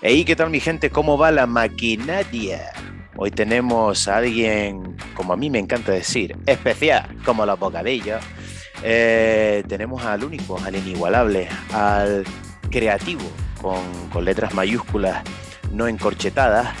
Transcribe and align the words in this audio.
Hey, 0.00 0.24
¿qué 0.24 0.36
tal 0.36 0.50
mi 0.50 0.60
gente? 0.60 0.90
¿Cómo 0.90 1.18
va 1.18 1.32
la 1.32 1.48
maquinaria? 1.48 2.70
Hoy 3.16 3.32
tenemos 3.32 4.06
a 4.06 4.18
alguien, 4.18 4.96
como 5.16 5.32
a 5.32 5.36
mí 5.36 5.50
me 5.50 5.58
encanta 5.58 5.90
decir, 5.90 6.36
especial, 6.46 7.16
como 7.24 7.44
los 7.44 7.58
bocadillos. 7.58 8.22
Eh, 8.84 9.64
tenemos 9.66 10.04
al 10.04 10.22
único, 10.22 10.56
al 10.64 10.76
inigualable, 10.76 11.48
al 11.72 12.22
creativo, 12.70 13.24
con, 13.60 13.82
con 14.12 14.24
letras 14.24 14.54
mayúsculas, 14.54 15.24
no 15.72 15.88
encorchetadas, 15.88 16.76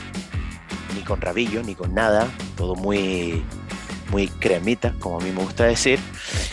ni 0.94 1.00
con 1.00 1.20
rabillo, 1.20 1.64
ni 1.64 1.74
con 1.74 1.92
nada, 1.94 2.28
todo 2.56 2.76
muy, 2.76 3.42
muy 4.12 4.28
cremita, 4.28 4.94
como 5.00 5.18
a 5.18 5.24
mí 5.24 5.32
me 5.32 5.42
gusta 5.42 5.64
decir. 5.64 5.98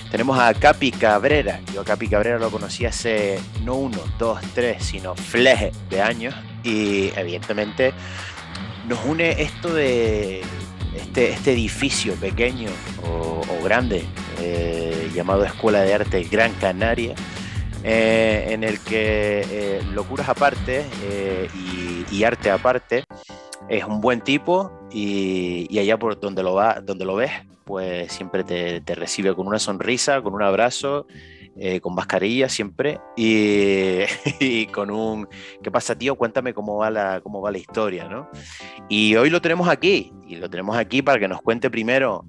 Tenemos 0.09 0.39
a 0.39 0.51
Capi 0.51 0.91
Cabrera. 0.91 1.59
Yo 1.71 1.81
a 1.81 1.85
Capi 1.85 2.07
Cabrera 2.07 2.39
lo 2.39 2.49
conocí 2.49 2.87
hace 2.87 3.39
no 3.63 3.75
uno, 3.75 3.99
dos, 4.17 4.41
tres, 4.55 4.83
sino 4.83 5.13
fleje 5.13 5.71
de 5.91 6.01
años. 6.01 6.33
Y 6.65 7.11
evidentemente 7.15 7.93
nos 8.87 9.03
une 9.05 9.41
esto 9.41 9.73
de 9.73 10.41
este, 10.95 11.31
este 11.31 11.53
edificio 11.53 12.15
pequeño 12.15 12.69
o, 13.03 13.41
grande 13.63 14.05
eh, 14.39 15.09
llamado 15.15 15.43
Escuela 15.43 15.81
de 15.81 15.93
Arte 15.93 16.23
Gran 16.23 16.53
Canaria. 16.53 17.15
Eh, 17.87 18.47
en 18.49 18.63
el 18.63 18.79
que 18.79 19.45
eh, 19.47 19.81
locuras 19.93 20.27
aparte 20.27 20.83
y, 21.53 22.03
y, 22.15 22.23
arte 22.23 22.49
aparte 22.49 23.03
es 23.69 23.83
un 23.83 24.01
buen 24.01 24.21
tipo 24.21 24.71
y, 24.91 25.67
y, 25.69 25.77
allá 25.77 25.97
por 25.99 26.19
donde 26.19 26.41
lo, 26.41 26.55
va, 26.55 26.81
donde 26.81 27.05
lo 27.05 27.15
ves 27.15 27.31
pues 27.65 28.11
siempre 28.13 28.43
te, 28.43 28.79
te 28.81 28.95
recibe 28.95 29.35
con 29.35 29.47
una 29.47 29.59
sonrisa, 29.59 30.21
con 30.21 30.33
un 30.33 30.43
abrazo, 30.43 31.07
eh, 31.57 31.79
con 31.79 31.95
mascarilla 31.95 32.49
siempre 32.49 32.99
y, 33.15 34.01
y, 34.39 34.65
con 34.67 34.91
un 34.91 35.27
¿qué 35.61 35.71
pasa 35.71 35.97
tío? 35.97 36.15
Cuéntame 36.15 36.53
cómo 36.53 36.77
va 36.77 36.89
la, 36.89 37.21
cómo 37.21 37.41
va 37.41 37.51
la 37.51 37.57
historia, 37.57 38.07
¿no? 38.07 38.29
Y 38.89 39.15
hoy 39.15 39.29
lo 39.29 39.41
tenemos 39.41 39.67
aquí 39.67 40.13
y 40.27 40.35
lo 40.35 40.49
tenemos 40.49 40.77
aquí 40.77 41.01
para 41.01 41.19
que 41.19 41.27
nos 41.27 41.41
cuente 41.41 41.69
primero 41.69 42.25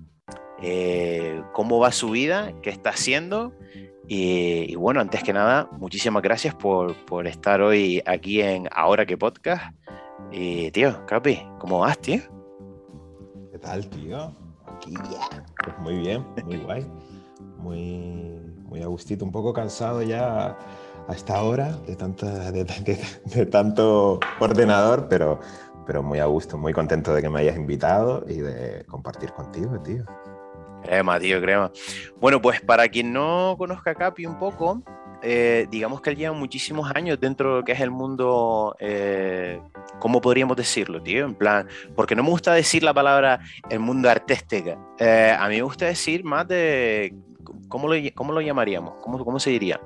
eh, 0.62 1.42
cómo 1.52 1.78
va 1.78 1.92
su 1.92 2.10
vida, 2.10 2.52
qué 2.62 2.70
está 2.70 2.90
haciendo 2.90 3.52
y, 4.08 4.74
bueno, 4.76 5.00
antes 5.00 5.22
que 5.22 5.32
nada, 5.32 5.68
muchísimas 5.72 6.22
gracias 6.22 6.54
por, 6.54 6.94
por 7.06 7.26
estar 7.26 7.60
hoy 7.60 8.02
aquí 8.06 8.40
en 8.40 8.68
Ahora 8.70 9.04
que 9.04 9.16
Podcast. 9.16 9.74
Y 10.30 10.70
tío, 10.70 11.04
Capi, 11.06 11.40
¿cómo 11.58 11.80
vas, 11.80 11.98
tío? 11.98 12.20
¿Qué 13.50 13.58
tal, 13.58 13.88
tío? 13.88 14.32
Pues 15.64 15.78
muy 15.80 15.96
bien, 15.98 16.24
muy 16.44 16.56
guay. 16.58 16.86
Muy, 17.58 18.40
muy 18.66 18.82
a 18.82 18.86
gustito, 18.86 19.24
un 19.24 19.32
poco 19.32 19.52
cansado 19.52 20.02
ya 20.02 20.56
a 21.08 21.12
esta 21.12 21.42
hora 21.42 21.76
de, 21.86 21.96
tanta, 21.96 22.50
de, 22.50 22.64
de, 22.64 22.98
de, 23.24 23.46
tanto 23.46 24.18
ordenador, 24.40 25.06
pero, 25.08 25.40
pero 25.86 26.02
muy 26.02 26.18
a 26.18 26.26
gusto, 26.26 26.58
muy 26.58 26.72
contento 26.72 27.14
de 27.14 27.22
que 27.22 27.28
me 27.28 27.40
hayas 27.40 27.56
invitado 27.56 28.24
y 28.28 28.38
de 28.38 28.84
compartir 28.86 29.32
contigo, 29.32 29.78
tío. 29.80 30.04
Crema, 30.82 31.18
tío, 31.18 31.40
crema. 31.40 31.70
Bueno, 32.20 32.40
pues 32.40 32.60
para 32.60 32.88
quien 32.88 33.12
no 33.12 33.56
conozca 33.58 33.92
a 33.92 33.94
Capi 33.94 34.26
un 34.26 34.38
poco, 34.38 34.82
eh, 35.22 35.66
digamos 35.70 36.00
que 36.00 36.10
él 36.10 36.16
lleva 36.16 36.34
muchísimos 36.34 36.90
años 36.94 37.18
dentro 37.18 37.50
de 37.50 37.56
lo 37.60 37.64
que 37.64 37.72
es 37.72 37.80
el 37.80 37.90
mundo, 37.90 38.76
eh, 38.78 39.60
¿cómo 39.98 40.20
podríamos 40.20 40.56
decirlo, 40.56 41.02
tío? 41.02 41.24
En 41.24 41.34
plan, 41.34 41.66
porque 41.94 42.14
no 42.14 42.22
me 42.22 42.30
gusta 42.30 42.52
decir 42.52 42.82
la 42.82 42.94
palabra 42.94 43.40
el 43.70 43.80
mundo 43.80 44.10
artístico. 44.10 44.94
Eh, 44.98 45.34
a 45.36 45.48
mí 45.48 45.56
me 45.56 45.62
gusta 45.62 45.86
decir 45.86 46.22
más 46.22 46.46
de, 46.46 47.14
¿cómo 47.68 47.88
lo, 47.88 47.94
cómo 48.14 48.32
lo 48.32 48.40
llamaríamos? 48.40 48.94
¿Cómo, 49.02 49.24
¿Cómo 49.24 49.38
se 49.40 49.50
diría? 49.50 49.80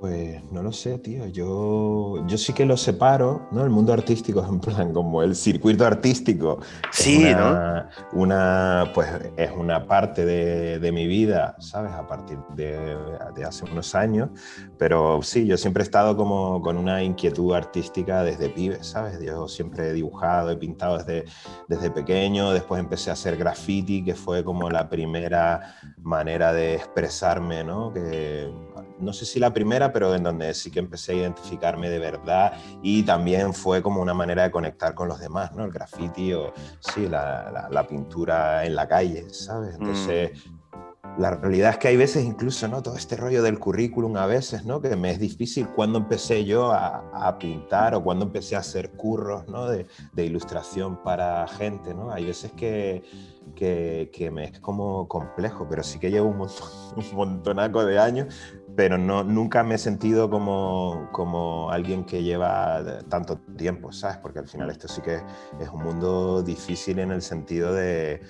Pues 0.00 0.42
no 0.50 0.62
lo 0.62 0.72
sé, 0.72 0.96
tío. 0.96 1.26
Yo, 1.26 2.26
yo 2.26 2.38
sí 2.38 2.54
que 2.54 2.64
lo 2.64 2.78
separo, 2.78 3.46
¿no? 3.52 3.62
El 3.62 3.68
mundo 3.68 3.92
artístico 3.92 4.40
es 4.40 4.48
en 4.48 4.58
plan 4.58 4.94
como 4.94 5.22
el 5.22 5.36
circuito 5.36 5.84
artístico. 5.84 6.58
Sí, 6.90 7.26
es 7.26 7.34
una, 7.34 7.90
¿no? 8.14 8.18
Una, 8.18 8.92
pues 8.94 9.10
es 9.36 9.50
una 9.54 9.86
parte 9.86 10.24
de, 10.24 10.78
de, 10.78 10.90
mi 10.90 11.06
vida, 11.06 11.54
¿sabes? 11.58 11.92
A 11.92 12.06
partir 12.06 12.38
de, 12.56 12.96
de, 13.36 13.44
hace 13.44 13.66
unos 13.66 13.94
años. 13.94 14.30
Pero 14.78 15.20
sí, 15.20 15.46
yo 15.46 15.58
siempre 15.58 15.82
he 15.82 15.84
estado 15.84 16.16
como 16.16 16.62
con 16.62 16.78
una 16.78 17.02
inquietud 17.02 17.52
artística 17.52 18.22
desde 18.22 18.48
pibe, 18.48 18.82
¿sabes? 18.82 19.20
Yo 19.20 19.48
siempre 19.48 19.88
he 19.88 19.92
dibujado, 19.92 20.50
he 20.50 20.56
pintado 20.56 20.96
desde, 20.96 21.26
desde 21.68 21.90
pequeño. 21.90 22.52
Después 22.52 22.80
empecé 22.80 23.10
a 23.10 23.12
hacer 23.12 23.36
graffiti, 23.36 24.02
que 24.02 24.14
fue 24.14 24.44
como 24.44 24.70
la 24.70 24.88
primera 24.88 25.76
manera 25.98 26.54
de 26.54 26.76
expresarme, 26.76 27.64
¿no? 27.64 27.92
Que 27.92 28.50
no 29.00 29.12
sé 29.12 29.24
si 29.24 29.40
la 29.40 29.52
primera, 29.52 29.92
pero 29.92 30.14
en 30.14 30.22
donde 30.22 30.52
sí 30.54 30.70
que 30.70 30.78
empecé 30.78 31.12
a 31.12 31.16
identificarme 31.16 31.88
de 31.88 31.98
verdad 31.98 32.52
y 32.82 33.02
también 33.02 33.54
fue 33.54 33.82
como 33.82 34.00
una 34.00 34.14
manera 34.14 34.44
de 34.44 34.50
conectar 34.50 34.94
con 34.94 35.08
los 35.08 35.20
demás, 35.20 35.52
¿no? 35.54 35.64
El 35.64 35.70
graffiti 35.70 36.32
o 36.32 36.52
sí, 36.80 37.08
la, 37.08 37.50
la, 37.50 37.68
la 37.70 37.86
pintura 37.86 38.64
en 38.64 38.74
la 38.74 38.86
calle, 38.86 39.28
¿sabes? 39.30 39.74
Entonces, 39.74 40.32
mm. 40.46 40.60
La 41.18 41.32
realidad 41.32 41.70
es 41.70 41.78
que 41.78 41.88
hay 41.88 41.96
veces 41.96 42.24
incluso, 42.24 42.68
¿no? 42.68 42.82
Todo 42.82 42.96
este 42.96 43.16
rollo 43.16 43.42
del 43.42 43.58
currículum 43.58 44.16
a 44.16 44.26
veces, 44.26 44.64
¿no? 44.64 44.80
Que 44.80 44.94
me 44.96 45.10
es 45.10 45.18
difícil 45.18 45.68
cuando 45.68 45.98
empecé 45.98 46.44
yo 46.44 46.72
a, 46.72 47.36
pintar 47.38 47.94
o 47.94 48.02
cuando 48.02 48.26
empecé 48.26 48.56
a 48.56 48.60
hacer 48.60 48.92
curros, 48.92 49.46
¿no? 49.48 49.66
De, 49.68 49.86
ilustración 50.16 51.02
para 51.02 51.46
gente, 51.48 51.94
¿no? 51.94 52.12
Hay 52.12 52.26
veces 52.26 52.52
que 52.52 53.02
que, 53.54 54.10
que, 54.12 54.30
me 54.30 54.44
es 54.44 54.60
como 54.60 55.08
complejo, 55.08 55.66
pero 55.68 55.82
sí 55.82 55.98
que 55.98 56.10
llevo 56.10 56.28
un, 56.28 56.36
montón, 57.14 57.56
de 57.86 57.98
años, 57.98 58.34
pero 58.76 58.96
no, 58.96 59.24
nunca 59.24 59.64
me 59.64 59.74
he 59.74 59.78
sentido 59.78 60.30
como, 60.30 61.08
como 61.10 61.70
alguien 61.70 62.04
que 62.04 62.22
lleva 62.22 62.80
tanto 63.08 63.38
tiempo, 63.56 63.92
¿sabes? 63.92 64.18
Porque 64.18 64.38
al 64.38 64.46
final 64.46 64.70
esto 64.70 64.86
sí 64.86 65.00
que 65.02 65.16
es 65.58 65.68
un 65.72 65.82
mundo 65.82 66.42
difícil 66.42 67.00
en 67.00 67.10
el 67.10 67.22
sentido 67.22 67.72
de, 67.74 68.20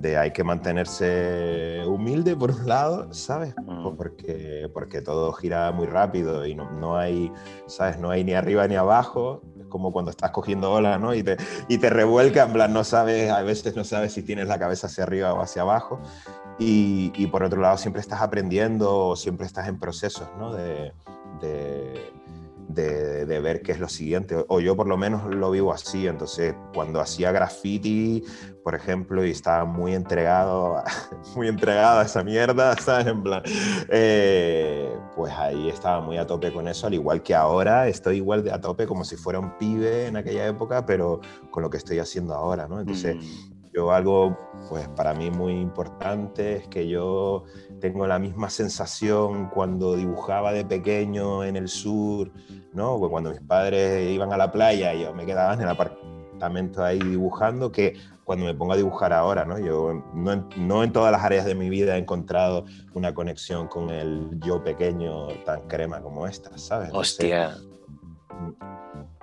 de 0.00 0.16
hay 0.16 0.32
que 0.32 0.44
mantenerse 0.44 1.82
humilde 1.86 2.36
por 2.36 2.50
un 2.50 2.66
lado, 2.66 3.12
¿sabes? 3.12 3.54
Porque, 3.96 4.70
porque 4.72 5.02
todo 5.02 5.32
gira 5.32 5.72
muy 5.72 5.86
rápido 5.86 6.46
y 6.46 6.54
no, 6.54 6.70
no 6.70 6.96
hay, 6.96 7.32
¿sabes? 7.66 7.98
No 7.98 8.10
hay 8.10 8.24
ni 8.24 8.34
arriba 8.34 8.66
ni 8.68 8.76
abajo, 8.76 9.42
como 9.68 9.92
cuando 9.92 10.10
estás 10.10 10.30
cogiendo 10.30 10.72
ola, 10.72 10.98
¿no? 10.98 11.14
Y 11.14 11.22
te, 11.22 11.36
y 11.68 11.78
te 11.78 11.90
revuelca, 11.90 12.44
en 12.44 12.52
plan, 12.52 12.72
no 12.72 12.84
sabes, 12.84 13.30
a 13.30 13.42
veces 13.42 13.76
no 13.76 13.84
sabes 13.84 14.12
si 14.12 14.22
tienes 14.22 14.48
la 14.48 14.58
cabeza 14.58 14.86
hacia 14.86 15.04
arriba 15.04 15.34
o 15.34 15.40
hacia 15.40 15.62
abajo. 15.62 16.00
Y, 16.58 17.12
y 17.14 17.26
por 17.28 17.42
otro 17.42 17.60
lado, 17.60 17.76
siempre 17.76 18.00
estás 18.00 18.20
aprendiendo, 18.20 19.14
siempre 19.16 19.46
estás 19.46 19.68
en 19.68 19.78
procesos, 19.78 20.28
¿no? 20.38 20.52
De, 20.52 20.92
de, 21.40 22.12
de, 22.68 23.40
ver 23.40 23.62
qué 23.62 23.72
es 23.72 23.80
lo 23.80 23.88
siguiente, 23.88 24.36
o 24.48 24.60
yo 24.60 24.76
por 24.76 24.86
lo 24.86 24.96
menos 24.96 25.34
lo 25.34 25.50
vivo 25.50 25.72
así, 25.72 26.06
entonces 26.06 26.54
cuando 26.74 27.00
hacía 27.00 27.32
graffiti, 27.32 28.22
por 28.62 28.74
ejemplo, 28.74 29.24
y 29.24 29.30
estaba 29.30 29.64
muy 29.64 29.94
entregado, 29.94 30.82
muy 31.36 31.48
entregado 31.48 32.00
a 32.00 32.04
esa 32.04 32.22
mierda, 32.22 32.76
¿sabes? 32.80 33.06
En 33.06 33.22
plan, 33.22 33.42
eh, 33.88 34.94
pues 35.16 35.32
ahí 35.32 35.68
estaba 35.68 36.00
muy 36.00 36.18
a 36.18 36.26
tope 36.26 36.52
con 36.52 36.68
eso, 36.68 36.86
al 36.86 36.94
igual 36.94 37.22
que 37.22 37.34
ahora 37.34 37.88
estoy 37.88 38.16
igual 38.16 38.44
de 38.44 38.52
a 38.52 38.60
tope 38.60 38.86
como 38.86 39.04
si 39.04 39.16
fuera 39.16 39.38
un 39.38 39.56
pibe 39.56 40.06
en 40.06 40.16
aquella 40.16 40.46
época, 40.46 40.84
pero 40.84 41.20
con 41.50 41.62
lo 41.62 41.70
que 41.70 41.78
estoy 41.78 41.98
haciendo 41.98 42.34
ahora, 42.34 42.68
¿no? 42.68 42.80
Entonces... 42.80 43.16
Mm. 43.16 43.57
Yo 43.78 43.92
algo, 43.92 44.36
pues 44.68 44.88
para 44.88 45.14
mí 45.14 45.30
muy 45.30 45.52
importante 45.52 46.56
es 46.56 46.66
que 46.66 46.88
yo 46.88 47.44
tengo 47.80 48.08
la 48.08 48.18
misma 48.18 48.50
sensación 48.50 49.50
cuando 49.50 49.94
dibujaba 49.94 50.52
de 50.52 50.64
pequeño 50.64 51.44
en 51.44 51.54
el 51.54 51.68
sur, 51.68 52.32
¿no? 52.72 52.98
Cuando 52.98 53.30
mis 53.30 53.40
padres 53.40 54.10
iban 54.10 54.32
a 54.32 54.36
la 54.36 54.50
playa 54.50 54.94
y 54.94 55.02
yo 55.02 55.14
me 55.14 55.24
quedaba 55.24 55.54
en 55.54 55.60
el 55.60 55.68
apartamento 55.68 56.82
ahí 56.82 56.98
dibujando, 56.98 57.70
que 57.70 57.94
cuando 58.24 58.46
me 58.46 58.54
pongo 58.54 58.72
a 58.72 58.76
dibujar 58.76 59.12
ahora, 59.12 59.44
¿no? 59.44 59.60
Yo 59.60 60.02
no, 60.12 60.48
no 60.56 60.82
en 60.82 60.92
todas 60.92 61.12
las 61.12 61.22
áreas 61.22 61.44
de 61.44 61.54
mi 61.54 61.70
vida 61.70 61.94
he 61.94 62.00
encontrado 62.00 62.64
una 62.94 63.14
conexión 63.14 63.68
con 63.68 63.90
el 63.90 64.40
yo 64.44 64.64
pequeño 64.64 65.28
tan 65.44 65.68
crema 65.68 66.00
como 66.00 66.26
esta, 66.26 66.58
¿sabes? 66.58 66.90
Hostia. 66.92 67.54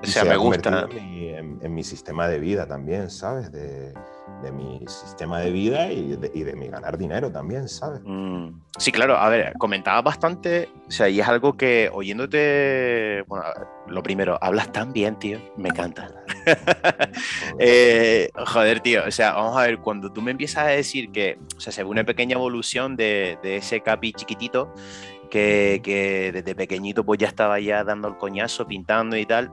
o 0.01 0.05
sea, 0.05 0.23
me 0.23 0.37
gusta. 0.37 0.87
En 0.89 1.11
mi, 1.11 1.27
en, 1.27 1.59
en 1.61 1.73
mi, 1.73 1.83
sistema 1.83 2.29
de 2.29 2.39
vida 2.39 2.65
también, 2.65 3.09
¿sabes? 3.09 3.51
De, 3.51 3.93
de 4.41 4.51
mi 4.51 4.79
sistema 4.87 5.39
de 5.39 5.51
vida 5.51 5.91
y 5.91 6.15
de, 6.15 6.31
y 6.33 6.43
de, 6.43 6.55
mi 6.55 6.67
ganar 6.67 6.97
dinero 6.97 7.31
también, 7.31 7.67
¿sabes? 7.67 8.01
Mm, 8.03 8.49
sí, 8.77 8.91
claro, 8.91 9.17
a 9.17 9.29
ver, 9.29 9.53
comentabas 9.57 10.03
bastante, 10.03 10.69
o 10.87 10.91
sea, 10.91 11.09
y 11.09 11.19
es 11.19 11.27
algo 11.27 11.57
que 11.57 11.89
oyéndote, 11.91 13.23
bueno, 13.27 13.45
lo 13.87 14.03
primero, 14.03 14.37
hablas 14.41 14.71
tan 14.71 14.93
bien, 14.93 15.17
tío, 15.17 15.39
me 15.57 15.69
encanta. 15.69 16.11
eh, 17.59 18.29
joder, 18.45 18.79
tío, 18.81 19.03
o 19.07 19.11
sea, 19.11 19.33
vamos 19.33 19.57
a 19.57 19.61
ver, 19.61 19.79
cuando 19.79 20.11
tú 20.11 20.21
me 20.21 20.31
empiezas 20.31 20.65
a 20.65 20.67
decir 20.67 21.11
que, 21.11 21.37
o 21.57 21.59
sea, 21.59 21.73
se 21.73 21.83
ve 21.83 21.89
una 21.89 22.03
pequeña 22.03 22.35
evolución 22.35 22.95
de, 22.95 23.37
de 23.41 23.57
ese 23.57 23.81
capi 23.81 24.13
chiquitito, 24.13 24.73
que, 25.29 25.81
que 25.83 26.31
desde 26.31 26.55
pequeñito 26.55 27.03
pues 27.03 27.19
ya 27.19 27.27
estaba 27.27 27.59
ya 27.59 27.83
dando 27.83 28.07
el 28.07 28.17
coñazo, 28.17 28.67
pintando 28.67 29.17
y 29.17 29.25
tal, 29.25 29.51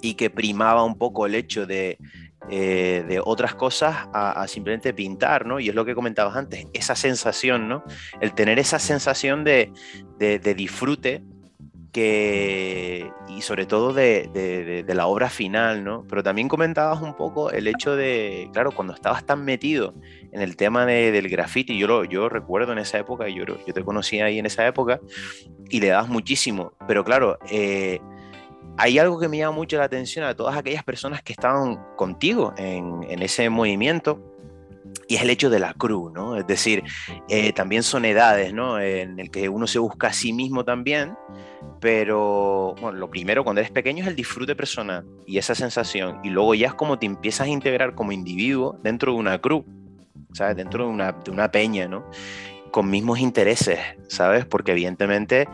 y 0.00 0.14
que 0.14 0.30
primaba 0.30 0.84
un 0.84 0.96
poco 0.96 1.26
el 1.26 1.34
hecho 1.34 1.66
de 1.66 1.98
eh, 2.50 3.04
de 3.06 3.20
otras 3.24 3.54
cosas 3.54 4.08
a, 4.12 4.42
a, 4.42 4.48
simplemente 4.48 4.92
pintar, 4.92 5.46
¿no? 5.46 5.60
Y 5.60 5.68
es 5.68 5.74
lo 5.74 5.84
que 5.84 5.94
comentabas 5.94 6.36
antes, 6.36 6.66
esa 6.72 6.94
sensación, 6.94 7.68
¿no? 7.68 7.84
El 8.20 8.34
tener 8.34 8.58
esa 8.58 8.78
sensación 8.78 9.44
de, 9.44 9.72
de, 10.18 10.38
de 10.38 10.54
disfrute 10.54 11.22
que, 11.94 13.08
y 13.28 13.40
sobre 13.42 13.66
todo 13.66 13.92
de, 13.92 14.84
la 14.88 15.06
obra 15.06 15.30
final, 15.30 15.84
¿no? 15.84 16.04
Pero 16.08 16.24
también 16.24 16.48
comentabas 16.48 17.00
un 17.00 17.14
poco 17.14 17.52
el 17.52 17.68
hecho 17.68 17.94
de, 17.94 18.50
claro, 18.52 18.72
cuando 18.72 18.92
estabas 18.92 19.24
tan 19.24 19.44
metido 19.44 19.94
en 20.32 20.42
el 20.42 20.56
tema 20.56 20.84
del 20.86 21.28
graffiti, 21.28 21.78
yo 21.78 21.86
lo 21.86 22.04
yo 22.04 22.28
recuerdo 22.28 22.72
en 22.72 22.78
esa 22.78 22.98
época, 22.98 23.28
yo, 23.28 23.44
yo 23.44 23.72
te 23.72 23.84
conocí 23.84 24.20
ahí 24.20 24.40
en 24.40 24.46
esa 24.46 24.66
época, 24.66 25.00
y 25.70 25.78
le 25.78 25.86
dabas 25.86 26.08
muchísimo, 26.08 26.72
pero 26.88 27.04
claro, 27.04 27.38
eh, 27.48 28.00
hay 28.76 28.98
algo 28.98 29.18
que 29.18 29.28
me 29.28 29.38
llama 29.38 29.56
mucho 29.56 29.76
la 29.76 29.84
atención 29.84 30.24
a 30.24 30.34
todas 30.34 30.56
aquellas 30.56 30.84
personas 30.84 31.22
que 31.22 31.32
estaban 31.32 31.78
contigo 31.96 32.52
en, 32.56 33.22
ese 33.22 33.48
movimiento, 33.48 34.32
y 35.08 35.16
es 35.16 35.22
el 35.22 35.30
hecho 35.30 35.50
de 35.50 35.58
la 35.58 35.74
cruz, 35.74 36.12
¿no? 36.12 36.36
Es 36.36 36.46
decir, 36.46 36.82
eh, 37.28 37.52
también 37.52 37.82
son 37.82 38.04
edades, 38.04 38.52
¿no? 38.54 38.80
En 38.80 39.18
el 39.18 39.30
que 39.30 39.48
uno 39.48 39.66
se 39.66 39.78
busca 39.78 40.08
a 40.08 40.12
sí 40.12 40.32
mismo 40.32 40.64
también, 40.64 41.14
pero 41.80 42.74
bueno, 42.80 42.98
lo 42.98 43.10
primero 43.10 43.44
cuando 43.44 43.60
eres 43.60 43.70
pequeño 43.70 44.02
es 44.02 44.08
el 44.08 44.16
disfrute 44.16 44.56
personal 44.56 45.04
y 45.26 45.38
esa 45.38 45.54
sensación, 45.54 46.20
y 46.24 46.30
luego 46.30 46.54
ya 46.54 46.68
es 46.68 46.74
como 46.74 46.98
te 46.98 47.06
empiezas 47.06 47.46
a 47.46 47.50
integrar 47.50 47.94
como 47.94 48.12
individuo 48.12 48.78
dentro 48.82 49.12
de 49.12 49.18
una 49.18 49.38
cruz, 49.40 49.64
¿sabes? 50.32 50.56
Dentro 50.56 50.84
de 50.84 50.90
una, 50.90 51.12
de 51.12 51.30
una 51.30 51.50
peña, 51.50 51.86
¿no? 51.86 52.04
Con 52.70 52.90
mismos 52.90 53.20
intereses, 53.20 53.78
¿sabes? 54.08 54.44
Porque 54.46 54.72
evidentemente... 54.72 55.48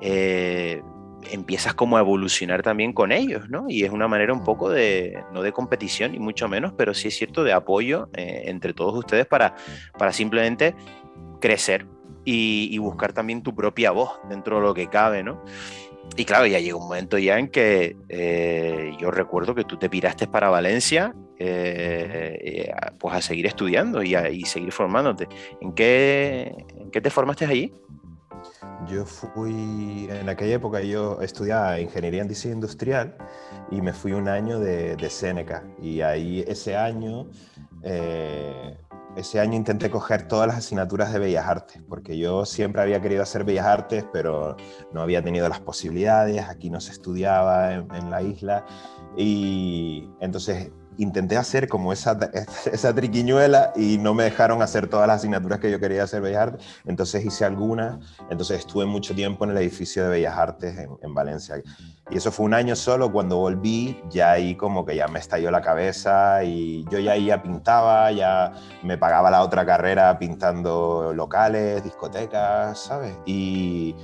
Eh, 0.00 0.82
empiezas 1.30 1.74
como 1.74 1.96
a 1.96 2.00
evolucionar 2.00 2.62
también 2.62 2.92
con 2.92 3.12
ellos, 3.12 3.48
¿no? 3.48 3.66
Y 3.68 3.84
es 3.84 3.90
una 3.90 4.08
manera 4.08 4.32
un 4.32 4.44
poco 4.44 4.70
de, 4.70 5.22
no 5.32 5.42
de 5.42 5.52
competición, 5.52 6.12
ni 6.12 6.18
mucho 6.18 6.48
menos, 6.48 6.72
pero 6.76 6.94
sí 6.94 7.08
es 7.08 7.16
cierto 7.16 7.44
de 7.44 7.52
apoyo 7.52 8.08
eh, 8.14 8.44
entre 8.46 8.74
todos 8.74 8.94
ustedes 8.96 9.26
para, 9.26 9.54
para 9.98 10.12
simplemente 10.12 10.74
crecer 11.40 11.86
y, 12.24 12.76
buscar 12.78 13.12
también 13.12 13.42
tu 13.42 13.54
propia 13.54 13.90
voz 13.90 14.10
dentro 14.28 14.56
de 14.56 14.62
lo 14.62 14.74
que 14.74 14.88
cabe, 14.88 15.22
¿no? 15.22 15.42
Y 16.16 16.24
claro, 16.24 16.46
ya 16.46 16.58
llegó 16.58 16.78
un 16.78 16.88
momento 16.88 17.16
ya 17.18 17.38
en 17.38 17.48
que 17.48 17.96
eh, 18.08 18.92
yo 19.00 19.10
recuerdo 19.10 19.54
que 19.54 19.64
tú 19.64 19.76
te 19.76 19.88
piraste 19.88 20.26
para 20.26 20.50
Valencia 20.50 21.14
eh, 21.38 22.70
pues 22.98 23.14
a 23.14 23.22
seguir 23.22 23.46
estudiando 23.46 24.02
y, 24.02 24.14
a, 24.14 24.28
y 24.28 24.42
seguir 24.42 24.72
formándote. 24.72 25.28
¿En 25.60 25.72
qué, 25.72 26.54
¿En 26.78 26.90
qué 26.90 27.00
te 27.00 27.10
formaste 27.10 27.46
allí? 27.46 27.72
Yo 28.86 29.04
fui, 29.04 30.08
en 30.10 30.28
aquella 30.28 30.54
época 30.56 30.80
yo 30.80 31.20
estudiaba 31.20 31.80
ingeniería 31.80 32.22
en 32.22 32.28
diseño 32.28 32.54
industrial 32.54 33.16
y 33.70 33.80
me 33.80 33.92
fui 33.92 34.12
un 34.12 34.28
año 34.28 34.58
de, 34.58 34.96
de 34.96 35.10
Seneca. 35.10 35.64
Y 35.80 36.00
ahí 36.00 36.44
ese 36.46 36.76
año, 36.76 37.30
eh, 37.82 38.76
ese 39.16 39.40
año 39.40 39.54
intenté 39.54 39.90
coger 39.90 40.26
todas 40.26 40.46
las 40.46 40.56
asignaturas 40.56 41.12
de 41.12 41.18
Bellas 41.18 41.46
Artes 41.46 41.82
porque 41.88 42.16
yo 42.16 42.44
siempre 42.44 42.82
había 42.82 43.00
querido 43.00 43.22
hacer 43.22 43.44
Bellas 43.44 43.66
Artes 43.66 44.04
pero 44.12 44.56
no 44.92 45.02
había 45.02 45.22
tenido 45.22 45.48
las 45.48 45.60
posibilidades, 45.60 46.42
aquí 46.48 46.70
no 46.70 46.80
se 46.80 46.92
estudiaba 46.92 47.74
en, 47.74 47.94
en 47.94 48.10
la 48.10 48.22
isla. 48.22 48.64
Y 49.16 50.08
entonces 50.20 50.72
intenté 50.98 51.36
hacer 51.36 51.68
como 51.68 51.92
esa, 51.92 52.18
esa 52.72 52.94
triquiñuela 52.94 53.72
y 53.76 53.98
no 53.98 54.14
me 54.14 54.24
dejaron 54.24 54.62
hacer 54.62 54.88
todas 54.88 55.06
las 55.06 55.18
asignaturas 55.18 55.58
que 55.58 55.70
yo 55.70 55.80
quería 55.80 56.04
hacer 56.04 56.22
Bellas 56.22 56.42
Artes, 56.42 56.66
entonces 56.86 57.24
hice 57.24 57.44
algunas, 57.44 57.98
entonces 58.30 58.60
estuve 58.60 58.86
mucho 58.86 59.14
tiempo 59.14 59.44
en 59.44 59.52
el 59.52 59.58
edificio 59.58 60.04
de 60.04 60.10
Bellas 60.10 60.36
Artes 60.36 60.78
en, 60.78 60.90
en, 61.02 61.14
Valencia. 61.14 61.62
Y 62.10 62.16
eso 62.16 62.32
fue 62.32 62.46
un 62.46 62.54
año 62.54 62.76
solo, 62.76 63.12
cuando 63.12 63.38
volví 63.38 64.00
ya 64.10 64.32
ahí 64.32 64.54
como 64.54 64.84
que 64.84 64.96
ya 64.96 65.08
me 65.08 65.18
estalló 65.18 65.50
la 65.50 65.62
cabeza 65.62 66.44
y 66.44 66.84
yo 66.90 66.98
ya 66.98 67.12
ahí 67.12 67.26
ya 67.26 67.42
pintaba, 67.42 68.10
ya 68.12 68.52
me 68.82 68.98
pagaba 68.98 69.30
la 69.30 69.42
otra 69.42 69.64
carrera 69.64 70.18
pintando 70.18 71.12
locales, 71.14 71.82
discotecas, 71.84 72.78
¿sabes? 72.78 73.16
Y... 73.26 73.94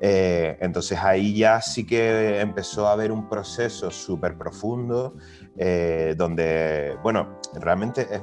Eh, 0.00 0.58
entonces 0.60 0.98
ahí 0.98 1.34
ya 1.34 1.62
sí 1.62 1.86
que 1.86 2.40
empezó 2.40 2.86
a 2.86 2.92
haber 2.92 3.10
un 3.10 3.30
proceso 3.30 3.90
súper 3.90 4.36
profundo 4.36 5.14
eh, 5.58 6.14
donde, 6.16 6.96
bueno, 7.02 7.38
realmente 7.54 8.02
es, 8.02 8.20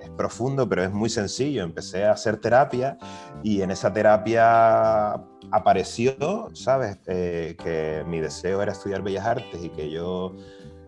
es, 0.00 0.10
profundo, 0.16 0.68
pero 0.68 0.82
es 0.82 0.90
muy 0.90 1.08
sencillo. 1.08 1.62
Empecé 1.62 2.04
a 2.04 2.12
hacer 2.12 2.38
terapia 2.40 2.98
y 3.44 3.62
en 3.62 3.70
esa 3.70 3.92
terapia 3.92 5.12
apareció, 5.50 6.50
¿sabes? 6.54 6.98
Eh, 7.06 7.56
que 7.62 8.02
mi 8.06 8.20
deseo 8.20 8.60
era 8.62 8.72
estudiar 8.72 9.02
bellas 9.02 9.26
artes 9.26 9.62
y 9.62 9.68
que 9.68 9.90
yo 9.90 10.34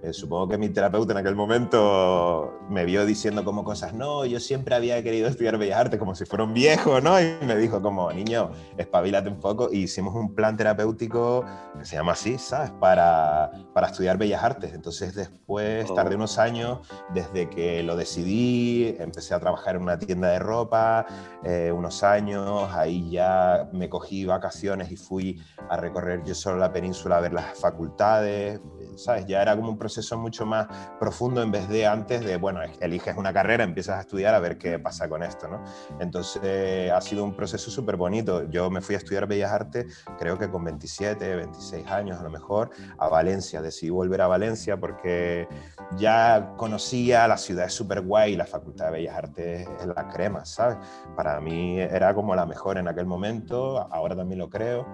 eh, 0.03 0.13
supongo 0.13 0.49
que 0.49 0.59
mi 0.59 0.71
terapeuta 0.71 1.13
en 1.13 1.19
aquel 1.19 1.37
momento 1.37 2.59
me 2.71 2.85
vio 2.85 3.05
diciendo 3.05 3.45
como 3.45 3.65
cosas, 3.65 3.93
no, 3.93 4.25
yo 4.25 4.41
siempre 4.41 4.75
había 4.75 5.03
querido 5.03 5.29
estudiar 5.29 5.59
Bellas 5.59 5.79
Artes 5.79 5.99
como 5.99 6.15
si 6.15 6.25
fuera 6.25 6.45
un 6.45 6.55
viejo, 6.55 7.01
¿no? 7.01 7.21
Y 7.21 7.37
me 7.45 7.57
dijo 7.57 7.83
como, 7.83 8.11
niño, 8.11 8.51
espabilate 8.79 9.29
un 9.29 9.39
poco. 9.39 9.69
Y 9.71 9.83
hicimos 9.83 10.15
un 10.15 10.35
plan 10.35 10.57
terapéutico 10.57 11.45
que 11.79 11.85
se 11.85 11.97
llama 11.97 12.13
así, 12.13 12.39
¿sabes? 12.39 12.71
Para, 12.71 13.51
para 13.75 13.89
estudiar 13.89 14.17
Bellas 14.17 14.43
Artes. 14.43 14.73
Entonces 14.73 15.15
después, 15.15 15.91
oh. 15.91 15.95
tardé 15.95 16.17
unos 16.17 16.39
años, 16.39 16.79
desde 17.13 17.51
que 17.51 17.83
lo 17.83 17.97
decidí, 17.97 18.97
empecé 18.99 19.35
a 19.35 19.41
trabajar 19.41 19.77
en 19.77 19.83
una 19.83 19.99
tienda 19.99 20.29
de 20.29 20.39
ropa, 20.39 21.07
eh, 21.45 21.73
unos 21.73 22.03
años, 22.03 22.71
ahí 22.73 23.11
ya 23.11 23.69
me 23.73 23.89
cogí 23.89 24.25
vacaciones 24.25 24.91
y 24.91 24.97
fui 24.97 25.43
a 25.69 25.77
recorrer 25.77 26.23
yo 26.25 26.35
solo 26.35 26.57
la 26.59 26.73
península 26.73 27.19
a 27.19 27.21
ver 27.21 27.33
las 27.33 27.59
facultades, 27.59 28.61
¿sabes? 29.01 29.27
Ya 29.27 29.43
era 29.43 29.57
como 29.57 29.71
un 29.71 29.79
proceso 29.79 30.19
mucho 30.19 30.47
más 30.47 30.67
profundo 30.99 31.43
en 31.43 31.51
vez 31.51 31.69
de 31.69 31.87
antes 31.87 32.25
de, 32.25 32.37
bueno, 32.37 32.61
eliges 32.81 33.17
una 33.17 33.33
carrera, 33.33 33.65
empiezas 33.65 33.99
a 33.99 34.01
estudiar 34.01 34.35
a 34.35 34.41
ver 34.41 34.59
qué 34.59 34.79
pasa 34.79 35.09
con 35.09 35.23
esto, 35.23 35.49
¿no? 35.49 35.63
Entonces 35.99 36.91
ha 36.91 37.01
sido 37.01 37.25
un 37.25 37.35
proceso 37.35 37.71
súper 37.71 37.97
bonito. 37.97 38.49
Yo 38.51 38.71
me 38.71 38.81
fui 38.81 38.95
a 38.95 38.99
estudiar 38.99 39.27
Bellas 39.27 39.51
Artes, 39.51 40.05
creo 40.19 40.39
que 40.39 40.51
con 40.51 40.65
27, 40.65 41.37
26 41.37 41.87
años 41.89 42.19
a 42.19 42.23
lo 42.23 42.31
mejor, 42.31 42.71
a 42.99 43.09
Valencia. 43.09 43.63
Decidí 43.63 43.91
volver 43.91 44.21
a 44.21 44.27
Valencia 44.27 44.79
porque 44.79 45.49
ya 45.97 46.55
conocía 46.57 47.27
la 47.27 47.37
ciudad, 47.37 47.67
es 47.67 47.75
súper 47.75 48.01
guay, 48.03 48.37
la 48.37 48.47
Facultad 48.47 48.87
de 48.87 48.93
Bellas 48.93 49.17
Artes 49.17 49.69
es 49.81 49.87
la 49.87 50.09
crema, 50.09 50.45
¿sabes? 50.45 50.79
Para 51.17 51.41
mí 51.41 51.81
era 51.81 52.15
como 52.15 52.35
la 52.35 52.47
mejor 52.47 52.79
en 52.79 52.89
aquel 52.89 53.07
momento, 53.07 53.79
ahora 53.93 54.17
también 54.17 54.39
lo 54.39 54.51
creo. 54.51 54.87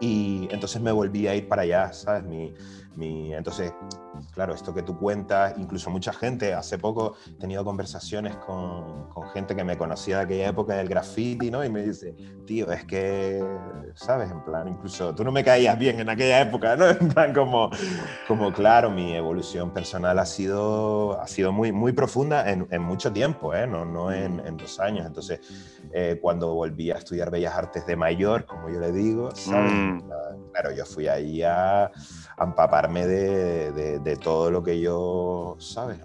Y 0.00 0.48
entonces 0.50 0.80
me 0.82 0.92
volví 0.92 1.26
a 1.26 1.34
ir 1.34 1.48
para 1.48 1.62
allá, 1.62 1.92
¿sabes? 1.92 2.24
Mi, 2.24 2.54
mi, 2.96 3.32
entonces, 3.34 3.72
claro, 4.32 4.54
esto 4.54 4.74
que 4.74 4.82
tú 4.82 4.98
cuentas, 4.98 5.54
incluso 5.58 5.90
mucha 5.90 6.12
gente, 6.12 6.54
hace 6.54 6.78
poco 6.78 7.14
he 7.28 7.38
tenido 7.38 7.64
conversaciones 7.64 8.36
con, 8.36 9.08
con, 9.10 9.28
gente 9.30 9.54
que 9.54 9.64
me 9.64 9.76
conocía 9.76 10.18
de 10.18 10.22
aquella 10.24 10.48
época 10.48 10.74
del 10.74 10.88
graffiti, 10.88 11.50
¿no? 11.50 11.64
Y 11.64 11.70
me 11.70 11.82
dice, 11.82 12.14
tío, 12.46 12.70
es 12.70 12.84
que, 12.84 13.44
¿sabes? 13.94 14.30
En 14.30 14.44
plan, 14.44 14.68
incluso 14.68 15.14
tú 15.14 15.24
no 15.24 15.32
me 15.32 15.44
caías 15.44 15.78
bien 15.78 16.00
en 16.00 16.08
aquella 16.08 16.40
época, 16.40 16.76
¿no? 16.76 16.86
En 17.06 17.08
plan, 17.08 17.34
como, 17.34 17.70
como 18.26 18.52
claro, 18.52 18.90
mi 18.90 19.14
evolución 19.14 19.72
personal 19.72 20.18
ha 20.18 20.26
sido, 20.26 21.20
ha 21.20 21.26
sido 21.26 21.52
muy, 21.52 21.72
muy 21.72 21.92
profunda 21.92 22.50
en, 22.50 22.66
en 22.70 22.82
mucho 22.82 23.12
tiempo, 23.12 23.54
¿eh? 23.54 23.66
No, 23.66 23.84
no 23.84 24.12
en, 24.12 24.40
en 24.46 24.56
dos 24.56 24.80
años. 24.80 25.06
Entonces, 25.06 25.40
eh, 25.92 26.18
cuando 26.20 26.54
volví 26.54 26.90
a 26.90 26.96
estudiar 26.96 27.30
Bellas 27.30 27.54
Artes 27.54 27.86
de 27.86 27.96
mayor, 27.96 28.44
como 28.44 28.68
yo 28.68 28.80
le 28.80 28.92
digo, 28.92 29.30
¿sabes? 29.34 29.72
Mm. 29.72 30.00
Claro, 30.52 30.72
yo 30.72 30.84
fui 30.84 31.06
ahí 31.06 31.42
a 31.42 31.90
empaparme 32.38 33.06
de, 33.06 33.72
de, 33.72 34.05
todo 34.14 34.52
lo 34.52 34.62
que 34.62 34.78
yo, 34.80 35.56
¿sabes? 35.58 35.98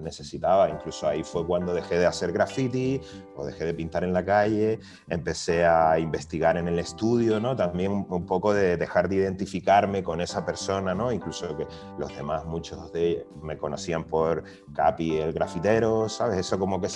Necesitaba. 0.00 0.70
Incluso 0.70 1.08
ahí 1.08 1.24
fue 1.24 1.44
cuando 1.44 1.74
dejé 1.74 1.98
de 1.98 2.06
hacer 2.06 2.30
graffiti 2.30 3.00
o 3.34 3.44
dejé 3.44 3.64
de 3.64 3.74
pintar 3.74 4.04
en 4.04 4.12
la 4.12 4.24
calle, 4.24 4.78
empecé 5.08 5.66
a 5.66 5.98
investigar 5.98 6.56
en 6.56 6.68
el 6.68 6.78
estudio, 6.78 7.40
¿no? 7.40 7.56
También 7.56 8.06
un 8.08 8.26
poco 8.26 8.54
de 8.54 8.76
dejar 8.76 9.08
de 9.08 9.16
identificarme 9.16 10.04
con 10.04 10.20
esa 10.20 10.44
persona, 10.46 10.94
¿no? 10.94 11.10
Incluso 11.10 11.56
que 11.56 11.66
los 11.98 12.14
demás, 12.14 12.44
muchos 12.44 12.92
de 12.92 13.08
ellos 13.08 13.24
me 13.42 13.58
conocían 13.58 14.04
por 14.04 14.44
Capi, 14.72 15.18
el 15.18 15.32
grafitero, 15.32 16.08
¿sabes? 16.08 16.38
Eso 16.38 16.58
como 16.58 16.80
que 16.80 16.88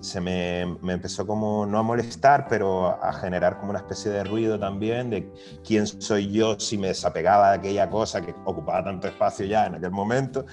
se 0.00 0.20
me, 0.20 0.78
me 0.82 0.92
empezó 0.92 1.26
como, 1.26 1.66
no 1.66 1.78
a 1.78 1.82
molestar, 1.82 2.46
pero 2.48 3.02
a 3.02 3.12
generar 3.14 3.58
como 3.58 3.70
una 3.70 3.80
especie 3.80 4.10
de 4.10 4.22
ruido 4.22 4.58
también 4.58 5.10
de 5.10 5.32
quién 5.64 5.86
soy 5.86 6.30
yo 6.30 6.58
si 6.60 6.78
me 6.78 6.88
desapegaba 6.88 7.50
de 7.50 7.56
aquella 7.56 7.88
cosa 7.88 8.20
que 8.20 8.34
ocupaba 8.44 8.84
tanto 8.84 9.08
espacio 9.08 9.46
ya 9.46 9.66
en 9.66 9.76
aquel 9.76 9.87
momento, 9.90 10.46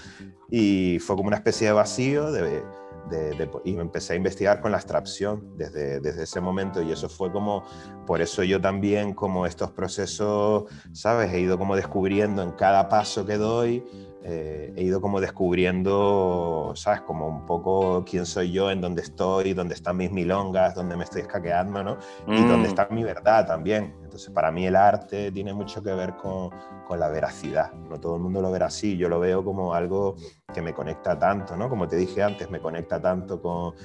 y 0.50 1.00
fue 1.00 1.15
como 1.15 1.27
una 1.27 1.38
especie 1.38 1.68
de 1.68 1.74
vacío 1.74 2.32
de, 2.32 2.63
de, 3.10 3.50
y 3.63 3.74
me 3.74 3.82
empecé 3.82 4.13
a 4.13 4.15
investigar 4.15 4.62
con 4.62 4.72
la 4.72 4.77
abstracción 4.77 5.58
desde, 5.58 6.00
desde 6.00 6.24
ese 6.24 6.42
momento 6.42 6.82
y 6.82 6.92
eso 6.92 7.08
fue 7.10 7.32
como, 7.32 7.63
por 8.06 8.22
eso 8.22 8.44
yo 8.44 8.60
también 8.60 9.13
como 9.13 9.46
estos 9.46 9.72
procesos, 9.72 10.65
¿sabes? 10.92 11.32
He 11.34 11.39
ido 11.42 11.58
como 11.58 11.75
descubriendo 11.75 12.42
en 12.42 12.51
cada 12.51 12.89
paso 12.89 13.25
que 13.25 13.38
doy, 13.38 13.84
eh, 14.27 14.74
he 14.75 14.84
ido 14.84 15.01
como 15.01 15.22
descubriendo, 15.22 16.74
¿sabes? 16.75 17.01
Como 17.01 17.27
un 17.27 17.46
poco 17.46 18.03
quién 18.10 18.25
soy 18.25 18.51
yo, 18.51 18.72
en 18.72 18.82
dónde 18.82 19.03
estoy, 19.03 19.53
dónde 19.53 19.75
están 19.75 19.98
mis 19.98 20.12
milongas, 20.12 20.74
dónde 20.74 20.98
me 20.98 21.03
estoy 21.03 21.22
escaqueando, 21.22 21.84
¿no? 21.84 21.98
Y 22.27 22.41
dónde 22.44 22.67
mm. 22.67 22.72
está 22.72 22.88
mi 22.89 23.03
verdad 23.03 23.46
también 23.46 23.94
Entonces, 24.03 24.32
para 24.32 24.51
mí 24.51 24.65
el 24.65 24.75
arte 24.75 25.32
tiene 25.32 25.53
mucho 25.53 25.84
que 25.84 25.94
ver 25.94 26.15
con, 26.15 26.50
con, 26.88 27.00
la 27.00 27.08
veracidad. 27.10 27.72
No 27.74 28.00
todo 28.00 28.15
el 28.15 28.24
mundo 28.24 28.41
lo 28.41 28.50
verá 28.50 28.65
así. 28.65 28.98
Yo 28.98 29.10
lo 29.10 29.20
veo 29.20 29.46
como 29.46 29.75
algo 29.75 30.15
que 30.51 30.62
me 30.63 30.74
conecta 30.74 31.20
tanto, 31.20 31.55
¿no? 31.55 31.70
Como 31.70 31.88
te 31.88 31.96
dije 31.96 32.24
antes, 32.24 32.50
me 32.50 32.60
conecta 32.60 33.00
tanto 33.00 33.39
con, 33.39 33.75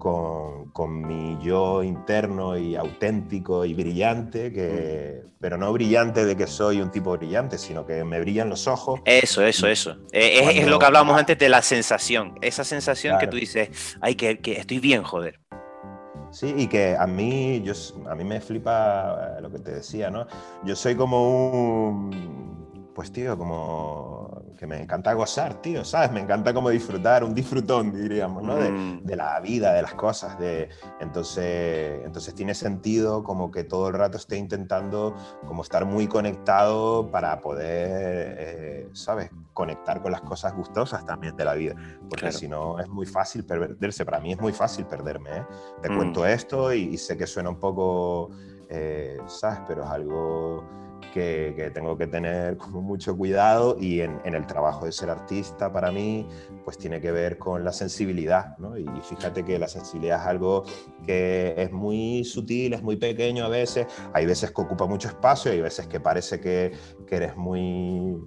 con, 0.00 0.70
con 0.70 1.06
mi 1.06 1.38
yo 1.40 1.84
interno 1.84 2.58
y 2.58 2.74
auténtico 2.74 3.64
y 3.64 3.74
brillante, 3.74 4.52
que, 4.52 5.22
pero 5.38 5.56
no 5.56 5.72
brillante 5.72 6.24
de 6.24 6.36
que 6.36 6.48
soy 6.48 6.80
un 6.80 6.90
tipo 6.90 7.16
brillante, 7.16 7.56
sino 7.58 7.86
que 7.86 8.02
me 8.02 8.18
brillan 8.18 8.48
los 8.48 8.66
ojos. 8.66 9.00
Eso, 9.04 9.44
eso, 9.44 9.68
eso. 9.68 9.96
Eh, 10.10 10.58
es, 10.58 10.66
lo 10.66 10.80
que 10.80 10.86
hablábamos 10.86 11.16
antes 11.16 11.38
de 11.38 11.48
la 11.48 11.62
sensación. 11.62 12.34
Esa 12.42 12.64
sensación 12.64 13.18
que 13.20 13.28
tú 13.28 13.36
dices, 13.36 13.96
ay, 14.00 14.16
que, 14.16 14.40
que 14.40 14.58
estoy 14.58 14.80
bien, 14.80 15.04
joder. 15.04 15.38
Sí, 16.30 16.54
y 16.56 16.68
que 16.68 16.96
a 16.96 17.06
mí, 17.06 17.60
yo, 17.62 17.72
a 18.08 18.14
mí 18.14 18.24
me 18.24 18.40
flipa 18.40 19.36
eh, 19.36 19.40
lo 19.40 19.50
que 19.50 19.58
te 19.58 19.72
decía, 19.72 20.10
¿no? 20.10 20.26
Yo 20.64 20.76
soy 20.76 20.94
como 20.94 21.88
un, 21.88 22.49
pues 23.00 23.12
tío, 23.12 23.38
como 23.38 24.42
que 24.58 24.66
me 24.66 24.82
encanta 24.82 25.14
gozar, 25.14 25.62
tío, 25.62 25.86
¿sabes? 25.86 26.12
Me 26.12 26.20
encanta 26.20 26.52
como 26.52 26.68
disfrutar, 26.68 27.24
un 27.24 27.34
disfrutón, 27.34 27.94
diríamos, 27.94 28.42
¿no? 28.42 28.56
De, 28.56 28.70
mm. 28.70 29.04
de, 29.06 29.16
la 29.16 29.40
vida, 29.40 29.72
de 29.72 29.80
las 29.80 29.94
cosas, 29.94 30.38
de... 30.38 30.68
Entonces, 31.00 32.02
entonces 32.04 32.34
tiene 32.34 32.54
sentido 32.54 33.24
como 33.24 33.50
que 33.50 33.64
todo 33.64 33.88
el 33.88 33.94
rato 33.94 34.18
esté 34.18 34.36
intentando 34.36 35.14
como 35.46 35.62
estar 35.62 35.86
muy 35.86 36.08
conectado 36.08 37.10
para 37.10 37.40
poder, 37.40 38.36
eh, 38.38 38.88
¿sabes? 38.92 39.30
Conectar 39.54 40.02
con 40.02 40.12
las 40.12 40.20
cosas 40.20 40.54
gustosas 40.54 41.06
también 41.06 41.34
de 41.36 41.44
la 41.46 41.54
vida, 41.54 41.74
porque 42.06 42.32
si 42.32 42.48
no 42.48 42.78
es 42.80 42.88
muy 42.90 43.06
fácil 43.06 43.46
perderse, 43.46 44.04
para 44.04 44.20
mí 44.20 44.32
es 44.32 44.40
muy 44.42 44.52
fácil 44.52 44.84
perderme, 44.84 45.38
¿eh? 45.38 45.46
Te 45.80 45.88
mm. 45.88 45.96
cuento 45.96 46.26
esto 46.26 46.70
y, 46.74 46.98
sé 46.98 47.16
que 47.16 47.26
suena 47.26 47.48
un 47.48 47.58
poco, 47.58 48.28
eh, 48.68 49.16
¿sabes? 49.26 49.60
Pero 49.66 49.84
es 49.84 49.88
algo 49.88 50.89
que, 51.12 51.70
tengo 51.74 51.96
que 51.96 52.06
tener 52.06 52.56
como 52.56 52.80
mucho 52.80 53.16
cuidado 53.16 53.76
y 53.78 54.00
en, 54.00 54.20
el 54.24 54.46
trabajo 54.46 54.86
de 54.86 54.92
ser 54.92 55.10
artista 55.10 55.72
para 55.72 55.90
mí 55.90 56.26
pues 56.70 56.78
tiene 56.78 57.00
que 57.00 57.10
ver 57.10 57.36
con 57.36 57.64
la 57.64 57.72
sensibilidad, 57.72 58.56
¿no? 58.58 58.78
Y 58.78 58.86
fíjate 59.02 59.44
que 59.44 59.58
la 59.58 59.66
sensibilidad 59.66 60.20
es 60.20 60.26
algo 60.28 60.62
que 61.04 61.52
es 61.56 61.72
muy 61.72 62.22
sutil, 62.22 62.74
es 62.74 62.82
muy 62.84 62.94
pequeño 62.94 63.44
a 63.44 63.48
veces, 63.48 63.88
hay 64.12 64.24
veces 64.24 64.52
que 64.52 64.62
ocupa 64.62 64.86
mucho 64.86 65.08
espacio 65.08 65.50
hay 65.50 65.60
veces 65.60 65.88
que 65.88 65.98
parece 65.98 66.38
que, 66.38 66.70
eres 67.10 67.36
muy 67.36 68.22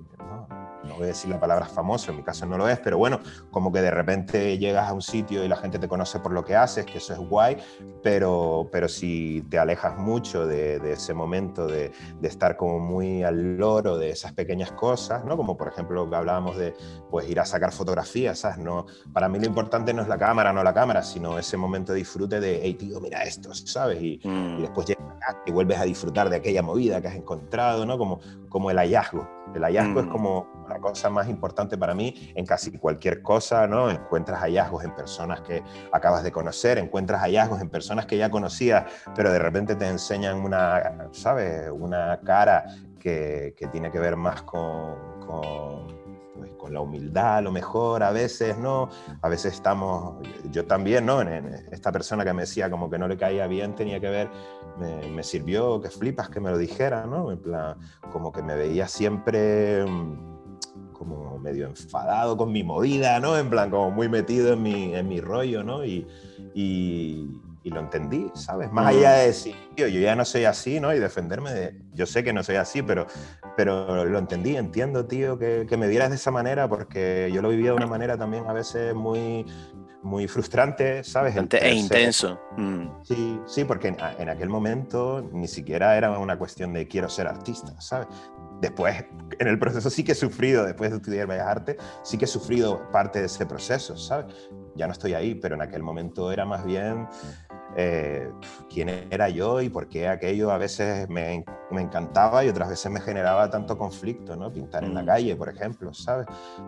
no 0.84 0.96
voy 0.96 1.04
a 1.06 1.08
decir 1.08 1.30
la 1.30 1.40
palabra 1.40 1.66
famoso, 1.66 2.12
en 2.12 2.18
mi 2.18 2.24
caso 2.24 2.46
no 2.46 2.58
lo 2.58 2.68
es, 2.68 2.80
pero 2.80 2.98
bueno, 2.98 3.20
como 3.52 3.72
que 3.72 3.82
de 3.82 3.92
repente 3.92 4.58
llegas 4.58 4.90
a 4.90 4.94
un 4.94 5.02
sitio 5.02 5.44
y 5.44 5.48
la 5.48 5.56
gente 5.56 5.80
te 5.80 5.88
conoce 5.88 6.20
por 6.20 6.34
lo 6.34 6.44
que 6.44 6.56
haces, 6.56 6.86
que 6.86 6.98
eso 6.98 7.14
es 7.14 7.20
guay, 7.20 7.58
pero, 8.02 8.68
pero 8.72 8.90
si 8.90 9.46
te 9.50 9.58
alejas 9.58 9.98
mucho 9.98 10.46
de, 10.46 10.82
ese 10.92 11.14
momento 11.14 11.68
de, 11.68 11.92
de, 12.20 12.28
estar 12.28 12.58
como 12.58 12.80
muy 12.80 13.24
al 13.24 13.58
loro 13.58 13.98
de 13.98 14.10
esas 14.10 14.34
pequeñas 14.34 14.74
cosas, 14.74 15.24
¿no? 15.24 15.38
Como 15.38 15.56
por 15.56 15.70
ejemplo 15.70 16.10
que 16.10 16.16
hablábamos 16.16 16.58
de 16.58 16.74
pues 17.10 17.30
ir 17.30 17.40
a 17.40 17.46
sacar 17.46 17.72
fotografías, 17.72 18.33
¿sabes? 18.36 18.58
No, 18.58 18.86
para 19.12 19.30
mí 19.30 19.40
lo 19.40 19.46
importante 19.46 19.94
no 19.94 20.02
es 20.02 20.08
la 20.08 20.18
cámara, 20.18 20.54
no 20.54 20.64
la 20.64 20.74
cámara, 20.74 21.04
sino 21.04 21.38
ese 21.38 21.58
momento 21.58 21.94
de 21.94 22.00
disfrute 22.00 22.40
de, 22.40 22.60
hey 22.64 22.74
tío, 22.76 23.00
mira 23.00 23.24
esto, 23.24 23.54
¿sabes? 23.54 24.02
Y, 24.02 24.20
y 24.24 24.28
mm. 24.28 24.62
después 24.62 24.88
llegas 24.88 25.04
y 25.46 25.52
vuelves 25.52 25.80
a 25.80 25.84
disfrutar 25.84 26.30
de 26.30 26.38
aquella 26.38 26.62
movida 26.62 27.02
que 27.02 27.08
has 27.08 27.16
encontrado, 27.16 27.86
¿no? 27.86 27.98
Como, 27.98 28.20
como 28.50 28.72
el 28.72 28.78
hallazgo. 28.78 29.28
El 29.54 29.64
hallazgo 29.64 30.00
es 30.00 30.06
mm. 30.08 30.10
como 30.10 30.66
la 30.70 30.80
cosa 30.80 31.10
más 31.10 31.28
importante 31.28 31.78
para 31.78 31.94
mí 31.94 32.32
en 32.36 32.46
casi 32.46 32.72
cualquier 32.78 33.22
cosa, 33.22 33.68
¿no? 33.68 33.90
Encuentras 33.90 34.40
hallazgos 34.42 34.84
en 34.84 34.96
personas 34.96 35.42
que 35.42 35.64
acabas 35.92 36.24
de 36.24 36.32
conocer, 36.32 36.78
encuentras 36.78 37.22
hallazgos 37.22 37.62
en 37.62 37.70
personas 37.70 38.06
que 38.06 38.18
ya 38.18 38.30
conocías, 38.30 38.86
pero 39.16 39.32
de 39.32 39.40
repente 39.40 39.76
te 39.76 39.88
enseñan 39.88 40.38
una, 40.38 41.10
¿sabes? 41.12 41.70
Una 41.72 42.20
cara 42.22 42.66
que, 43.00 43.54
que 43.58 43.68
tiene 43.68 43.92
que 43.92 44.00
ver 44.00 44.16
más 44.16 44.42
con, 44.44 45.20
con 45.26 46.03
pues, 46.36 46.52
con 46.54 46.74
la 46.74 46.82
humildad 46.82 47.38
a 47.38 47.42
lo 47.42 47.52
mejor 47.52 48.04
a 48.04 48.12
veces, 48.12 48.58
¿no? 48.58 48.90
A 49.22 49.30
veces 49.30 49.54
estamos, 49.54 50.16
yo 50.52 50.66
también, 50.66 51.06
¿no? 51.06 51.22
Esta 51.22 51.92
persona 51.92 52.24
que 52.24 52.34
me 52.34 52.44
decía 52.44 52.70
como 52.70 52.90
que 52.90 52.98
no 52.98 53.08
le 53.08 53.18
caía 53.18 53.48
bien 53.48 53.76
tenía 53.76 54.00
que 54.00 54.10
ver, 54.10 54.30
me, 54.80 55.24
sirvió 55.24 55.80
que 55.82 55.90
flipas 55.90 56.30
que 56.30 56.40
me 56.40 56.50
lo 56.50 56.58
dijera, 56.58 57.06
¿no? 57.06 57.32
En 57.32 57.40
plan, 57.40 57.78
como 58.12 58.32
que 58.32 58.42
me 58.42 58.56
veía 58.56 58.88
siempre 58.88 59.86
mm, 59.86 60.58
como 60.92 61.38
medio 61.40 61.68
enfadado 61.68 62.36
con 62.36 62.52
mi 62.52 62.64
movida, 62.64 63.20
¿no? 63.20 63.38
En 63.38 63.50
plan, 63.50 63.70
como 63.70 63.92
muy 63.92 64.10
metido 64.10 64.54
en 64.54 64.64
mi, 64.64 64.96
en 64.96 65.08
mi 65.08 65.22
rollo, 65.22 65.64
¿no? 65.64 65.86
Y, 65.86 66.08
y 67.64 67.70
lo 67.70 67.80
entendí, 67.80 68.30
¿sabes? 68.36 68.72
Más 68.72 68.88
allá 68.88 69.14
de 69.14 69.28
decir, 69.28 69.56
tío, 69.76 69.88
yo 69.88 70.00
ya 70.00 70.16
no 70.16 70.26
soy 70.26 70.46
así, 70.46 70.80
¿no? 70.80 70.94
Y 70.94 71.00
defenderme 71.00 71.54
de, 71.54 71.82
yo 71.94 72.06
sé 72.06 72.24
que 72.24 72.34
no 72.34 72.44
soy 72.44 72.58
así, 72.58 72.82
pero, 72.82 73.08
pero 73.56 74.06
lo 74.06 74.20
entendí, 74.20 74.56
entiendo, 74.56 75.06
tío, 75.06 75.40
que, 75.40 75.66
que 75.68 75.78
me 75.78 75.88
vieras 75.88 76.10
de 76.10 76.18
esa 76.18 76.32
manera, 76.32 76.68
porque 76.68 77.32
yo 77.34 77.42
lo 77.42 77.50
vivía 77.50 77.70
de 77.70 77.78
una 77.78 77.88
manera 77.88 78.18
también 78.18 78.46
a 78.48 78.54
veces 78.54 78.94
muy, 78.94 79.46
muy 80.04 80.28
frustrante, 80.28 81.04
¿sabes? 81.04 81.36
E 81.36 81.74
intenso. 81.74 82.40
Mm. 82.58 82.88
Sí, 83.04 83.40
sí, 83.46 83.64
porque 83.64 83.88
en, 83.88 83.98
en, 84.20 84.30
aquel 84.30 84.50
momento 84.50 85.28
ni 85.32 85.48
siquiera 85.48 85.98
era 85.98 86.18
una 86.20 86.38
cuestión 86.38 86.74
de 86.74 86.88
quiero 86.88 87.10
ser 87.10 87.28
artista, 87.28 87.80
¿sabes? 87.80 88.08
Después, 88.64 89.04
en 89.40 89.48
el 89.48 89.60
proceso 89.60 89.90
sí 89.90 90.04
que 90.04 90.14
he 90.14 90.16
sufrido, 90.16 90.64
después 90.64 90.92
de 90.92 90.98
estudiar 90.98 91.28
Bellas 91.28 91.48
Artes, 91.48 91.78
sí 92.04 92.18
que 92.18 92.26
he 92.26 92.28
sufrido 92.28 92.90
parte 92.92 93.20
de 93.20 93.26
ese 93.26 93.46
proceso, 93.46 93.98
¿sabes? 93.98 94.34
Ya 94.76 94.88
no 94.88 94.94
estoy 94.94 95.14
ahí, 95.14 95.36
pero 95.36 95.56
en 95.56 95.62
aquel 95.62 95.84
momento 95.84 96.32
era 96.32 96.46
más 96.46 96.66
bien 96.66 97.08
eh, 97.76 98.32
quién 98.70 98.90
era 98.90 99.30
yo 99.30 99.62
y 99.62 99.70
por 99.70 99.88
qué 99.88 100.08
aquello 100.08 100.52
a 100.52 100.58
veces 100.58 101.10
me, 101.10 101.44
me, 101.72 101.82
encantaba 101.82 102.44
y 102.44 102.50
otras 102.50 102.70
veces 102.70 102.92
me 102.92 103.02
generaba 103.02 103.50
tanto 103.50 103.78
conflicto, 103.78 104.36
¿no? 104.36 104.52
Pintar 104.52 104.84
en 104.84 104.94
la 104.94 105.04
mm. 105.04 105.06
calle, 105.06 105.36
por 105.36 105.50
ejemplo, 105.50 105.94
¿sabes? 105.94 106.28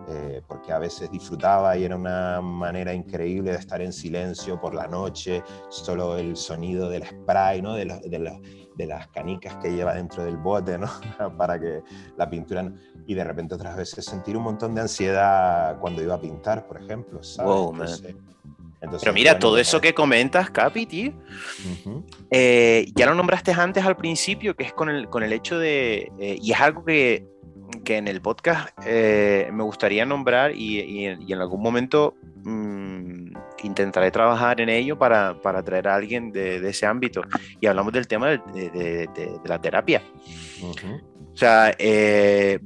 Eh, 0.10 0.42
porque 0.48 0.72
a 0.72 0.80
veces 0.80 1.12
disfrutaba 1.12 1.78
y 1.78 1.84
era 1.84 1.96
una 1.96 2.42
manera 2.42 2.94
increíble 2.94 3.52
de 3.52 3.58
estar 3.58 3.82
en 3.82 3.94
silencio 3.94 4.60
por 4.60 4.74
la 4.74 4.88
noche, 4.88 5.44
solo 5.70 6.18
el 6.18 6.36
sonido 6.36 6.90
del 6.90 7.06
spray, 7.06 7.62
¿no? 7.62 7.74
De, 7.74 7.86
de, 7.86 8.66
de 8.76 8.86
las 8.86 9.08
canicas 9.08 9.56
que 9.58 9.72
lleva 9.74 9.94
dentro 9.94 10.24
del 10.24 10.38
bote, 10.38 10.78
¿no? 10.78 10.88
Para 11.38 11.60
que 11.60 11.82
la 12.18 12.30
pintura... 12.30 12.72
Y 13.08 13.14
de 13.14 13.24
repente 13.24 13.54
otras 13.54 13.78
veces 13.78 14.04
sentir 14.04 14.36
un 14.36 14.44
montón 14.44 14.74
de 14.74 14.82
ansiedad 14.82 15.78
cuando 15.80 16.02
iba 16.02 16.16
a 16.16 16.20
pintar, 16.20 16.66
por 16.66 16.82
ejemplo, 16.82 17.22
¿sabes? 17.22 18.04
Pero 18.80 19.14
mira, 19.14 19.40
todo 19.40 19.58
eso 19.58 19.82
que 19.82 19.94
comentas, 19.94 20.50
Capi, 20.50 20.86
tío, 20.86 21.14
eh, 22.30 22.86
ya 22.96 23.06
lo 23.06 23.16
nombraste 23.16 23.52
antes 23.52 23.84
al 23.84 23.98
principio, 23.98 24.56
que 24.56 24.64
es 24.64 24.74
con 24.74 24.90
el, 24.90 25.10
con 25.10 25.24
el 25.24 25.34
hecho 25.34 25.58
de, 25.58 26.12
eh, 26.20 26.38
y 26.42 26.52
es 26.52 26.60
algo 26.60 26.86
que, 26.86 27.28
que 27.84 27.98
en 27.98 28.08
el 28.08 28.22
podcast 28.22 28.70
eh, 28.86 29.50
me 29.52 29.64
gustaría 29.64 30.06
nombrar 30.06 30.52
y, 30.56 30.80
y, 30.80 31.06
en 31.06 31.40
algún 31.40 31.62
momento 31.62 32.16
mm, 32.44 33.34
intentaré 33.64 34.12
trabajar 34.12 34.62
en 34.62 34.70
ello 34.70 34.98
para, 34.98 35.40
para 35.42 35.64
traer 35.64 35.88
a 35.88 35.96
alguien 35.96 36.32
de, 36.32 36.60
de, 36.60 36.70
ese 36.70 36.86
ámbito. 36.86 37.22
Y 37.60 37.68
hablamos 37.68 37.94
del 37.94 38.08
tema 38.08 38.30
de, 38.30 38.70
de 38.70 39.40
la 39.46 39.60
terapia. 39.60 40.02
O 40.62 41.38
sea, 41.38 41.76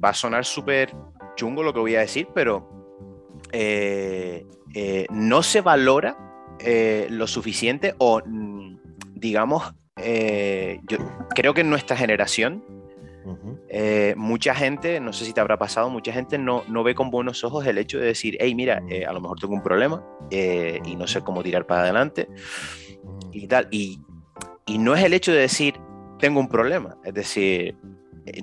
va 0.04 0.10
a 0.10 0.14
sonar 0.14 0.46
súper 0.46 0.94
chungo 1.36 1.64
lo 1.64 1.74
que 1.74 1.80
voy 1.80 1.96
a 1.96 2.02
decir, 2.02 2.28
pero 2.34 2.80
eh, 3.52 4.46
eh, 4.74 5.06
no 5.10 5.44
se 5.44 5.62
valora 5.62 6.18
eh, 6.60 7.08
lo 7.10 7.28
suficiente 7.28 7.96
o, 7.98 8.22
mm, 8.26 8.78
digamos, 9.16 9.74
yo 10.88 10.98
creo 11.36 11.54
que 11.54 11.60
en 11.60 11.70
nuestra 11.70 11.98
generación, 11.98 12.64
mucha 14.16 14.56
gente, 14.56 15.02
no 15.02 15.12
sé 15.12 15.26
si 15.26 15.34
te 15.34 15.42
habrá 15.42 15.58
pasado, 15.58 15.90
mucha 15.90 16.14
gente 16.14 16.38
no, 16.38 16.64
no 16.70 16.84
ve 16.84 16.96
con 16.96 17.12
buenos 17.12 17.44
ojos 17.44 17.68
el 17.68 17.78
hecho 17.78 18.00
de 18.00 18.06
decir, 18.06 18.38
hey, 18.40 18.56
mira, 18.56 18.82
a 19.06 19.12
lo 19.12 19.20
mejor 19.20 19.38
tengo 19.42 19.56
un 19.56 19.62
problema 19.62 20.02
y 20.32 20.96
no 20.96 21.06
sé 21.06 21.20
cómo 21.20 21.44
tirar 21.44 21.68
para 21.68 21.82
adelante 21.82 22.30
y 23.34 23.46
tal. 23.48 23.68
Y, 23.72 24.00
y 24.66 24.78
no 24.78 24.96
es 24.96 25.04
el 25.04 25.14
hecho 25.14 25.34
de 25.34 25.40
decir, 25.40 25.76
tengo 26.20 26.40
un 26.40 26.48
problema, 26.48 26.98
es 27.04 27.14
decir, 27.14 27.42
eh, 27.44 27.76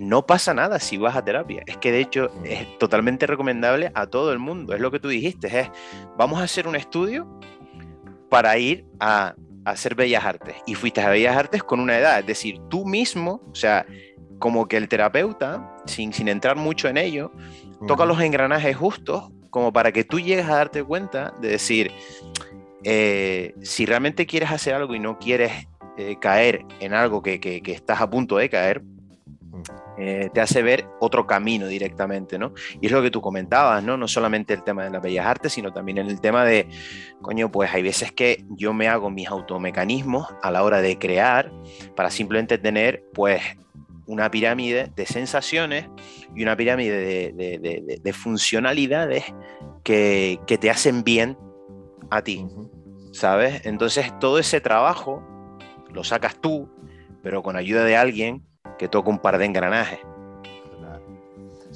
no 0.01 0.27
pasa 0.27 0.55
nada 0.55 0.79
si 0.81 0.97
vas 0.97 1.17
a 1.17 1.25
terapia. 1.25 1.63
Es 1.67 1.77
que 1.79 1.93
de 1.93 2.01
hecho 2.01 2.31
es 2.45 2.79
totalmente 2.79 3.27
recomendable 3.27 3.91
a 3.95 4.07
todo 4.07 4.33
el 4.33 4.39
mundo. 4.39 4.75
Es 4.75 4.81
lo 4.81 4.91
que 4.91 5.01
tú 5.01 5.09
dijiste, 5.09 5.61
es 5.61 5.71
vamos 6.17 6.41
a 6.41 6.45
hacer 6.45 6.67
un 6.67 6.77
estudio 6.77 7.27
para 8.29 8.59
ir 8.59 8.85
a, 9.01 9.35
hacer 9.67 9.97
bellas 9.97 10.25
artes. 10.25 10.55
Y 10.65 10.75
fuiste 10.75 11.01
a 11.01 11.11
bellas 11.11 11.37
artes 11.37 11.63
con 11.63 11.81
una 11.81 11.99
edad, 11.99 12.21
es 12.21 12.27
decir, 12.27 12.61
tú 12.71 12.87
mismo, 12.87 13.43
o 13.51 13.55
sea, 13.55 13.85
como 14.39 14.69
que 14.69 14.77
el 14.77 14.89
terapeuta, 14.89 15.77
sin, 15.87 16.13
sin 16.13 16.29
entrar 16.29 16.57
mucho 16.57 16.89
en 16.89 16.97
ello, 16.97 17.33
toca 17.87 18.07
los 18.07 18.21
engranajes 18.21 18.77
justos 18.77 19.31
como 19.51 19.73
para 19.73 19.91
que 19.91 20.05
tú 20.05 20.21
llegues 20.21 20.47
a 20.47 20.57
darte 20.57 20.85
cuenta 20.85 21.35
de 21.41 21.49
decir, 21.49 21.91
eh, 22.85 23.55
si 23.63 23.87
realmente 23.87 24.27
quieres 24.27 24.51
hacer 24.53 24.75
algo 24.75 24.95
y 24.95 25.01
no 25.01 25.19
quieres 25.19 25.51
eh, 25.97 26.17
caer 26.21 26.65
en 26.79 26.95
algo 26.95 27.23
que, 27.23 27.41
que, 27.41 27.61
que 27.61 27.73
estás 27.73 28.01
a 28.01 28.09
punto 28.09 28.37
de 28.37 28.49
caer, 28.49 28.83
eh, 29.99 30.31
te 30.33 30.41
hace 30.41 30.63
ver 30.63 30.87
otro 31.01 31.27
camino 31.27 31.67
directamente, 31.67 32.39
¿no? 32.39 32.53
Y 32.81 32.87
es 32.87 32.93
lo 32.93 33.03
que 33.03 33.11
tú 33.11 33.21
comentabas, 33.21 33.83
¿no? 33.83 33.97
No 33.97 34.09
solamente 34.09 34.55
el 34.55 34.63
tema 34.63 34.85
de 34.85 34.91
las 34.91 35.03
bellas 35.03 35.27
artes, 35.27 35.53
sino 35.53 35.73
también 35.73 35.99
en 35.99 36.09
el 36.09 36.21
tema 36.21 36.45
de, 36.45 36.69
coño, 37.23 37.51
pues 37.51 37.73
hay 37.73 37.83
veces 37.83 38.13
que 38.13 38.45
yo 38.51 38.73
me 38.73 38.89
hago 38.89 39.11
mis 39.11 39.29
automecanismos 39.29 40.27
a 40.43 40.51
la 40.51 40.63
hora 40.63 40.81
de 40.81 40.99
crear 40.99 41.51
para 41.95 42.11
simplemente 42.11 42.59
tener, 42.59 43.05
pues, 43.15 43.43
una 44.07 44.31
pirámide 44.31 44.93
de 44.95 45.07
sensaciones 45.07 45.89
y 46.35 46.43
una 46.43 46.57
pirámide 46.57 47.33
de, 47.33 48.13
funcionalidades 48.13 49.25
que, 49.83 50.39
te 50.47 50.71
hacen 50.71 51.03
bien 51.03 51.37
a 52.11 52.23
ti, 52.23 52.47
¿sabes? 53.13 53.67
Entonces 53.67 54.17
todo 54.21 54.39
ese 54.39 54.61
trabajo 54.61 55.23
lo 55.93 56.05
sacas 56.05 56.41
tú, 56.41 56.71
pero 57.23 57.43
con 57.43 57.57
ayuda 57.57 57.85
de 57.85 57.97
alguien 57.97 58.47
que 58.79 58.89
toca 58.89 59.11
un 59.11 59.19
par 59.19 59.39
de 59.39 59.45
engranajes. 59.45 60.01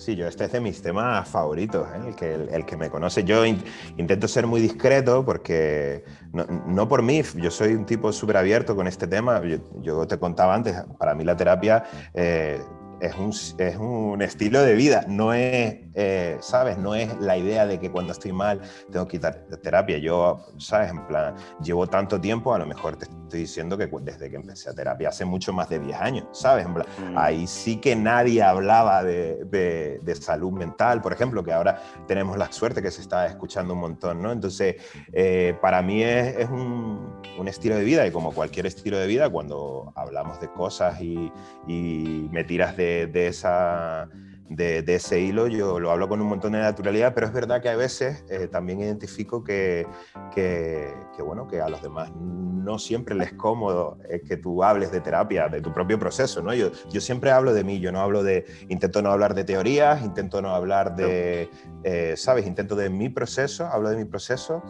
Sí, 0.01 0.17
yo 0.17 0.27
este 0.27 0.47
es 0.47 0.53
de 0.53 0.61
mis 0.63 0.81
temas 0.81 1.29
favoritos, 1.29 1.87
¿eh? 1.89 2.09
el, 2.09 2.15
que, 2.15 2.33
el, 2.33 2.65
que 2.65 2.75
me 2.75 2.89
conoce. 2.89 3.23
Yo 3.23 3.45
intento 3.45 4.29
ser 4.29 4.47
muy 4.47 4.63
discreto 4.63 5.27
porque, 5.27 6.05
no, 6.33 6.89
por 6.89 7.03
mí, 7.03 7.23
yo 7.35 7.51
soy 7.51 7.75
un 7.75 7.85
tipo 7.85 8.11
súper 8.11 8.39
abierto 8.39 8.75
con 8.75 8.87
este 8.87 9.07
tema. 9.07 9.43
Yo, 9.83 10.07
te 10.07 10.19
contaba 10.19 10.55
antes, 10.55 10.75
para 10.99 11.15
mí 11.15 11.23
la 11.23 11.37
terapia 11.37 11.85
eh, 12.15 12.63
es 13.01 13.15
un, 13.17 13.33
es 13.59 13.77
un, 13.77 14.23
estilo 14.23 14.63
de 14.63 14.75
vida, 14.75 15.05
no 15.09 15.33
es, 15.33 15.79
eh, 15.95 16.37
¿sabes? 16.41 16.77
No 16.79 16.95
es 16.95 17.19
la 17.19 17.37
idea 17.37 17.67
de 17.67 17.81
que 17.81 17.91
cuando 17.91 18.13
estoy 18.13 18.33
mal 18.33 18.61
tengo 18.93 19.07
que 19.07 19.19
quitar 19.19 19.47
terapia. 19.63 19.99
Yo, 19.99 20.47
¿sabes? 20.59 20.91
En 20.91 21.07
plan, 21.07 21.35
llevo 21.63 21.87
tanto 21.87 22.21
tiempo, 22.21 22.55
a 22.55 22.59
lo 22.59 22.67
mejor 22.67 22.97
te 22.97 23.07
estoy 23.07 23.41
diciendo 23.41 23.79
que 23.79 23.89
desde 24.03 24.31
que 24.31 24.37
empecé 24.37 24.71
a 24.71 24.75
terapia 24.75 25.09
hace 25.09 25.25
mucho 25.25 25.53
más 25.53 25.69
de 25.69 25.79
10 25.79 26.01
años, 26.01 26.27
¿sabes? 26.33 26.67
En 26.67 26.75
plan, 26.75 26.87
mm. 26.99 27.19
ahí 27.19 27.47
sí 27.47 27.77
que 27.77 27.97
nadie 27.97 28.43
hablaba 28.43 29.03
de, 29.03 29.45
de, 29.45 30.15
salud 30.15 30.53
mental, 30.53 31.01
por 31.01 31.13
ejemplo, 31.13 31.43
que 31.43 31.53
ahora 31.53 31.81
tenemos 32.07 32.37
la 32.37 32.53
suerte 32.53 32.83
que 32.83 32.91
se 32.91 33.01
está 33.01 33.27
escuchando 33.27 33.73
un 33.75 33.81
montón, 33.81 34.21
¿no? 34.21 34.33
Entonces, 34.33 34.77
eh, 35.13 35.57
para 35.63 35.81
mí 35.81 36.03
es, 36.03 36.37
es 36.37 36.51
un, 36.51 37.21
un, 37.39 37.49
estilo 37.49 37.77
de 37.77 37.85
vida 37.85 38.07
y 38.07 38.11
como 38.11 38.33
cualquier 38.33 38.67
estilo 38.67 38.99
de 38.99 39.07
vida, 39.07 39.31
cuando 39.31 39.93
hablamos 39.97 40.41
de 40.41 40.49
cosas 40.49 41.01
y, 41.01 41.33
y 41.67 42.29
me 42.31 42.45
tiras 42.45 42.77
de 42.77 42.90
de, 43.13 43.27
esa, 43.29 44.09
de, 44.51 44.85
ese 44.87 45.21
hilo, 45.21 45.47
yo 45.47 45.79
lo 45.79 45.91
hablo 45.91 46.09
con 46.09 46.21
un 46.21 46.27
montón 46.27 46.53
de 46.53 46.59
naturalidad, 46.59 47.15
pero 47.15 47.27
es 47.27 47.33
verdad 47.33 47.63
que 47.63 47.69
a 47.69 47.77
veces 47.77 48.25
eh, 48.29 48.49
también 48.49 48.81
identifico 48.81 49.45
que, 49.45 49.87
que, 50.35 50.93
bueno, 51.25 51.47
que 51.47 51.61
a 51.61 51.69
los 51.69 51.81
demás 51.83 52.11
no 52.15 52.79
siempre 52.79 53.15
les 53.15 53.29
es 53.29 53.35
cómodo 53.35 53.99
eh, 54.09 54.21
que 54.27 54.37
tú 54.37 54.65
hables 54.65 54.91
de 54.91 55.01
terapia, 55.01 55.49
de 55.49 55.61
tu 55.61 55.73
propio 55.73 55.99
proceso, 55.99 56.43
¿no? 56.43 56.53
Yo, 56.53 56.73
yo 56.91 57.01
siempre 57.01 57.31
hablo 57.31 57.55
de 57.55 57.63
mí, 57.63 57.79
yo 57.79 57.93
no 57.93 58.01
hablo 58.01 58.23
de, 58.23 58.45
intento 58.69 59.03
no 59.03 59.11
hablar 59.11 59.35
de 59.35 59.45
teorías, 59.45 60.03
intento 60.03 60.43
no 60.43 60.55
hablar 60.55 60.97
de, 60.97 61.49
eh, 61.85 62.15
¿sabes? 62.17 62.47
Intento 62.47 62.75
de 62.75 62.91
mi 62.91 63.09
proceso, 63.09 63.67
hablo 63.67 63.91
de 63.91 63.97
mi 63.97 64.05
proceso. 64.05 64.63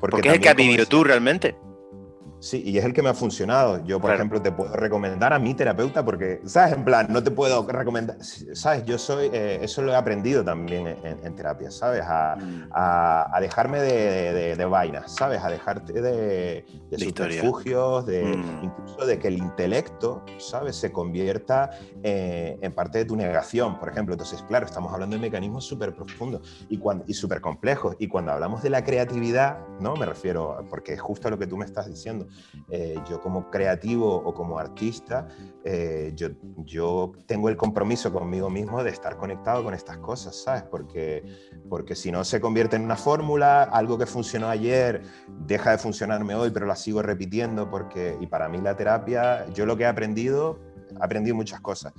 Porque, 0.00 0.16
porque 0.16 0.28
es 0.28 0.34
el 0.34 0.40
que 0.40 0.48
has 0.48 0.56
vivido 0.56 0.86
tú 0.86 1.04
realmente. 1.04 1.56
Sí, 2.40 2.62
y 2.64 2.78
es 2.78 2.84
el 2.84 2.92
que 2.92 3.02
me 3.02 3.08
ha 3.08 3.14
funcionado. 3.14 3.84
Yo, 3.84 4.00
por 4.00 4.14
ejemplo, 4.14 4.40
te 4.40 4.52
puedo 4.52 4.72
recomendar 4.74 5.32
a 5.32 5.40
mi 5.40 5.54
terapeuta 5.54 6.04
porque, 6.04 6.40
¿sabes? 6.44 6.74
En 6.74 6.84
plan, 6.84 7.08
no 7.10 7.22
te 7.22 7.32
puedo 7.32 7.66
recomendar, 7.66 8.16
¿sabes? 8.22 8.84
Yo 8.84 8.96
soy, 8.96 9.28
eh, 9.32 9.58
eso 9.60 9.82
lo 9.82 9.90
he 9.90 9.96
aprendido 9.96 10.44
también 10.44 10.86
en, 10.86 11.34
terapia, 11.34 11.70
¿sabes? 11.72 12.02
A, 12.06 12.36
mm. 12.36 12.68
a, 12.72 13.38
dejarme 13.40 13.80
de, 13.80 14.56
de, 14.56 14.64
vainas, 14.66 15.12
¿sabes? 15.12 15.42
A 15.42 15.50
dejarte 15.50 16.00
de, 16.00 16.64
de 16.90 16.98
subterfugios, 16.98 18.06
de, 18.06 18.24
mm. 18.24 18.64
incluso 18.64 19.04
de 19.04 19.18
que 19.18 19.28
el 19.28 19.38
intelecto, 19.38 20.24
¿sabes? 20.38 20.76
Se 20.76 20.92
convierta 20.92 21.70
eh, 22.04 22.56
en 22.60 22.72
parte 22.72 22.98
de 22.98 23.04
tu 23.04 23.16
negación, 23.16 23.80
por 23.80 23.88
ejemplo. 23.88 24.14
Entonces, 24.14 24.42
claro, 24.42 24.64
estamos 24.64 24.92
hablando 24.92 25.16
de 25.16 25.22
mecanismos 25.22 25.64
súper 25.64 25.92
profundos 25.92 26.66
y, 26.68 26.80
y 27.06 27.14
súper 27.14 27.40
complejos. 27.40 27.96
Y 27.98 28.06
cuando 28.06 28.30
hablamos 28.30 28.62
de 28.62 28.70
la 28.70 28.84
creatividad, 28.84 29.58
¿no? 29.80 29.96
Me 29.96 30.06
refiero, 30.06 30.64
porque 30.70 30.92
es 30.92 31.00
justo 31.00 31.28
lo 31.30 31.36
que 31.36 31.48
tú 31.48 31.56
me 31.56 31.64
estás 31.64 31.88
diciendo 31.88 32.27
eh, 32.70 32.96
yo 33.08 33.20
como 33.20 33.50
creativo 33.50 34.14
o 34.14 34.34
como 34.34 34.58
artista, 34.58 35.28
eh, 35.64 36.12
yo, 36.14 36.28
yo 36.64 37.12
tengo 37.26 37.48
el 37.48 37.56
compromiso 37.56 38.12
conmigo 38.12 38.50
mismo 38.50 38.82
de 38.82 38.90
estar 38.90 39.16
conectado 39.16 39.64
con 39.64 39.74
estas 39.74 39.98
cosas, 39.98 40.36
¿sabes? 40.36 40.62
Porque, 40.64 41.24
porque 41.68 41.94
si 41.94 42.10
no 42.10 42.24
se 42.24 42.40
convierte 42.40 42.76
en 42.76 42.82
una 42.82 42.96
fórmula, 42.96 43.62
algo 43.64 43.98
que 43.98 44.06
funcionó 44.06 44.48
ayer 44.48 45.02
deja 45.46 45.72
de 45.72 45.78
funcionarme 45.78 46.34
hoy, 46.34 46.50
pero 46.50 46.66
la 46.66 46.76
sigo 46.76 47.02
repitiendo 47.02 47.70
porque, 47.70 48.16
y 48.20 48.26
para 48.26 48.48
mí 48.48 48.58
la 48.58 48.76
terapia, 48.76 49.46
yo 49.52 49.66
lo 49.66 49.76
que 49.76 49.84
he 49.84 49.86
aprendido 49.86 50.67
aprendido 51.00 51.34
muchas 51.34 51.60
cosas, 51.60 51.92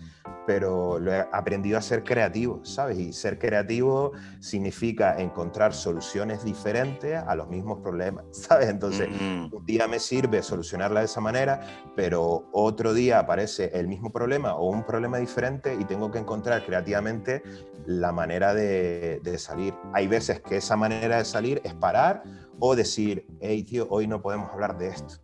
pero 0.46 1.00
lo 1.00 1.14
he 1.14 1.28
aprendido 1.32 1.78
a 1.78 1.82
ser 1.82 2.04
creativo, 2.04 2.64
¿sabes? 2.64 2.98
Y 2.98 3.14
ser 3.14 3.38
creativo 3.38 4.14
significa 4.40 5.20
encontrar 5.20 5.74
soluciones 5.74 6.44
diferentes 6.44 7.16
a 7.16 7.36
los 7.36 7.50
mismos 7.50 7.80
problemas, 7.80 8.26
¿sabes? 8.32 8.70
Entonces, 8.70 9.10
mm. 9.10 9.54
un 9.54 9.66
día 9.66 9.88
me 9.88 10.00
sirve 10.00 10.42
solucionarla 10.42 11.02
de 11.02 11.06
esa 11.06 11.22
manera, 11.22 11.62
pero 11.96 12.50
otro 12.52 12.94
día 12.94 13.20
aparece 13.20 13.72
el 13.74 13.88
mismo 13.88 14.12
problema 14.12 14.56
o 14.56 14.70
un 14.70 14.84
problema 14.84 15.18
diferente 15.18 15.78
y 15.80 15.86
tengo 15.86 16.12
que 16.12 16.20
encontrar 16.20 16.66
creativamente 16.66 17.44
la 17.86 18.12
manera 18.12 18.54
de, 18.54 19.20
de 19.24 19.38
salir. 19.38 19.74
Hay 19.94 20.08
veces 20.08 20.42
que 20.42 20.58
esa 20.58 20.76
manera 20.76 21.18
de 21.18 21.26
salir 21.26 21.62
es 21.64 21.74
parar 21.74 22.24
o 22.60 22.76
decir, 22.76 23.26
hey 23.40 23.64
tío, 23.64 23.88
hoy 23.90 24.08
no 24.08 24.22
podemos 24.22 24.52
hablar 24.52 24.78
de 24.78 24.90
esto. 24.90 25.16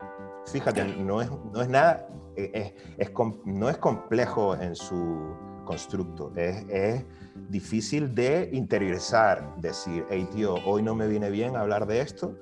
Fíjate, 0.51 0.85
no 0.85 1.21
es, 1.21 1.29
no 1.51 1.61
es 1.61 1.69
nada 1.69 2.07
es, 2.35 2.73
no 3.45 3.69
es 3.69 3.77
complejo 3.77 4.55
en 4.55 4.75
su 4.75 5.35
constructo, 5.65 6.31
es, 6.35 7.03
difícil 7.49 8.15
de 8.15 8.49
interiorizar, 8.53 9.55
decir, 9.57 10.05
hey 10.09 10.27
tío, 10.33 10.55
hoy 10.65 10.81
no 10.81 10.95
me 10.95 11.07
viene 11.07 11.29
bien 11.29 11.57
hablar 11.57 11.85
de 11.85 11.99
esto, 11.99 12.37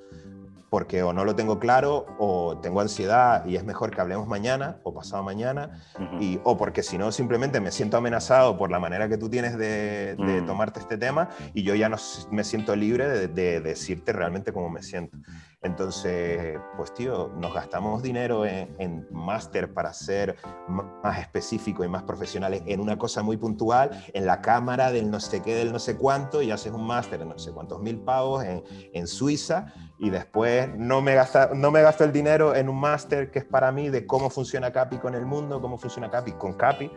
porque 0.70 1.02
o 1.02 1.12
no 1.12 1.24
lo 1.24 1.34
tengo 1.34 1.58
claro, 1.58 2.06
o 2.18 2.58
tengo 2.58 2.80
ansiedad 2.80 3.44
y 3.44 3.56
es 3.56 3.64
mejor 3.64 3.90
que 3.90 4.00
hablemos 4.00 4.26
mañana 4.28 4.78
o 4.82 4.94
pasado 4.94 5.22
mañana, 5.22 5.82
y, 6.20 6.40
o 6.44 6.56
porque 6.56 6.82
si 6.82 6.96
no, 6.96 7.12
simplemente 7.12 7.60
me 7.60 7.70
siento 7.70 7.96
amenazado 7.96 8.56
por 8.56 8.70
la 8.70 8.78
manera 8.80 9.08
que 9.08 9.18
tú 9.18 9.28
tienes 9.28 9.58
de, 9.58 10.16
mm. 10.18 10.46
tomarte 10.46 10.80
este 10.80 10.96
tema 10.96 11.28
y 11.54 11.64
yo 11.64 11.74
ya 11.74 11.88
no 11.88 11.96
me 12.30 12.44
siento 12.44 12.74
libre 12.76 13.08
de, 13.08 13.28
de 13.28 13.60
decirte 13.60 14.12
realmente 14.12 14.52
cómo 14.52 14.70
me 14.70 14.82
siento. 14.82 15.16
Entonces, 15.64 16.58
pues 16.76 16.92
tío, 16.92 17.32
nos 17.36 17.54
gastamos 17.54 18.02
dinero 18.02 18.44
en, 18.46 19.08
máster 19.10 19.72
para 19.72 19.92
ser 19.94 20.36
más 20.68 21.18
específicos 21.18 21.86
y 21.86 21.88
más 21.88 22.02
profesionales 22.02 22.62
en 22.66 22.80
una 22.80 22.98
cosa 22.98 23.22
muy 23.22 23.38
puntual, 23.38 23.90
en 24.12 24.26
la 24.26 24.42
cámara 24.42 24.92
del 24.92 25.10
no 25.10 25.18
sé 25.18 25.40
qué, 25.40 25.54
del 25.54 25.72
no 25.72 25.78
sé 25.78 25.96
cuánto, 25.96 26.42
y 26.42 26.50
haces 26.50 26.72
un 26.72 26.86
máster 26.86 27.22
en 27.22 27.30
no 27.30 27.38
sé 27.38 27.50
cuántos 27.52 27.80
mil 27.80 27.98
pavos 28.00 28.44
en, 28.44 28.62
en 28.92 29.06
Suiza, 29.06 29.72
y 29.98 30.10
después 30.10 30.68
no 30.76 31.00
me, 31.00 31.14
gasta, 31.14 31.50
no 31.54 31.70
me 31.70 31.80
gasto 31.80 32.04
el 32.04 32.12
dinero 32.12 32.54
en 32.54 32.68
un 32.68 32.78
máster 32.78 33.30
que 33.30 33.38
es 33.38 33.44
para 33.44 33.72
mí 33.72 33.88
de 33.88 34.06
cómo 34.06 34.28
funciona 34.28 34.70
Capi 34.70 34.98
con 34.98 35.14
el 35.14 35.24
mundo, 35.24 35.60
cómo 35.60 35.78
funciona 35.78 36.10
Capi 36.10 36.32
con 36.32 36.52
Capi. 36.54 36.90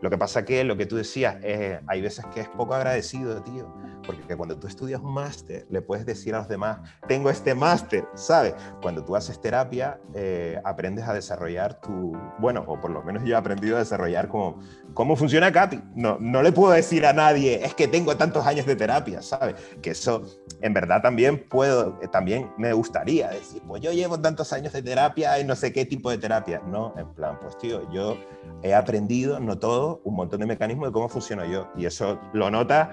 Lo 0.00 0.10
que 0.10 0.18
pasa 0.18 0.44
que 0.44 0.64
lo 0.64 0.76
que 0.76 0.86
tú 0.86 0.96
decías, 0.96 1.36
es, 1.42 1.80
hay 1.86 2.00
veces 2.00 2.24
que 2.34 2.40
es 2.40 2.48
poco 2.48 2.74
agradecido, 2.74 3.42
tío 3.42 3.72
porque 4.06 4.36
cuando 4.36 4.56
tú 4.56 4.66
estudias 4.66 5.00
un 5.00 5.12
máster, 5.12 5.66
le 5.68 5.82
puedes 5.82 6.06
decir 6.06 6.34
a 6.34 6.38
los 6.38 6.48
demás, 6.48 6.78
tengo 7.08 7.28
este 7.28 7.54
máster, 7.54 8.06
¿sabes? 8.14 8.54
Cuando 8.80 9.04
tú 9.04 9.16
haces 9.16 9.40
terapia, 9.40 9.98
eh, 10.14 10.60
aprendes 10.64 11.06
a 11.06 11.12
desarrollar 11.12 11.80
tu, 11.80 12.16
bueno, 12.38 12.64
o 12.66 12.80
por 12.80 12.90
lo 12.90 13.02
menos 13.02 13.24
yo 13.24 13.34
he 13.34 13.36
aprendido 13.36 13.76
a 13.76 13.80
desarrollar 13.80 14.28
como, 14.28 14.60
cómo 14.94 15.16
funciona 15.16 15.52
Capi. 15.52 15.82
No, 15.94 16.18
no 16.20 16.42
le 16.42 16.52
puedo 16.52 16.72
decir 16.72 17.04
a 17.04 17.12
nadie, 17.12 17.64
es 17.64 17.74
que 17.74 17.88
tengo 17.88 18.16
tantos 18.16 18.46
años 18.46 18.66
de 18.66 18.76
terapia, 18.76 19.20
¿sabes? 19.22 19.56
Que 19.82 19.90
eso, 19.90 20.22
en 20.60 20.72
verdad, 20.72 21.02
también 21.02 21.48
puedo, 21.48 21.98
eh, 22.00 22.08
también 22.08 22.50
me 22.56 22.72
gustaría 22.72 23.28
decir, 23.28 23.62
pues 23.66 23.82
yo 23.82 23.92
llevo 23.92 24.20
tantos 24.20 24.52
años 24.52 24.72
de 24.72 24.82
terapia 24.82 25.38
y 25.40 25.44
no 25.44 25.56
sé 25.56 25.72
qué 25.72 25.84
tipo 25.84 26.10
de 26.10 26.18
terapia. 26.18 26.62
No, 26.66 26.94
en 26.96 27.12
plan, 27.14 27.38
pues 27.40 27.58
tío, 27.58 27.90
yo 27.90 28.16
he 28.62 28.74
aprendido, 28.74 29.40
no 29.40 29.58
todo, 29.58 29.95
un 30.04 30.14
montón 30.14 30.40
de 30.40 30.46
mecanismos 30.46 30.88
de 30.88 30.92
cómo 30.92 31.08
funciono 31.08 31.44
yo. 31.44 31.68
Y 31.76 31.86
eso 31.86 32.18
lo 32.32 32.50
nota, 32.50 32.92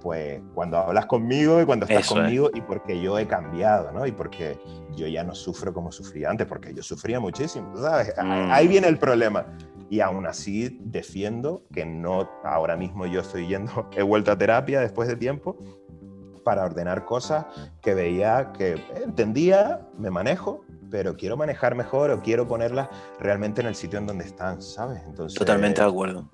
pues, 0.00 0.40
cuando 0.54 0.78
hablas 0.78 1.06
conmigo 1.06 1.60
y 1.60 1.64
cuando 1.64 1.86
estás 1.86 2.08
conmigo 2.08 2.50
y 2.54 2.60
porque 2.60 3.00
yo 3.00 3.18
he 3.18 3.26
cambiado, 3.26 3.92
¿no? 3.92 4.06
Y 4.06 4.12
porque 4.12 4.58
yo 4.96 5.06
ya 5.06 5.24
no 5.24 5.34
sufro 5.34 5.72
como 5.72 5.92
sufría 5.92 6.30
antes, 6.30 6.46
porque 6.46 6.74
yo 6.74 6.82
sufría 6.82 7.20
muchísimo, 7.20 7.76
¿sabes? 7.76 8.14
Mm. 8.16 8.50
Ahí 8.50 8.68
viene 8.68 8.88
el 8.88 8.98
problema. 8.98 9.46
Y 9.88 10.00
aún 10.00 10.26
así 10.26 10.78
defiendo 10.80 11.64
que 11.74 11.84
no, 11.84 12.30
ahora 12.44 12.76
mismo 12.76 13.06
yo 13.06 13.20
estoy 13.20 13.48
yendo, 13.48 13.88
he 13.96 14.02
vuelto 14.02 14.30
a 14.30 14.38
terapia 14.38 14.80
después 14.80 15.08
de 15.08 15.16
tiempo 15.16 15.56
para 16.44 16.64
ordenar 16.64 17.04
cosas 17.04 17.46
que 17.80 17.94
veía 17.94 18.52
que 18.52 18.82
entendía, 19.04 19.86
me 19.98 20.10
manejo, 20.10 20.64
pero 20.90 21.16
quiero 21.16 21.36
manejar 21.36 21.74
mejor 21.74 22.10
o 22.10 22.20
quiero 22.20 22.48
ponerlas 22.48 22.88
realmente 23.18 23.60
en 23.60 23.68
el 23.68 23.74
sitio 23.74 23.98
en 23.98 24.06
donde 24.06 24.24
están, 24.24 24.60
¿sabes? 24.60 25.02
Entonces, 25.06 25.38
Totalmente 25.38 25.80
de 25.80 25.88
acuerdo 25.88 26.28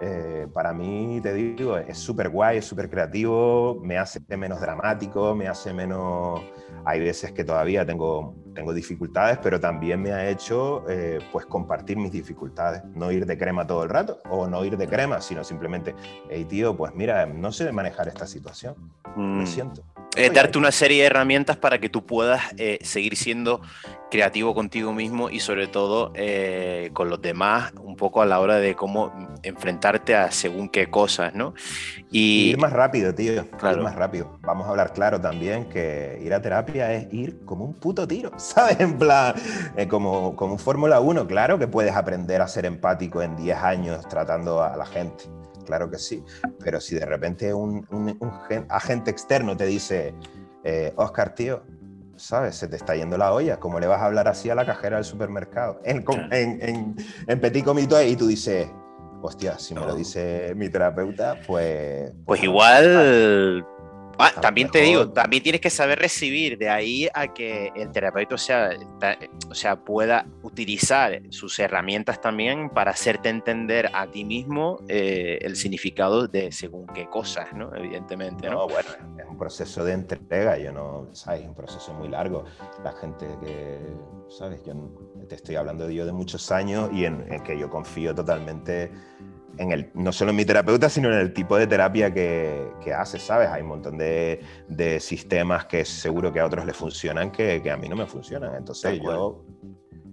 eh, 0.00 0.46
para 0.52 0.72
mí, 0.72 1.20
te 1.22 1.32
digo, 1.32 1.78
es 1.78 1.98
súper 1.98 2.28
guay, 2.28 2.58
es 2.58 2.66
súper 2.66 2.90
creativo, 2.90 3.80
me 3.82 3.96
hace 3.96 4.20
menos 4.36 4.60
dramático, 4.60 5.34
me 5.34 5.48
hace 5.48 5.72
menos... 5.72 6.40
Hay 6.86 7.00
veces 7.00 7.32
que 7.32 7.42
todavía 7.42 7.84
tengo, 7.84 8.36
tengo 8.54 8.72
dificultades, 8.72 9.38
pero 9.42 9.58
también 9.58 10.00
me 10.00 10.12
ha 10.12 10.28
hecho 10.28 10.88
eh, 10.88 11.18
pues 11.32 11.44
compartir 11.44 11.96
mis 11.96 12.12
dificultades, 12.12 12.84
no 12.94 13.10
ir 13.10 13.26
de 13.26 13.36
crema 13.36 13.66
todo 13.66 13.82
el 13.82 13.90
rato, 13.90 14.22
o 14.30 14.46
no 14.46 14.64
ir 14.64 14.76
de 14.76 14.86
crema, 14.86 15.20
sino 15.20 15.42
simplemente, 15.42 15.96
hey 16.30 16.44
tío, 16.44 16.76
pues 16.76 16.94
mira, 16.94 17.26
no 17.26 17.50
sé 17.50 17.72
manejar 17.72 18.06
esta 18.06 18.26
situación, 18.26 18.76
me 19.16 19.42
mm. 19.42 19.46
siento. 19.46 19.82
Eh, 20.16 20.30
darte 20.30 20.56
una 20.56 20.72
serie 20.72 21.02
de 21.02 21.06
herramientas 21.06 21.58
para 21.58 21.78
que 21.78 21.90
tú 21.90 22.06
puedas 22.06 22.42
eh, 22.56 22.78
seguir 22.80 23.16
siendo 23.16 23.60
creativo 24.10 24.54
contigo 24.54 24.94
mismo 24.94 25.28
y 25.28 25.40
sobre 25.40 25.66
todo 25.66 26.12
eh, 26.14 26.88
con 26.94 27.10
los 27.10 27.20
demás, 27.20 27.72
un 27.82 27.96
poco 27.96 28.22
a 28.22 28.26
la 28.26 28.40
hora 28.40 28.56
de 28.56 28.74
cómo 28.74 29.12
enfrentarte 29.42 30.14
a 30.14 30.30
según 30.30 30.70
qué 30.70 30.88
cosas, 30.88 31.34
¿no? 31.34 31.52
Y 32.10 32.50
ir 32.50 32.58
más 32.58 32.72
rápido, 32.72 33.14
tío. 33.14 33.46
Claro. 33.58 33.78
Ir 33.78 33.82
más 33.82 33.94
rápido. 33.94 34.38
Vamos 34.40 34.66
a 34.66 34.70
hablar 34.70 34.94
claro 34.94 35.20
también 35.20 35.68
que 35.68 36.18
ir 36.24 36.32
a 36.32 36.40
terapia 36.40 36.94
es 36.94 37.12
ir 37.12 37.44
como 37.44 37.66
un 37.66 37.74
puto 37.74 38.08
tiro, 38.08 38.30
¿sabes? 38.38 38.80
En 38.80 38.98
plan, 38.98 39.34
como, 39.90 40.34
como 40.34 40.54
un 40.54 40.58
Fórmula 40.58 41.00
1, 41.00 41.26
claro 41.26 41.58
que 41.58 41.68
puedes 41.68 41.94
aprender 41.94 42.40
a 42.40 42.48
ser 42.48 42.64
empático 42.64 43.20
en 43.20 43.36
10 43.36 43.58
años 43.58 44.08
tratando 44.08 44.62
a 44.62 44.76
la 44.78 44.86
gente 44.86 45.35
claro 45.66 45.90
que 45.90 45.98
sí, 45.98 46.24
pero 46.64 46.80
si 46.80 46.94
de 46.94 47.04
repente 47.04 47.52
un, 47.52 47.86
agente 48.68 49.10
externo 49.10 49.56
te 49.56 49.66
dice, 49.66 50.14
eh, 50.64 50.92
Oscar, 50.96 51.34
tío, 51.34 51.62
¿sabes? 52.16 52.56
Se 52.56 52.68
te 52.68 52.76
está 52.76 52.94
yendo 52.94 53.18
la 53.18 53.32
olla, 53.32 53.58
¿cómo 53.58 53.78
le 53.78 53.86
vas 53.86 54.00
a 54.00 54.06
hablar 54.06 54.28
así 54.28 54.48
a 54.48 54.54
la 54.54 54.64
cajera 54.64 54.96
del 54.96 55.04
supermercado? 55.04 55.80
En, 55.84 56.04
en, 56.30 57.40
Petit 57.40 57.64
Comité 57.64 58.08
y 58.08 58.16
tú 58.16 58.26
dices, 58.26 58.68
hostia, 59.20 59.58
si 59.58 59.74
me 59.74 59.80
lo 59.80 59.94
dice 59.94 60.54
mi 60.56 60.68
terapeuta, 60.68 61.38
pues... 61.46 62.12
Pues 62.24 62.42
igual 62.42 63.66
Ah, 64.18 64.32
también 64.40 64.70
te 64.70 64.80
digo, 64.80 65.10
también 65.10 65.42
tienes 65.42 65.60
que 65.60 65.70
saber 65.70 65.98
recibir, 65.98 66.58
de 66.58 66.68
ahí 66.68 67.08
a 67.12 67.32
que 67.32 67.70
el 67.74 67.90
terapeuta 67.92 68.38
sea, 68.38 68.70
o 69.50 69.54
sea, 69.54 69.76
pueda 69.76 70.26
utilizar 70.42 71.20
sus 71.30 71.58
herramientas 71.58 72.20
también 72.20 72.70
para 72.70 72.92
hacerte 72.92 73.28
entender 73.28 73.90
a 73.92 74.06
ti 74.10 74.24
mismo 74.24 74.80
eh, 74.88 75.38
el 75.42 75.56
significado 75.56 76.26
de 76.26 76.50
según 76.52 76.86
qué 76.86 77.06
cosas, 77.08 77.52
¿no? 77.52 77.74
Evidentemente, 77.74 78.48
¿no? 78.48 78.66
bueno, 78.66 78.88
es 79.18 79.26
un 79.28 79.36
proceso 79.36 79.84
de 79.84 79.92
entrega, 79.92 80.58
yo 80.58 80.72
no, 80.72 81.08
¿sabes? 81.12 81.42
Es 81.42 81.48
un 81.48 81.54
proceso 81.54 81.92
muy 81.94 82.08
largo. 82.08 82.44
La 82.82 82.92
gente 82.92 83.26
que, 83.42 83.78
¿sabes? 84.28 84.62
Yo 84.64 84.74
te 85.28 85.34
estoy 85.34 85.56
hablando 85.56 85.86
de 85.86 85.94
yo 85.94 86.06
de 86.06 86.12
muchos 86.12 86.50
años 86.50 86.90
y 86.92 87.04
en, 87.04 87.30
en 87.32 87.42
que 87.42 87.58
yo 87.58 87.68
confío 87.68 88.14
totalmente 88.14 88.90
en 89.58 89.72
el, 89.72 89.90
no 89.94 90.12
solo 90.12 90.30
en 90.30 90.36
mi 90.36 90.44
terapeuta, 90.44 90.88
sino 90.88 91.12
en 91.12 91.18
el 91.18 91.32
tipo 91.32 91.56
de 91.56 91.66
terapia 91.66 92.12
que, 92.12 92.68
que 92.82 92.92
hace, 92.92 93.18
¿sabes? 93.18 93.48
Hay 93.48 93.62
un 93.62 93.68
montón 93.68 93.98
de, 93.98 94.40
de, 94.68 95.00
sistemas 95.00 95.66
que 95.66 95.84
seguro 95.84 96.32
que 96.32 96.40
a 96.40 96.46
otros 96.46 96.64
les 96.66 96.76
funcionan 96.76 97.30
que, 97.30 97.62
que 97.62 97.70
a 97.70 97.76
mí 97.76 97.88
no 97.88 97.96
me 97.96 98.06
funcionan. 98.06 98.54
Entonces 98.56 99.00
yo 99.02 99.44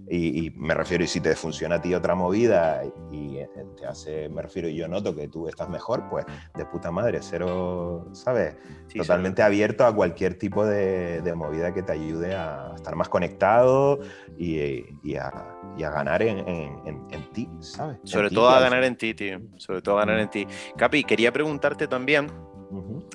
y, 0.08 0.52
me 0.56 0.74
refiero, 0.74 1.02
y 1.02 1.06
si 1.06 1.20
te 1.20 1.34
funciona 1.34 1.76
a 1.76 1.80
ti 1.80 1.94
otra 1.94 2.14
movida 2.14 2.82
y 3.10 3.38
eh, 3.38 3.48
te 3.76 3.86
hace, 3.86 4.28
me 4.28 4.42
refiero, 4.42 4.68
y 4.68 4.76
yo 4.76 4.86
noto 4.86 5.14
que 5.14 5.28
tú 5.28 5.48
estás 5.48 5.68
mejor, 5.70 6.08
pues 6.10 6.26
de 6.54 6.66
puta 6.66 6.90
madre, 6.90 7.20
cero, 7.22 8.08
¿sabes? 8.12 8.54
Totalmente 8.94 9.42
abierto 9.42 9.86
a 9.86 9.94
cualquier 9.94 10.38
tipo 10.38 10.66
de, 10.66 11.22
de, 11.22 11.34
movida 11.34 11.72
que 11.72 11.82
te 11.82 11.92
ayude 11.92 12.34
a 12.34 12.72
estar 12.76 12.94
más 12.96 13.08
conectado 13.08 14.00
y, 14.36 14.84
y, 15.02 15.16
a, 15.16 15.53
y 15.76 15.82
a, 15.82 15.90
ganar 15.90 16.22
en, 16.22 16.38
en, 16.48 17.06
en, 17.10 17.32
ti, 17.32 17.48
¿sabes? 17.60 17.98
Sobre 18.04 18.30
todo 18.30 18.48
a 18.48 18.60
ganar 18.60 18.84
en 18.84 18.96
ti, 18.96 19.14
tío. 19.14 19.40
Sobre 19.56 19.82
todo 19.82 19.96
a 19.96 20.00
ganar 20.00 20.20
en 20.20 20.30
ti. 20.30 20.46
Capi, 20.76 21.04
quería 21.04 21.32
preguntarte 21.32 21.88
también 21.88 22.30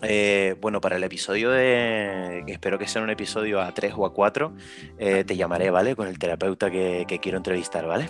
eh, 0.01 0.55
bueno, 0.61 0.79
para 0.79 0.95
el 0.95 1.03
episodio 1.03 1.51
de. 1.51 2.43
Espero 2.47 2.77
que 2.77 2.87
sea 2.87 3.01
un 3.01 3.09
episodio 3.09 3.61
a 3.61 3.73
3 3.73 3.93
o 3.97 4.05
a 4.05 4.13
4. 4.13 4.53
Eh, 4.97 5.23
te 5.25 5.35
llamaré, 5.35 5.69
¿vale? 5.69 5.95
Con 5.95 6.07
el 6.07 6.17
terapeuta 6.17 6.69
que, 6.71 7.19
quiero 7.21 7.37
entrevistar, 7.37 7.85
¿vale? 7.85 8.09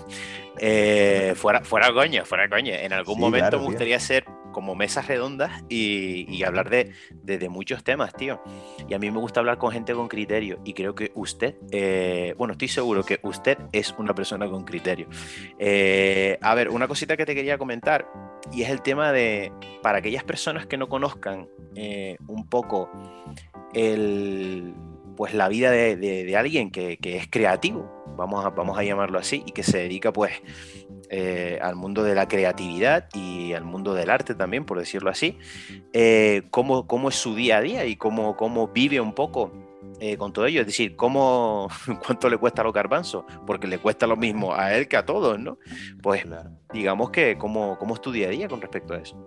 Eh, 0.59 1.33
fuera, 1.35 1.63
fuera 1.63 1.91
coño, 1.91 2.25
fuera 2.25 2.47
coño. 2.47 2.73
En 2.73 2.93
algún 2.93 3.19
momento 3.19 3.57
me 3.59 3.65
gustaría 3.65 3.97
hacer 3.97 4.25
como 4.51 4.75
mesas 4.75 5.07
redondas 5.07 5.63
y, 5.69 6.43
hablar 6.43 6.69
de, 6.69 7.49
muchos 7.49 7.83
temas, 7.83 8.13
tío. 8.13 8.41
Y 8.87 8.93
a 8.93 8.99
mí 8.99 9.11
me 9.11 9.19
gusta 9.19 9.39
hablar 9.39 9.57
con 9.57 9.71
gente 9.71 9.93
con 9.93 10.07
criterio. 10.07 10.59
Y 10.63 10.73
creo 10.73 10.95
que 10.95 11.11
usted, 11.15 11.55
bueno, 12.37 12.53
estoy 12.53 12.67
seguro 12.67 13.03
que 13.03 13.19
usted 13.23 13.57
es 13.71 13.93
una 13.97 14.13
persona 14.13 14.49
con 14.49 14.63
criterio. 14.63 15.07
a 16.41 16.55
ver, 16.55 16.69
una 16.69 16.87
cosita 16.87 17.17
que 17.17 17.25
te 17.25 17.35
quería 17.35 17.57
comentar. 17.57 18.07
Y 18.51 18.63
es 18.63 18.69
el 18.69 18.81
tema 18.81 19.11
de, 19.11 19.51
para 19.81 19.99
aquellas 19.99 20.23
personas 20.23 20.65
que 20.65 20.77
no 20.77 20.89
conozcan 20.89 21.47
eh, 21.75 22.17
un 22.27 22.47
poco 22.47 22.89
el, 23.73 24.73
pues 25.15 25.33
la 25.33 25.47
vida 25.47 25.71
de, 25.71 26.35
alguien 26.35 26.71
que, 26.71 26.97
es 27.01 27.27
creativo, 27.29 28.03
vamos 28.17 28.45
a, 28.45 28.49
vamos 28.49 28.77
a 28.77 28.83
llamarlo 28.83 29.19
así, 29.19 29.43
y 29.45 29.51
que 29.51 29.63
se 29.63 29.77
dedica 29.77 30.11
pues 30.11 30.31
eh, 31.09 31.59
al 31.61 31.75
mundo 31.75 32.03
de 32.03 32.15
la 32.15 32.27
creatividad 32.27 33.09
y 33.13 33.53
al 33.53 33.63
mundo 33.63 33.93
del 33.93 34.09
arte 34.09 34.35
también, 34.35 34.65
por 34.65 34.79
decirlo 34.79 35.09
así, 35.09 35.37
eh, 35.93 36.43
cómo, 36.51 36.87
cómo, 36.87 37.09
es 37.09 37.15
su 37.15 37.35
día 37.35 37.57
a 37.57 37.61
día 37.61 37.85
y 37.85 37.95
cómo, 37.95 38.37
cómo 38.37 38.67
vive 38.67 38.99
un 38.99 39.13
poco 39.13 39.51
con 40.17 40.31
todo 40.31 40.45
ello, 40.45 40.61
es 40.61 40.67
decir, 40.67 40.95
cómo, 40.95 41.67
cuánto 42.05 42.29
le 42.29 42.37
cuesta 42.37 42.61
a 42.61 42.63
los 42.63 42.73
garbanzos, 42.73 43.25
porque 43.45 43.67
le 43.67 43.79
cuesta 43.79 44.07
lo 44.07 44.15
mismo 44.15 44.53
a 44.53 44.73
él 44.73 44.87
que 44.87 44.95
a 44.95 45.05
todos, 45.05 45.37
¿no? 45.37 45.57
Pues 46.01 46.23
digamos 46.71 47.09
que 47.09 47.37
cómo, 47.37 47.77
cómo 47.77 47.95
es 47.95 48.01
tu 48.01 48.13
día 48.13 48.27
a 48.27 48.31
día 48.31 48.47
con 48.47 48.61
respecto 48.61 48.93
a 48.93 48.99
eso. 48.99 49.17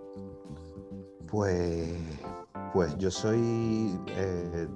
Pues, 1.27 1.93
pues 2.73 2.97
yo 2.97 3.11
soy... 3.11 3.99
Eh, 4.15 4.67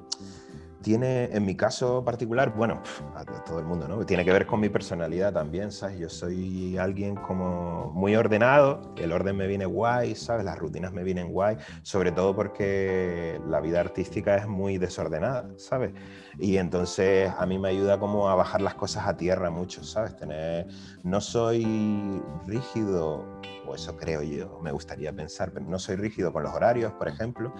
tiene, 0.82 1.26
en 1.26 1.46
mi 1.46 1.56
caso 1.56 2.04
particular, 2.04 2.54
bueno, 2.56 2.82
a 3.16 3.24
todo 3.26 3.60
el 3.60 3.66
mundo, 3.66 3.88
¿no? 3.88 4.06
Tiene 4.06 4.24
que 4.24 4.32
ver 4.32 4.46
con 4.46 4.60
mi 4.60 4.70
personalidad 4.70 5.34
también, 5.34 5.72
¿sabes? 5.72 6.00
Yo 6.00 6.10
soy 6.10 6.78
alguien 6.78 7.16
como 7.16 7.92
muy 7.94 8.16
ordenado, 8.16 8.94
el 8.98 9.12
orden 9.12 9.36
me 9.38 9.48
viene 9.48 9.66
guay, 9.66 10.16
¿sabes? 10.16 10.46
Las 10.46 10.58
rutinas 10.58 10.94
me 10.94 11.04
vienen 11.04 11.32
guay, 11.32 11.58
sobre 11.82 12.12
todo 12.12 12.36
porque 12.36 13.40
la 13.48 13.60
vida 13.60 13.80
artística 13.80 14.36
es 14.36 14.48
muy 14.48 14.78
desordenada, 14.78 15.50
¿sabes? 15.58 15.92
Y 16.40 16.58
entonces 16.58 17.32
a 17.38 17.46
mí 17.46 17.58
me 17.58 17.70
ayuda 17.70 18.00
como 18.00 18.30
a 18.30 18.36
bajar 18.36 18.62
las 18.62 18.76
cosas 18.76 19.08
a 19.08 19.18
tierra 19.18 19.50
mucho, 19.50 19.84
¿sabes? 19.84 20.16
Tener, 20.16 20.68
no 21.04 21.20
soy 21.20 22.22
rígido 22.46 23.26
o 23.68 23.76
eso 23.76 23.96
creo 23.98 24.24
yo, 24.24 24.60
me 24.62 24.72
gustaría 24.72 25.14
pensar, 25.14 25.52
pero 25.52 25.66
no 25.66 25.78
soy 25.78 25.98
rígido 25.98 26.32
con 26.32 26.44
los 26.44 26.54
horarios, 26.54 26.94
por 26.94 27.08
ejemplo, 27.08 27.54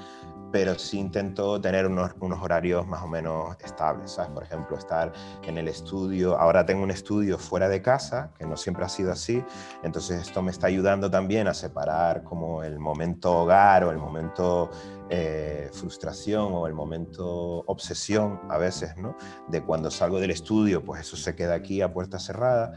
pero 0.52 0.80
sí 0.80 1.00
intento 1.00 1.60
tener 1.60 1.86
unos, 1.86 2.12
unos, 2.22 2.42
horarios 2.42 2.88
más 2.88 3.04
o 3.04 3.08
menos 3.08 3.58
estables, 3.64 4.12
¿sabes? 4.12 4.32
Por 4.32 4.44
ejemplo, 4.44 4.78
estar 4.78 5.12
en 5.44 5.58
el 5.58 5.68
estudio, 5.68 6.38
ahora 6.38 6.66
tengo 6.66 6.84
un 6.84 6.92
estudio 6.92 7.38
fuera 7.38 7.68
de 7.68 7.82
casa, 7.82 8.32
que 8.38 8.46
no 8.46 8.56
siempre 8.56 8.86
ha 8.86 8.90
sido 8.90 9.12
así, 9.12 9.44
entonces 9.84 10.22
esto 10.22 10.42
me 10.42 10.52
está 10.52 10.68
ayudando 10.68 11.12
también 11.12 11.48
a 11.48 11.54
separar 11.54 12.24
como 12.24 12.64
el 12.64 12.80
momento 12.80 13.40
hogar 13.40 13.84
o 13.84 13.92
el 13.92 13.98
momento 13.98 14.70
eh, 15.10 15.70
frustración 15.72 16.54
o 16.54 16.68
el 16.68 16.74
momento 16.74 17.64
obsesión 17.68 18.42
a 18.50 18.58
veces, 18.58 18.98
¿no? 18.98 19.16
De 19.48 19.64
cuando 19.64 19.90
salgo 19.90 20.20
del 20.20 20.32
estudio, 20.32 20.84
pues 20.84 21.02
eso 21.02 21.16
se 21.16 21.34
queda 21.34 21.56
aquí 21.56 21.82
a 21.82 21.94
puerta 21.94 22.20
cerrada, 22.20 22.74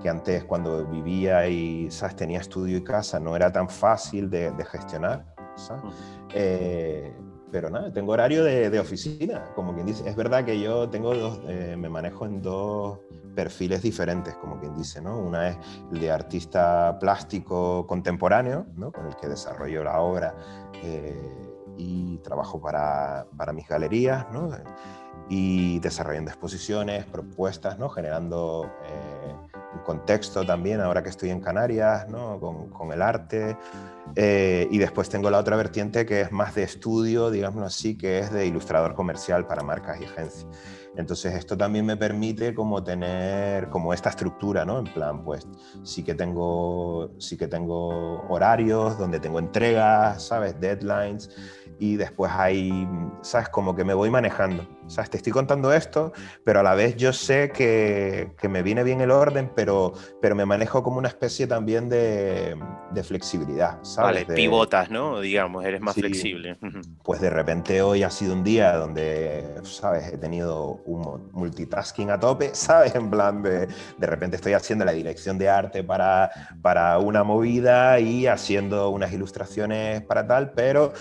que 0.00 0.08
antes 0.08 0.44
cuando 0.44 0.86
vivía 0.86 1.48
y, 1.48 1.90
¿sabes? 1.90 2.14
Tenía 2.14 2.38
estudio 2.38 2.78
y 2.78 2.84
casa 2.84 3.18
no 3.18 3.34
era 3.34 3.50
tan 3.50 3.68
fácil 3.68 4.30
de, 4.30 4.52
gestionar, 4.70 5.34
eh, 6.34 7.12
pero 7.50 7.68
nada, 7.68 7.92
tengo 7.92 8.12
horario 8.12 8.44
de, 8.44 8.78
oficina, 8.78 9.50
como 9.56 9.74
quien 9.74 9.86
dice. 9.86 10.08
Es 10.08 10.14
verdad 10.14 10.44
que 10.44 10.60
yo 10.60 10.88
tengo 10.88 11.14
dos, 11.14 11.40
eh, 11.48 11.74
me 11.76 11.88
manejo 11.88 12.26
en 12.26 12.40
dos 12.42 13.00
perfiles 13.34 13.82
diferentes, 13.82 14.34
como 14.36 14.60
quien 14.60 14.76
dice, 14.76 15.02
¿no? 15.02 15.18
Una 15.18 15.48
es 15.48 15.56
el 15.92 16.00
de 16.00 16.10
artista 16.12 16.96
plástico 17.00 17.86
contemporáneo, 17.88 18.66
¿no? 18.76 18.92
Con 18.92 19.06
el 19.06 19.16
que 19.16 19.28
desarrollo 19.28 19.82
la 19.82 20.00
obra 20.00 20.34
y 21.82 22.18
trabajo 22.18 22.60
para, 22.60 23.26
para 23.36 23.52
mis 23.52 23.66
galerías, 23.66 24.26
¿no? 24.32 24.50
y 25.28 25.78
desarrollando 25.78 26.30
exposiciones, 26.30 27.04
propuestas, 27.06 27.78
¿no? 27.78 27.88
generando 27.88 28.70
eh, 28.84 29.34
un 29.74 29.80
contexto 29.82 30.44
también, 30.44 30.80
ahora 30.80 31.02
que 31.02 31.08
estoy 31.08 31.30
en 31.30 31.40
Canarias, 31.40 32.08
¿no? 32.08 32.38
con, 32.38 32.68
con, 32.68 32.92
el 32.92 33.00
arte. 33.00 33.56
Eh, 34.14 34.68
y 34.70 34.78
después 34.78 35.08
tengo 35.08 35.30
la 35.30 35.38
otra 35.38 35.56
vertiente 35.56 36.04
que 36.04 36.20
es 36.20 36.32
más 36.32 36.54
de 36.54 36.64
estudio, 36.64 37.30
digámoslo 37.30 37.66
así, 37.66 37.96
que 37.96 38.18
es 38.18 38.30
de 38.30 38.46
ilustrador 38.46 38.94
comercial 38.94 39.46
para 39.46 39.62
marcas 39.62 40.00
y 40.00 40.04
agencias. 40.04 40.46
Entonces 40.94 41.34
esto 41.34 41.56
también 41.56 41.86
me 41.86 41.96
permite 41.96 42.54
como 42.54 42.84
tener 42.84 43.70
como 43.70 43.94
esta 43.94 44.10
estructura, 44.10 44.66
¿no? 44.66 44.78
En 44.78 44.84
plan, 44.84 45.24
pues 45.24 45.48
sí 45.82 46.02
que 46.02 46.14
tengo, 46.14 47.12
sí 47.18 47.38
que 47.38 47.48
tengo 47.48 48.22
horarios 48.28 48.98
donde 48.98 49.18
tengo 49.18 49.38
entregas, 49.38 50.22
¿sabes? 50.22 50.60
Deadlines 50.60 51.30
y 51.82 51.96
después 51.96 52.30
hay, 52.32 52.88
¿sabes? 53.22 53.48
Como 53.48 53.74
que 53.74 53.82
me 53.82 53.92
voy 53.92 54.08
manejando. 54.08 54.64
¿Sabes? 54.86 55.10
Te 55.10 55.16
estoy 55.16 55.32
contando 55.32 55.72
esto, 55.72 56.12
pero 56.44 56.60
a 56.60 56.62
la 56.62 56.74
vez 56.74 56.96
yo 56.96 57.12
sé 57.12 57.50
que, 57.50 58.32
que 58.38 58.48
me 58.48 58.62
viene 58.62 58.84
bien 58.84 59.00
el 59.00 59.10
orden, 59.10 59.50
pero, 59.56 59.92
pero 60.20 60.36
me 60.36 60.44
manejo 60.44 60.84
como 60.84 60.98
una 60.98 61.08
especie 61.08 61.46
también 61.48 61.88
de, 61.88 62.56
de 62.92 63.02
flexibilidad, 63.02 63.78
¿sabes? 63.82 64.26
Vale, 64.26 64.34
pivotas, 64.36 64.90
¿no? 64.90 65.20
Digamos, 65.20 65.64
eres 65.64 65.80
más 65.80 65.94
flexible. 65.94 66.56
Pues 67.02 67.20
de 67.20 67.30
repente 67.30 67.82
hoy 67.82 68.04
ha 68.04 68.10
sido 68.10 68.34
un 68.34 68.44
día 68.44 68.76
donde, 68.76 69.54
¿sabes? 69.62 70.12
He 70.12 70.18
tenido 70.18 70.82
un 70.84 71.30
multitasking 71.32 72.10
a 72.10 72.20
tope, 72.20 72.50
¿sabes? 72.54 72.94
En 72.94 73.10
plan 73.10 73.42
de, 73.42 73.66
de 73.98 74.06
repente 74.06 74.36
estoy 74.36 74.52
haciendo 74.52 74.84
la 74.84 74.92
dirección 74.92 75.36
de 75.36 75.48
arte 75.48 75.82
para, 75.82 76.30
para 76.60 76.98
una 76.98 77.24
movida 77.24 77.98
y 77.98 78.28
haciendo 78.28 78.90
unas 78.90 79.12
ilustraciones 79.12 80.02
para 80.02 80.26
tal, 80.26 80.52
pero 80.52 80.92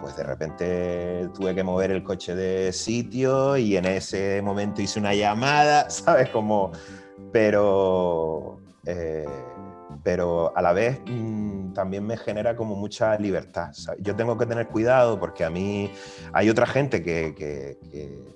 pues 0.00 0.16
de 0.16 0.22
repente 0.22 1.28
tuve 1.34 1.54
que 1.54 1.62
mover 1.62 1.90
el 1.90 2.02
coche 2.02 2.34
de 2.34 2.72
sitio 2.72 3.56
y 3.56 3.76
en 3.76 3.86
ese 3.86 4.40
momento 4.42 4.82
hice 4.82 5.00
una 5.00 5.14
llamada, 5.14 5.90
¿sabes? 5.90 6.28
Como, 6.28 6.72
pero, 7.32 8.58
eh, 8.84 9.26
pero 10.02 10.56
a 10.56 10.62
la 10.62 10.72
vez 10.72 11.00
mm, 11.06 11.72
también 11.72 12.06
me 12.06 12.16
genera 12.16 12.54
como 12.54 12.76
mucha 12.76 13.18
libertad. 13.18 13.72
Yo 13.98 14.14
tengo 14.14 14.38
que 14.38 14.46
tener 14.46 14.68
cuidado 14.68 15.18
porque 15.18 15.44
a 15.44 15.50
mí 15.50 15.90
hay 16.32 16.48
otra 16.48 16.66
gente 16.66 17.02
que, 17.02 17.78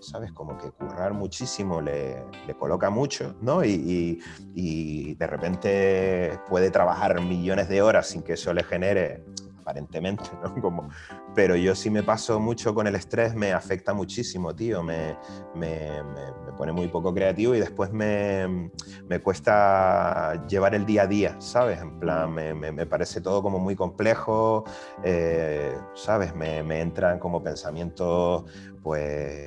¿sabes? 0.01 0.33
Como 0.33 0.59
que 0.59 0.71
currar 0.71 1.13
muchísimo 1.13 1.81
le, 1.81 2.25
le 2.47 2.55
coloca 2.55 2.91
mucho, 2.91 3.37
¿no? 3.41 3.65
Y, 3.65 4.21
y 4.55 5.15
de 5.15 5.27
repente 5.27 6.39
puede 6.49 6.71
trabajar 6.71 7.21
millones 7.21 7.69
de 7.69 7.83
horas 7.83 8.09
sin 8.09 8.23
que 8.23 8.33
eso 8.33 8.53
le 8.53 8.65
genere 8.65 9.25
aparentemente, 9.67 10.31
¿no? 10.41 10.55
Como, 10.63 10.89
pero 11.35 11.57
yo 11.57 11.75
sí 11.75 11.91
me 11.91 12.05
paso 12.05 12.39
mucho 12.39 12.73
con 12.73 12.87
el 12.87 12.95
estrés, 12.95 13.35
me 13.35 13.53
afecta 13.53 13.93
muchísimo, 13.93 14.55
tío, 14.55 14.83
me, 14.83 15.19
me, 15.57 16.03
me, 16.05 16.53
pone 16.57 16.73
muy 16.73 16.87
poco 16.87 17.13
creativo 17.13 17.55
y 17.55 17.59
después 17.59 17.93
me, 17.93 18.71
me, 19.09 19.21
cuesta 19.21 20.47
llevar 20.47 20.75
el 20.77 20.87
día 20.87 21.03
a 21.03 21.07
día, 21.09 21.41
¿sabes? 21.41 21.81
En 21.81 21.99
plan, 21.99 22.33
me, 22.33 22.87
parece 22.87 23.21
todo 23.21 23.43
como 23.43 23.59
muy 23.59 23.75
complejo, 23.75 24.65
eh, 25.03 25.77
¿sabes? 25.95 26.35
Me, 26.35 26.81
entran 26.81 27.19
como 27.19 27.43
pensamientos, 27.43 28.45
pues 28.83 29.47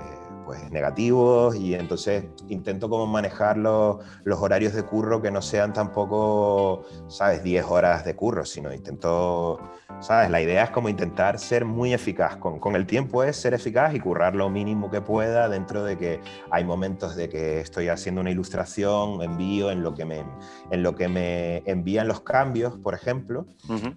pues, 0.50 0.72
negativos 0.72 1.56
y 1.58 1.76
entonces 1.76 2.26
intento 2.48 2.90
como 2.90 3.06
manejar 3.06 3.56
los, 3.56 3.98
los, 4.24 4.40
horarios 4.40 4.74
de 4.74 4.82
curro 4.82 5.22
que 5.22 5.30
no 5.30 5.44
sean 5.44 5.74
tampoco, 5.74 6.86
¿sabes?, 7.08 7.44
10 7.44 7.66
horas 7.66 8.04
de 8.04 8.16
curro, 8.16 8.44
sino 8.46 8.74
intento, 8.74 9.60
¿sabes? 10.00 10.32
La 10.32 10.42
idea 10.42 10.64
es 10.64 10.72
como 10.72 10.90
intentar 10.90 11.38
ser 11.38 11.66
muy 11.66 11.94
eficaz. 11.94 12.38
Con, 12.38 12.58
con 12.58 12.76
el 12.76 12.88
tiempo 12.88 13.24
es 13.24 13.36
ser 13.36 13.54
eficaz 13.54 13.94
y 13.94 14.00
currar 14.00 14.34
lo 14.34 14.50
mínimo 14.50 14.90
que 14.90 15.02
pueda 15.02 15.50
dentro 15.50 15.84
de 15.84 16.00
que 16.00 16.20
hay 16.50 16.64
momentos 16.64 17.16
de 17.16 17.30
que 17.30 17.60
estoy 17.60 17.90
haciendo 17.90 18.22
una 18.22 18.32
ilustración, 18.32 19.22
envío 19.22 19.70
en 19.70 19.84
lo 19.84 19.94
que 19.94 20.06
me, 20.06 20.26
en 20.72 20.82
lo 20.82 20.96
que 20.96 21.08
me 21.10 21.58
envían 21.68 22.08
los 22.08 22.22
cambios, 22.22 22.76
por 22.78 22.96
ejemplo. 22.96 23.46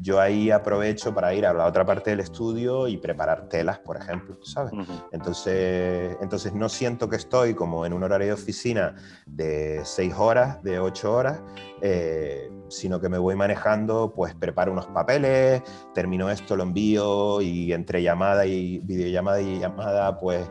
Yo 0.01 0.21
ahí 0.21 0.51
aprovecho 0.51 1.15
para 1.15 1.33
ir 1.33 1.47
a 1.47 1.55
la 1.55 1.65
otra 1.65 1.87
parte 1.87 2.11
del 2.11 2.21
estudio 2.21 2.89
y 2.89 2.99
preparar 2.99 3.49
telas, 3.49 3.79
por 3.79 3.97
ejemplo, 3.97 4.37
¿sabes? 4.45 4.75
entonces, 5.13 6.15
entonces 6.21 6.42
entonces 6.43 6.59
no 6.59 6.69
siento 6.69 7.09
que 7.09 7.15
estoy 7.15 7.55
como 7.55 7.87
en 7.87 7.93
un 7.93 8.03
horario 8.03 8.27
de 8.27 8.33
oficina 8.33 8.97
de 9.27 9.81
seis 9.85 10.13
horas, 10.17 10.61
de 10.65 10.81
ocho 10.81 11.15
horas, 11.15 11.41
eh, 11.81 12.51
sino 12.69 13.01
que 13.01 13.09
me 13.09 13.17
voy 13.17 13.37
manejando, 13.37 14.13
pues 14.13 14.35
preparo 14.35 14.73
unos 14.73 14.87
papeles, 14.87 15.63
termino 15.95 16.29
esto, 16.31 16.57
lo 16.57 16.65
envío 16.65 17.41
y 17.41 17.73
entre 17.73 18.03
llamada 18.03 18.45
y 18.45 18.81
videollamada 18.81 19.41
y 19.41 19.61
llamada, 19.61 20.19
pues, 20.19 20.51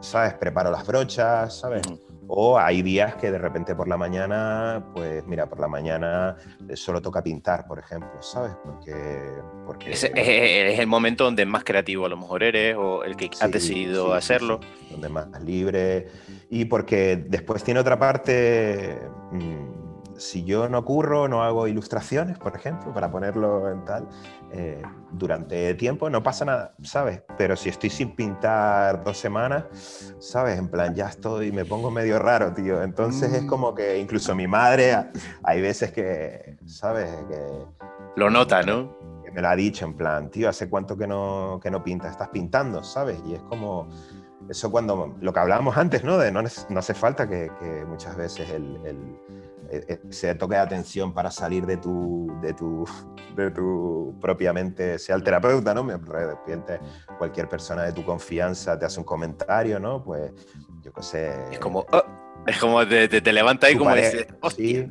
¿sabes? 0.00 0.34
Preparo 0.34 0.72
las 0.72 0.84
brochas, 0.84 1.56
¿sabes? 1.56 1.82
O 2.28 2.58
hay 2.58 2.82
días 2.82 3.14
que 3.16 3.30
de 3.30 3.38
repente 3.38 3.74
por 3.74 3.88
la 3.88 3.96
mañana, 3.96 4.84
pues 4.94 5.26
mira, 5.26 5.48
por 5.48 5.60
la 5.60 5.68
mañana 5.68 6.36
solo 6.74 7.00
toca 7.00 7.22
pintar, 7.22 7.66
por 7.66 7.78
ejemplo, 7.78 8.20
¿sabes? 8.20 8.52
Porque... 8.62 8.94
porque 9.66 9.92
es, 9.92 10.04
es, 10.04 10.78
el 10.78 10.86
momento 10.86 11.24
donde 11.24 11.46
más 11.46 11.64
creativo 11.64 12.04
a 12.04 12.08
lo 12.08 12.18
mejor 12.18 12.42
eres 12.42 12.76
o 12.76 13.02
el 13.02 13.16
que 13.16 13.30
ha 13.40 13.48
decidido 13.48 14.12
hacerlo. 14.12 14.60
donde 14.90 15.08
más 15.08 15.28
libre. 15.42 16.08
Y 16.50 16.66
porque 16.66 17.16
después 17.16 17.64
tiene 17.64 17.80
otra 17.80 17.98
parte... 17.98 18.98
Mmm, 19.32 19.77
si 20.18 20.44
yo 20.44 20.68
no 20.68 20.84
curro, 20.84 21.28
no 21.28 21.42
hago 21.42 21.66
ilustraciones, 21.66 22.38
por 22.38 22.54
ejemplo, 22.54 22.92
para 22.92 23.10
ponerlo 23.10 23.70
en 23.70 23.84
tal, 23.84 24.08
eh, 24.52 24.82
durante 25.12 25.74
tiempo 25.74 26.10
no 26.10 26.22
pasa 26.22 26.44
nada, 26.44 26.74
¿sabes? 26.82 27.22
Pero 27.36 27.56
si 27.56 27.68
estoy 27.68 27.90
sin 27.90 28.14
pintar 28.14 29.02
dos 29.04 29.16
semanas, 29.16 29.64
¿sabes? 30.18 30.58
En 30.58 30.68
plan, 30.68 30.94
ya 30.94 31.08
estoy, 31.08 31.52
me 31.52 31.64
pongo 31.64 31.90
medio 31.90 32.18
raro, 32.18 32.52
tío. 32.52 32.82
Entonces 32.82 33.32
es 33.32 33.44
como 33.44 33.74
que 33.74 33.98
incluso 33.98 34.34
mi 34.34 34.46
madre, 34.46 34.96
hay 35.42 35.60
veces 35.60 35.92
que, 35.92 36.58
¿sabes? 36.66 37.08
Que, 37.28 37.40
Lo 38.16 38.30
nota, 38.30 38.62
¿no? 38.62 38.96
Que 39.24 39.30
me 39.30 39.40
lo 39.40 39.48
ha 39.48 39.56
dicho, 39.56 39.84
en 39.84 39.94
plan, 39.94 40.30
tío, 40.30 40.48
¿hace 40.48 40.68
cuánto 40.68 40.96
que 40.96 41.06
no, 41.06 41.60
que 41.62 41.70
no 41.70 41.82
pintas? 41.82 42.10
Estás 42.10 42.28
pintando, 42.28 42.82
¿sabes? 42.82 43.18
Y 43.26 43.34
es 43.34 43.40
como 43.42 43.88
eso 44.48 44.70
cuando 44.70 45.16
lo 45.20 45.32
que 45.32 45.40
hablábamos 45.40 45.76
antes, 45.76 46.04
¿no? 46.04 46.18
De 46.18 46.32
no, 46.32 46.42
no 46.42 46.78
hace 46.78 46.94
falta 46.94 47.28
que, 47.28 47.50
muchas 47.86 48.16
veces 48.16 48.48
el, 48.50 48.76
e, 48.84 48.90
e, 48.90 49.47
ese 49.70 50.34
toque 50.34 50.54
de 50.54 50.60
atención 50.60 51.12
para 51.12 51.30
salir 51.30 51.66
de 51.66 51.76
tu, 51.76 52.32
de 52.40 52.54
tu, 52.54 52.84
de 53.36 53.50
tu 53.50 54.14
propia 54.20 54.52
mente, 54.52 54.98
sea 54.98 55.16
el 55.16 55.22
terapeuta, 55.22 55.74
¿no? 55.74 55.86
Repente 55.86 56.80
cualquier 57.18 57.48
persona 57.48 57.82
de 57.82 57.92
tu 57.92 58.04
confianza 58.04 58.78
te 58.78 58.86
hace 58.86 58.98
un 58.98 59.04
comentario, 59.04 59.78
¿no? 59.78 60.02
Pues 60.02 60.32
yo 60.82 60.92
qué 60.92 61.02
sé. 61.02 61.32
Es 61.52 61.58
como, 61.58 61.86
oh, 61.92 62.02
es 62.46 62.58
como 62.58 62.86
te, 62.86 63.08
te, 63.08 63.32
levanta 63.32 63.70
y 63.70 63.76
como 63.76 63.94
dices, 63.94 64.26
hostia. 64.40 64.88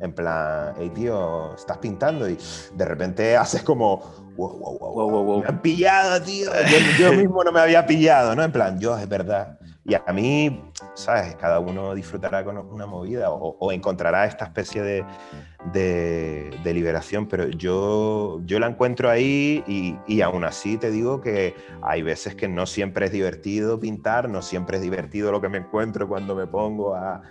en 0.00 0.14
plan, 0.14 0.74
hey 0.78 0.90
tío, 0.94 1.54
estás 1.54 1.78
pintando 1.78 2.28
y 2.28 2.36
de 2.74 2.84
repente 2.84 3.36
haces 3.36 3.62
como, 3.62 3.98
wow, 4.36 4.58
wow, 4.58 4.78
wow, 4.78 5.10
wow, 5.10 5.24
wow. 5.24 5.40
me 5.40 5.48
han 5.48 5.62
pillado, 5.62 6.20
tío. 6.22 6.50
Yo, 6.52 6.78
yo 6.98 7.12
mismo 7.14 7.42
no 7.44 7.52
me 7.52 7.60
había 7.60 7.86
pillado, 7.86 8.34
¿no? 8.34 8.42
En 8.42 8.52
plan, 8.52 8.78
yo, 8.78 8.98
es 8.98 9.08
verdad 9.08 9.58
y 9.84 9.94
a 9.94 10.12
mí, 10.12 10.62
¿sabes? 10.94 11.34
Cada 11.34 11.58
uno 11.58 11.94
disfrutará 11.94 12.44
con 12.44 12.56
una 12.56 12.86
movida 12.86 13.30
o, 13.30 13.72
encontrará 13.72 14.26
esta 14.26 14.44
especie 14.44 14.80
de, 14.82 15.04
de, 15.72 16.72
liberación, 16.72 17.26
pero 17.26 17.48
yo, 17.48 18.40
yo 18.44 18.60
la 18.60 18.68
encuentro 18.68 19.10
ahí 19.10 19.64
y, 19.66 19.96
y, 20.06 20.20
aún 20.20 20.44
así 20.44 20.78
te 20.78 20.90
digo 20.90 21.20
que 21.20 21.56
hay 21.82 22.02
veces 22.02 22.36
que 22.36 22.48
no 22.48 22.66
siempre 22.66 23.06
es 23.06 23.12
divertido 23.12 23.80
pintar, 23.80 24.28
no 24.28 24.40
siempre 24.40 24.76
es 24.76 24.82
divertido 24.82 25.32
lo 25.32 25.40
que 25.40 25.48
me 25.48 25.58
encuentro 25.58 26.06
cuando 26.06 26.36
me 26.36 26.46
pongo 26.46 26.94
a, 26.94 27.22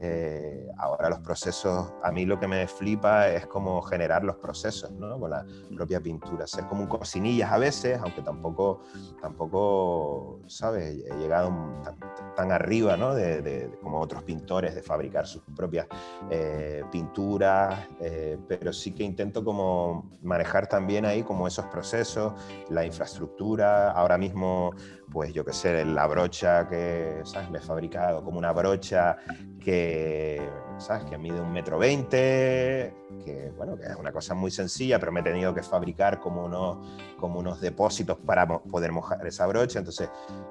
eh, 0.00 0.66
ahora 0.76 1.10
los 1.10 1.20
procesos, 1.20 1.92
a 2.02 2.12
mí 2.12 2.24
lo 2.24 2.38
que 2.38 2.46
me 2.46 2.66
flipa 2.68 3.28
es 3.28 3.46
como 3.46 3.82
generar 3.82 4.22
los 4.22 4.36
procesos, 4.36 4.92
¿no? 4.92 5.18
Con 5.18 5.30
la 5.30 5.44
propia 5.74 6.00
pintura, 6.00 6.46
ser 6.46 6.66
como 6.66 6.82
un 6.82 6.86
cocinillas 6.88 7.50
a 7.50 7.58
veces, 7.58 7.98
aunque 8.00 8.22
tampoco, 8.22 8.82
tampoco, 9.20 10.40
¿sabes? 10.46 11.04
He 11.04 11.16
llegado 11.16 11.52
tan, 12.36 12.52
arriba, 12.52 12.96
¿no? 12.96 13.14
De, 13.14 13.70
como 13.82 14.00
otros 14.00 14.22
pintores, 14.22 14.74
de 14.74 14.82
fabricar 14.82 15.26
sus 15.26 15.42
propias 15.56 15.86
eh, 16.30 16.84
pinturas, 16.92 17.88
eh, 18.00 18.38
pero 18.46 18.72
sí 18.72 18.92
que 18.92 19.02
intento 19.02 19.44
como 19.44 20.10
manejar 20.22 20.68
también 20.68 21.04
ahí 21.04 21.22
como 21.22 21.46
esos 21.46 21.66
procesos, 21.66 22.34
la 22.70 22.84
infraestructura, 22.84 23.90
ahora 23.90 24.16
mismo 24.16 24.72
pues 25.10 25.32
yo 25.32 25.44
qué 25.44 25.52
sé, 25.52 25.84
la 25.84 26.06
brocha 26.06 26.68
que, 26.68 27.20
¿sabes? 27.24 27.50
Me 27.50 27.58
he 27.58 27.60
fabricado 27.60 28.22
como 28.22 28.38
una 28.38 28.52
brocha 28.52 29.16
que, 29.58 30.48
¿sabes? 30.78 31.04
Que 31.04 31.18
mide 31.18 31.40
un 31.40 31.52
metro 31.52 31.78
veinte, 31.78 32.94
que, 33.24 33.52
bueno, 33.56 33.76
que 33.76 33.86
es 33.86 33.96
una 33.96 34.12
cosa 34.12 34.34
muy 34.34 34.50
sencilla, 34.50 34.98
pero 34.98 35.12
me 35.12 35.20
he 35.20 35.22
tenido 35.22 35.54
que 35.54 35.62
fabricar 35.62 36.20
como 36.20 36.44
unos, 36.44 36.86
como 37.18 37.38
unos 37.38 37.60
depósitos 37.60 38.18
para 38.18 38.46
poder 38.46 38.92
mojar 38.92 39.26
esa 39.26 39.46
brocha. 39.46 39.78
Entonces, 39.78 40.10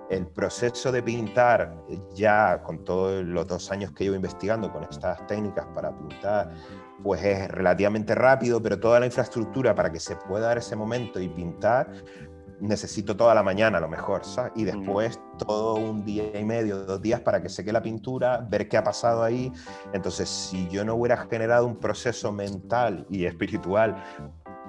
el 0.09 0.27
proceso 0.27 0.91
de 0.91 1.03
pintar, 1.03 1.75
ya 2.13 2.61
con 2.63 2.83
todos 2.83 3.23
los 3.23 3.47
dos 3.47 3.71
años 3.71 3.91
que 3.91 4.05
llevo 4.05 4.15
investigando 4.15 4.71
con 4.71 4.83
estas 4.83 5.25
técnicas 5.27 5.65
para 5.73 5.95
pintar, 5.97 6.51
pues 7.03 7.23
es 7.23 7.47
relativamente 7.49 8.15
rápido, 8.15 8.61
pero 8.61 8.79
toda 8.79 8.99
la 8.99 9.05
infraestructura 9.05 9.75
para 9.75 9.91
que 9.91 9.99
se 9.99 10.15
pueda 10.15 10.47
dar 10.47 10.57
ese 10.57 10.75
momento 10.75 11.19
y 11.19 11.29
pintar, 11.29 11.91
necesito 12.59 13.15
toda 13.15 13.35
la 13.35 13.43
mañana 13.43 13.77
a 13.77 13.81
lo 13.81 13.87
mejor, 13.87 14.25
¿sabes? 14.25 14.51
Y 14.55 14.63
después 14.63 15.19
todo 15.37 15.75
un 15.75 16.03
día 16.03 16.37
y 16.39 16.43
medio, 16.43 16.85
dos 16.85 17.01
días 17.01 17.21
para 17.21 17.41
que 17.41 17.49
seque 17.49 17.71
la 17.71 17.81
pintura, 17.81 18.45
ver 18.49 18.67
qué 18.67 18.77
ha 18.77 18.83
pasado 18.83 19.23
ahí. 19.23 19.51
Entonces, 19.93 20.29
si 20.29 20.67
yo 20.69 20.83
no 20.83 20.95
hubiera 20.95 21.17
generado 21.17 21.65
un 21.65 21.77
proceso 21.77 22.31
mental 22.31 23.05
y 23.09 23.25
espiritual 23.25 24.03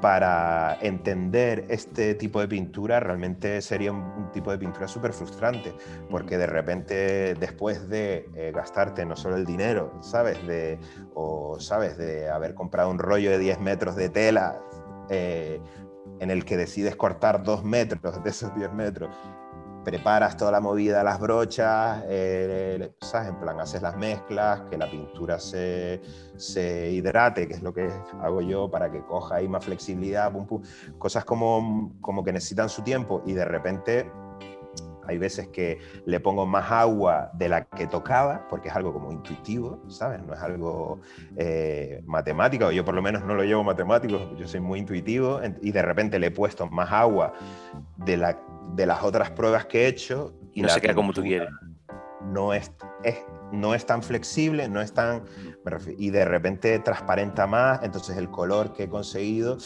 para 0.00 0.78
entender 0.80 1.64
este 1.68 2.14
tipo 2.14 2.40
de 2.40 2.46
pintura 2.46 3.00
realmente 3.00 3.60
sería 3.60 3.92
un, 3.92 4.30
tipo 4.32 4.50
de 4.50 4.58
pintura 4.58 4.86
súper 4.86 5.12
frustrante, 5.12 5.74
porque 6.10 6.38
de 6.38 6.46
repente 6.46 7.34
después 7.34 7.88
de 7.88 8.28
eh, 8.34 8.52
gastarte 8.54 9.04
no 9.04 9.16
solo 9.16 9.36
el 9.36 9.44
dinero, 9.44 9.98
¿sabes? 10.02 10.44
De, 10.46 10.78
o, 11.14 11.58
¿sabes? 11.58 11.96
De 11.96 12.28
haber 12.28 12.54
comprado 12.54 12.90
un 12.90 12.98
rollo 12.98 13.30
de 13.30 13.38
10 13.38 13.60
metros 13.60 13.96
de 13.96 14.08
tela 14.08 14.60
eh, 15.08 15.60
en 16.20 16.30
el 16.30 16.44
que 16.44 16.56
decides 16.56 16.96
cortar 16.96 17.42
2 17.42 17.64
metros 17.64 18.22
de 18.22 18.30
esos 18.30 18.54
10 18.54 18.72
metros 18.72 19.10
preparas 19.84 20.36
toda 20.36 20.52
la 20.52 20.60
movida, 20.60 21.02
las 21.02 21.18
brochas, 21.18 22.04
eh, 22.08 22.92
¿sabes? 23.00 23.30
En 23.30 23.40
plan, 23.40 23.58
haces 23.58 23.80
las 23.80 23.96
mezclas, 23.96 24.62
que 24.70 24.76
la 24.76 24.90
pintura 24.90 25.38
se, 25.38 26.02
se, 26.36 26.90
hidrate, 26.90 27.48
que 27.48 27.54
es 27.54 27.62
lo 27.62 27.72
que 27.72 27.90
hago 28.20 28.42
yo 28.42 28.70
para 28.70 28.90
que 28.90 29.00
coja 29.00 29.36
ahí 29.36 29.48
más 29.48 29.64
flexibilidad, 29.64 30.30
cosas 30.98 31.24
como, 31.24 31.96
como 32.02 32.22
que 32.22 32.34
necesitan 32.34 32.68
su 32.68 32.82
tiempo 32.82 33.22
y 33.24 33.32
de 33.32 33.46
repente 33.46 34.10
hay 35.08 35.18
veces 35.18 35.48
que 35.48 35.78
le 36.04 36.20
pongo 36.20 36.46
más 36.46 36.70
agua 36.70 37.30
de 37.32 37.48
la 37.48 37.64
que 37.64 37.86
tocaba, 37.86 38.46
porque 38.48 38.68
es 38.68 38.76
algo 38.76 38.92
como 38.92 39.10
intuitivo, 39.10 39.82
¿sabes? 39.88 40.22
No 40.22 40.34
es 40.34 40.40
algo 40.40 41.00
eh, 41.36 42.02
matemático, 42.04 42.70
yo 42.70 42.84
por 42.84 42.94
lo 42.94 43.00
menos 43.00 43.24
no 43.24 43.34
lo 43.34 43.42
llevo 43.42 43.64
matemático, 43.64 44.36
yo 44.36 44.46
soy 44.46 44.60
muy 44.60 44.78
intuitivo, 44.80 45.40
y 45.62 45.72
de 45.72 45.82
repente 45.82 46.18
le 46.18 46.26
he 46.26 46.30
puesto 46.30 46.66
más 46.66 46.92
agua 46.92 47.32
de, 47.96 48.18
la, 48.18 48.38
de 48.74 48.86
las 48.86 49.02
otras 49.02 49.30
pruebas 49.30 49.64
que 49.64 49.84
he 49.84 49.88
hecho. 49.88 50.34
Y 50.52 50.60
no 50.60 50.68
se 50.68 50.80
queda 50.80 50.94
como 50.94 51.12
tú 51.12 51.22
quieres. 51.22 51.48
No 52.22 52.52
es, 52.52 52.70
es 53.04 53.24
no 53.52 53.74
es 53.74 53.86
tan 53.86 54.02
flexible, 54.02 54.68
no 54.68 54.80
es 54.80 54.92
tan... 54.92 55.22
y 55.96 56.10
de 56.10 56.24
repente 56.24 56.78
transparenta 56.80 57.46
más, 57.46 57.80
entonces 57.82 58.16
el 58.16 58.30
color 58.30 58.72
que 58.72 58.84
he 58.84 58.88
conseguido 58.88 59.58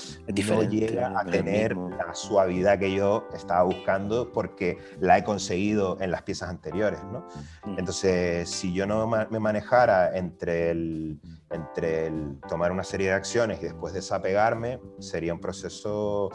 no 0.49 0.63
llega 0.63 1.19
a 1.19 1.25
tener 1.25 1.77
la 1.77 2.15
suavidad 2.15 2.79
que 2.79 2.93
yo 2.93 3.29
estaba 3.35 3.63
buscando 3.63 4.33
porque 4.33 4.79
la 5.01 5.19
he 5.19 5.25
conseguido 5.25 5.99
en 6.01 6.11
las 6.11 6.23
piezas 6.23 6.49
anteriores. 6.49 7.01
¿no? 7.05 7.27
Mm. 7.65 7.79
Entonces, 7.79 8.49
si 8.49 8.73
yo 8.73 8.87
no 8.87 9.07
me 9.07 9.39
manejara 9.39 10.17
entre 10.17 10.71
el, 10.71 11.21
entre 11.51 12.07
el 12.07 12.39
tomar 12.49 12.73
una 12.73 12.85
serie 12.85 13.09
de 13.09 13.15
acciones 13.15 13.61
y 13.61 13.65
después 13.65 13.95
desapegarme, 13.95 14.81
sería 14.99 15.35
un 15.35 15.41
proceso, 15.41 16.31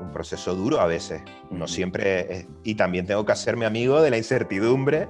un 0.00 0.10
proceso 0.12 0.54
duro 0.54 0.80
a 0.80 0.86
veces. 0.86 1.22
No 1.50 1.68
siempre... 1.68 2.46
y 2.62 2.74
también 2.74 3.06
tengo 3.06 3.24
que 3.24 3.32
hacerme 3.32 3.66
amigo 3.66 4.02
de 4.02 4.10
la 4.10 4.16
incertidumbre 4.16 5.08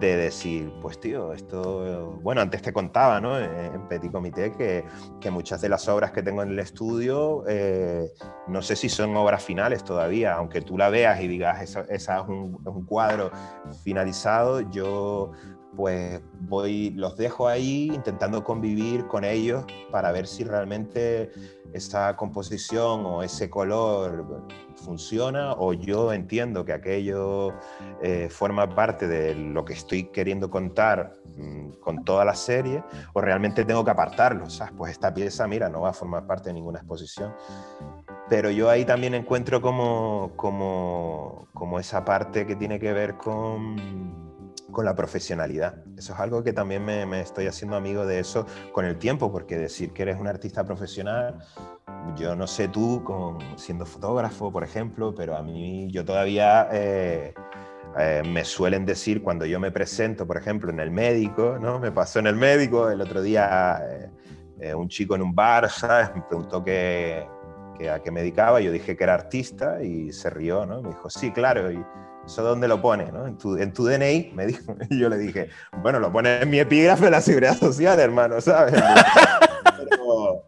de 0.00 0.16
decir, 0.16 0.72
pues 0.82 0.98
tío, 0.98 1.32
esto, 1.32 2.18
bueno, 2.22 2.40
antes 2.40 2.62
te 2.62 2.72
contaba, 2.72 3.20
¿no? 3.20 3.38
En 3.38 3.86
Petit 3.88 4.10
Comité 4.10 4.52
que, 4.52 4.84
que 5.20 5.30
muchas 5.30 5.60
de 5.60 5.68
las 5.68 5.88
obras 5.88 6.10
que 6.10 6.22
tengo 6.22 6.42
en 6.42 6.50
el 6.50 6.58
estudio, 6.58 7.44
eh, 7.46 8.10
no 8.48 8.60
sé 8.60 8.76
si 8.76 8.88
son 8.88 9.16
obras 9.16 9.42
finales 9.44 9.84
todavía, 9.84 10.34
aunque 10.34 10.60
tú 10.62 10.76
la 10.76 10.90
veas 10.90 11.20
y 11.20 11.28
digas, 11.28 11.62
esa, 11.62 11.82
es, 11.88 12.08
un, 12.28 12.58
es 12.60 12.66
un 12.66 12.84
cuadro 12.84 13.30
finalizado, 13.82 14.60
yo 14.70 15.32
pues 15.76 16.20
voy, 16.40 16.90
los 16.90 17.16
dejo 17.16 17.48
ahí 17.48 17.90
intentando 17.92 18.44
convivir 18.44 19.06
con 19.06 19.24
ellos 19.24 19.64
para 19.90 20.12
ver 20.12 20.26
si 20.26 20.44
realmente 20.44 21.30
esa 21.72 22.14
composición 22.16 23.04
o 23.04 23.22
ese 23.22 23.50
color 23.50 24.46
funciona 24.76 25.52
o 25.54 25.72
yo 25.72 26.12
entiendo 26.12 26.64
que 26.64 26.72
aquello 26.72 27.52
eh, 28.02 28.28
forma 28.30 28.68
parte 28.68 29.08
de 29.08 29.34
lo 29.34 29.64
que 29.64 29.72
estoy 29.72 30.04
queriendo 30.04 30.50
contar 30.50 31.14
mm, 31.36 31.80
con 31.80 32.04
toda 32.04 32.24
la 32.24 32.34
serie 32.34 32.84
o 33.12 33.20
realmente 33.20 33.64
tengo 33.64 33.84
que 33.84 33.90
apartarlo, 33.90 34.48
¿sabes? 34.50 34.72
Pues 34.76 34.92
esta 34.92 35.12
pieza, 35.12 35.48
mira, 35.48 35.68
no 35.68 35.80
va 35.80 35.90
a 35.90 35.92
formar 35.92 36.26
parte 36.26 36.50
de 36.50 36.54
ninguna 36.54 36.78
exposición. 36.78 37.34
Pero 38.28 38.50
yo 38.50 38.70
ahí 38.70 38.84
también 38.84 39.14
encuentro 39.14 39.60
como, 39.60 40.32
como, 40.36 41.48
como 41.52 41.78
esa 41.78 42.04
parte 42.04 42.46
que 42.46 42.56
tiene 42.56 42.78
que 42.78 42.92
ver 42.92 43.16
con 43.16 44.23
con 44.74 44.84
la 44.84 44.94
profesionalidad. 44.94 45.82
Eso 45.96 46.12
es 46.12 46.20
algo 46.20 46.44
que 46.44 46.52
también 46.52 46.84
me, 46.84 47.20
estoy 47.20 47.46
haciendo 47.46 47.76
amigo 47.76 48.04
de 48.04 48.18
eso 48.18 48.44
con 48.72 48.84
el 48.84 48.98
tiempo, 48.98 49.32
porque 49.32 49.56
decir 49.56 49.92
que 49.94 50.02
eres 50.02 50.20
un 50.20 50.26
artista 50.26 50.64
profesional, 50.64 51.38
yo 52.16 52.36
no 52.36 52.46
sé 52.46 52.68
tú 52.68 53.02
con, 53.02 53.38
siendo 53.56 53.86
fotógrafo, 53.86 54.52
por 54.52 54.62
ejemplo, 54.62 55.14
pero 55.14 55.36
a 55.36 55.42
mí 55.42 55.90
yo 55.90 56.04
todavía... 56.04 56.68
Eh, 56.70 57.32
eh, 57.96 58.24
me 58.26 58.44
suelen 58.44 58.84
decir 58.84 59.22
cuando 59.22 59.46
yo 59.46 59.60
me 59.60 59.70
presento, 59.70 60.26
por 60.26 60.36
ejemplo, 60.36 60.68
en 60.68 60.80
el 60.80 60.90
médico, 60.90 61.58
¿no? 61.60 61.78
Me 61.78 61.92
pasó 61.92 62.18
en 62.18 62.26
el 62.26 62.34
médico, 62.34 62.90
el 62.90 63.00
otro 63.00 63.22
día 63.22 63.80
eh, 64.60 64.74
un 64.74 64.88
chico 64.88 65.14
en 65.14 65.22
un 65.22 65.34
bar, 65.34 65.68
¿sabes? 65.70 66.14
Me 66.14 66.22
preguntó 66.22 66.64
que, 66.64 67.26
a 67.92 68.00
qué 68.00 68.10
me 68.10 68.20
dedicaba, 68.20 68.60
yo 68.60 68.72
dije 68.72 68.96
que 68.96 69.04
era 69.04 69.14
artista 69.14 69.82
y 69.82 70.12
se 70.12 70.30
rió, 70.30 70.64
¿no? 70.64 70.80
Me 70.80 70.88
dijo, 70.88 71.10
sí, 71.10 71.32
claro, 71.32 71.70
y 71.70 71.84
¿Eso 72.26 72.42
dónde 72.42 72.68
lo 72.68 72.80
pone? 72.80 73.10
¿no? 73.12 73.26
En, 73.26 73.36
tu, 73.36 73.56
en 73.56 73.72
tu 73.72 73.84
DNI, 73.84 74.32
me 74.34 74.46
dijo. 74.46 74.74
Y 74.90 74.98
yo 74.98 75.08
le 75.08 75.18
dije, 75.18 75.48
bueno, 75.82 75.98
lo 75.98 76.12
pone 76.12 76.42
en 76.42 76.50
mi 76.50 76.58
epígrafe 76.58 77.06
de 77.06 77.10
la 77.10 77.20
seguridad 77.20 77.56
social, 77.56 77.98
hermano, 78.00 78.40
¿sabes? 78.40 78.74
Pero, 79.76 80.44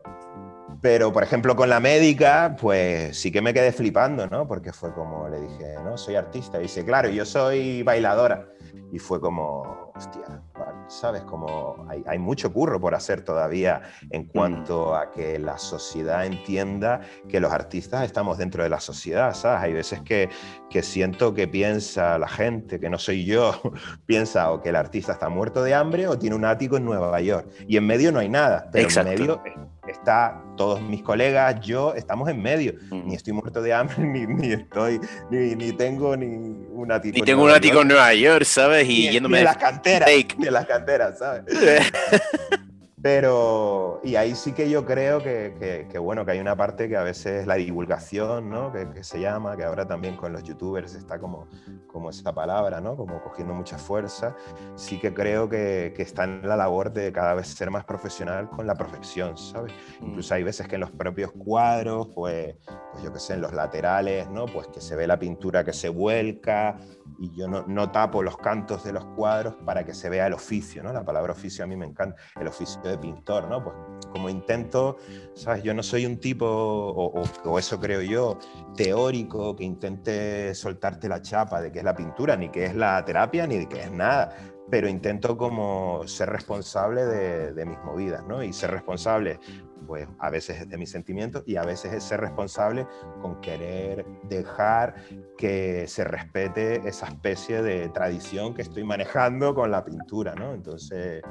pero, 0.80 1.12
por 1.12 1.22
ejemplo, 1.22 1.56
con 1.56 1.68
la 1.68 1.80
médica, 1.80 2.56
pues 2.60 3.18
sí 3.18 3.30
que 3.30 3.42
me 3.42 3.52
quedé 3.52 3.72
flipando, 3.72 4.26
¿no? 4.26 4.46
Porque 4.46 4.72
fue 4.72 4.92
como, 4.92 5.28
le 5.28 5.40
dije, 5.40 5.74
no, 5.84 5.96
soy 5.98 6.16
artista. 6.16 6.58
Y 6.58 6.62
dice, 6.62 6.84
claro, 6.84 7.08
yo 7.08 7.24
soy 7.24 7.82
bailadora. 7.82 8.48
Y 8.92 8.98
fue 8.98 9.20
como, 9.20 9.92
hostia, 9.94 10.42
¿sabes? 10.88 11.22
Como 11.22 11.86
hay, 11.88 12.02
hay, 12.06 12.18
mucho 12.18 12.52
curro 12.52 12.80
por 12.80 12.94
hacer 12.94 13.22
todavía 13.22 13.82
en 14.10 14.24
cuanto 14.24 14.94
a 14.94 15.10
que 15.10 15.38
la 15.38 15.58
sociedad 15.58 16.26
entienda 16.26 17.00
que 17.28 17.40
los 17.40 17.52
artistas 17.52 18.04
estamos 18.04 18.38
dentro 18.38 18.62
de 18.62 18.68
la 18.68 18.80
sociedad, 18.80 19.34
¿sabes? 19.34 19.62
Hay 19.62 19.72
veces 19.72 20.00
que, 20.02 20.28
que 20.70 20.82
siento 20.82 21.34
que 21.34 21.48
piensa 21.48 22.18
la 22.18 22.28
gente, 22.28 22.80
que 22.80 22.90
no 22.90 22.98
soy 22.98 23.24
yo, 23.24 23.60
piensa 24.06 24.50
o 24.52 24.62
que 24.62 24.70
el 24.70 24.76
artista 24.76 25.12
está 25.12 25.28
muerto 25.28 25.62
de 25.62 25.74
hambre 25.74 26.08
o 26.08 26.18
tiene 26.18 26.36
un 26.36 26.44
ático 26.44 26.76
en 26.76 26.84
Nueva 26.84 27.20
York. 27.20 27.48
Y 27.66 27.76
en 27.76 27.86
medio 27.86 28.12
no 28.12 28.18
hay 28.18 28.28
nada, 28.28 28.68
pero 28.72 28.88
en 28.88 29.04
medio 29.04 29.42
está 29.90 30.42
todos 30.56 30.80
mis 30.80 31.02
colegas, 31.02 31.60
yo, 31.60 31.94
estamos 31.94 32.28
en 32.28 32.42
medio. 32.42 32.74
Mm. 32.90 33.08
Ni 33.08 33.14
estoy 33.14 33.32
muerto 33.32 33.62
de 33.62 33.72
hambre, 33.72 33.96
ni, 34.04 34.26
ni 34.26 34.52
estoy, 34.52 35.00
ni, 35.30 35.54
ni, 35.54 35.72
tengo 35.72 36.16
ni 36.16 36.26
un 36.26 36.92
ático. 36.92 37.14
Ni 37.14 37.22
tengo 37.22 37.44
un 37.44 37.50
ático 37.50 37.82
en 37.82 37.88
Nueva 37.88 38.14
York, 38.14 38.44
¿sabes? 38.44 38.88
Y 38.88 39.10
yéndome 39.10 39.38
de 39.38 39.44
las 39.44 39.56
canteras. 39.56 40.08
De 40.38 40.50
las 40.50 40.66
canteras, 40.66 41.18
¿sabes? 41.18 41.44
Pero, 43.08 44.00
y 44.02 44.16
ahí 44.16 44.34
sí 44.34 44.50
que 44.50 44.68
yo 44.68 44.84
creo 44.84 45.20
que, 45.20 45.86
que, 45.88 45.96
bueno, 45.96 46.24
que 46.24 46.32
hay 46.32 46.40
una 46.40 46.56
parte 46.56 46.88
que 46.88 46.96
a 46.96 47.04
veces 47.04 47.46
la 47.46 47.54
divulgación, 47.54 48.50
¿no? 48.50 48.72
Que, 48.72 48.90
que, 48.90 49.04
se 49.04 49.20
llama, 49.20 49.56
que 49.56 49.62
ahora 49.62 49.86
también 49.86 50.16
con 50.16 50.32
los 50.32 50.42
youtubers 50.42 50.92
está 50.96 51.20
como, 51.20 51.46
como 51.86 52.10
esa 52.10 52.34
palabra, 52.34 52.80
¿no? 52.80 52.96
Como 52.96 53.22
cogiendo 53.22 53.54
mucha 53.54 53.78
fuerza. 53.78 54.34
Sí 54.74 54.98
que 54.98 55.14
creo 55.14 55.48
que, 55.48 55.94
está 55.98 56.24
en 56.24 56.48
la 56.48 56.56
labor 56.56 56.92
de 56.92 57.12
cada 57.12 57.34
vez 57.34 57.46
ser 57.46 57.70
más 57.70 57.84
profesional 57.84 58.50
con 58.50 58.66
la 58.66 58.74
perfección, 58.74 59.38
¿sabes? 59.38 59.72
Mm. 60.00 60.06
Incluso 60.06 60.34
hay 60.34 60.42
veces 60.42 60.66
que 60.66 60.74
en 60.74 60.80
los 60.80 60.90
propios 60.90 61.30
cuadros, 61.30 62.08
pues, 62.12 62.56
pues 62.90 63.04
yo 63.04 63.12
qué 63.12 63.20
sé, 63.20 63.34
en 63.34 63.42
los 63.42 63.52
laterales, 63.52 64.28
¿no? 64.30 64.46
Pues 64.46 64.66
que 64.66 64.80
se 64.80 64.96
ve 64.96 65.06
la 65.06 65.16
pintura 65.16 65.64
que 65.64 65.72
se 65.72 65.90
vuelca, 65.90 66.76
y 67.18 67.30
yo 67.34 67.48
no, 67.48 67.64
no, 67.66 67.90
tapo 67.90 68.22
los 68.22 68.36
cantos 68.36 68.84
de 68.84 68.92
los 68.92 69.04
cuadros 69.04 69.56
para 69.64 69.84
que 69.84 69.94
se 69.94 70.08
vea 70.08 70.26
el 70.26 70.32
oficio, 70.32 70.82
¿no? 70.82 70.92
La 70.92 71.04
palabra 71.04 71.32
oficio 71.32 71.64
a 71.64 71.66
mí 71.66 71.76
me 71.76 71.86
encanta, 71.86 72.16
el 72.40 72.48
oficio 72.48 72.80
de 72.82 72.98
pintor, 72.98 73.48
¿no? 73.48 73.62
Pues 73.62 73.76
como 74.10 74.28
intento, 74.28 74.96
¿sabes? 75.34 75.62
Yo 75.62 75.74
no 75.74 75.82
soy 75.82 76.06
un 76.06 76.18
tipo, 76.18 76.46
o, 76.46 77.22
o, 77.44 77.58
eso 77.58 77.80
creo 77.80 78.02
yo, 78.02 78.38
teórico 78.74 79.56
que 79.56 79.64
intente 79.64 80.54
soltarte 80.54 81.08
la 81.08 81.22
chapa 81.22 81.60
de 81.60 81.72
qué 81.72 81.78
es 81.78 81.84
la 81.84 81.94
pintura, 81.94 82.36
ni 82.36 82.50
qué 82.50 82.66
es 82.66 82.74
la 82.74 83.04
terapia, 83.04 83.46
ni 83.46 83.58
de 83.58 83.68
qué 83.68 83.82
es 83.82 83.92
nada, 83.92 84.36
pero 84.70 84.88
intento 84.88 85.36
como 85.36 86.06
ser 86.06 86.30
responsable 86.30 87.04
de, 87.04 87.52
de 87.52 87.66
mis 87.66 87.78
movidas, 87.84 88.24
¿no? 88.26 88.42
Y 88.42 88.52
ser 88.52 88.70
responsable 88.70 89.38
pues 89.86 90.08
a 90.18 90.30
veces 90.30 90.60
es 90.60 90.68
de 90.68 90.78
mis 90.78 90.90
sentimientos 90.90 91.42
y 91.46 91.56
a 91.56 91.62
veces 91.62 91.92
es 91.92 92.04
ser 92.04 92.20
responsable 92.20 92.86
con 93.20 93.40
querer 93.40 94.04
dejar 94.28 94.94
que 95.36 95.86
se 95.86 96.04
respete 96.04 96.88
esa 96.88 97.06
especie 97.06 97.62
de 97.62 97.88
tradición 97.90 98.54
que 98.54 98.62
estoy 98.62 98.84
manejando 98.84 99.54
con 99.54 99.70
la 99.70 99.84
pintura, 99.84 100.34
¿no? 100.34 100.54
Entonces, 100.54 101.22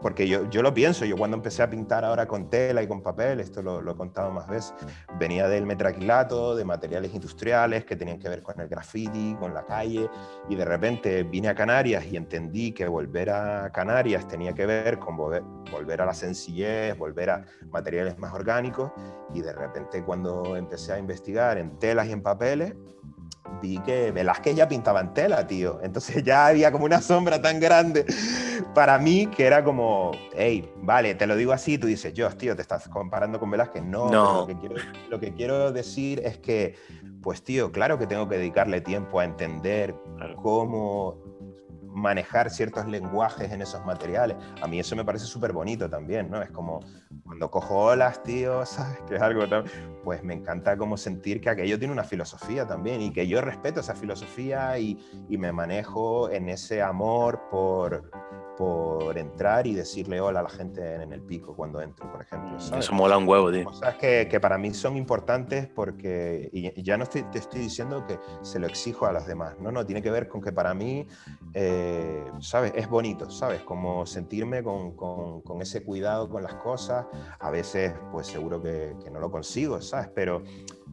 porque 0.00 0.26
yo, 0.26 0.48
yo 0.48 0.62
lo 0.62 0.72
pienso, 0.72 1.04
yo 1.04 1.16
cuando 1.16 1.36
empecé 1.36 1.62
a 1.62 1.68
pintar 1.68 2.04
ahora 2.04 2.26
con 2.26 2.48
tela 2.48 2.82
y 2.82 2.86
con 2.86 3.02
papel, 3.02 3.40
esto 3.40 3.62
lo, 3.62 3.82
lo 3.82 3.92
he 3.92 3.96
contado 3.96 4.30
más 4.30 4.48
veces, 4.48 4.74
venía 5.18 5.48
del 5.48 5.66
metraquilato, 5.66 6.56
de 6.56 6.64
materiales 6.64 7.12
industriales 7.12 7.84
que 7.84 7.96
tenían 7.96 8.18
que 8.18 8.28
ver 8.28 8.42
con 8.42 8.58
el 8.60 8.68
graffiti, 8.68 9.36
con 9.38 9.52
la 9.52 9.66
calle, 9.66 10.08
y 10.48 10.54
de 10.54 10.64
repente 10.64 11.22
vine 11.24 11.48
a 11.48 11.54
Canarias 11.54 12.06
y 12.06 12.16
entendí 12.16 12.72
que 12.72 12.86
volver 12.86 13.30
a 13.30 13.70
Canarias 13.72 14.26
tenía 14.26 14.54
que 14.54 14.64
ver 14.64 14.98
con 14.98 15.16
volver, 15.16 15.42
volver, 15.70 16.00
a 16.00 16.06
la 16.06 16.14
sencillez, 16.14 16.96
volver 16.96 17.30
a 17.30 17.44
materiales 17.70 17.89
más 18.18 18.32
orgánicos 18.32 18.92
y 19.34 19.40
de 19.40 19.52
repente 19.52 20.02
cuando 20.04 20.56
empecé 20.56 20.92
a 20.92 20.98
investigar 20.98 21.58
en 21.58 21.78
telas 21.78 22.06
y 22.06 22.12
en 22.12 22.22
papeles, 22.22 22.74
vi 23.60 23.78
que 23.78 24.12
Velázquez 24.12 24.56
ya 24.56 24.68
pintaba 24.68 25.00
en 25.00 25.12
tela, 25.12 25.46
tío. 25.46 25.80
Entonces 25.82 26.22
ya 26.22 26.46
había 26.46 26.72
como 26.72 26.84
una 26.84 27.00
sombra 27.00 27.40
tan 27.40 27.60
grande 27.60 28.06
para 28.74 28.98
mí 28.98 29.26
que 29.26 29.46
era 29.46 29.64
como, 29.64 30.12
hey, 30.34 30.72
vale, 30.76 31.14
te 31.14 31.26
lo 31.26 31.36
digo 31.36 31.52
así, 31.52 31.78
tú 31.78 31.86
dices, 31.86 32.12
yo, 32.14 32.28
tío, 32.30 32.54
te 32.56 32.62
estás 32.62 32.88
comparando 32.88 33.38
con 33.38 33.50
Velázquez. 33.50 33.82
No, 33.82 34.08
no. 34.10 34.40
Lo, 34.40 34.46
que 34.46 34.56
quiero, 34.56 34.74
lo 35.08 35.20
que 35.20 35.34
quiero 35.34 35.72
decir 35.72 36.20
es 36.24 36.38
que, 36.38 36.76
pues, 37.22 37.42
tío, 37.42 37.72
claro 37.72 37.98
que 37.98 38.06
tengo 38.06 38.28
que 38.28 38.36
dedicarle 38.36 38.80
tiempo 38.80 39.20
a 39.20 39.24
entender 39.24 39.94
cómo 40.42 41.29
manejar 41.92 42.50
ciertos 42.50 42.86
lenguajes 42.86 43.50
en 43.52 43.62
esos 43.62 43.84
materiales. 43.84 44.36
A 44.62 44.66
mí 44.66 44.78
eso 44.78 44.96
me 44.96 45.04
parece 45.04 45.26
súper 45.26 45.52
bonito 45.52 45.88
también, 45.88 46.30
¿no? 46.30 46.42
Es 46.42 46.50
como 46.50 46.80
cuando 47.24 47.50
cojo 47.50 47.76
olas, 47.76 48.22
tío, 48.22 48.64
¿sabes? 48.66 48.98
Que 49.08 49.16
es 49.16 49.22
algo 49.22 49.48
tan... 49.48 49.64
Pues 50.04 50.22
me 50.22 50.34
encanta 50.34 50.76
como 50.76 50.96
sentir 50.96 51.40
que 51.40 51.50
aquello 51.50 51.78
tiene 51.78 51.92
una 51.92 52.04
filosofía 52.04 52.66
también 52.66 53.02
y 53.02 53.12
que 53.12 53.26
yo 53.26 53.40
respeto 53.40 53.80
esa 53.80 53.94
filosofía 53.94 54.78
y, 54.78 54.98
y 55.28 55.36
me 55.36 55.52
manejo 55.52 56.30
en 56.30 56.48
ese 56.48 56.80
amor 56.80 57.40
por 57.50 58.10
por 58.60 59.16
entrar 59.16 59.66
y 59.66 59.72
decirle 59.72 60.20
hola 60.20 60.40
a 60.40 60.42
la 60.42 60.50
gente 60.50 60.96
en, 60.96 61.14
el 61.14 61.22
pico 61.22 61.56
cuando 61.56 61.80
entro, 61.80 62.12
por 62.12 62.20
ejemplo. 62.20 62.58
Eso 62.58 62.92
mola 62.92 63.16
un 63.16 63.26
huevo, 63.26 63.50
tío. 63.50 63.64
Cosas 63.64 63.94
que, 63.94 64.28
que, 64.30 64.38
para 64.38 64.58
mí 64.58 64.74
son 64.74 64.98
importantes 64.98 65.66
porque, 65.66 66.50
y, 66.52 66.82
ya 66.82 66.98
no 66.98 67.04
estoy, 67.04 67.22
te 67.32 67.38
estoy 67.38 67.60
diciendo 67.60 68.04
que 68.06 68.18
se 68.42 68.58
lo 68.58 68.66
exijo 68.66 69.06
a 69.06 69.12
los 69.12 69.26
demás, 69.26 69.58
no, 69.60 69.72
no, 69.72 69.86
tiene 69.86 70.02
que 70.02 70.10
ver 70.10 70.28
con 70.28 70.42
que 70.42 70.52
para 70.52 70.74
mí, 70.74 71.06
eh, 71.54 72.22
¿sabes? 72.40 72.72
Es 72.76 72.86
bonito, 72.86 73.30
¿sabes? 73.30 73.62
Como 73.62 74.04
sentirme 74.04 74.62
con, 74.62 74.94
con, 74.94 75.40
con, 75.40 75.62
ese 75.62 75.82
cuidado 75.82 76.28
con 76.28 76.42
las 76.42 76.56
cosas. 76.56 77.06
A 77.38 77.50
veces, 77.50 77.94
pues 78.12 78.26
seguro 78.26 78.60
que, 78.60 78.94
que 79.02 79.10
no 79.10 79.20
lo 79.20 79.30
consigo, 79.30 79.80
¿sabes? 79.80 80.10
Pero 80.14 80.42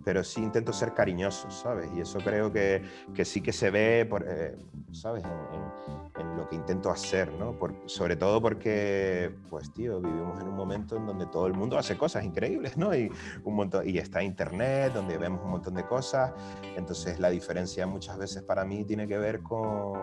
pero 0.08 0.24
sí 0.24 0.42
intento 0.42 0.72
ser 0.72 0.94
cariñoso, 0.94 1.52
¿sabes? 1.52 1.90
Y 1.94 2.00
eso 2.00 2.20
creo 2.20 2.50
que, 2.50 2.82
que 3.14 3.26
sí 3.26 3.42
que 3.42 3.52
se 3.52 3.70
ve, 3.72 4.06
por, 4.06 4.26
eh, 4.26 4.56
¿sabes? 4.94 5.22
En, 5.26 5.32
en, 5.32 6.07
lo 6.24 6.48
que 6.48 6.56
intento 6.56 6.90
hacer, 6.90 7.32
¿no? 7.34 7.54
Por, 7.54 7.74
sobre 7.86 8.16
todo 8.16 8.42
porque, 8.42 9.32
pues, 9.50 9.72
tío, 9.74 10.00
vivimos 10.02 10.40
en 10.42 10.48
un 10.48 10.56
momento 10.56 10.96
en 10.96 11.06
donde 11.06 11.26
todo 11.28 11.48
el 11.48 11.54
mundo 11.54 11.78
hace 11.78 11.98
cosas 11.98 12.24
increíbles, 12.24 12.78
¿no? 12.78 12.96
Y, 12.96 13.12
un 13.44 13.56
montón, 13.56 13.88
y 13.88 13.98
está 13.98 14.24
Internet, 14.24 14.94
donde 14.94 15.18
vemos 15.18 15.42
un 15.44 15.52
montón 15.52 15.76
de 15.76 15.86
cosas. 15.86 16.34
Entonces, 16.76 17.20
la 17.20 17.30
diferencia 17.30 17.86
muchas 17.88 18.18
veces 18.18 18.44
para 18.44 18.66
mí 18.66 18.84
tiene 18.84 19.08
que 19.08 19.18
ver 19.18 19.42
con, 19.42 20.00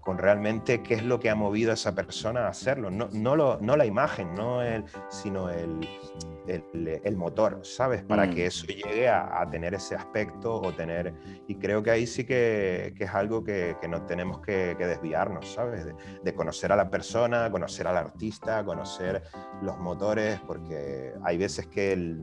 con 0.00 0.18
realmente 0.18 0.82
qué 0.82 0.94
es 0.94 1.04
lo 1.04 1.20
que 1.20 1.30
ha 1.30 1.34
movido 1.34 1.70
a 1.70 1.74
esa 1.74 1.94
persona 1.94 2.46
a 2.46 2.48
hacerlo. 2.48 2.90
No, 2.90 3.08
no, 3.12 3.36
lo, 3.36 3.58
no 3.60 3.76
la 3.76 3.86
imagen, 3.86 4.34
no 4.34 4.62
el, 4.62 4.84
sino 5.10 5.50
el, 5.50 5.86
el, 6.46 7.00
el 7.02 7.16
motor, 7.16 7.60
¿sabes? 7.62 8.02
Para 8.02 8.26
mm. 8.26 8.34
que 8.34 8.46
eso 8.46 8.66
llegue 8.66 9.08
a, 9.08 9.40
a, 9.40 9.48
tener 9.48 9.74
ese 9.74 9.94
aspecto 9.94 10.60
o 10.60 10.72
tener... 10.72 11.14
Y 11.46 11.56
creo 11.56 11.82
que 11.82 11.90
ahí 11.90 12.06
sí 12.06 12.24
que, 12.24 12.94
que 12.96 13.04
es 13.04 13.14
algo 13.14 13.44
que, 13.44 13.76
que, 13.80 13.88
no 13.88 14.02
tenemos 14.02 14.40
que, 14.40 14.74
que 14.78 14.86
desviarnos, 14.86 15.57
¿sabes? 15.58 15.84
De, 15.86 15.94
de, 16.22 16.34
conocer 16.34 16.70
a 16.70 16.76
la 16.76 16.88
persona, 16.88 17.50
conocer 17.50 17.88
al 17.88 17.96
artista, 17.96 18.64
conocer 18.64 19.24
los 19.60 19.76
motores, 19.78 20.40
porque 20.46 21.14
hay 21.24 21.36
veces 21.36 21.66
que 21.66 21.92
el, 21.92 22.22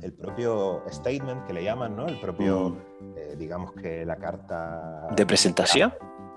el 0.00 0.12
propio 0.14 0.82
statement 0.90 1.44
que 1.46 1.52
le 1.52 1.64
llaman, 1.64 1.94
¿no? 1.94 2.06
El 2.06 2.18
propio, 2.18 2.70
mm. 2.70 3.12
eh, 3.14 3.36
digamos 3.38 3.72
que 3.72 4.06
la 4.06 4.16
carta... 4.16 5.08
¿De 5.14 5.26
presentación? 5.26 5.92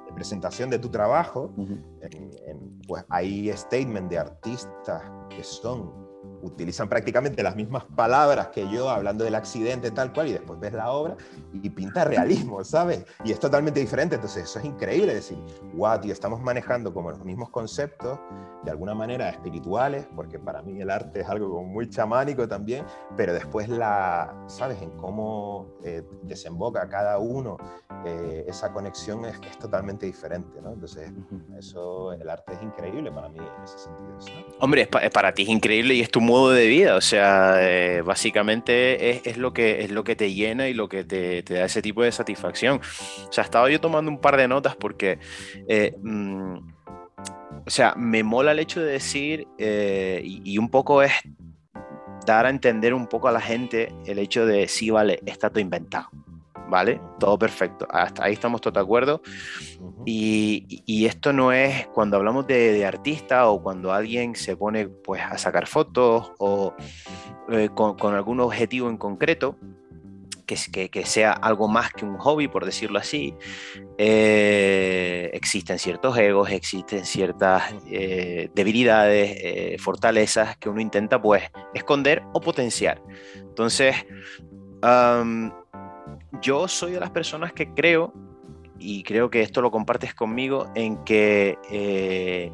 De 0.08 0.14
presentación 0.14 0.70
de 0.70 0.80
tu 0.80 0.90
trabajo, 0.90 1.54
uh 1.56 1.64
-huh. 1.64 1.84
en, 2.02 2.32
en, 2.48 2.82
pues 2.86 3.06
hay 3.08 3.50
statement 3.56 4.10
de 4.10 4.18
artistas 4.18 5.02
que 5.30 5.42
son 5.42 5.99
utilizan 6.42 6.88
prácticamente 6.88 7.44
las 7.44 7.56
mismas 7.56 7.84
palabras 7.96 8.48
que 8.48 8.70
yo 8.70 8.90
hablando 8.90 9.24
del 9.24 9.36
accidente 9.36 9.92
tal 9.92 10.14
cual 10.14 10.28
y 10.28 10.34
después 10.34 10.60
ves 10.60 10.74
la 10.74 10.92
obra 10.92 11.16
y 11.54 11.70
pinta 11.70 12.04
realismo, 12.04 12.64
¿sabes? 12.64 13.06
Y 13.24 13.32
es 13.32 13.40
totalmente 13.40 13.80
diferente, 13.80 14.16
entonces 14.16 14.44
eso 14.44 14.60
es 14.60 14.66
increíble 14.66 15.14
decir, 15.14 15.38
wow, 15.74 16.00
tío, 16.00 16.14
estamos 16.14 16.42
manejando 16.42 16.94
como 16.94 17.12
los 17.12 17.24
mismos 17.24 17.50
conceptos, 17.50 18.20
de 18.64 18.72
alguna 18.72 18.94
manera 18.94 19.30
espirituales, 19.30 20.06
porque 20.16 20.38
para 20.38 20.62
mí 20.62 20.82
el 20.82 20.90
arte 20.90 21.22
es 21.22 21.30
algo 21.30 21.50
como 21.50 21.68
muy 21.68 21.90
chamánico 21.90 22.48
también, 22.48 22.86
pero 23.16 23.34
después 23.34 23.70
la, 23.70 24.34
¿sabes? 24.48 24.82
En 24.82 24.92
cómo 24.92 25.68
eh, 25.84 26.04
desemboca 26.24 26.88
cada 26.90 27.20
uno 27.20 27.58
eh, 28.06 28.46
esa 28.48 28.72
conexión 28.72 29.26
es, 29.26 29.36
es, 29.50 29.60
totalmente 29.60 30.06
diferente, 30.06 30.62
¿no? 30.62 30.74
Entonces, 30.74 31.12
eso, 31.58 32.14
el 32.14 32.30
arte 32.30 32.54
es 32.54 32.62
increíble 32.62 33.12
para 33.12 33.30
mí 33.30 33.40
en 33.40 33.64
ese 33.64 33.78
sentido. 33.78 34.22
¿sabes? 34.22 34.46
Hombre, 34.60 34.82
es, 34.84 34.88
pa 34.88 35.02
para 35.12 35.34
ti 35.34 35.44
es 35.44 35.50
increíble 35.50 35.94
y 35.96 36.02
es 36.02 36.10
tu 36.10 36.22
modo 36.30 36.52
de 36.52 36.68
vida, 36.68 36.96
o 36.96 37.02
sea, 37.02 37.58
eh, 37.60 38.02
básicamente 38.02 39.10
es, 39.10 39.22
es, 39.26 39.38
lo 39.38 39.52
que, 39.52 39.82
es 39.84 39.92
lo 39.92 40.04
que 40.04 40.16
te 40.16 40.32
llena 40.32 40.68
y 40.68 40.74
lo 40.74 40.88
que 40.88 41.04
te, 41.04 41.42
da 41.42 41.66
ese 41.66 41.82
tipo 41.82 42.04
de 42.04 42.12
satisfacción. 42.12 42.80
O 43.28 43.32
sea, 43.32 43.44
estaba 43.44 43.70
yo 43.70 43.82
tomando 43.82 44.12
un 44.12 44.22
par 44.22 44.38
de 44.38 44.48
notas 44.48 44.76
porque, 44.76 45.20
eh, 45.68 45.96
mmm, 46.02 46.58
o 47.66 47.70
sea, 47.70 47.96
me 47.98 48.24
mola 48.24 48.52
el 48.52 48.60
hecho 48.60 48.80
de 48.80 48.92
decir, 48.92 49.48
eh, 49.58 50.22
y, 50.24 50.54
y, 50.54 50.58
un 50.58 50.70
poco 50.70 51.02
es 51.02 51.12
dar 52.26 52.46
a 52.46 52.50
entender 52.50 52.94
un 52.94 53.08
poco 53.08 53.28
a 53.28 53.32
la 53.32 53.42
gente 53.42 53.92
el 54.06 54.20
hecho 54.20 54.46
de, 54.46 54.68
sí, 54.68 54.92
vale, 54.92 55.20
está 55.26 55.50
todo 55.50 55.60
inventado. 55.60 56.10
¿Vale? 56.70 57.02
Todo 57.20 57.38
perfecto. 57.38 57.88
Hasta 57.90 58.26
ahí 58.26 58.34
estamos 58.34 58.62
todos 58.62 58.76
de 58.76 58.80
acuerdo. 58.80 59.22
Y, 60.06 60.84
y, 60.86 61.06
esto 61.06 61.34
no 61.34 61.52
es 61.52 61.88
cuando 61.88 62.18
hablamos 62.18 62.48
de, 62.48 62.74
de, 62.74 62.86
artista 62.86 63.50
o 63.50 63.62
cuando 63.62 63.92
alguien 63.92 64.36
se 64.36 64.56
pone 64.56 64.88
pues, 64.88 65.22
a 65.22 65.38
sacar 65.38 65.68
fotos 65.68 66.32
o 66.40 66.74
eh, 67.50 67.70
con, 67.74 67.98
con, 67.98 68.16
algún 68.16 68.40
objetivo 68.40 68.90
en 68.90 68.98
concreto, 68.98 69.58
que, 70.46 70.56
que, 70.72 70.90
que, 70.90 71.06
sea 71.06 71.32
algo 71.32 71.68
más 71.68 71.92
que 71.92 72.06
un 72.06 72.18
hobby, 72.18 72.48
por 72.48 72.66
decirlo 72.66 72.98
así. 72.98 73.36
Eh, 73.98 75.30
existen 75.34 75.78
ciertos 75.78 76.18
egos, 76.18 76.50
existen 76.50 77.06
ciertas 77.06 77.64
eh, 77.88 78.50
debilidades, 78.56 79.38
eh, 79.42 79.78
fortalezas 79.80 80.58
que 80.58 80.70
uno 80.70 80.82
intenta 80.82 81.22
pues 81.22 81.44
esconder 81.74 82.24
o 82.34 82.42
potenciar. 82.42 83.02
Entonces, 83.36 83.96
um, 84.82 85.52
yo 86.42 86.68
soy 86.68 86.92
de 86.92 87.00
las 87.00 87.12
personas 87.12 87.54
que 87.54 87.74
creo, 87.74 88.14
y 88.78 89.04
creo 89.04 89.30
que 89.30 89.42
esto 89.42 89.62
lo 89.62 89.72
compartes 89.72 90.14
conmigo, 90.14 90.72
en 90.76 91.04
que 91.04 91.58
eh, 91.70 92.52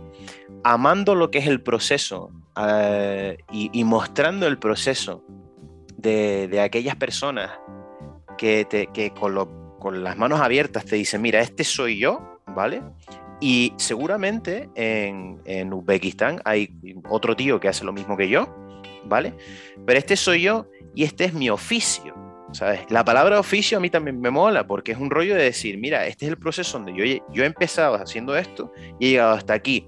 amando 0.64 1.16
lo 1.16 1.30
que 1.30 1.40
es 1.40 1.48
el 1.48 1.62
proceso 1.62 2.32
eh, 2.58 3.38
y, 3.52 3.84
mostrando 3.84 4.48
el 4.48 4.58
proceso 4.58 5.24
de, 5.98 6.60
aquellas 6.60 6.96
personas 6.96 7.52
que, 8.38 8.66
con, 9.20 10.04
las 10.04 10.18
manos 10.18 10.40
abiertas 10.40 10.86
te 10.86 10.96
dicen, 10.96 11.22
mira, 11.22 11.42
este 11.42 11.64
soy 11.64 12.00
yo, 12.00 12.40
¿vale? 12.48 12.82
Y 13.40 13.74
seguramente 13.78 14.70
en, 14.76 15.42
en 15.46 15.74
Uzbekistán 15.74 16.42
hay 16.46 16.74
otro 17.10 17.36
tío 17.36 17.60
que 17.60 17.68
hace 17.68 17.84
lo 17.84 17.94
mismo 17.94 18.18
que 18.18 18.30
yo, 18.30 18.48
¿vale? 19.06 19.36
Pero 19.86 20.00
este 20.00 20.16
soy 20.16 20.42
yo 20.42 20.66
y 20.96 21.04
este 21.04 21.26
es 21.26 21.34
mi 21.34 21.50
oficio. 21.50 22.15
La 22.90 23.04
palabra 23.04 23.40
oficio 23.40 23.78
a 23.78 23.82
mí 23.82 23.90
también 23.90 24.20
me 24.20 24.30
mola 24.30 24.66
porque 24.66 24.94
es 24.94 24.98
un 24.98 25.10
rollo 25.10 25.36
de 25.36 25.44
decir, 25.44 25.78
mira, 25.78 26.06
este 26.06 26.26
es 26.26 26.32
el 26.32 26.38
proceso 26.38 26.78
donde 26.78 26.94
yo, 26.94 27.04
yo 27.32 27.44
he 27.44 27.46
empezado 27.46 27.96
haciendo 27.96 28.36
esto 28.36 28.72
y 29.00 29.08
he 29.08 29.10
llegado 29.12 29.34
hasta 29.34 29.54
aquí 29.54 29.88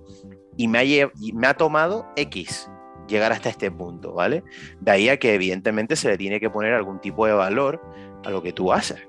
y 0.57 0.67
me 0.67 0.79
ha, 0.79 0.83
y 0.83 1.33
me 1.33 1.47
ha 1.47 1.53
tomado 1.53 2.07
X 2.15 2.69
llegar 3.07 3.31
hasta 3.31 3.49
este 3.49 3.71
punto, 3.71 4.13
¿vale? 4.13 4.43
De 4.81 4.91
ahí 4.91 5.09
a 5.09 5.17
que 5.17 5.33
evidentemente 5.33 5.95
se 5.95 6.09
le 6.09 6.17
tiene 6.17 6.39
que 6.39 6.49
poner 6.49 6.73
algún 6.73 6.99
tipo 6.99 7.25
de 7.25 7.33
valor 7.33 7.81
a 8.25 8.29
lo 8.29 8.41
que 8.41 8.53
tú 8.53 8.73
haces, 8.73 8.99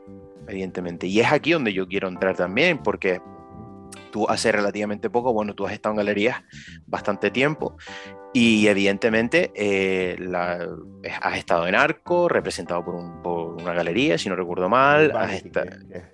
evidentemente. 0.47 1.07
Y 1.07 1.21
es 1.21 1.33
aquí 1.33 1.53
donde 1.53 1.73
yo 1.73 1.87
quiero 1.89 2.09
entrar 2.09 2.37
también 2.37 2.79
porque 2.79 3.21
tú 4.09 4.29
hace 4.29 4.53
relativamente 4.53 5.11
poco, 5.11 5.33
bueno, 5.33 5.55
tú 5.55 5.67
has 5.67 5.73
estado 5.73 5.93
en 5.95 5.99
galerías 5.99 6.43
bastante 6.87 7.31
tiempo 7.31 7.77
y 8.33 8.67
evidentemente 8.69 9.53
eh, 9.55 10.17
la, 10.19 10.67
has 11.23 11.39
estado 11.39 11.67
en 11.67 11.75
Arco, 11.75 12.29
representado 12.29 12.85
por, 12.85 12.95
un, 12.95 13.23
por 13.23 13.55
una 13.55 13.73
galería, 13.73 14.19
si 14.19 14.29
no 14.29 14.37
recuerdo 14.37 14.69
mal. 14.69 15.11
Vale, 15.13 15.37
es, 15.37 15.45
es, 15.45 16.05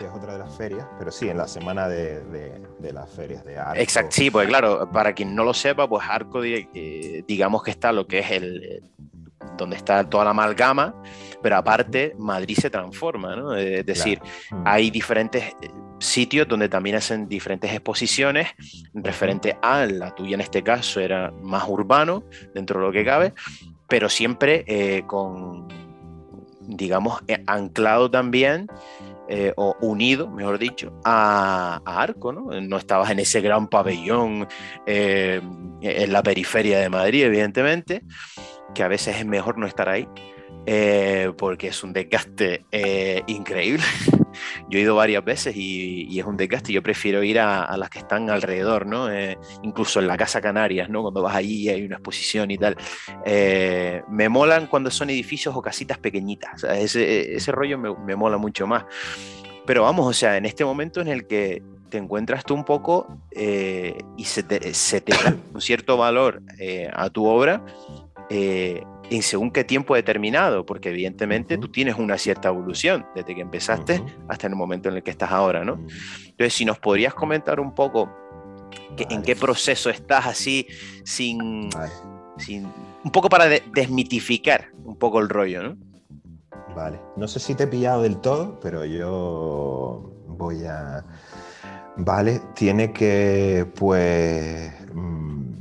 es, 0.00 0.10
otra 0.12 0.32
de 0.32 0.38
las 0.40 0.56
ferias, 0.56 0.86
pero 0.98 1.12
sí, 1.12 1.28
en 1.28 1.38
la 1.38 1.46
semana 1.46 1.88
de, 1.88 2.24
de, 2.24 2.60
de 2.78 2.92
las 2.92 3.08
ferias 3.10 3.44
de 3.44 3.58
Arco. 3.58 3.80
Exacto, 3.80 4.12
sí, 4.12 4.30
pues 4.30 4.48
claro, 4.48 4.90
para 4.90 5.12
quien 5.12 5.34
no 5.34 5.44
lo 5.44 5.54
sepa, 5.54 5.88
pues 5.88 6.04
Arco, 6.08 6.42
eh, 6.44 7.24
digamos 7.26 7.62
que 7.62 7.70
está 7.70 7.92
lo 7.92 8.06
que 8.06 8.20
es 8.20 8.30
el 8.32 8.82
donde 9.56 9.76
está 9.76 10.08
toda 10.08 10.24
la 10.24 10.30
amalgama, 10.30 10.94
pero 11.42 11.56
aparte 11.56 12.14
Madrid 12.18 12.56
se 12.58 12.70
transforma, 12.70 13.36
¿no? 13.36 13.54
Es 13.54 13.84
decir, 13.84 14.20
claro. 14.20 14.64
hay 14.66 14.90
diferentes 14.90 15.44
eh, 15.60 15.70
sitios 15.98 16.48
donde 16.48 16.68
también 16.68 16.96
hacen 16.96 17.28
diferentes 17.28 17.72
exposiciones 17.72 18.48
referente 18.94 19.56
a 19.62 19.86
la 19.86 20.14
tuya 20.14 20.34
en 20.34 20.40
este 20.40 20.62
caso 20.62 21.00
era 21.00 21.32
más 21.42 21.64
urbano 21.68 22.24
dentro 22.54 22.80
de 22.80 22.86
lo 22.86 22.92
que 22.92 23.04
cabe, 23.04 23.32
pero 23.88 24.08
siempre 24.08 24.64
eh, 24.66 25.04
con, 25.06 25.68
digamos, 26.66 27.20
eh, 27.28 27.42
anclado 27.46 28.10
también 28.10 28.68
eh, 29.28 29.52
o 29.56 29.76
unido, 29.80 30.28
mejor 30.30 30.58
dicho, 30.58 30.92
a, 31.04 31.80
Arco, 31.84 32.32
¿no? 32.32 32.60
No 32.60 32.76
estabas 32.76 33.10
en 33.10 33.18
ese 33.18 33.40
gran 33.40 33.68
pabellón 33.68 34.46
eh, 34.86 35.40
en 35.80 36.12
la 36.12 36.22
periferia 36.22 36.78
de 36.78 36.88
Madrid, 36.88 37.24
evidentemente, 37.24 38.02
que 38.74 38.82
a 38.82 38.88
veces 38.88 39.16
es 39.16 39.26
mejor 39.26 39.58
no 39.58 39.66
estar 39.66 39.88
ahí, 39.88 40.08
eh, 40.66 41.32
porque 41.36 41.68
es 41.68 41.82
un 41.82 41.92
desgaste 41.92 42.64
increíble. 43.26 43.84
Yo 44.68 44.78
he 44.78 44.82
ido 44.82 44.94
varias 44.94 45.24
veces 45.24 45.56
y, 45.56 46.18
es 46.18 46.26
un 46.26 46.36
desgaste. 46.36 46.72
Yo 46.72 46.82
prefiero 46.82 47.22
ir 47.22 47.38
a, 47.38 47.74
las 47.76 47.88
que 47.88 48.00
están 48.00 48.28
alrededor, 48.28 48.86
¿no? 48.86 49.08
incluso 49.62 50.00
en 50.00 50.08
la 50.08 50.18
Casa 50.18 50.42
Canarias, 50.42 50.90
¿no? 50.90 51.02
Cuando 51.02 51.22
vas 51.22 51.36
allí 51.36 51.62
y 51.62 51.68
hay 51.70 51.84
una 51.84 51.96
exposición 51.96 52.50
y 52.50 52.58
tal. 52.58 52.76
me 53.24 54.28
molan 54.28 54.66
cuando 54.66 54.90
son 54.90 55.08
edificios 55.08 55.56
o 55.56 55.62
casitas 55.62 55.98
pequeñitas. 55.98 56.64
ese, 56.64 57.34
ese, 57.34 57.52
rollo 57.52 57.78
me, 57.78 57.94
me 57.94 58.14
mola 58.14 58.36
mucho 58.36 58.66
más. 58.66 58.84
Pero 59.66 59.82
vamos, 59.82 60.06
o 60.06 60.12
sea, 60.12 60.36
en 60.36 60.44
este 60.44 60.64
momento 60.64 61.00
en 61.00 61.08
el 61.08 61.26
que 61.26 61.62
te 61.88 61.98
encuentras 61.98 62.44
tú 62.44 62.54
un 62.54 62.64
poco 62.64 63.06
eh, 63.30 63.98
y 64.16 64.24
se 64.24 64.42
te, 64.42 64.58
da 64.58 65.36
un 65.54 65.60
cierto 65.60 65.96
valor 65.96 66.42
eh, 66.58 66.90
a 66.92 67.10
tu 67.10 67.26
obra 67.26 67.64
eh, 68.30 68.82
en 69.10 69.22
según 69.22 69.50
qué 69.50 69.64
tiempo 69.64 69.94
determinado, 69.94 70.66
porque 70.66 70.90
evidentemente 70.90 71.58
tú 71.58 71.68
tienes 71.68 71.96
una 71.96 72.18
cierta 72.18 72.48
evolución 72.48 73.06
desde 73.14 73.34
que 73.34 73.40
empezaste 73.40 74.02
hasta 74.28 74.46
el 74.46 74.56
momento 74.56 74.88
en 74.88 74.96
el 74.96 75.02
que 75.02 75.10
estás 75.10 75.30
ahora, 75.30 75.64
¿no? 75.64 75.74
Entonces, 75.74 76.54
si 76.54 76.64
nos 76.64 76.78
podrías 76.78 77.14
comentar 77.14 77.60
un 77.60 77.74
poco 77.74 78.10
en 78.98 79.22
qué 79.22 79.36
proceso 79.36 79.90
estás 79.90 80.26
así, 80.26 80.66
sin, 81.04 81.70
sin 82.36 82.66
un 83.04 83.10
poco 83.12 83.28
para 83.28 83.46
desmitificar 83.46 84.70
un 84.84 84.96
poco 84.96 85.20
el 85.20 85.28
rollo, 85.28 85.62
¿no? 85.62 85.76
Vale. 86.74 87.00
No 87.16 87.28
sé 87.28 87.40
si 87.40 87.54
te 87.54 87.64
he 87.64 87.66
pillado 87.66 88.02
del 88.02 88.18
todo, 88.18 88.58
pero 88.60 88.84
yo 88.84 90.12
voy 90.26 90.64
a... 90.64 91.04
Vale, 91.96 92.40
tiene 92.54 92.92
que, 92.92 93.66
pues... 93.74 94.72
Mm, 94.92 95.54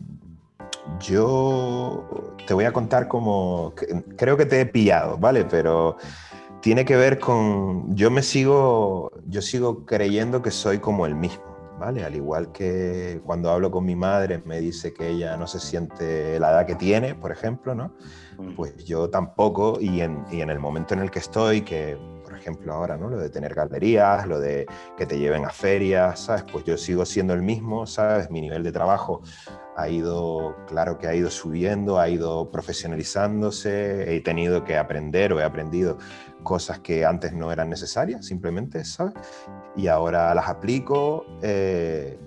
yo 0.99 2.34
te 2.45 2.53
voy 2.53 2.65
a 2.65 2.73
contar 2.73 3.07
como... 3.07 3.73
Creo 4.17 4.37
que 4.37 4.45
te 4.45 4.61
he 4.61 4.65
pillado, 4.65 5.17
¿vale? 5.17 5.45
Pero 5.45 5.97
tiene 6.61 6.85
que 6.85 6.95
ver 6.95 7.19
con... 7.19 7.95
Yo 7.95 8.11
me 8.11 8.21
sigo... 8.21 9.11
Yo 9.27 9.41
sigo 9.41 9.85
creyendo 9.85 10.41
que 10.41 10.51
soy 10.51 10.79
como 10.79 11.05
el 11.05 11.15
mismo. 11.15 11.55
¿vale? 11.79 12.03
Al 12.03 12.15
igual 12.15 12.51
que 12.51 13.21
cuando 13.25 13.51
hablo 13.51 13.71
con 13.71 13.85
mi 13.85 13.95
madre 13.95 14.41
me 14.45 14.59
dice 14.59 14.93
que 14.93 15.09
ella 15.09 15.37
no 15.37 15.47
se 15.47 15.59
siente 15.59 16.39
la 16.39 16.51
edad 16.51 16.65
que 16.65 16.75
tiene, 16.75 17.15
por 17.15 17.31
ejemplo, 17.31 17.75
¿no? 17.75 17.93
Mm. 18.37 18.55
Pues 18.55 18.85
yo 18.85 19.09
tampoco, 19.09 19.77
y 19.79 20.01
en, 20.01 20.23
y 20.31 20.41
en 20.41 20.49
el 20.49 20.59
momento 20.59 20.93
en 20.93 21.01
el 21.01 21.11
que 21.11 21.19
estoy, 21.19 21.61
que 21.61 21.97
por 22.23 22.35
ejemplo 22.37 22.73
ahora, 22.73 22.97
¿no? 22.97 23.09
Lo 23.09 23.17
de 23.17 23.29
tener 23.29 23.53
galerías, 23.53 24.27
lo 24.27 24.39
de 24.39 24.65
que 24.97 25.05
te 25.05 25.17
lleven 25.17 25.45
a 25.45 25.49
ferias, 25.49 26.21
¿sabes? 26.21 26.43
Pues 26.51 26.63
yo 26.65 26.77
sigo 26.77 27.05
siendo 27.05 27.33
el 27.33 27.41
mismo, 27.41 27.85
¿sabes? 27.85 28.29
Mi 28.31 28.41
nivel 28.41 28.63
de 28.63 28.71
trabajo 28.71 29.21
ha 29.75 29.89
ido, 29.89 30.55
claro 30.67 30.97
que 30.97 31.07
ha 31.07 31.15
ido 31.15 31.29
subiendo, 31.29 31.99
ha 31.99 32.07
ido 32.09 32.49
profesionalizándose, 32.51 34.15
he 34.15 34.21
tenido 34.21 34.63
que 34.63 34.77
aprender 34.77 35.33
o 35.33 35.39
he 35.39 35.43
aprendido 35.43 35.97
cosas 36.43 36.79
que 36.79 37.05
antes 37.05 37.33
no 37.33 37.51
eran 37.51 37.69
necesarias, 37.69 38.25
simplemente, 38.25 38.85
¿sabes? 38.85 39.13
Y 39.75 39.87
ahora 39.87 40.33
las 40.33 40.47
aplico, 40.47 41.25
eh, 41.41 42.17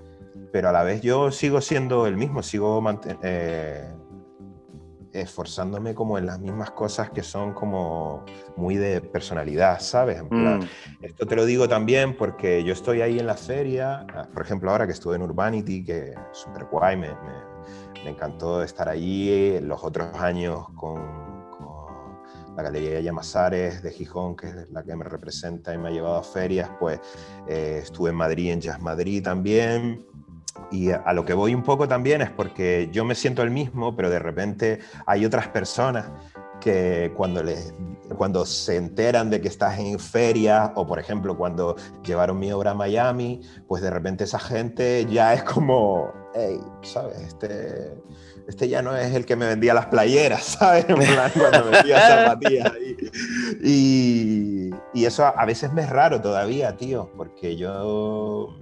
pero 0.53 0.69
a 0.69 0.73
la 0.73 0.83
vez 0.83 1.01
yo 1.01 1.31
sigo 1.31 1.61
siendo 1.61 2.07
el 2.07 2.17
mismo, 2.17 2.43
sigo 2.43 2.83
eh, 3.23 3.85
esforzándome 5.21 5.95
como 5.95 6.19
en 6.19 6.27
las 6.27 6.39
mismas 6.39 6.71
cosas 6.71 7.11
que 7.11 7.23
son 7.23 7.53
como 7.53 8.25
muy 8.57 8.77
de 8.77 9.01
personalidad, 9.01 9.81
¿sabes? 9.81 10.23
Mm. 10.31 10.61
esto 11.03 11.27
te 11.27 11.37
lo 11.37 11.45
digo 11.45 11.69
también 11.69 12.17
porque 12.17 12.65
yo 12.65 12.73
estoy 12.73 13.03
ahí 13.03 13.19
en 13.19 13.27
la 13.27 13.35
feria, 13.35 14.07
ah, 14.15 14.29
por 14.33 14.43
ejemplo 14.43 14.71
ahora 14.71 14.87
que 14.87 14.93
estuve 14.93 15.17
en 15.17 15.23
Urbanity, 15.23 15.85
que 15.85 16.15
súper 16.33 16.65
guay, 16.65 16.97
me, 16.97 17.09
me, 17.09 18.11
encantó 18.11 18.63
estar 18.63 18.89
allí, 18.89 19.61
los 19.61 19.85
otros 19.85 20.15
años 20.15 20.67
con, 20.75 21.29
la 22.59 22.65
Galería 22.65 23.01
Llamazares 23.01 23.85
de 23.85 23.93
Gijón, 23.93 24.35
que 24.35 24.49
es 24.49 24.71
la 24.71 24.83
que 24.83 24.97
me 24.97 25.05
representa 25.05 25.73
y 25.73 25.79
me 25.79 25.89
ha 25.89 25.91
llevado 25.93 26.17
a 26.17 26.25
ferias, 26.25 26.69
pues 26.81 26.99
eh, 27.47 27.79
estuve 27.85 28.11
en 28.11 28.17
Madrid, 28.17 28.51
en 28.51 28.61
Jazz 28.61 28.81
Madrid 28.81 29.23
también, 29.23 30.05
y 30.71 30.91
a 30.91 31.13
lo 31.13 31.25
que 31.25 31.35
voy 31.35 31.55
un 31.55 31.63
poco 31.63 31.89
también 31.89 32.21
es 32.21 32.31
porque 32.31 32.89
yo 32.93 33.05
me 33.05 33.15
siento 33.15 33.43
el 33.43 33.51
mismo, 33.51 33.97
pero 33.97 34.11
de 34.11 34.19
repente 34.19 34.81
hay 35.07 35.25
otras 35.25 35.49
personas 35.49 36.11
que 36.61 37.13
cuando, 37.17 37.43
les, 37.43 37.73
cuando 38.17 38.45
se 38.45 38.77
enteran 38.77 39.31
de 39.31 39.41
que 39.41 39.49
estás 39.49 39.79
en 39.79 39.99
feria 39.99 40.73
o 40.75 40.87
por 40.87 40.99
ejemplo 40.99 41.37
cuando 41.37 41.77
llevaron 42.05 42.39
mi 42.39 42.53
obra 42.53 42.73
a 42.73 42.75
Miami, 42.75 43.41
pues 43.67 43.83
de 43.83 43.91
repente 43.91 44.25
esa 44.25 44.39
gente 44.39 45.07
ya 45.07 45.35
es 45.35 45.43
como, 45.45 46.13
hey, 46.35 46.61
¿sabes? 46.83 47.19
Este, 47.21 47.95
este 48.47 48.69
ya 48.69 48.83
no 48.83 48.97
es 48.97 49.15
el 49.15 49.25
que 49.25 49.37
me 49.37 49.47
vendía 49.47 49.75
las 49.75 49.87
playeras, 49.87 50.43
¿sabes? 50.59 50.85
Cuando 50.85 51.65
me 51.65 51.71
vendía 51.71 52.01
zapatillas. 52.01 52.73
Y, 53.63 54.71
y 54.95 55.05
eso 55.05 55.25
a 55.25 55.45
veces 55.45 55.73
me 55.73 55.83
es 55.83 55.91
raro 55.91 56.21
todavía, 56.21 56.77
tío, 56.77 57.11
porque 57.17 57.57
yo 57.57 58.57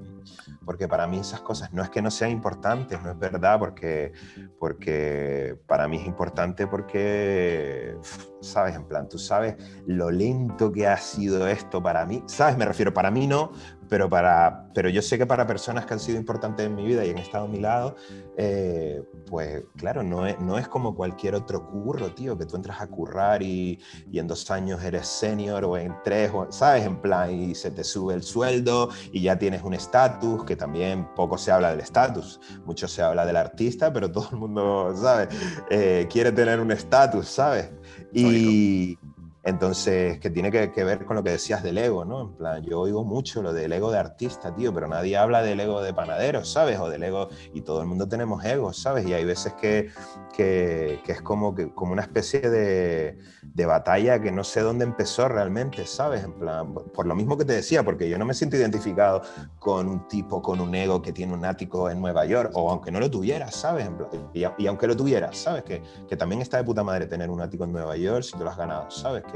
porque 0.65 0.89
para 0.89 1.07
mí 1.07 1.19
esas 1.19 1.41
cosas 1.41 1.73
no 1.73 1.83
es 1.83 1.91
que 1.91 2.03
no 2.03 2.11
sean 2.11 2.31
importantes, 2.31 3.01
no 3.03 3.11
es 3.11 3.19
verdad, 3.19 3.59
porque, 3.59 4.13
porque 4.59 5.59
para 5.67 5.89
mí 5.89 5.97
es 5.99 6.07
importante 6.07 6.67
porque, 6.67 7.97
sabes, 8.41 8.75
en 8.75 8.85
plan, 8.85 9.09
tú 9.09 9.19
sabes 9.19 9.57
lo 9.87 10.11
lento 10.11 10.73
que 10.73 10.87
ha 10.87 10.97
sido 10.97 11.47
esto 11.49 11.83
para 11.83 12.05
mí, 12.05 12.23
sabes, 12.27 12.57
me 12.57 12.65
refiero, 12.65 12.93
para 12.93 13.11
mí 13.11 13.27
no, 13.27 13.53
pero, 13.89 14.09
para, 14.09 14.69
pero 14.75 14.89
yo 14.89 15.03
sé 15.03 15.19
que 15.19 15.27
para 15.27 15.47
personas 15.47 15.87
que 15.87 15.95
han 15.95 16.01
sido 16.01 16.19
importantes 16.19 16.67
en 16.67 16.75
mi 16.75 16.85
vida 16.85 17.05
y 17.05 17.11
han 17.11 17.19
estado 17.19 17.45
a 17.45 17.49
mi 17.49 17.61
lado, 17.61 17.97
eh, 18.37 19.03
pues 19.29 19.65
claro, 19.77 20.03
no 20.03 20.27
es, 20.27 20.39
no 20.41 20.59
es 20.59 20.69
como 20.69 20.95
cualquier 20.95 21.35
otro 21.35 21.67
curro, 21.69 22.13
tío, 22.13 22.37
que 22.37 22.47
tú 22.47 22.57
entras 22.57 22.81
a 22.81 22.87
currar 22.87 23.43
y, 23.43 23.79
y 24.11 24.19
en 24.19 24.27
dos 24.27 24.51
años 24.51 24.83
eres 24.83 25.07
senior 25.07 25.65
o 25.65 25.77
en 25.77 25.95
tres, 26.05 26.31
¿sabes? 26.51 26.85
En 26.85 27.01
plan, 27.01 27.33
y 27.33 27.55
se 27.55 27.71
te 27.71 27.85
sube 27.85 28.15
el 28.15 28.23
sueldo 28.23 28.91
y 29.13 29.23
ya 29.23 29.39
tienes 29.39 29.63
un 29.63 29.75
estatus, 29.75 30.45
que 30.45 30.57
también 30.57 31.09
poco 31.15 31.39
se 31.39 31.53
habla 31.53 31.71
del 31.71 31.81
estatus, 31.81 32.41
mucho 32.65 32.89
se 32.89 33.03
habla 33.03 33.25
del 33.25 33.37
artista, 33.37 33.93
pero 33.93 34.11
todo 34.11 34.29
el 34.33 34.37
mundo, 34.39 34.95
¿sabes? 34.97 35.29
Eh, 35.71 36.07
quiere 36.11 36.33
tener 36.33 36.61
un 36.61 36.73
estatus, 36.73 37.29
¿sabes? 37.29 37.71
Y... 38.13 38.99
Entonces, 39.47 40.19
que 40.19 40.29
tiene 40.29 40.51
que, 40.51 40.85
ver 40.85 41.05
con 41.05 41.15
lo 41.15 41.23
que 41.23 41.31
decías 41.31 41.63
del 41.63 41.79
ego, 41.79 42.05
¿no? 42.05 42.21
En 42.23 42.33
plan, 42.37 42.63
yo 42.65 42.81
oigo 42.81 43.05
mucho 43.05 43.43
lo 43.43 43.53
del 43.53 43.73
ego 43.73 43.93
de 43.93 43.99
artista, 43.99 44.53
tío, 44.53 44.75
pero 44.75 44.89
nadie 44.89 45.17
habla 45.17 45.41
del 45.41 45.61
ego 45.61 45.83
de 45.83 45.95
panadero, 45.95 46.45
¿sabes? 46.45 46.81
O 46.81 46.91
del 46.91 47.05
ego, 47.05 47.29
y 47.55 47.61
todo 47.61 47.81
el 47.81 47.87
mundo 47.87 48.09
tenemos 48.09 48.45
egos, 48.45 48.77
¿sabes? 48.79 49.07
Y 49.07 49.15
hay 49.15 49.25
veces 49.25 49.53
que, 49.53 49.91
que, 50.37 51.01
es 51.07 51.23
como, 51.23 51.55
que, 51.55 51.73
como 51.73 51.93
una 51.93 52.03
especie 52.03 52.41
de, 52.41 53.19
de, 53.43 53.67
batalla 53.67 54.21
que 54.21 54.33
no 54.33 54.43
sé 54.43 54.63
dónde 54.63 54.85
empezó 54.85 55.29
realmente, 55.29 55.87
¿sabes? 55.87 56.25
En 56.25 56.33
plan, 56.33 56.75
por 56.75 57.07
lo 57.07 57.15
mismo 57.15 57.39
que 57.39 57.45
te 57.45 57.53
decía, 57.53 57.85
porque 57.85 58.09
yo 58.09 58.19
no 58.19 58.25
me 58.25 58.35
siento 58.35 58.57
identificado 58.57 59.23
con 59.61 59.89
un 59.89 60.09
tipo 60.09 60.43
con 60.43 60.61
un 60.61 60.75
ego 60.75 61.01
que 61.01 61.13
tiene 61.13 61.33
un 61.33 61.45
ático 61.45 61.89
en 61.89 62.01
Nueva 62.01 62.27
York, 62.27 62.51
o 62.55 62.69
aunque 62.69 62.91
no 62.91 62.99
lo 62.99 63.09
tuviera, 63.09 63.53
¿sabes? 63.53 63.89
y, 64.35 64.41
y, 64.41 64.67
aunque 64.67 64.89
lo 64.89 64.97
tuviera, 64.97 65.33
¿sabes? 65.33 65.63
Que, 65.63 65.83
que 66.09 66.17
también 66.17 66.43
está 66.43 66.57
de 66.57 66.65
puta 66.65 66.83
madre 66.83 67.07
tener 67.07 67.31
un 67.31 67.41
ático 67.41 67.63
en 67.63 67.71
Nueva 67.71 67.97
York 67.97 68.25
si 68.25 68.33
tú 68.33 68.43
lo 68.43 68.51
has 68.51 68.57
ganado, 68.57 68.91
¿sabes? 68.91 69.23
que, 69.23 69.36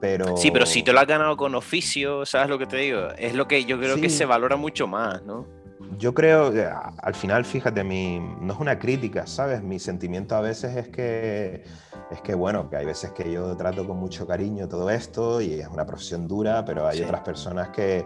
pero... 0.00 0.36
Sí, 0.36 0.50
pero 0.50 0.66
si 0.66 0.82
te 0.82 0.92
lo 0.92 1.00
has 1.00 1.06
ganado 1.06 1.36
con 1.36 1.54
oficio, 1.54 2.24
¿sabes 2.24 2.48
lo 2.48 2.58
que 2.58 2.66
te 2.66 2.76
digo? 2.76 3.08
Es 3.18 3.34
lo 3.34 3.48
que 3.48 3.64
yo 3.64 3.78
creo 3.78 4.00
que 4.00 4.10
se 4.10 4.24
valora 4.24 4.56
mucho 4.56 4.86
más, 4.86 5.22
¿no? 5.22 5.46
Yo 5.96 6.12
creo 6.12 6.52
que 6.52 6.64
al 6.64 7.14
final, 7.14 7.44
fíjate, 7.44 7.82
mi, 7.82 8.20
no 8.40 8.52
es 8.52 8.60
una 8.60 8.78
crítica, 8.78 9.26
¿sabes? 9.26 9.62
Mi 9.62 9.78
sentimiento 9.78 10.36
a 10.36 10.40
veces 10.40 10.76
es 10.76 10.88
que, 10.88 11.64
es 12.10 12.20
que, 12.20 12.34
bueno, 12.34 12.68
que 12.68 12.76
hay 12.76 12.84
veces 12.84 13.12
que 13.12 13.32
yo 13.32 13.56
trato 13.56 13.86
con 13.86 13.96
mucho 13.96 14.26
cariño 14.26 14.68
todo 14.68 14.90
esto 14.90 15.40
y 15.40 15.54
es 15.54 15.68
una 15.68 15.86
profesión 15.86 16.28
dura, 16.28 16.64
pero 16.64 16.86
hay 16.86 17.00
otras 17.02 17.22
personas 17.22 17.70
que, 17.70 18.04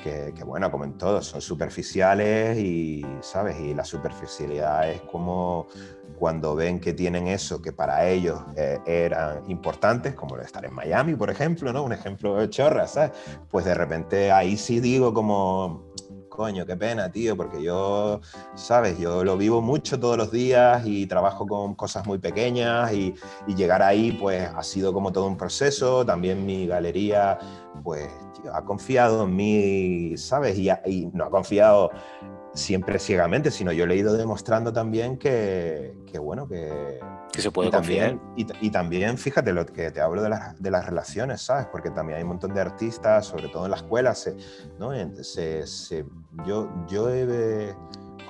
que, 0.00 0.32
bueno, 0.44 0.70
como 0.70 0.84
en 0.84 0.98
todo, 0.98 1.22
son 1.22 1.40
superficiales 1.40 2.58
y, 2.58 3.04
¿sabes? 3.20 3.58
Y 3.60 3.74
la 3.74 3.84
superficialidad 3.84 4.90
es 4.90 5.00
como 5.02 5.66
cuando 6.18 6.54
ven 6.54 6.80
que 6.80 6.92
tienen 6.92 7.28
eso 7.28 7.62
que 7.62 7.72
para 7.72 8.06
ellos 8.06 8.40
eh, 8.56 8.78
eran 8.86 9.48
importantes, 9.50 10.14
como 10.14 10.36
estar 10.38 10.64
en 10.64 10.74
Miami, 10.74 11.14
por 11.14 11.30
ejemplo, 11.30 11.72
¿no? 11.72 11.82
Un 11.82 11.92
ejemplo 11.92 12.36
de 12.36 12.50
chorra, 12.50 12.86
¿sabes? 12.86 13.12
Pues 13.50 13.64
de 13.64 13.74
repente 13.74 14.30
ahí 14.30 14.56
sí 14.56 14.80
digo 14.80 15.14
como, 15.14 15.90
coño, 16.40 16.64
qué 16.64 16.74
pena, 16.74 17.12
tío, 17.12 17.36
porque 17.36 17.62
yo, 17.62 18.22
sabes, 18.54 18.98
yo 18.98 19.24
lo 19.24 19.36
vivo 19.36 19.60
mucho 19.60 20.00
todos 20.00 20.16
los 20.16 20.30
días 20.30 20.82
y 20.86 21.06
trabajo 21.06 21.46
con 21.46 21.74
cosas 21.74 22.06
muy 22.06 22.18
pequeñas 22.18 22.92
y, 22.94 23.14
llegar 23.54 23.82
ahí, 23.82 24.12
pues 24.12 24.48
ha 24.48 24.62
sido 24.62 24.94
como 24.94 25.12
todo 25.12 25.26
un 25.26 25.36
proceso. 25.36 26.06
También 26.06 26.46
mi 26.46 26.66
galería, 26.66 27.38
pues, 27.82 28.08
tío, 28.42 28.54
ha 28.54 28.64
confiado 28.64 29.24
en 29.24 29.36
mí, 29.36 30.16
¿sabes? 30.16 30.58
Y, 30.58 30.70
y 30.86 31.06
no 31.12 31.24
ha 31.24 31.30
confiado 31.30 31.90
siempre 32.54 32.98
ciegamente, 32.98 33.50
sino 33.50 33.72
yo 33.72 33.86
le 33.86 33.94
he 33.94 33.98
ido 33.98 34.12
demostrando 34.14 34.72
también 34.72 35.18
que, 35.18 35.96
que 36.06 36.18
bueno, 36.18 36.48
que, 36.48 36.98
que 37.32 37.42
se 37.42 37.50
puede 37.50 37.68
y 37.68 37.72
también, 37.72 38.20
y, 38.36 38.70
también, 38.70 39.18
fíjate, 39.18 39.52
lo 39.52 39.64
que 39.66 39.90
te 39.90 40.00
hablo 40.00 40.22
de, 40.22 40.30
de, 40.58 40.70
las 40.70 40.86
relaciones, 40.86 41.42
¿sabes? 41.42 41.66
Porque 41.70 41.90
también 41.90 42.16
hay 42.16 42.22
un 42.22 42.30
montón 42.30 42.52
de 42.52 42.60
artistas, 42.60 43.26
sobre 43.26 43.48
todo 43.48 43.66
en 43.66 43.70
la 43.70 43.76
escuela, 43.76 44.14
se, 44.14 44.36
¿no? 44.78 44.90
se, 45.22 45.66
se, 45.66 46.04
yo, 46.44 46.68
yo 46.88 47.08
he 47.08 47.74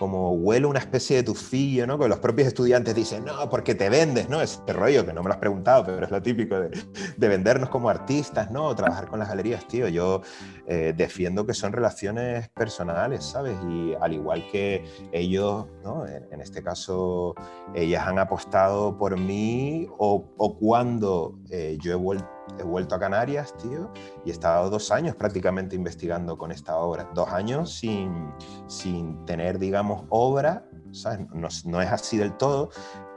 como 0.01 0.33
huelo 0.33 0.71
una 0.71 0.79
especie 0.79 1.17
de 1.17 1.25
tufillo, 1.25 1.87
¿no? 1.87 1.99
Que 1.99 2.09
los 2.09 2.21
propios 2.21 2.49
estudiantes 2.49 2.95
dicen, 2.95 3.23
no, 3.23 3.51
porque 3.51 3.75
te 3.75 3.91
vendes, 3.91 4.31
¿no? 4.31 4.41
Ese 4.41 4.61
rollo 4.73 5.05
que 5.05 5.13
no 5.13 5.23
me 5.23 5.29
lo 5.29 5.35
has 5.35 5.41
preguntado, 5.41 5.85
pero 5.85 6.03
es 6.03 6.11
lo 6.11 6.23
típico 6.23 6.59
de, 6.59 6.71
de 7.19 7.29
vendernos 7.29 7.69
como 7.69 7.91
artistas, 7.91 8.51
¿no? 8.51 8.65
O 8.65 8.75
trabajar 8.75 9.09
con 9.09 9.19
las 9.19 9.29
galerías, 9.29 9.69
tío. 9.69 9.89
Yo 9.89 10.23
eh, 10.67 10.95
defiendo 10.97 11.45
que 11.45 11.53
son 11.53 11.75
relaciones 11.75 12.49
personales, 12.49 13.25
¿sabes? 13.25 13.59
Y 13.69 13.93
al 14.01 14.15
igual 14.15 14.43
que 14.51 14.83
ellos, 15.13 15.67
¿no? 15.85 16.07
En, 16.07 16.41
este 16.41 16.63
caso, 16.63 17.35
ellas 17.75 18.07
han 18.07 18.19
apostado 18.19 18.97
por 18.97 19.21
mí 19.21 19.87
o, 19.99 20.33
o 20.39 20.59
cuando 20.59 21.39
eh, 21.51 21.77
yo 21.79 21.93
he 21.93 21.97
vuelto 21.97 22.40
he 22.59 22.63
vuelto 22.63 22.95
a 22.95 22.99
Canarias, 22.99 23.55
tío, 23.57 23.91
y 24.25 24.31
he 24.31 24.33
estado 24.33 24.71
dos 24.71 24.91
años 24.91 25.15
prácticamente 25.17 25.77
investigando 25.77 26.37
con 26.37 26.53
esta 26.53 26.77
obra. 26.79 27.09
Dos 27.15 27.29
años 27.29 27.73
sin, 27.73 28.33
sin 28.67 29.25
tener, 29.25 29.59
digamos, 29.59 30.05
obra, 30.09 30.65
¿sabes? 30.93 31.27
No, 31.65 31.81
es 31.81 31.91
así 31.91 32.17
del 32.17 32.37
todo, 32.37 32.71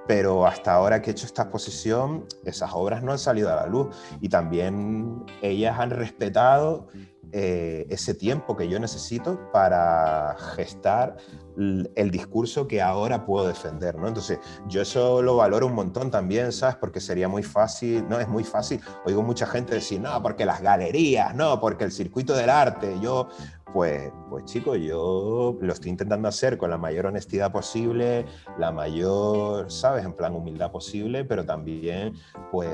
pero 0.07 0.45
hasta 0.45 0.73
ahora 0.73 1.01
que 1.01 1.09
he 1.09 1.13
hecho 1.13 1.25
esta 1.25 1.43
exposición, 1.43 2.25
esas 2.45 2.71
obras 2.73 3.03
no 3.03 3.11
han 3.11 3.19
salido 3.19 3.51
a 3.51 3.55
la 3.55 3.67
luz 3.67 3.95
y 4.19 4.29
también 4.29 5.23
ellas 5.41 5.79
han 5.79 5.91
respetado 5.91 6.87
eh, 7.31 7.87
ese 7.89 8.13
tiempo 8.13 8.55
que 8.55 8.67
yo 8.67 8.79
necesito 8.79 9.51
para 9.51 10.35
gestar 10.55 11.17
el 11.57 12.11
discurso 12.11 12.67
que 12.67 12.81
ahora 12.81 13.25
puedo 13.25 13.47
defender, 13.47 13.95
¿no? 13.97 14.07
Entonces, 14.07 14.39
yo 14.67 14.81
eso 14.81 15.21
lo 15.21 15.35
valoro 15.35 15.67
un 15.67 15.75
montón 15.75 16.11
también, 16.11 16.51
¿sabes? 16.51 16.75
Porque 16.75 16.99
sería 16.99 17.27
muy 17.27 17.43
fácil, 17.43 18.07
no, 18.09 18.19
es 18.19 18.27
muy 18.27 18.43
fácil, 18.43 18.79
oigo 19.05 19.21
mucha 19.21 19.45
gente 19.45 19.75
decir, 19.75 19.99
no, 19.99 20.21
porque 20.21 20.45
las 20.45 20.61
galerías, 20.61 21.35
no, 21.35 21.59
porque 21.59 21.83
el 21.83 21.91
circuito 21.91 22.33
del 22.35 22.49
arte, 22.49 22.97
yo, 23.01 23.27
pues, 23.73 24.11
pues 24.29 24.45
chicos, 24.45 24.77
yo 24.79 25.57
lo 25.59 25.73
estoy 25.73 25.89
intentando 25.89 26.27
hacer 26.27 26.57
con 26.57 26.69
la 26.69 26.77
mayor 26.77 27.07
honestidad 27.07 27.51
posible, 27.51 28.25
la 28.59 28.71
mayor, 28.71 29.71
¿sabes? 29.71 30.05
En 30.05 30.13
plan 30.13 30.35
humildad 30.35 30.71
posible, 30.71 31.25
pero 31.25 31.43
también, 31.45 32.13
pues, 32.51 32.69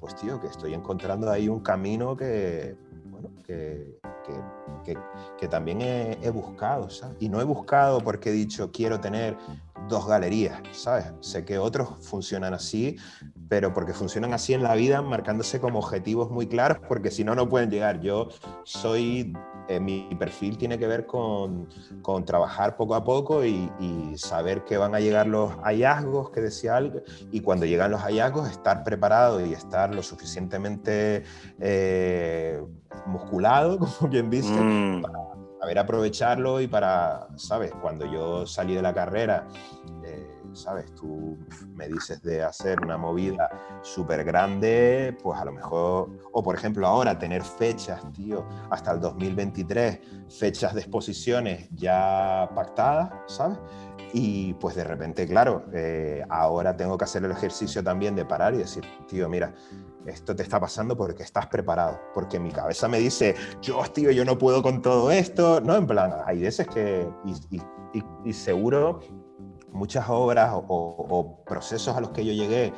pues 0.00 0.14
tío, 0.14 0.40
que 0.40 0.46
estoy 0.46 0.74
encontrando 0.74 1.30
ahí 1.30 1.48
un 1.48 1.60
camino 1.60 2.16
que, 2.16 2.76
que, 3.46 3.98
que, 4.84 4.96
que, 5.38 5.48
también 5.48 5.80
he, 5.82 6.30
buscado, 6.30 6.90
¿sabes? 6.90 7.16
Y 7.20 7.28
no 7.28 7.40
he 7.40 7.44
buscado 7.44 8.00
porque 8.00 8.30
he 8.30 8.32
dicho 8.32 8.70
quiero 8.72 9.00
tener 9.00 9.36
dos 9.88 10.06
galerías, 10.06 10.60
¿sabes? 10.72 11.12
Sé 11.20 11.44
que 11.44 11.58
otros 11.58 11.88
funcionan 12.00 12.54
así, 12.54 12.96
pero 13.48 13.72
porque 13.72 13.92
funcionan 13.92 14.32
así 14.32 14.54
en 14.54 14.62
la 14.62 14.74
vida, 14.74 15.02
marcándose 15.02 15.60
como 15.60 15.78
objetivos 15.78 16.30
muy 16.30 16.46
claros, 16.46 16.78
porque 16.88 17.10
si 17.10 17.24
no, 17.24 17.34
no 17.34 17.48
pueden 17.48 17.70
llegar. 17.70 18.00
Yo 18.00 18.28
soy, 18.64 19.32
eh, 19.68 19.80
mi 19.80 20.14
perfil 20.18 20.58
tiene 20.58 20.78
que 20.78 20.86
ver 20.86 21.06
con, 21.06 21.68
con 22.02 22.24
trabajar 22.24 22.76
poco 22.76 22.94
a 22.94 23.04
poco 23.04 23.44
y, 23.44 23.70
saber 24.16 24.64
que 24.64 24.76
van 24.76 24.94
a 24.94 25.00
llegar 25.00 25.26
los 25.26 25.52
hallazgos, 25.62 26.30
que 26.30 26.40
decía 26.40 26.76
algo, 26.76 27.00
y 27.32 27.40
cuando 27.40 27.66
llegan 27.66 27.90
los 27.90 28.00
hallazgos, 28.00 28.48
estar 28.48 28.84
preparado 28.84 29.44
y 29.44 29.52
estar 29.52 29.94
lo 29.94 30.02
suficientemente 30.02 31.24
eh, 31.58 32.62
musculado, 33.06 33.78
como 33.98 34.10
quien 34.10 34.30
dice, 34.30 34.52
mm. 34.52 35.02
para 35.02 35.18
saber 35.60 35.78
aprovecharlo 35.78 36.60
y 36.60 36.68
para, 36.68 37.26
¿sabes? 37.36 37.72
Cuando 37.80 38.06
yo 38.06 38.46
salí 38.46 38.74
de 38.74 38.82
la 38.82 38.94
carrera, 38.94 39.48
¿sabes? 40.54 40.94
Tú 40.94 41.38
me 41.74 41.88
dices 41.88 42.22
de 42.22 42.42
hacer 42.42 42.80
una 42.82 42.96
movida 42.96 43.80
súper 43.82 44.24
grande, 44.24 45.16
pues 45.22 45.38
a 45.38 45.44
lo 45.44 45.52
mejor, 45.52 46.10
o 46.32 46.42
por 46.42 46.54
ejemplo 46.54 46.86
ahora 46.86 47.18
tener 47.18 47.42
fechas, 47.42 48.00
tío, 48.12 48.46
hasta 48.70 48.92
el 48.92 49.00
2023, 49.00 50.00
fechas 50.28 50.74
de 50.74 50.80
exposiciones 50.80 51.68
ya 51.72 52.50
pactadas, 52.54 53.10
¿sabes? 53.26 53.58
Y 54.12 54.54
pues 54.54 54.76
de 54.76 54.84
repente, 54.84 55.26
claro, 55.26 55.64
eh, 55.72 56.24
ahora 56.28 56.76
tengo 56.76 56.96
que 56.96 57.04
hacer 57.04 57.24
el 57.24 57.32
ejercicio 57.32 57.82
también 57.82 58.14
de 58.14 58.24
parar 58.24 58.54
y 58.54 58.58
decir, 58.58 58.84
tío, 59.08 59.28
mira, 59.28 59.52
esto 60.06 60.36
te 60.36 60.42
está 60.42 60.60
pasando 60.60 60.96
porque 60.96 61.22
estás 61.22 61.46
preparado, 61.46 62.00
porque 62.12 62.38
mi 62.38 62.50
cabeza 62.50 62.88
me 62.88 62.98
dice, 62.98 63.34
yo, 63.60 63.82
tío, 63.92 64.10
yo 64.10 64.24
no 64.24 64.38
puedo 64.38 64.62
con 64.62 64.82
todo 64.82 65.10
esto, 65.10 65.60
¿no? 65.60 65.76
En 65.76 65.86
plan, 65.86 66.12
hay 66.26 66.40
veces 66.40 66.66
que, 66.68 67.08
y, 68.24 68.32
seguro 68.32 69.00
muchas 69.74 70.08
obras 70.08 70.50
o, 70.54 71.42
procesos 71.44 71.96
a 71.96 72.00
los 72.00 72.10
que 72.10 72.24
yo 72.24 72.32
llegué 72.32 72.72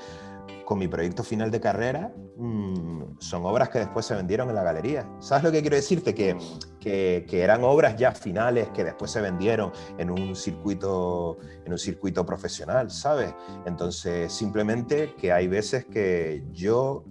con 0.65 0.79
mi 0.79 0.89
proyecto 0.89 1.23
final 1.23 1.51
de 1.51 1.61
carrera 1.61 2.13
mm, 2.37 3.19
son 3.21 3.47
obras 3.47 3.69
que 3.69 3.79
después 3.79 4.05
se 4.05 4.15
vendieron 4.15 4.49
en 4.49 4.57
la 4.57 4.65
galería. 4.65 5.09
¿Sabes 5.21 5.45
lo 5.45 5.53
que 5.53 5.61
quiero 5.61 5.77
decirte? 5.77 6.15
Que, 6.15 6.37
que, 6.81 7.25
que, 7.29 7.43
eran 7.43 7.63
obras 7.63 7.97
ya 7.97 8.11
finales 8.13 8.69
que 8.71 8.83
después 8.83 9.11
se 9.11 9.21
vendieron 9.21 9.71
en 9.99 10.11
un 10.11 10.35
circuito, 10.35 11.39
en 11.65 11.73
un 11.73 11.79
circuito 11.79 12.27
profesional, 12.27 12.91
¿sabes? 12.91 13.33
Entonces, 13.65 14.33
simplemente 14.33 15.15
que 15.17 15.33
hay 15.33 15.47
veces 15.47 15.85
que 15.85 16.45
yo 16.51 17.05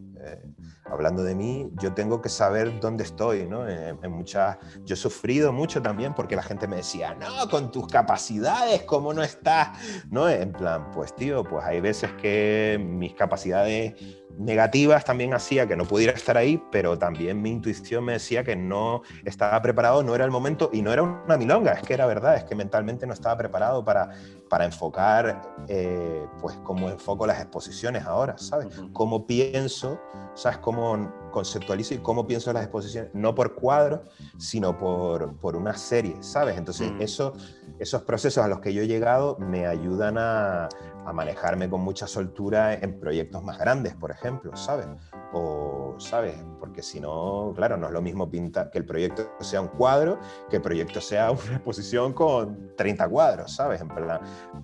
hablando 0.86 1.24
de 1.24 1.36
mí, 1.36 1.70
yo 1.82 1.94
tengo 1.94 2.22
que 2.22 2.30
saber 2.30 2.80
dónde 2.80 3.04
estoy, 3.04 3.48
¿no? 3.48 3.68
En, 3.68 4.12
muchas, 4.12 4.58
yo 4.84 4.94
he 4.94 4.98
sufrido 4.98 5.52
mucho 5.52 5.82
también 5.82 6.14
porque 6.14 6.36
la 6.36 6.44
gente 6.44 6.68
me 6.68 6.78
decía, 6.78 7.16
no, 7.16 7.50
con 7.50 7.72
tus 7.72 7.88
capacidades, 7.88 8.84
¿cómo 8.84 9.14
no 9.14 9.24
estás? 9.24 9.78
¿No? 10.10 10.30
En 10.30 10.52
plan, 10.52 10.92
pues 10.92 11.16
tío, 11.16 11.44
pues 11.44 11.66
hay 11.66 11.82
veces 11.82 12.12
que 12.22 12.80
mis 12.80 13.14
capacidades 13.14 13.94
negativas 14.38 15.06
también 15.06 15.34
hacía 15.34 15.68
que 15.68 15.76
no 15.76 15.86
pudiera 15.86 16.14
estar 16.14 16.38
ahí, 16.38 16.62
pero 16.72 16.98
también 16.98 17.42
mi 17.42 17.52
intuición 17.52 18.04
me 18.04 18.14
decía 18.14 18.44
que 18.44 18.56
no 18.56 19.02
estaba 19.24 19.62
preparado, 19.62 20.04
no 20.04 20.14
era 20.16 20.26
el 20.26 20.32
momento 20.32 20.70
y 20.74 20.82
no 20.82 20.92
era 20.92 21.04
una 21.04 21.38
milonga, 21.38 21.74
es 21.74 21.84
que 21.84 21.94
era 21.94 22.06
verdad, 22.06 22.36
es 22.36 22.44
que 22.44 22.56
mentalmente 22.56 23.08
no 23.08 23.14
estaba 23.14 23.38
preparado 23.38 23.84
para, 23.84 24.10
para 24.50 24.66
enfocar, 24.66 25.42
eh, 25.68 26.26
pues 26.42 26.58
cómo 26.64 26.90
enfoco 26.90 27.26
las 27.26 27.40
exposiciones 27.40 28.06
ahora, 28.06 28.38
¿sabes? 28.38 28.68
Cómo 28.94 29.26
pienso, 29.26 30.00
¿sabes? 30.34 30.58
Cómo 30.60 31.14
conceptualizo 31.32 31.94
y 31.94 32.00
cómo 32.00 32.28
pienso 32.28 32.52
las 32.54 32.64
exposiciones, 32.64 33.12
no 33.14 33.36
por 33.36 33.56
cuadros, 33.56 34.02
sino 34.38 34.78
por, 34.78 35.36
por 35.38 35.56
una 35.56 35.78
serie, 35.78 36.16
¿sabes? 36.22 36.58
Entonces, 36.58 36.92
mm. 36.92 37.02
eso, 37.02 37.34
esos 37.80 38.04
procesos 38.04 38.44
a 38.44 38.48
los 38.48 38.60
que 38.60 38.74
yo 38.74 38.82
he 38.82 38.88
llegado 38.88 39.38
me 39.40 39.66
ayudan 39.66 40.18
a, 40.18 40.70
a 41.06 41.14
manejarme 41.14 41.70
con 41.70 41.82
mucha 41.82 42.08
soltura 42.08 42.74
en 42.74 43.00
proyectos 43.00 43.44
más 43.44 43.58
grandes, 43.58 43.96
por 43.96 44.12
ejemplo, 44.12 44.56
¿sabes? 44.56 44.88
O, 45.34 45.96
¿sabes? 45.98 46.36
Porque 46.60 46.82
si 46.82 47.00
no, 47.00 47.54
claro, 47.56 47.78
no 47.78 47.88
es 47.88 47.94
lo 47.94 48.02
mismo 48.02 48.30
pintar 48.30 48.72
que 48.72 48.80
el 48.80 48.86
proyecto 48.86 49.32
sea 49.40 49.62
un 49.62 49.68
cuadro, 49.68 50.20
que 50.50 50.58
el 50.58 50.62
proyecto 50.62 51.02
sea 51.02 51.32
una 51.32 51.56
exposición 51.56 52.14
con 52.14 52.76
30 52.76 53.08
cuadros, 53.10 53.56
¿sabes? 53.56 53.82
En 53.82 53.88
plan, 53.90 54.20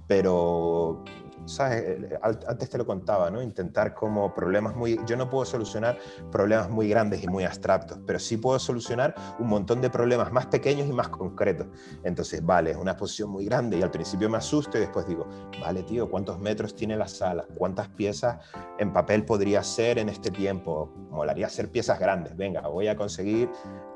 pero 0.08 1.04
¿sabes? 1.46 1.84
Eh, 1.84 2.20
antes 2.22 2.70
te 2.70 2.78
lo 2.78 2.86
contaba, 2.86 3.30
¿no? 3.30 3.42
Intentar 3.42 3.94
como 3.94 4.34
problemas 4.34 4.76
muy... 4.76 5.00
Yo 5.06 5.18
no 5.18 5.30
puedo 5.30 5.46
solucionar 5.46 5.98
problemas 6.32 6.70
muy 6.70 6.90
grandes 6.90 7.24
y 7.24 7.28
muy 7.28 7.44
abstractos, 7.44 8.00
pero 8.06 8.20
sí 8.20 8.38
puedo 8.38 8.60
solucionar 8.60 9.16
un 9.40 9.48
montón 9.48 9.82
de 9.82 9.90
problemas 9.90 10.32
más 10.32 10.46
pequeños 10.48 10.88
y 10.88 10.94
más 10.94 11.10
concretos. 11.10 11.68
Entonces, 12.04 12.46
vale, 12.46 12.72
es 12.72 12.78
una 12.78 12.92
exposición 12.92 13.30
muy 13.30 13.46
grande 13.46 13.78
y 13.78 13.82
al 13.82 13.92
principio 13.92 14.30
me 14.30 14.38
asusto 14.38 14.78
y 14.78 14.82
después 14.82 15.08
digo, 15.08 15.28
vale, 15.62 15.84
tío, 15.84 16.10
¿cuántos 16.10 16.40
metros 16.40 16.76
tiene 16.76 16.96
la 16.96 17.08
sala? 17.08 17.46
¿Cuántas 17.56 17.88
piezas 17.90 18.38
en 18.80 18.94
papel 18.94 19.26
podría 19.26 19.64
ser 19.64 20.00
en 20.00 20.10
este 20.10 20.32
tiempo? 20.32 20.92
Molaría 21.10 21.48
hacer 21.48 21.70
piezas 21.70 22.00
grandes. 22.00 22.36
Venga, 22.36 22.62
voy 22.68 22.88
a 22.88 22.96
conseguir... 22.96 23.50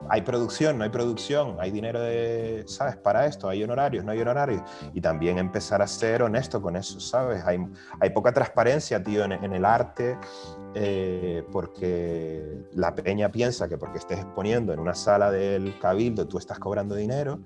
Hay 0.09 0.21
producción, 0.21 0.77
no 0.77 0.83
hay 0.83 0.89
producción, 0.89 1.57
hay 1.59 1.71
dinero 1.71 1.99
de, 1.99 2.63
¿sabes? 2.67 2.95
Para 2.97 3.25
esto, 3.25 3.49
hay 3.49 3.63
honorarios, 3.63 4.05
no 4.05 4.11
hay 4.11 4.19
honorarios. 4.19 4.61
Y 4.93 5.01
también 5.01 5.37
empezar 5.37 5.81
a 5.81 5.87
ser 5.87 6.23
honesto 6.23 6.61
con 6.61 6.75
eso, 6.75 6.99
¿sabes? 6.99 7.43
Hay, 7.45 7.59
poca 8.13 8.31
transparencia, 8.31 9.03
tío, 9.03 9.25
en, 9.25 9.53
el 9.53 9.65
arte, 9.65 10.17
eh, 10.73 11.43
porque 11.51 12.65
la 12.73 12.93
peña 12.93 13.31
piensa 13.31 13.67
que 13.67 13.77
porque 13.77 13.97
estés 13.97 14.19
exponiendo 14.19 14.73
en 14.73 14.79
una 14.79 14.93
sala 14.93 15.31
del 15.31 15.77
cabildo 15.79 16.27
tú 16.27 16.37
estás 16.37 16.59
cobrando 16.59 16.95
dinero, 16.95 17.39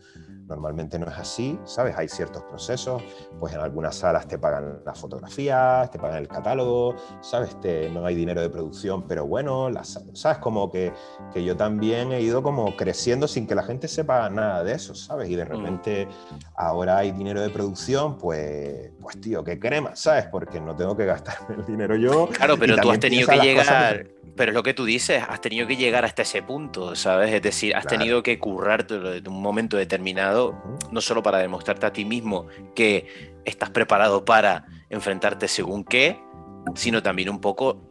Normalmente 0.49 0.97
no 0.97 1.07
es 1.07 1.17
así, 1.17 1.59
¿sabes? 1.63 1.95
Hay 1.95 2.09
ciertos 2.09 2.43
procesos, 2.43 3.01
pues 3.39 3.53
en 3.53 3.59
algunas 3.59 3.95
salas 3.95 4.27
te 4.27 4.39
pagan 4.39 4.81
las 4.83 4.99
fotografías, 4.99 5.91
te 5.91 5.99
pagan 5.99 6.17
el 6.17 6.27
catálogo, 6.27 6.95
¿sabes? 7.21 7.55
no 7.91 8.05
hay 8.05 8.15
dinero 8.15 8.41
de 8.41 8.49
producción, 8.49 9.03
pero 9.07 9.27
bueno, 9.27 9.69
¿sabes? 9.83 10.39
Como 10.39 10.71
que, 10.71 10.91
que, 11.31 11.43
yo 11.43 11.55
también 11.55 12.11
he 12.11 12.21
ido 12.21 12.41
como 12.41 12.75
creciendo 12.75 13.27
sin 13.27 13.45
que 13.45 13.53
la 13.53 13.63
gente 13.63 13.87
sepa 13.87 14.29
nada 14.29 14.63
de 14.63 14.73
eso, 14.73 14.95
¿sabes? 14.95 15.29
Y 15.29 15.35
de 15.35 15.45
mm. 15.45 15.47
repente 15.47 16.07
ahora 16.55 16.97
hay 16.97 17.11
dinero 17.11 17.41
de 17.41 17.49
producción, 17.49 18.17
pues, 18.17 18.91
pues 18.99 19.21
tío, 19.21 19.43
qué 19.43 19.59
crema, 19.59 19.95
¿sabes? 19.95 20.25
Porque 20.25 20.59
no 20.59 20.75
tengo 20.75 20.95
que 20.97 21.05
gastar 21.05 21.37
el 21.55 21.65
dinero 21.65 21.95
yo. 21.95 22.27
Claro, 22.27 22.57
pero 22.57 22.75
tú 22.77 22.89
has 22.91 22.99
tenido 22.99 23.27
que 23.27 23.37
llegar 23.37 24.07
pero 24.39 24.51
es 24.51 24.55
lo 24.55 24.63
que 24.63 24.73
tú 24.73 24.85
dices, 24.85 25.21
has 25.27 25.41
tenido 25.41 25.67
que 25.67 25.75
llegar 25.75 26.05
hasta 26.05 26.21
ese 26.21 26.41
punto, 26.41 26.95
¿sabes? 26.95 27.33
Es 27.33 27.41
decir, 27.41 27.75
has 27.75 27.85
tenido 27.85 28.23
que 28.23 28.39
currarte 28.39 29.17
en 29.17 29.27
un 29.27 29.41
momento 29.41 29.75
determinado, 29.75 30.63
no 30.93 31.01
solo 31.01 31.21
para 31.21 31.39
demostrarte 31.39 31.85
a 31.85 31.91
ti 31.91 32.05
mismo 32.05 32.47
que 32.73 33.33
estás 33.43 33.69
preparado 33.69 34.23
para 34.23 34.65
enfrentarte 34.89 35.49
según 35.49 35.83
qué, 35.83 36.21
sino 36.73 37.03
también 37.03 37.29
un 37.29 37.41
poco, 37.41 37.81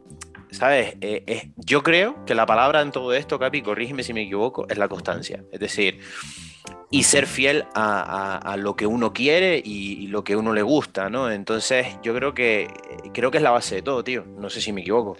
¿sabes? 0.49 0.95
Eh, 1.01 1.51
yo 1.55 1.83
creo 1.83 2.25
que 2.25 2.33
la 2.33 2.47
palabra 2.47 2.81
en 2.81 2.91
todo 2.91 3.13
esto, 3.13 3.37
Capi, 3.37 3.61
corrígeme 3.61 4.01
si 4.01 4.13
me 4.13 4.23
equivoco, 4.23 4.65
es 4.69 4.79
la 4.79 4.87
constancia. 4.87 5.43
Es 5.51 5.59
decir, 5.59 5.99
y 6.89 7.03
ser 7.03 7.27
fiel 7.27 7.65
a, 7.75 8.55
lo 8.57 8.75
que 8.75 8.87
uno 8.87 9.13
quiere 9.13 9.61
y, 9.63 10.03
y, 10.03 10.07
lo 10.07 10.23
que 10.23 10.35
uno 10.35 10.51
le 10.51 10.63
gusta, 10.63 11.11
¿no? 11.11 11.29
Entonces, 11.29 11.99
yo 12.01 12.15
creo 12.15 12.33
que 12.33 12.73
creo 13.13 13.29
que 13.29 13.37
es 13.37 13.43
la 13.43 13.51
base 13.51 13.75
de 13.75 13.81
todo, 13.83 14.03
tío. 14.03 14.25
No 14.25 14.49
sé 14.49 14.61
si 14.61 14.73
me 14.73 14.81
equivoco. 14.81 15.15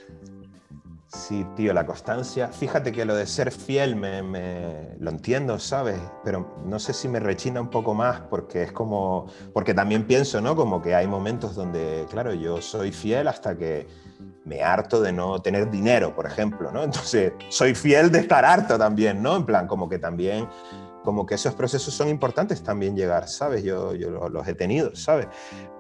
Sí, 1.11 1.43
tío, 1.55 1.73
la 1.73 1.87
constancia. 1.87 2.49
Fíjate 2.49 2.91
que 2.91 3.03
lo 3.03 3.15
de 3.15 3.25
ser 3.25 3.51
fiel 3.51 3.95
me, 3.95 4.95
lo 4.99 5.09
entiendo, 5.09 5.57
¿sabes? 5.57 5.99
Pero 6.23 6.55
no 6.65 6.77
sé 6.77 6.93
si 6.93 7.07
me 7.07 7.19
rechina 7.19 7.59
un 7.59 7.69
poco 7.69 7.95
más 7.95 8.21
porque 8.29 8.61
es 8.61 8.71
como, 8.71 9.25
porque 9.51 9.73
también 9.73 10.05
pienso, 10.05 10.39
¿no? 10.39 10.55
Como 10.55 10.83
que 10.83 10.93
hay 10.93 11.07
momentos 11.07 11.55
donde, 11.55 12.05
claro, 12.11 12.35
yo 12.35 12.61
soy 12.61 12.91
fiel 12.91 13.27
hasta 13.27 13.57
que 13.57 13.87
me 14.45 14.61
harto 14.61 15.01
de 15.01 15.11
no 15.11 15.41
tener 15.41 15.71
dinero, 15.71 16.13
por 16.13 16.27
ejemplo, 16.27 16.71
¿no? 16.71 16.83
Entonces, 16.85 17.33
soy 17.49 17.73
fiel 17.73 18.11
de 18.11 18.19
estar 18.19 18.45
harto 18.45 18.77
también, 18.77 19.23
¿no? 19.23 19.35
En 19.35 19.47
plan, 19.47 19.65
como 19.65 19.89
que 19.89 19.97
también, 19.97 20.47
como 21.03 21.25
que 21.25 21.33
esos 21.33 21.55
procesos 21.55 21.91
son 21.91 22.07
importantes 22.07 22.61
también 22.61 22.95
llegar, 22.95 23.27
¿sabes? 23.27 23.63
Yo, 23.63 23.95
yo 23.95 24.29
los 24.29 24.47
he 24.47 24.53
tenido, 24.53 24.95
¿sabes? 24.95 25.27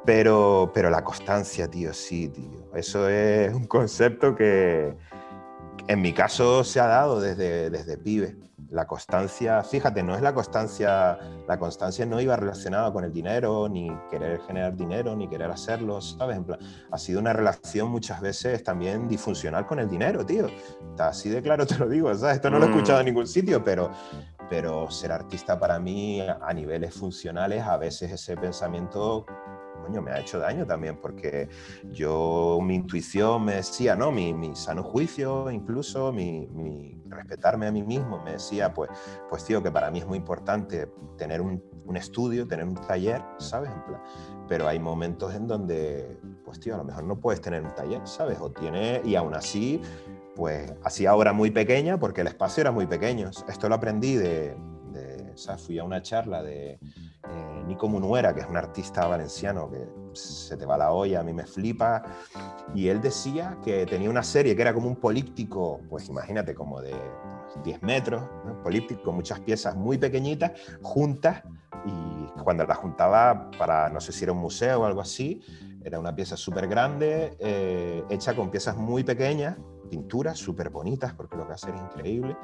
Pero, 0.05 0.71
pero 0.73 0.89
la 0.89 1.03
constancia, 1.03 1.69
tío, 1.69 1.93
sí, 1.93 2.29
tío. 2.29 2.71
Eso 2.73 3.07
es 3.07 3.53
un 3.53 3.67
concepto 3.67 4.35
que 4.35 4.97
en 5.87 6.01
mi 6.01 6.13
caso 6.13 6.63
se 6.63 6.79
ha 6.79 6.87
dado 6.87 7.19
desde, 7.19 7.69
desde 7.69 7.97
pibe. 7.97 8.35
La 8.69 8.85
constancia, 8.85 9.63
fíjate, 9.63 10.03
no 10.03 10.15
es 10.15 10.21
la 10.21 10.33
constancia, 10.33 11.17
la 11.47 11.57
constancia 11.57 12.05
no 12.05 12.21
iba 12.21 12.35
relacionada 12.35 12.93
con 12.93 13.03
el 13.03 13.11
dinero, 13.11 13.67
ni 13.67 13.89
querer 14.11 14.41
generar 14.41 14.75
dinero, 14.75 15.15
ni 15.15 15.27
querer 15.27 15.49
hacerlo, 15.49 15.99
¿sabes? 16.01 16.37
En 16.37 16.43
plan, 16.43 16.59
ha 16.91 16.97
sido 16.99 17.19
una 17.19 17.33
relación 17.33 17.89
muchas 17.89 18.21
veces 18.21 18.63
también 18.63 19.07
disfuncional 19.07 19.65
con 19.65 19.79
el 19.79 19.89
dinero, 19.89 20.23
tío. 20.23 20.47
Así 20.99 21.29
de 21.29 21.41
claro 21.41 21.65
te 21.67 21.77
lo 21.77 21.89
digo, 21.89 22.13
¿sabes? 22.13 22.35
Esto 22.35 22.51
no 22.51 22.59
lo 22.59 22.65
he 22.65 22.69
escuchado 22.69 22.99
en 22.99 23.05
mm. 23.05 23.07
ningún 23.07 23.27
sitio, 23.27 23.63
pero, 23.63 23.89
pero 24.51 24.91
ser 24.91 25.11
artista 25.11 25.59
para 25.59 25.79
mí 25.79 26.21
a 26.21 26.53
niveles 26.53 26.93
funcionales, 26.93 27.63
a 27.63 27.77
veces 27.77 28.11
ese 28.11 28.37
pensamiento 28.37 29.25
me 30.01 30.11
ha 30.11 30.19
hecho 30.19 30.39
daño 30.39 30.65
también, 30.65 30.97
porque 31.01 31.49
yo, 31.91 32.59
mi 32.61 32.75
intuición 32.75 33.45
me 33.45 33.55
decía, 33.55 33.95
¿no? 33.95 34.11
Mi, 34.11 34.33
mi 34.33 34.55
sano 34.55 34.83
juicio, 34.83 35.49
incluso, 35.51 36.11
mi, 36.11 36.47
mi, 36.47 37.01
respetarme 37.07 37.67
a 37.67 37.71
mí 37.71 37.83
mismo, 37.83 38.21
me 38.23 38.33
decía, 38.33 38.73
pues, 38.73 38.89
pues 39.29 39.43
tío, 39.45 39.61
que 39.63 39.71
para 39.71 39.91
mí 39.91 39.99
es 39.99 40.07
muy 40.07 40.17
importante 40.17 40.89
tener 41.17 41.41
un, 41.41 41.63
un 41.85 41.97
estudio, 41.97 42.47
tener 42.47 42.65
un 42.65 42.75
taller, 42.75 43.21
¿sabes? 43.39 43.71
En 43.71 43.97
pero 44.47 44.67
hay 44.67 44.79
momentos 44.79 45.33
en 45.35 45.47
donde, 45.47 46.19
pues 46.43 46.59
tío, 46.59 46.75
a 46.75 46.77
lo 46.77 46.83
mejor 46.83 47.03
no 47.03 47.19
puedes 47.19 47.41
tener 47.41 47.63
un 47.63 47.73
taller, 47.75 48.01
¿sabes? 48.07 48.39
O 48.39 48.51
tiene, 48.51 49.01
y 49.05 49.15
aún 49.15 49.35
así, 49.35 49.81
pues 50.35 50.73
hacía 50.83 51.13
obra 51.15 51.33
muy 51.33 51.51
pequeña 51.51 51.99
porque 51.99 52.21
el 52.21 52.27
espacio 52.27 52.61
era 52.61 52.71
muy 52.71 52.87
pequeño. 52.87 53.29
Esto 53.47 53.69
lo 53.69 53.75
aprendí 53.75 54.15
de 54.15 54.55
o 55.33 55.57
fui 55.57 55.79
a 55.79 55.83
una 55.83 56.01
charla 56.01 56.41
de 56.43 56.71
eh, 56.71 57.63
Nico 57.67 57.87
Munuera, 57.87 58.33
que 58.33 58.41
es 58.41 58.47
un 58.47 58.57
artista 58.57 59.07
valenciano 59.07 59.69
que 59.69 59.87
se 60.13 60.57
te 60.57 60.65
va 60.65 60.77
la 60.77 60.91
olla, 60.91 61.19
a 61.19 61.23
mí 61.23 61.33
me 61.33 61.45
flipa, 61.45 62.03
y 62.73 62.87
él 62.87 63.01
decía 63.01 63.57
que 63.63 63.85
tenía 63.85 64.09
una 64.09 64.23
serie 64.23 64.55
que 64.55 64.61
era 64.61 64.73
como 64.73 64.87
un 64.87 64.95
políptico, 64.95 65.81
pues 65.89 66.09
imagínate, 66.09 66.53
como 66.53 66.81
de 66.81 66.95
10 67.63 67.81
metros, 67.83 68.23
políptico, 68.63 69.03
con 69.03 69.15
muchas 69.15 69.39
piezas 69.39 69.75
muy 69.75 69.97
pequeñitas, 69.97 70.51
juntas, 70.81 71.43
y 71.85 72.41
cuando 72.43 72.65
las 72.65 72.77
juntaba 72.77 73.49
para, 73.57 73.89
no 73.89 74.01
sé 74.01 74.11
si 74.11 74.23
era 74.23 74.33
un 74.33 74.39
museo 74.39 74.81
o 74.81 74.85
algo 74.85 75.01
así, 75.01 75.41
era 75.83 75.99
una 75.99 76.13
pieza 76.13 76.35
súper 76.35 76.67
grande, 76.67 77.35
eh, 77.39 78.03
hecha 78.09 78.35
con 78.35 78.49
piezas 78.49 78.75
muy 78.75 79.03
pequeñas, 79.03 79.57
pinturas 79.89 80.37
súper 80.37 80.69
bonitas, 80.69 81.13
porque 81.13 81.35
lo 81.35 81.47
que 81.47 81.53
hace 81.53 81.69
es 81.71 81.75
increíble. 81.81 82.37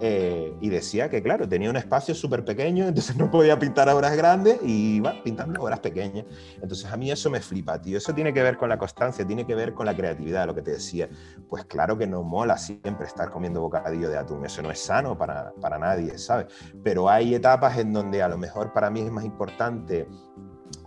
Eh, 0.00 0.54
y 0.60 0.68
decía 0.68 1.10
que, 1.10 1.22
claro, 1.22 1.48
tenía 1.48 1.70
un 1.70 1.76
espacio 1.76 2.14
súper 2.14 2.44
pequeño, 2.44 2.86
entonces 2.88 3.16
no 3.16 3.30
podía 3.30 3.58
pintar 3.58 3.88
obras 3.88 4.16
grandes 4.16 4.60
y 4.62 4.96
iba 4.96 5.22
pintando 5.22 5.60
obras 5.62 5.80
pequeñas. 5.80 6.24
Entonces 6.60 6.86
a 6.90 6.96
mí 6.96 7.10
eso 7.10 7.30
me 7.30 7.40
flipa, 7.40 7.80
tío. 7.80 7.98
Eso 7.98 8.14
tiene 8.14 8.32
que 8.32 8.42
ver 8.42 8.56
con 8.56 8.68
la 8.68 8.78
constancia, 8.78 9.26
tiene 9.26 9.46
que 9.46 9.54
ver 9.54 9.74
con 9.74 9.86
la 9.86 9.94
creatividad, 9.94 10.46
lo 10.46 10.54
que 10.54 10.62
te 10.62 10.72
decía. 10.72 11.08
Pues 11.48 11.64
claro 11.64 11.98
que 11.98 12.06
no 12.06 12.22
mola 12.22 12.56
siempre 12.56 13.06
estar 13.06 13.30
comiendo 13.30 13.60
bocadillo 13.60 14.08
de 14.08 14.18
atún, 14.18 14.44
eso 14.44 14.62
no 14.62 14.70
es 14.70 14.80
sano 14.80 15.16
para, 15.16 15.52
para 15.60 15.78
nadie, 15.78 16.18
¿sabes? 16.18 16.46
Pero 16.82 17.08
hay 17.08 17.34
etapas 17.34 17.78
en 17.78 17.92
donde 17.92 18.22
a 18.22 18.28
lo 18.28 18.38
mejor 18.38 18.72
para 18.72 18.90
mí 18.90 19.00
es 19.00 19.10
más 19.10 19.24
importante 19.24 20.06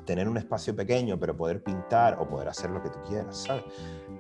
tener 0.08 0.28
un 0.28 0.38
espacio 0.38 0.76
pequeño, 0.76 1.20
pero 1.20 1.38
poder 1.38 1.62
pintar 1.62 2.18
o 2.20 2.28
poder 2.28 2.48
hacer 2.48 2.72
lo 2.72 2.82
que 2.82 2.90
tú 2.90 2.98
quieras, 3.08 3.38
¿sabes? 3.38 3.64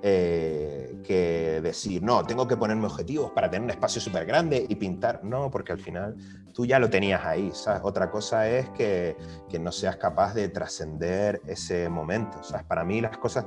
Eh, 0.04 1.02
que 1.04 1.60
decir, 1.64 2.04
no, 2.04 2.24
tengo 2.24 2.48
que 2.48 2.56
ponerme 2.56 2.86
objetivos 2.86 3.32
para 3.32 3.50
tener 3.50 3.64
un 3.64 3.72
espacio 3.72 4.00
súper 4.00 4.26
grande 4.28 4.64
y 4.70 4.76
pintar. 4.76 5.24
No, 5.24 5.50
porque 5.50 5.72
al 5.72 5.80
final 5.80 6.16
tú 6.54 6.66
ya 6.66 6.78
lo 6.78 6.90
tenías 6.90 7.26
ahí, 7.26 7.50
¿sabes? 7.54 7.82
Otra 7.84 8.12
cosa 8.12 8.48
es 8.48 8.70
que, 8.72 9.18
que 9.50 9.58
no 9.58 9.72
seas 9.72 9.96
capaz 9.96 10.36
de 10.36 10.50
trascender 10.50 11.42
ese 11.48 11.90
momento, 11.90 12.44
¿sabes? 12.44 12.66
Para 12.66 12.84
mí 12.84 13.02
las 13.02 13.18
cosas 13.18 13.46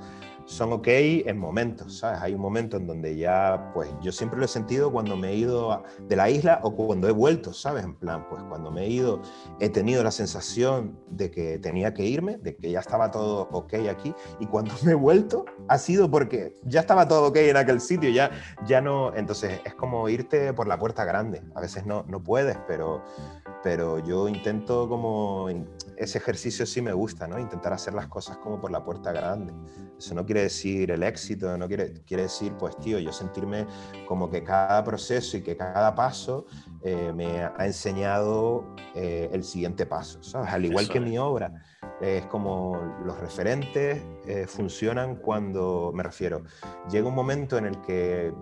son 0.50 0.72
ok 0.72 0.88
en 0.88 1.38
momentos, 1.38 1.98
¿sabes? 1.98 2.20
Hay 2.20 2.34
un 2.34 2.40
momento 2.40 2.76
en 2.76 2.86
donde 2.86 3.16
ya, 3.16 3.70
pues 3.72 3.88
yo 4.02 4.10
siempre 4.10 4.36
lo 4.38 4.46
he 4.46 4.48
sentido 4.48 4.90
cuando 4.90 5.16
me 5.16 5.30
he 5.30 5.36
ido 5.36 5.84
de 6.08 6.16
la 6.16 6.28
isla 6.28 6.58
o 6.64 6.74
cuando 6.74 7.08
he 7.08 7.12
vuelto, 7.12 7.52
¿sabes? 7.52 7.84
En 7.84 7.94
plan, 7.94 8.26
pues 8.28 8.42
cuando 8.42 8.72
me 8.72 8.82
he 8.82 8.88
ido 8.88 9.22
he 9.60 9.68
tenido 9.68 10.02
la 10.02 10.10
sensación 10.10 10.98
de 11.08 11.30
que 11.30 11.60
tenía 11.60 11.94
que 11.94 12.04
irme, 12.04 12.36
de 12.38 12.56
que 12.56 12.70
ya 12.70 12.80
estaba 12.80 13.12
todo 13.12 13.48
ok 13.52 13.74
aquí 13.88 14.12
y 14.40 14.46
cuando 14.46 14.74
me 14.84 14.92
he 14.92 14.96
vuelto 14.96 15.44
ha 15.68 15.78
sido 15.78 16.10
porque 16.10 16.56
ya 16.64 16.80
estaba 16.80 17.06
todo 17.06 17.28
ok 17.28 17.36
en 17.36 17.56
aquel 17.56 17.80
sitio, 17.80 18.10
ya, 18.10 18.32
ya 18.66 18.80
no, 18.80 19.14
entonces 19.14 19.60
es 19.64 19.74
como 19.74 20.08
irte 20.08 20.52
por 20.52 20.66
la 20.66 20.80
puerta 20.80 21.04
grande, 21.04 21.42
a 21.54 21.60
veces 21.60 21.86
no, 21.86 22.04
no 22.08 22.24
puedes, 22.24 22.58
pero, 22.66 23.04
pero 23.62 24.00
yo 24.00 24.28
intento 24.28 24.88
como, 24.88 25.48
ese 26.00 26.16
ejercicio 26.16 26.64
sí 26.64 26.80
me 26.80 26.94
gusta, 26.94 27.28
¿no? 27.28 27.38
Intentar 27.38 27.74
hacer 27.74 27.92
las 27.92 28.06
cosas 28.06 28.38
como 28.38 28.58
por 28.58 28.70
la 28.70 28.82
puerta 28.82 29.12
grande. 29.12 29.52
Eso 29.98 30.14
no 30.14 30.24
quiere 30.24 30.42
decir 30.42 30.90
el 30.90 31.02
éxito, 31.02 31.56
no 31.58 31.68
quiere, 31.68 31.92
quiere 32.06 32.22
decir, 32.22 32.54
pues 32.54 32.74
tío, 32.78 32.98
yo 32.98 33.12
sentirme 33.12 33.66
como 34.08 34.30
que 34.30 34.42
cada 34.42 34.82
proceso 34.82 35.36
y 35.36 35.42
que 35.42 35.58
cada 35.58 35.94
paso 35.94 36.46
eh, 36.82 37.12
me 37.14 37.42
ha 37.42 37.66
enseñado 37.66 38.64
eh, 38.94 39.28
el 39.30 39.44
siguiente 39.44 39.84
paso, 39.84 40.22
¿sabes? 40.22 40.50
Al 40.50 40.64
igual 40.64 40.88
que 40.88 41.00
mi 41.00 41.18
obra. 41.18 41.52
Es 42.00 42.24
como 42.26 42.96
los 43.04 43.18
referentes 43.20 44.02
eh, 44.26 44.46
funcionan 44.46 45.16
cuando, 45.16 45.92
me 45.94 46.02
refiero, 46.02 46.44
llega 46.90 47.06
un 47.06 47.14
momento 47.14 47.58
en 47.58 47.66
el 47.66 47.78
que 47.82 48.32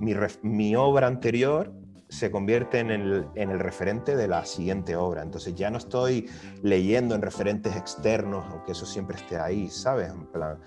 mi, 0.00 0.14
mi 0.40 0.74
obra 0.76 1.08
anterior 1.08 1.70
se 2.12 2.30
convierte 2.30 2.78
en 2.78 2.90
el, 2.90 3.26
en 3.34 3.50
el, 3.50 3.58
referente 3.58 4.14
de 4.14 4.28
la 4.28 4.44
siguiente 4.44 4.96
obra. 4.96 5.22
Entonces 5.22 5.54
ya 5.54 5.70
no 5.70 5.78
estoy 5.78 6.28
leyendo 6.62 7.14
en 7.14 7.22
referentes 7.22 7.74
externos, 7.74 8.44
aunque 8.50 8.72
eso 8.72 8.84
siempre 8.84 9.16
esté 9.16 9.38
ahí, 9.38 9.70
¿sabes? 9.70 10.10
En 10.10 10.26
plan, 10.26 10.58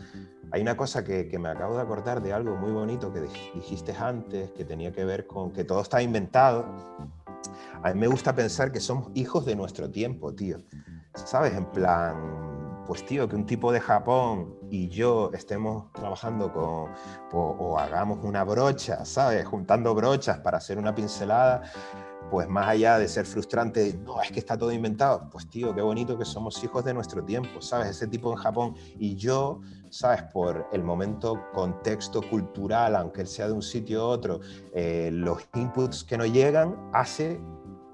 hay 0.52 0.62
una 0.62 0.76
cosa 0.76 1.04
que, 1.04 1.30
me 1.38 1.50
acabo 1.50 1.76
de 1.76 1.84
acordar 1.84 2.22
de 2.24 2.34
algo 2.34 2.56
muy 2.56 2.72
bonito 2.72 3.14
que 3.14 3.22
dijiste 3.54 3.94
antes, 3.94 4.52
que 4.52 4.66
tenía 4.66 4.92
que 4.92 5.06
ver 5.06 5.28
con 5.28 5.52
que 5.52 5.64
todo 5.64 5.82
está 5.82 6.02
inventado. 6.02 6.66
A 7.84 7.94
mí 7.94 8.00
me 8.00 8.08
gusta 8.08 8.34
pensar 8.34 8.72
que 8.72 8.80
somos 8.80 9.12
hijos 9.14 9.46
de 9.46 9.56
nuestro 9.56 9.92
tiempo, 9.92 10.34
tío. 10.34 10.58
¿Sabes? 11.16 11.54
En 11.54 11.66
plan, 11.66 12.84
pues 12.86 13.06
tío, 13.06 13.28
que 13.28 13.36
un 13.36 13.46
tipo 13.46 13.72
de 13.72 13.80
Japón 13.80 14.56
y 14.70 14.90
yo 14.90 15.32
estemos 15.34 15.92
trabajando 15.94 16.52
con, 16.52 16.92
o 17.34 17.80
hagamos 17.80 18.20
una 18.24 18.44
brocha, 18.44 19.06
¿sabes? 19.06 19.46
Juntando 19.46 19.96
brochas 19.96 20.40
para 20.40 20.58
hacer 20.58 20.78
una 20.78 20.94
pincelada, 20.94 21.64
pues 22.30 22.48
más 22.48 22.68
allá 22.68 22.98
de 22.98 23.08
ser 23.08 23.26
frustrante, 23.26 23.98
no, 24.04 24.22
es 24.22 24.32
que 24.32 24.40
está 24.40 24.58
todo 24.58 24.72
inventado, 24.72 25.30
pues 25.32 25.50
tío, 25.50 25.74
qué 25.74 25.82
bonito 25.82 26.18
que 26.18 26.26
somos 26.26 26.64
hijos 26.64 26.84
de 26.84 26.94
nuestro 26.94 27.24
tiempo, 27.24 27.62
¿sabes? 27.62 27.90
Ese 27.90 28.08
tipo 28.08 28.32
en 28.32 28.38
Japón 28.38 28.76
y 28.98 29.16
yo, 29.16 29.62
¿sabes? 29.90 30.24
Por 30.34 30.68
el 30.72 30.84
momento, 30.84 31.42
contexto 31.54 32.22
cultural, 32.30 32.96
aunque 32.96 33.26
sea 33.26 33.48
de 33.48 33.54
un 33.54 33.62
sitio 33.62 34.06
u 34.06 34.10
otro, 34.10 34.40
eh, 34.74 35.10
los 35.14 35.48
inputs 35.54 36.04
que 36.04 36.18
nos 36.18 36.32
llegan, 36.32 36.90
hace 36.94 37.40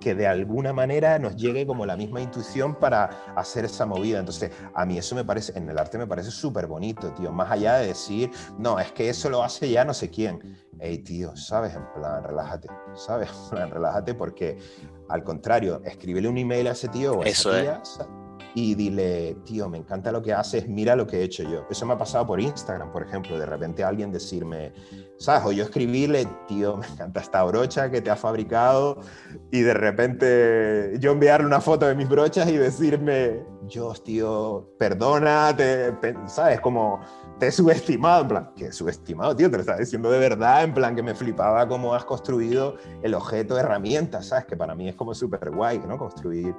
que 0.02 0.16
de 0.16 0.28
alguna 0.28 0.74
manera 0.74 1.18
nos 1.20 1.38
llegue 1.38 1.66
como 1.66 1.86
la 1.86 1.96
misma 1.96 2.20
intuición 2.20 2.76
para 2.76 3.34
hacer 3.38 3.64
esa 3.64 3.86
movida. 3.86 4.20
Entonces, 4.20 4.52
a 4.74 4.86
mí 4.86 4.98
eso 4.98 5.16
me 5.16 5.24
parece, 5.24 5.58
en 5.58 5.70
el 5.70 5.78
arte 5.78 5.98
me 5.98 6.08
parece 6.08 6.32
súper 6.32 6.68
bonito, 6.68 7.14
tío. 7.14 7.32
Más 7.32 7.50
allá 7.50 7.76
de 7.76 7.88
decir, 7.88 8.30
no, 8.58 8.80
es 8.80 8.92
que 8.92 9.08
eso 9.08 9.30
lo 9.30 9.44
hace 9.44 9.70
ya 9.70 9.86
no 9.86 9.94
sé 9.94 10.10
quién. 10.10 10.58
Ey, 10.80 10.98
tío, 10.98 11.36
¿sabes? 11.38 11.76
En 11.76 11.86
plan, 11.94 12.24
relájate, 12.24 12.68
¿sabes? 12.96 13.30
En 13.44 13.50
plan, 13.52 13.72
relájate 13.72 14.14
porque, 14.16 14.58
al 15.08 15.24
contrario, 15.24 15.82
escríbele 15.86 16.28
un 16.28 16.38
email 16.38 16.68
a 16.68 16.72
ese 16.72 16.90
tío 16.90 17.14
o 17.14 17.22
a 17.22 17.26
Eso 17.26 17.56
esa 17.56 17.62
tía, 17.62 17.82
y 18.54 18.76
dile, 18.76 19.38
tío, 19.46 19.70
me 19.70 19.78
encanta 19.78 20.12
lo 20.12 20.22
que 20.22 20.34
haces, 20.34 20.68
mira 20.68 20.96
lo 20.96 21.08
que 21.08 21.20
he 21.20 21.24
hecho 21.24 21.44
yo. 21.44 21.66
Eso 21.70 21.86
me 21.86 21.94
ha 21.94 21.98
pasado 21.98 22.26
por 22.26 22.40
Instagram, 22.40 22.92
por 22.92 23.04
ejemplo, 23.04 23.38
de 23.38 23.46
repente 23.46 23.84
alguien 23.84 24.12
decirme, 24.12 24.74
¿sabes? 25.18 25.44
O 25.46 25.52
yo 25.52 25.64
escribirle, 25.64 26.28
tío, 26.48 26.78
me 26.78 26.88
encanta 26.88 27.22
esta 27.22 27.44
brocha 27.44 27.90
que 27.90 28.02
te 28.02 28.10
ha 28.10 28.16
fabricado, 28.16 29.00
y 29.52 29.62
de 29.62 29.74
repente 29.74 30.94
yo 31.00 31.12
enviarle 31.12 31.48
una 31.48 31.62
foto 31.62 31.86
de 31.88 31.96
mis 31.96 32.10
brochas 32.10 32.50
y 32.50 32.58
decirme, 32.58 33.44
yo, 33.68 33.94
tío, 33.94 34.70
perdona, 34.78 35.56
te, 35.56 35.94
¿sabes? 36.28 36.60
Como 36.60 37.00
te 37.40 37.48
he 37.48 37.52
subestimado, 37.52 38.22
en 38.22 38.28
plan, 38.28 38.52
que 38.56 38.72
subestimado, 38.72 39.36
tío, 39.36 39.50
te 39.50 39.58
lo 39.58 39.62
estaba 39.62 39.80
diciendo 39.80 40.12
de 40.12 40.20
verdad, 40.20 40.64
en 40.64 40.74
plan, 40.74 40.96
que 40.96 41.04
me 41.04 41.16
flipaba 41.16 41.68
cómo 41.68 41.94
has 41.94 42.06
construido 42.06 42.76
el 43.02 43.14
objeto 43.14 43.58
herramientas, 43.58 44.28
¿sabes? 44.28 44.46
Que 44.46 44.58
para 44.58 44.76
mí 44.76 44.90
es 44.90 44.96
como 44.96 45.14
súper 45.14 45.52
guay, 45.52 45.80
¿no? 45.80 45.98
Construir 45.98 46.54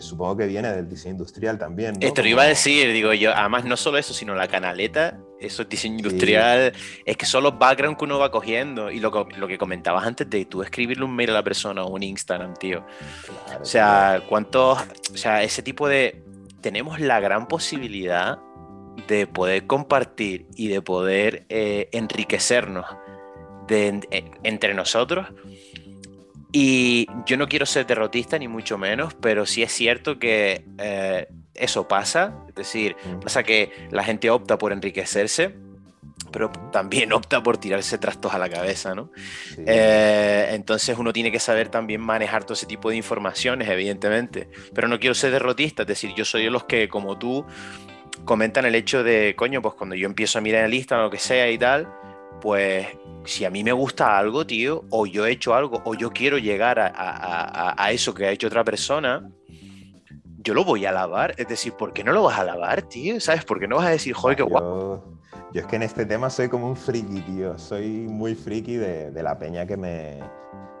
supongo 0.00 0.36
que 0.36 0.46
viene 0.46 0.72
del 0.72 0.88
diseño 0.88 1.12
industrial 1.12 1.58
también. 1.58 1.94
¿no? 1.94 2.06
Esto 2.06 2.22
lo 2.22 2.28
iba 2.28 2.42
a 2.42 2.46
decir, 2.46 2.92
digo 2.92 3.12
yo, 3.12 3.32
además 3.34 3.64
no 3.64 3.76
solo 3.76 3.98
eso, 3.98 4.14
sino 4.14 4.34
la 4.34 4.48
canaleta, 4.48 5.18
eso 5.40 5.62
es 5.62 5.68
diseño 5.68 5.96
industrial, 5.96 6.72
es 7.04 7.16
que 7.16 7.26
son 7.26 7.42
los 7.44 7.58
backgrounds 7.58 7.98
que 7.98 8.04
uno 8.04 8.18
va 8.18 8.30
cogiendo 8.30 8.90
y 8.90 9.00
lo, 9.00 9.28
lo, 9.36 9.48
que 9.48 9.58
comentabas 9.58 10.06
antes 10.06 10.28
de 10.28 10.44
tú 10.44 10.62
escribirle 10.62 11.04
un 11.04 11.14
mail 11.14 11.30
a 11.30 11.34
la 11.34 11.42
persona 11.42 11.84
o 11.84 11.90
un 11.90 12.02
Instagram, 12.02 12.54
tío. 12.54 12.84
o 13.60 13.64
sea, 13.64 14.22
cuántos, 14.28 14.78
o 15.12 15.16
sea, 15.16 15.42
ese 15.42 15.62
tipo 15.62 15.88
de... 15.88 16.22
Tenemos 16.60 16.98
la 16.98 17.20
gran 17.20 17.46
posibilidad 17.46 18.38
de 19.06 19.28
poder 19.28 19.66
compartir 19.66 20.48
y 20.56 20.66
de 20.66 20.82
poder 20.82 21.46
eh, 21.48 21.88
enriquecernos 21.92 22.84
de, 23.68 24.00
entre 24.42 24.74
nosotros 24.74 25.28
y 26.52 27.06
yo 27.26 27.36
no 27.36 27.46
quiero 27.46 27.66
ser 27.66 27.86
derrotista, 27.86 28.38
ni 28.38 28.48
mucho 28.48 28.78
menos, 28.78 29.14
pero 29.14 29.44
sí 29.44 29.62
es 29.62 29.72
cierto 29.72 30.18
que 30.18 30.64
eh, 30.78 31.28
eso 31.54 31.86
pasa. 31.86 32.34
Es 32.48 32.54
decir, 32.54 32.96
pasa 33.22 33.42
que 33.42 33.70
la 33.90 34.02
gente 34.02 34.30
opta 34.30 34.56
por 34.56 34.72
enriquecerse, 34.72 35.54
pero 36.32 36.50
también 36.72 37.12
opta 37.12 37.42
por 37.42 37.58
tirarse 37.58 37.98
trastos 37.98 38.32
a 38.32 38.38
la 38.38 38.48
cabeza, 38.48 38.94
¿no? 38.94 39.10
Eh, 39.58 40.48
entonces 40.52 40.96
uno 40.98 41.12
tiene 41.12 41.30
que 41.30 41.40
saber 41.40 41.68
también 41.68 42.00
manejar 42.00 42.44
todo 42.44 42.54
ese 42.54 42.66
tipo 42.66 42.88
de 42.90 42.96
informaciones, 42.96 43.68
evidentemente. 43.68 44.48
Pero 44.74 44.88
no 44.88 44.98
quiero 44.98 45.14
ser 45.14 45.32
derrotista, 45.32 45.82
es 45.82 45.88
decir, 45.88 46.14
yo 46.16 46.24
soy 46.24 46.44
de 46.44 46.50
los 46.50 46.64
que, 46.64 46.88
como 46.88 47.18
tú, 47.18 47.44
comentan 48.24 48.64
el 48.64 48.74
hecho 48.74 49.02
de, 49.02 49.34
coño, 49.36 49.60
pues 49.60 49.74
cuando 49.74 49.96
yo 49.96 50.06
empiezo 50.06 50.38
a 50.38 50.40
mirar 50.40 50.64
en 50.64 50.70
lista 50.70 50.98
o 50.98 51.02
lo 51.02 51.10
que 51.10 51.18
sea 51.18 51.50
y 51.50 51.58
tal, 51.58 51.88
pues 52.40 52.86
si 53.24 53.44
a 53.44 53.50
mí 53.50 53.64
me 53.64 53.72
gusta 53.72 54.18
algo, 54.18 54.46
tío, 54.46 54.84
o 54.90 55.06
yo 55.06 55.26
he 55.26 55.32
hecho 55.32 55.54
algo, 55.54 55.82
o 55.84 55.94
yo 55.94 56.10
quiero 56.10 56.38
llegar 56.38 56.78
a, 56.80 57.90
eso 57.92 58.14
que 58.14 58.26
ha 58.26 58.30
hecho 58.30 58.46
otra 58.46 58.64
persona, 58.64 59.30
yo 60.38 60.54
lo 60.54 60.64
voy 60.64 60.86
a 60.86 60.90
alabar. 60.90 61.34
Es 61.36 61.48
decir, 61.48 61.72
¿por 61.74 61.92
qué 61.92 62.04
no 62.04 62.12
lo 62.12 62.22
vas 62.22 62.38
a 62.38 62.42
alabar, 62.42 62.82
tío? 62.82 63.20
¿Sabes? 63.20 63.44
¿Por 63.44 63.60
qué 63.60 63.68
no 63.68 63.76
vas 63.76 63.86
a 63.86 63.90
decir, 63.90 64.14
joder, 64.14 64.36
qué 64.36 64.42
guapo? 64.42 65.04
Yo 65.52 65.62
es 65.62 65.66
que 65.66 65.76
en 65.76 65.82
este 65.82 66.06
tema 66.06 66.30
soy 66.30 66.48
como 66.48 66.68
un 66.68 66.76
friki, 66.76 67.20
tío. 67.22 67.58
Soy 67.58 67.88
muy 67.88 68.34
friki 68.34 68.76
de, 68.76 69.22
la 69.22 69.38
peña 69.38 69.66
que 69.66 69.76
me, 69.76 70.20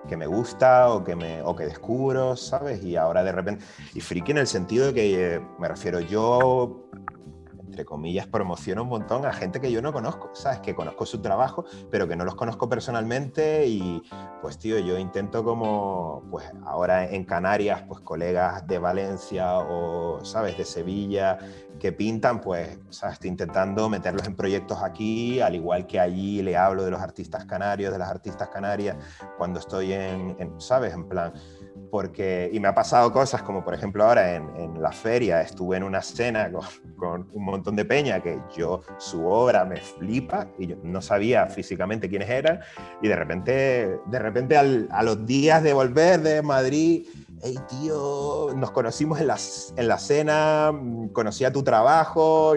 que 0.08 0.16
me 0.16 0.26
gusta 0.26 0.90
o 0.90 1.02
que, 1.04 1.16
me, 1.16 1.42
o 1.42 1.56
que 1.56 1.64
descubro, 1.64 2.36
¿sabes? 2.36 2.82
Y 2.82 2.96
ahora 2.96 3.24
de 3.24 3.32
repente... 3.32 3.64
Y 3.94 4.00
friki 4.00 4.30
en 4.30 4.38
el 4.38 4.46
sentido 4.46 4.86
de 4.86 4.94
que, 4.94 5.34
eh, 5.34 5.40
me 5.58 5.68
refiero, 5.68 6.00
yo 6.00 6.87
entre 7.68 7.84
comillas, 7.84 8.26
promociona 8.26 8.80
un 8.80 8.88
montón 8.88 9.26
a 9.26 9.32
gente 9.32 9.60
que 9.60 9.70
yo 9.70 9.82
no 9.82 9.92
conozco, 9.92 10.30
¿sabes? 10.32 10.60
Que 10.60 10.74
conozco 10.74 11.04
su 11.04 11.20
trabajo, 11.20 11.66
pero 11.90 12.08
que 12.08 12.16
no 12.16 12.24
los 12.24 12.34
conozco 12.34 12.68
personalmente 12.68 13.66
y 13.66 14.02
pues, 14.40 14.58
tío, 14.58 14.78
yo 14.78 14.98
intento 14.98 15.44
como, 15.44 16.24
pues 16.30 16.50
ahora 16.64 17.04
en 17.04 17.24
Canarias, 17.24 17.82
pues 17.86 18.00
colegas 18.00 18.66
de 18.66 18.78
Valencia 18.78 19.58
o, 19.58 20.24
¿sabes? 20.24 20.56
De 20.56 20.64
Sevilla 20.64 21.38
que 21.78 21.92
pintan, 21.92 22.40
pues, 22.40 22.78
¿sabes? 22.88 23.14
Estoy 23.14 23.30
intentando 23.30 23.88
meterlos 23.88 24.26
en 24.26 24.34
proyectos 24.34 24.82
aquí, 24.82 25.40
al 25.40 25.54
igual 25.54 25.86
que 25.86 26.00
allí 26.00 26.42
le 26.42 26.56
hablo 26.56 26.84
de 26.84 26.90
los 26.90 27.00
artistas 27.00 27.44
canarios, 27.44 27.92
de 27.92 27.98
las 27.98 28.08
artistas 28.08 28.48
canarias, 28.48 28.96
cuando 29.36 29.60
estoy 29.60 29.92
en, 29.92 30.34
en 30.38 30.58
¿sabes? 30.58 30.94
En 30.94 31.06
plan 31.06 31.32
porque, 31.90 32.50
y 32.52 32.60
me 32.60 32.68
ha 32.68 32.74
pasado 32.74 33.12
cosas 33.12 33.42
como 33.42 33.64
por 33.64 33.74
ejemplo 33.74 34.04
ahora 34.04 34.34
en, 34.34 34.48
la 34.80 34.92
feria 34.92 35.40
estuve 35.40 35.76
en 35.76 35.82
una 35.82 36.02
cena 36.02 36.50
con, 36.96 37.28
un 37.32 37.44
montón 37.44 37.74
de 37.74 37.84
peña 37.84 38.20
que 38.20 38.38
yo, 38.56 38.82
su 38.98 39.26
obra 39.26 39.64
me 39.64 39.76
flipa 39.76 40.46
y 40.58 40.68
yo 40.68 40.76
no 40.82 41.02
sabía 41.02 41.46
físicamente 41.46 42.08
quiénes 42.08 42.28
eran 42.28 42.60
y 43.02 43.08
de 43.08 43.16
repente, 43.16 43.98
de 44.06 44.18
repente 44.18 44.56
a 44.56 45.02
los 45.02 45.26
días 45.26 45.62
de 45.62 45.72
volver 45.72 46.20
de 46.20 46.42
Madrid, 46.42 47.06
hey 47.42 47.56
tío, 47.68 48.52
nos 48.54 48.70
conocimos 48.70 49.20
en 49.20 49.26
la, 49.26 49.36
en 49.76 49.88
la 49.88 49.98
cena, 49.98 50.72
mm, 50.72 51.08
conocía 51.08 51.52
tu 51.52 51.62
trabajo, 51.62 52.54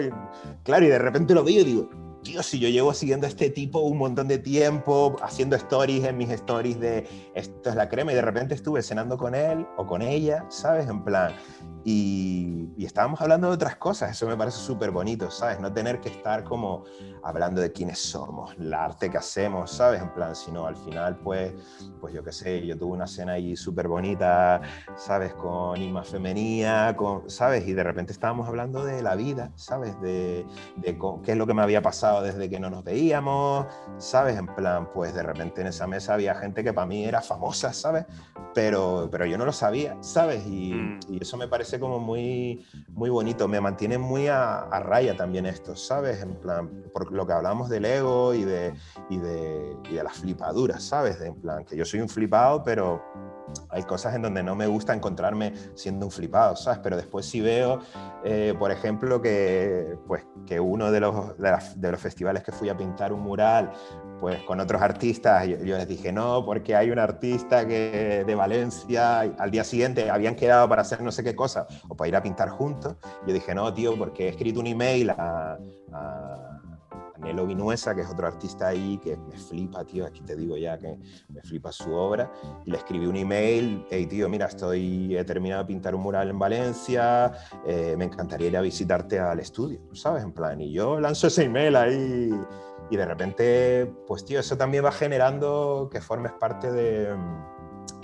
claro, 0.62 0.84
y 0.84 0.88
de 0.88 0.98
repente 0.98 1.34
lo 1.34 1.44
vi 1.44 1.58
y 1.58 1.64
digo, 1.64 1.90
tío, 2.22 2.42
si 2.42 2.58
yo 2.58 2.68
llevo 2.68 2.94
siguiendo 2.94 3.26
a 3.26 3.28
este 3.28 3.50
tipo 3.50 3.80
un 3.80 3.98
montón 3.98 4.28
de 4.28 4.38
tiempo, 4.38 5.16
haciendo 5.22 5.56
stories 5.56 6.04
en 6.04 6.16
mis 6.16 6.30
stories 6.30 6.78
de 6.80 7.06
esto 7.34 7.70
es 7.70 7.76
la 7.76 7.88
crema, 7.88 8.12
y 8.12 8.14
de 8.14 8.22
repente 8.22 8.54
estuve 8.54 8.82
cenando 8.82 9.16
con 9.16 9.34
él 9.34 9.66
o 9.76 9.86
con 9.86 10.02
ella, 10.02 10.44
¿sabes? 10.48 10.88
En 10.88 11.04
plan, 11.04 11.32
y, 11.84 12.70
y 12.76 12.84
estábamos 12.84 13.20
hablando 13.20 13.48
de 13.48 13.54
otras 13.54 13.76
cosas, 13.76 14.10
eso 14.10 14.26
me 14.26 14.36
parece 14.36 14.58
súper 14.58 14.90
bonito, 14.90 15.30
¿sabes? 15.30 15.60
No 15.60 15.72
tener 15.72 16.00
que 16.00 16.08
estar 16.08 16.44
como 16.44 16.84
hablando 17.22 17.60
de 17.60 17.72
quiénes 17.72 17.98
somos, 17.98 18.54
el 18.58 18.72
arte 18.72 19.10
que 19.10 19.18
hacemos, 19.18 19.70
¿sabes? 19.70 20.00
En 20.02 20.12
plan, 20.12 20.34
sino 20.34 20.66
al 20.66 20.76
final, 20.76 21.16
pues, 21.18 21.52
pues 22.00 22.14
yo 22.14 22.22
qué 22.22 22.32
sé, 22.32 22.66
yo 22.66 22.76
tuve 22.76 22.92
una 22.92 23.06
cena 23.06 23.32
ahí 23.32 23.56
súper 23.56 23.88
bonita, 23.88 24.60
¿sabes? 24.96 25.34
Con 25.34 25.80
Inma 25.80 26.04
Femenía, 26.04 26.94
con, 26.96 27.28
¿sabes? 27.30 27.66
Y 27.66 27.72
de 27.72 27.84
repente 27.84 28.12
estábamos 28.12 28.48
hablando 28.48 28.84
de 28.84 29.02
la 29.02 29.14
vida, 29.14 29.52
¿sabes? 29.56 30.00
De, 30.00 30.46
de 30.76 30.98
qué 31.22 31.32
es 31.32 31.36
lo 31.36 31.46
que 31.46 31.54
me 31.54 31.62
había 31.62 31.82
pasado 31.82 32.22
desde 32.22 32.48
que 32.48 32.58
no 32.58 32.70
nos 32.70 32.84
veíamos, 32.84 33.66
¿sabes? 33.98 34.36
En 34.36 34.46
plan, 34.46 34.88
pues 34.92 35.14
de 35.14 35.22
repente 35.22 35.60
en 35.60 35.68
esa 35.68 35.86
mesa 35.86 36.14
había 36.14 36.34
gente 36.34 36.64
que 36.64 36.72
para 36.72 36.86
mí 36.86 37.04
era 37.04 37.20
famosa, 37.20 37.72
¿sabes? 37.72 38.06
Pero, 38.54 39.08
pero 39.10 39.26
yo 39.26 39.38
no 39.38 39.44
lo 39.44 39.52
sabía, 39.52 39.96
¿sabes? 40.00 40.46
Y, 40.46 40.74
mm. 40.74 41.00
y 41.08 41.22
eso 41.22 41.36
me 41.36 41.48
parece 41.48 41.71
como 41.78 41.98
muy, 41.98 42.64
muy 42.88 43.10
bonito, 43.10 43.48
me 43.48 43.60
mantiene 43.60 43.98
muy 43.98 44.28
a, 44.28 44.68
raya 44.80 45.16
también 45.16 45.46
esto, 45.46 45.76
¿sabes? 45.76 46.22
En 46.22 46.34
plan, 46.36 46.84
porque 46.92 47.14
lo 47.14 47.26
que 47.26 47.32
hablamos 47.32 47.68
del 47.68 47.84
ego 47.84 48.34
y 48.34 48.44
de, 48.44 48.74
y 49.08 49.18
de, 49.18 49.76
y 49.90 49.94
de 49.94 50.02
las 50.02 50.18
flipaduras, 50.18 50.82
¿sabes? 50.82 51.18
De, 51.18 51.28
en 51.28 51.40
plan, 51.40 51.64
que 51.64 51.76
yo 51.76 51.84
soy 51.84 52.00
un 52.00 52.08
flipado, 52.08 52.62
pero 52.62 53.02
hay 53.70 53.82
cosas 53.84 54.14
en 54.14 54.22
donde 54.22 54.42
no 54.42 54.54
me 54.54 54.66
gusta 54.66 54.94
encontrarme 54.94 55.52
siendo 55.74 56.06
un 56.06 56.12
flipado, 56.12 56.56
¿sabes? 56.56 56.80
Pero 56.82 56.96
después 56.96 57.26
sí 57.26 57.40
veo, 57.40 57.80
eh, 58.24 58.54
por 58.58 58.70
ejemplo, 58.70 59.20
que, 59.20 59.96
pues, 60.06 60.24
que 60.46 60.60
uno 60.60 60.90
de 60.90 61.00
los, 61.00 61.36
de, 61.38 61.90
los 61.90 62.00
festivales 62.00 62.42
que 62.42 62.52
fui 62.52 62.68
a 62.68 62.76
pintar 62.76 63.12
un 63.12 63.20
mural, 63.20 63.72
pues 64.20 64.42
con 64.42 64.60
otros 64.60 64.80
artistas, 64.80 65.46
yo, 65.46 65.56
les 65.56 65.88
dije, 65.88 66.12
no, 66.12 66.44
porque 66.44 66.76
hay 66.76 66.90
un 66.90 66.98
artista 66.98 67.66
que, 67.66 68.24
de 68.26 68.34
Valencia, 68.34 69.20
al 69.20 69.50
día 69.50 69.64
siguiente 69.64 70.10
habían 70.10 70.36
quedado 70.36 70.68
para 70.68 70.82
hacer 70.82 71.00
no 71.00 71.10
sé 71.10 71.24
qué 71.24 71.34
cosa, 71.34 71.66
o 71.88 71.96
para 71.96 72.08
ir 72.08 72.16
a 72.16 72.22
pintar 72.22 72.48
juntos. 72.50 72.96
Yo 73.26 73.34
dije, 73.34 73.54
no, 73.54 73.72
tío, 73.74 73.96
porque 73.98 74.26
he 74.26 74.28
escrito 74.28 74.60
un 74.60 74.66
email 74.68 75.10
a 75.10 75.58
Nelo 77.22 77.46
Vinuesa, 77.46 77.94
que 77.94 78.02
es 78.02 78.08
otro 78.08 78.26
artista 78.26 78.68
ahí 78.68 78.98
que 78.98 79.16
me 79.16 79.38
flipa, 79.38 79.84
tío, 79.84 80.06
aquí 80.06 80.22
te 80.22 80.36
digo 80.36 80.56
ya 80.56 80.78
que 80.78 80.98
me 81.28 81.42
flipa 81.42 81.72
su 81.72 81.92
obra, 81.92 82.30
y 82.64 82.70
le 82.70 82.76
escribí 82.76 83.06
un 83.06 83.16
email, 83.16 83.86
hey 83.90 84.06
tío, 84.06 84.28
mira, 84.28 84.46
estoy, 84.46 85.16
he 85.16 85.24
terminado 85.24 85.62
de 85.62 85.68
pintar 85.68 85.94
un 85.94 86.02
mural 86.02 86.30
en 86.30 86.38
Valencia, 86.38 87.32
eh, 87.66 87.94
me 87.96 88.04
encantaría 88.06 88.48
ir 88.48 88.56
a 88.56 88.60
visitarte 88.60 89.18
al 89.18 89.38
estudio, 89.40 89.80
¿sabes? 89.92 90.22
En 90.22 90.32
plan, 90.32 90.60
y 90.60 90.72
yo 90.72 91.00
lanzo 91.00 91.28
ese 91.28 91.44
email 91.44 91.76
ahí 91.76 92.30
y 92.90 92.96
de 92.96 93.06
repente, 93.06 93.92
pues 94.06 94.24
tío, 94.24 94.40
eso 94.40 94.56
también 94.56 94.84
va 94.84 94.92
generando 94.92 95.88
que 95.90 96.00
formes 96.00 96.32
parte 96.32 96.70
de, 96.70 97.16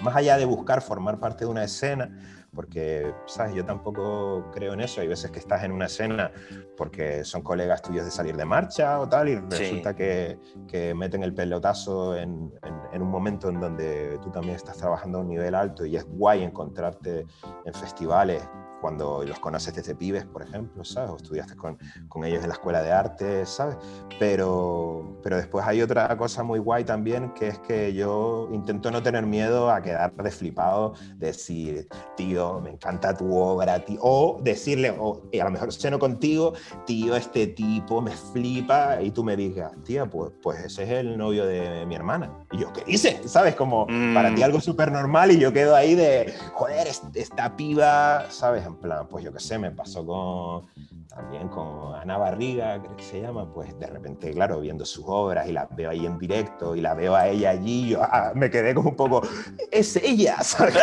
más 0.02 0.16
allá 0.16 0.36
de 0.36 0.44
buscar 0.44 0.80
formar 0.80 1.18
parte 1.18 1.44
de 1.44 1.50
una 1.50 1.64
escena, 1.64 2.10
porque, 2.55 3.14
¿sabes? 3.26 3.55
Yo 3.55 3.64
tampoco 3.64 4.51
creo 4.53 4.72
en 4.72 4.80
eso. 4.80 5.01
Hay 5.01 5.09
veces 5.09 5.30
que 5.30 5.38
estás 5.38 5.62
en 5.64 5.72
una 5.72 5.86
escena 5.86 6.32
porque 6.76 7.24
son 7.24 7.42
colegas 7.42 7.82
tuyos 7.82 8.05
de 8.05 8.11
salir 8.11 8.36
de 8.36 8.44
marcha 8.44 9.01
o 9.01 9.09
tal, 9.09 9.28
y 9.28 9.36
resulta 9.36 9.94
que, 9.94 10.38
que, 10.66 10.94
meten 10.94 11.22
el 11.22 11.34
pelotazo 11.34 12.16
en, 12.16 12.53
en, 12.92 13.03
un 13.03 13.11
momento 13.11 13.49
en 13.49 13.61
donde 13.61 14.18
tú 14.22 14.30
también 14.30 14.57
estás 14.57 14.78
trabajando 14.78 15.18
a 15.18 15.20
un 15.20 15.28
nivel 15.28 15.55
alto 15.55 15.84
y 15.84 15.96
es 15.96 16.05
guay 16.05 16.42
encontrarte 16.42 17.26
en 17.64 17.74
festivales 17.74 18.42
cuando 18.80 19.24
los 19.24 19.38
conoces 19.38 19.74
desde 19.74 19.94
pibes, 19.94 20.24
por 20.24 20.42
ejemplo, 20.42 20.84
¿sabes? 20.84 21.10
O 21.10 21.16
estudiaste 21.16 21.56
con, 21.56 21.78
con, 22.08 22.24
ellos 22.24 22.42
en 22.42 22.48
la 22.48 22.54
escuela 22.54 22.82
de 22.82 22.92
arte, 22.92 23.46
¿sabes? 23.46 23.76
Pero, 24.18 25.18
pero 25.22 25.36
después 25.36 25.64
hay 25.66 25.82
otra 25.82 26.16
cosa 26.16 26.42
muy 26.42 26.58
guay 26.58 26.84
también, 26.84 27.32
que 27.34 27.48
es 27.48 27.58
que 27.60 27.94
yo 27.94 28.48
intento 28.52 28.90
no 28.90 29.02
tener 29.02 29.26
miedo 29.26 29.70
a 29.70 29.80
quedar 29.82 30.12
desflipado, 30.14 30.94
decir, 31.16 31.88
tío, 32.16 32.60
me 32.60 32.70
encanta 32.70 33.16
tu 33.16 33.36
obra, 33.36 33.84
tío, 33.84 33.98
o 34.02 34.40
decirle, 34.42 34.94
o 34.98 35.22
a 35.32 35.44
lo 35.44 35.50
mejor 35.50 35.72
ceno 35.72 35.98
contigo, 35.98 36.54
tío, 36.86 37.16
este 37.16 37.48
tipo 37.48 38.00
me 38.00 38.12
flipa, 38.12 39.00
y 39.02 39.10
tú 39.10 39.24
me 39.24 39.36
digas, 39.36 39.72
tía, 39.84 40.06
pues, 40.06 40.32
pues 40.42 40.64
ese 40.64 40.84
es 40.84 40.90
el 40.90 41.16
novio 41.16 41.46
de 41.46 41.86
mi 41.86 41.94
hermana. 41.94 42.30
Y 42.52 42.58
yo, 42.58 42.72
¿qué 42.72 42.82
hice? 42.86 43.20
¿Sabes? 43.26 43.54
Como 43.54 43.86
para 43.86 44.34
ti 44.34 44.40
mm. 44.40 44.44
algo 44.44 44.60
súper 44.60 44.92
normal 44.92 45.30
y 45.30 45.38
yo 45.38 45.52
quedo 45.52 45.74
ahí 45.74 45.94
de, 45.94 46.34
joder, 46.54 46.88
esta 47.14 47.56
piba, 47.56 48.26
¿sabes? 48.30 48.67
En 48.68 48.76
plan, 48.76 49.08
pues 49.08 49.24
yo 49.24 49.32
qué 49.32 49.40
sé, 49.40 49.58
me 49.58 49.70
pasó 49.70 50.06
con 50.06 50.66
también 51.08 51.48
con 51.48 51.94
Ana 51.94 52.18
Barriga, 52.18 52.80
creo 52.80 52.96
que 52.96 53.02
se 53.02 53.20
llama, 53.20 53.52
pues 53.52 53.76
de 53.78 53.86
repente, 53.86 54.30
claro, 54.30 54.60
viendo 54.60 54.84
sus 54.84 55.04
obras 55.08 55.48
y 55.48 55.52
la 55.52 55.66
veo 55.66 55.90
ahí 55.90 56.04
en 56.06 56.18
directo 56.18 56.76
y 56.76 56.80
la 56.80 56.94
veo 56.94 57.16
a 57.16 57.26
ella 57.28 57.50
allí, 57.50 57.88
yo 57.88 58.02
ah, 58.02 58.32
me 58.34 58.50
quedé 58.50 58.74
como 58.74 58.90
un 58.90 58.96
poco, 58.96 59.22
es 59.70 59.96
ella, 59.96 60.40
¿sabes? 60.42 60.76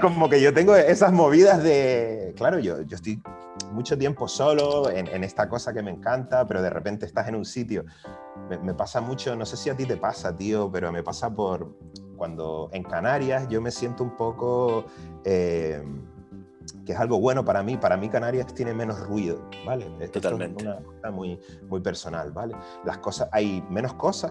Como, 0.00 0.28
que 0.28 0.40
yo 0.40 0.52
tengo 0.52 0.74
esas 0.74 1.12
movidas 1.12 1.62
de, 1.62 2.34
claro, 2.36 2.58
yo, 2.58 2.82
yo 2.82 2.96
estoy 2.96 3.22
mucho 3.72 3.96
tiempo 3.96 4.26
solo 4.26 4.90
en, 4.90 5.06
en 5.06 5.22
esta 5.22 5.48
cosa 5.48 5.72
que 5.72 5.82
me 5.82 5.92
encanta, 5.92 6.46
pero 6.46 6.60
de 6.60 6.70
repente 6.70 7.06
estás 7.06 7.28
en 7.28 7.36
un 7.36 7.44
sitio. 7.44 7.84
Me, 8.50 8.58
me, 8.58 8.74
pasa 8.74 9.00
mucho, 9.00 9.36
no 9.36 9.46
sé 9.46 9.56
si 9.56 9.70
a 9.70 9.76
ti 9.76 9.86
te 9.86 9.96
pasa, 9.96 10.36
tío, 10.36 10.70
pero 10.70 10.92
me 10.92 11.02
pasa 11.02 11.30
por 11.30 11.76
cuando 12.16 12.68
en 12.72 12.82
Canarias 12.82 13.48
yo 13.48 13.60
me 13.60 13.70
siento 13.70 14.02
un 14.02 14.16
poco... 14.16 14.86
Eh, 15.24 15.82
que 16.86 16.92
es 16.92 16.98
algo 16.98 17.20
bueno 17.20 17.44
para 17.44 17.62
mí. 17.62 17.76
Para 17.76 17.96
mí 17.96 18.08
Canarias 18.08 18.54
tiene 18.54 18.72
menos 18.72 19.00
ruido, 19.00 19.50
¿vale? 19.66 19.86
Totalmente. 20.08 20.62
Es 20.62 20.70
una 20.70 20.82
cosa 20.82 21.10
muy, 21.10 21.38
muy 21.68 21.80
personal, 21.80 22.32
¿vale? 22.32 22.54
Las 22.84 22.98
cosas, 22.98 23.28
hay 23.32 23.62
menos 23.68 23.94
cosas, 23.94 24.30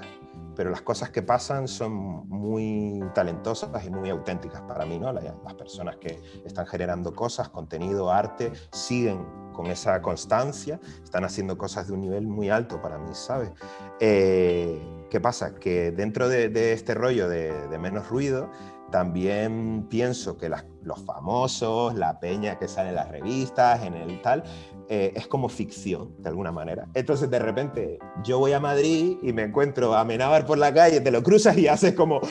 pero 0.55 0.71
las 0.71 0.81
cosas 0.81 1.09
que 1.09 1.21
pasan 1.21 1.67
son 1.67 1.93
muy 2.29 3.03
talentosas 3.13 3.69
y 3.85 3.89
muy 3.89 4.09
auténticas 4.09 4.61
para 4.61 4.85
mí, 4.85 4.97
¿no? 4.97 5.11
Las 5.11 5.53
personas 5.55 5.97
que 5.97 6.19
están 6.45 6.65
generando 6.65 7.13
cosas, 7.13 7.49
contenido, 7.49 8.09
arte, 8.09 8.53
siguen 8.71 9.25
con 9.51 9.67
esa 9.67 10.01
constancia, 10.01 10.79
están 11.03 11.23
haciendo 11.23 11.57
cosas 11.57 11.87
de 11.87 11.93
un 11.93 12.01
nivel 12.01 12.27
muy 12.27 12.49
alto 12.49 12.81
para 12.81 12.97
mí, 12.97 13.09
¿sabes? 13.13 13.51
Eh, 13.99 14.81
¿Qué 15.09 15.19
pasa? 15.21 15.55
Que 15.55 15.91
dentro 15.91 16.27
de, 16.27 16.73
este 16.73 16.93
rollo 16.93 17.29
de, 17.29 17.67
de 17.69 17.77
menos 17.77 18.09
ruido, 18.09 18.49
también 18.95 19.87
pienso 19.89 20.37
que 20.37 20.47
los 20.47 21.03
famosos, 21.03 21.95
la 21.95 22.17
peña 22.17 22.57
que 22.57 22.69
sale 22.69 22.89
en 22.89 22.95
las 22.95 23.09
revistas, 23.09 23.83
en 23.83 23.93
el 23.93 24.21
tal, 24.21 24.41
eh, 24.87 25.11
es 25.17 25.27
como 25.27 25.49
ficción, 25.49 26.15
de 26.19 26.29
alguna 26.29 26.53
manera. 26.53 26.87
Entonces, 26.93 27.29
de 27.29 27.39
repente, 27.39 27.99
yo 28.23 28.39
voy 28.39 28.53
a 28.53 28.61
Madrid 28.61 29.17
y 29.21 29.33
me 29.33 29.43
encuentro 29.43 29.95
a 29.95 30.05
Menábar 30.05 30.45
por 30.45 30.57
la 30.57 30.73
calle, 30.73 31.01
te 31.01 31.11
lo 31.11 31.21
cruzas 31.23 31.57
y 31.57 31.67
haces 31.67 31.93
como, 31.93 32.21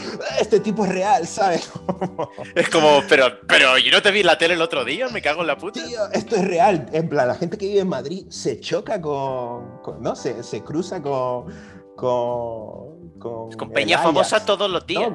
este 0.41 0.59
tipo 0.59 0.87
es 0.87 0.93
real, 0.93 1.27
¿sabes? 1.27 1.71
es 2.55 2.71
como, 2.71 3.03
pero, 3.11 3.27
pero 3.47 3.77
yo 3.77 3.91
no 3.93 4.01
te 4.01 4.11
vi 4.11 4.21
en 4.21 4.27
la 4.27 4.39
tele 4.39 4.55
el 4.55 4.63
otro 4.63 4.87
día, 4.87 5.11
me 5.11 5.21
cago 5.21 5.43
en 5.43 5.49
la 5.49 5.59
puta. 5.59 5.85
Tío, 5.87 6.11
esto 6.15 6.37
es 6.37 6.47
real. 6.47 6.87
En 6.93 7.11
plan, 7.11 7.29
la 7.29 7.35
gente 7.35 7.59
que 7.59 7.67
vive 7.67 7.81
en 7.81 7.89
Madrid 7.89 8.25
se 8.31 8.59
choca 8.59 9.03
con, 9.03 9.83
¿no? 10.01 10.17
Se, 10.17 10.43
se 10.43 10.63
cruza 10.63 11.03
con... 11.03 11.85
Con, 11.95 13.11
con, 13.21 13.53
con 13.53 13.71
peña 13.71 13.99
famosa 13.99 14.45
todos 14.45 14.69
los 14.69 14.85
días. 14.85 15.13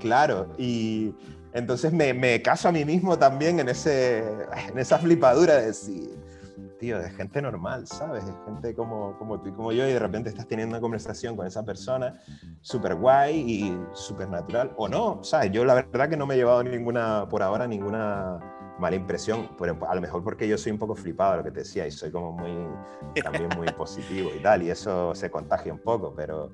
Claro, 0.00 0.48
y 0.58 1.14
entonces 1.52 1.92
me, 1.92 2.14
me, 2.14 2.40
caso 2.42 2.68
a 2.68 2.72
mí 2.72 2.84
mismo 2.84 3.18
también 3.18 3.60
en, 3.60 3.68
ese, 3.68 4.24
en 4.68 4.78
esa 4.78 4.98
flipadura 4.98 5.56
de 5.56 5.66
decir, 5.66 6.18
tío, 6.78 6.98
de 6.98 7.10
gente 7.10 7.42
normal, 7.42 7.86
¿sabes? 7.86 8.24
De 8.26 8.32
gente 8.46 8.74
como, 8.74 9.16
como 9.18 9.40
tú 9.40 9.50
y 9.50 9.52
como 9.52 9.72
yo, 9.72 9.86
y 9.86 9.92
de 9.92 9.98
repente 9.98 10.30
estás 10.30 10.48
teniendo 10.48 10.74
una 10.74 10.80
conversación 10.80 11.36
con 11.36 11.46
esa 11.46 11.62
persona 11.62 12.18
súper 12.62 12.94
guay 12.94 13.38
y 13.38 13.78
súper 13.92 14.28
natural, 14.28 14.72
o 14.76 14.88
no, 14.88 15.22
¿sabes? 15.22 15.52
Yo 15.52 15.64
la 15.64 15.74
verdad 15.74 16.08
que 16.08 16.16
no 16.16 16.26
me 16.26 16.34
he 16.34 16.38
llevado 16.38 16.64
ninguna, 16.64 17.28
por 17.28 17.42
ahora, 17.42 17.66
ninguna 17.66 18.38
mala 18.80 18.96
impresión, 18.96 19.48
pero 19.58 19.78
a 19.88 19.94
lo 19.94 20.00
mejor 20.00 20.24
porque 20.24 20.48
yo 20.48 20.58
soy 20.58 20.72
un 20.72 20.78
poco 20.78 20.94
flipado, 20.94 21.36
lo 21.36 21.44
que 21.44 21.50
te 21.50 21.60
decía, 21.60 21.86
y 21.86 21.90
soy 21.90 22.10
como 22.10 22.32
muy, 22.32 22.66
también 23.22 23.48
muy 23.56 23.68
positivo 23.68 24.30
y 24.34 24.40
tal, 24.40 24.62
y 24.62 24.70
eso 24.70 25.14
se 25.14 25.30
contagia 25.30 25.72
un 25.72 25.80
poco, 25.80 26.14
pero, 26.14 26.50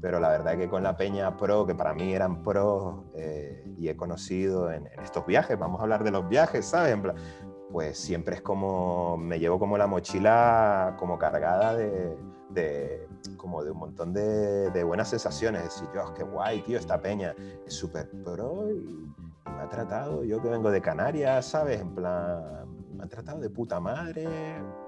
pero 0.00 0.20
la 0.20 0.28
verdad 0.28 0.54
es 0.54 0.60
que 0.60 0.68
con 0.68 0.82
la 0.82 0.96
peña 0.96 1.36
pro, 1.36 1.66
que 1.66 1.74
para 1.74 1.94
mí 1.94 2.12
eran 2.12 2.42
pro 2.42 3.10
eh, 3.16 3.64
y 3.76 3.88
he 3.88 3.96
conocido 3.96 4.70
en, 4.70 4.86
estos 5.02 5.26
viajes, 5.26 5.58
vamos 5.58 5.80
a 5.80 5.84
hablar 5.84 6.04
de 6.04 6.10
los 6.10 6.28
viajes, 6.28 6.66
¿sabes? 6.66 6.96
pues 7.72 7.98
siempre 7.98 8.36
es 8.36 8.42
como, 8.42 9.16
me 9.16 9.38
llevo 9.38 9.58
como 9.58 9.78
la 9.78 9.86
mochila 9.86 10.96
como 10.98 11.18
cargada 11.18 11.74
de, 11.74 12.16
de 12.48 13.08
como 13.36 13.62
de 13.62 13.70
un 13.70 13.78
montón 13.78 14.12
de, 14.12 14.70
de 14.70 14.84
buenas 14.84 15.08
sensaciones, 15.08 15.62
decir, 15.62 15.88
Dios, 15.92 16.10
qué 16.12 16.24
guay, 16.24 16.62
tío, 16.62 16.78
esta 16.78 17.00
peña 17.00 17.34
es 17.64 17.72
súper 17.72 18.10
pro 18.24 18.68
y 18.70 19.08
me 19.56 19.62
ha 19.62 19.68
tratado, 19.68 20.24
yo 20.24 20.40
que 20.40 20.48
vengo 20.48 20.70
de 20.70 20.80
Canarias, 20.80 21.46
¿sabes? 21.46 21.80
En 21.80 21.94
plan, 21.94 22.66
me 22.96 23.04
ha 23.04 23.08
tratado 23.08 23.40
de 23.40 23.50
puta 23.50 23.80
madre, 23.80 24.28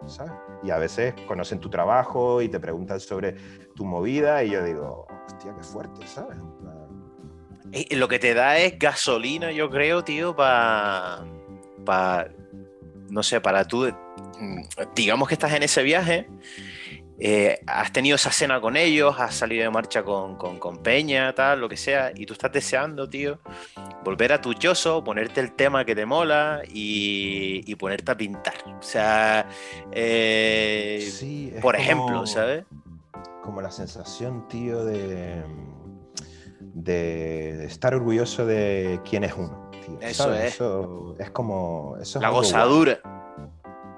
¿sabes? 0.07 0.33
Y 0.63 0.71
a 0.71 0.79
veces 0.79 1.15
conocen 1.27 1.59
tu 1.61 1.71
trabajo 1.71 2.43
y 2.43 2.49
te 2.49 2.61
preguntan 2.61 3.01
sobre 3.01 3.35
tu 3.75 3.85
movida 3.85 4.43
y 4.45 4.51
yo 4.51 4.65
digo, 4.65 5.07
hostia, 5.27 5.55
qué 5.55 5.63
fuerte, 5.63 6.07
¿sabes? 6.07 6.39
Lo 7.91 8.09
que 8.09 8.19
te 8.19 8.35
da 8.35 8.59
es 8.59 8.79
gasolina, 8.79 9.51
yo 9.51 9.71
creo, 9.71 10.05
tío, 10.05 10.37
para... 10.37 11.25
Pa, 11.85 12.27
no 13.09 13.23
sé, 13.23 13.41
para 13.41 13.65
tú... 13.65 13.91
Mm, 14.39 14.63
digamos 14.95 15.29
que 15.29 15.35
estás 15.35 15.53
en 15.53 15.63
ese 15.63 15.83
viaje 15.83 16.29
eh, 17.25 17.62
has 17.68 17.93
tenido 17.93 18.16
esa 18.16 18.33
cena 18.33 18.61
con 18.61 18.77
ellos, 18.77 19.14
has 19.20 19.37
salido 19.37 19.62
de 19.62 19.70
marcha 19.70 20.03
con, 20.03 20.37
Peña, 20.83 21.33
tal, 21.33 21.61
lo 21.61 21.68
que 21.68 21.77
sea, 21.77 22.11
y 22.12 22.27
tú 22.27 22.33
estás 22.33 22.51
deseando, 22.51 23.09
tío, 23.09 23.39
volver 24.03 24.33
a 24.33 24.41
tu 24.41 24.55
choso, 24.55 25.05
ponerte 25.05 25.39
el 25.39 25.53
tema 25.53 25.85
que 25.85 25.95
te 25.95 26.05
mola 26.05 26.62
y, 26.68 27.73
ponerte 27.77 28.11
a 28.11 28.16
pintar. 28.16 28.55
O 28.66 28.83
sea, 28.83 29.49
eh, 29.93 31.61
por 31.62 31.77
ejemplo, 31.77 32.27
¿sabes? 32.27 32.64
Como 33.41 33.62
la 33.62 33.70
sensación, 33.70 34.49
tío, 34.49 34.85
de, 34.85 35.45
de 36.59 37.64
estar 37.66 37.95
orgulloso 37.95 38.47
de 38.47 39.01
quién 39.09 39.23
es 39.23 39.35
uno. 39.35 39.70
Eso 40.01 40.35
es. 40.35 40.55
Eso 40.55 41.14
es 41.20 41.31
como. 41.31 41.97
Eso 42.01 42.20
la 42.20 42.31
gozadura 42.31 43.01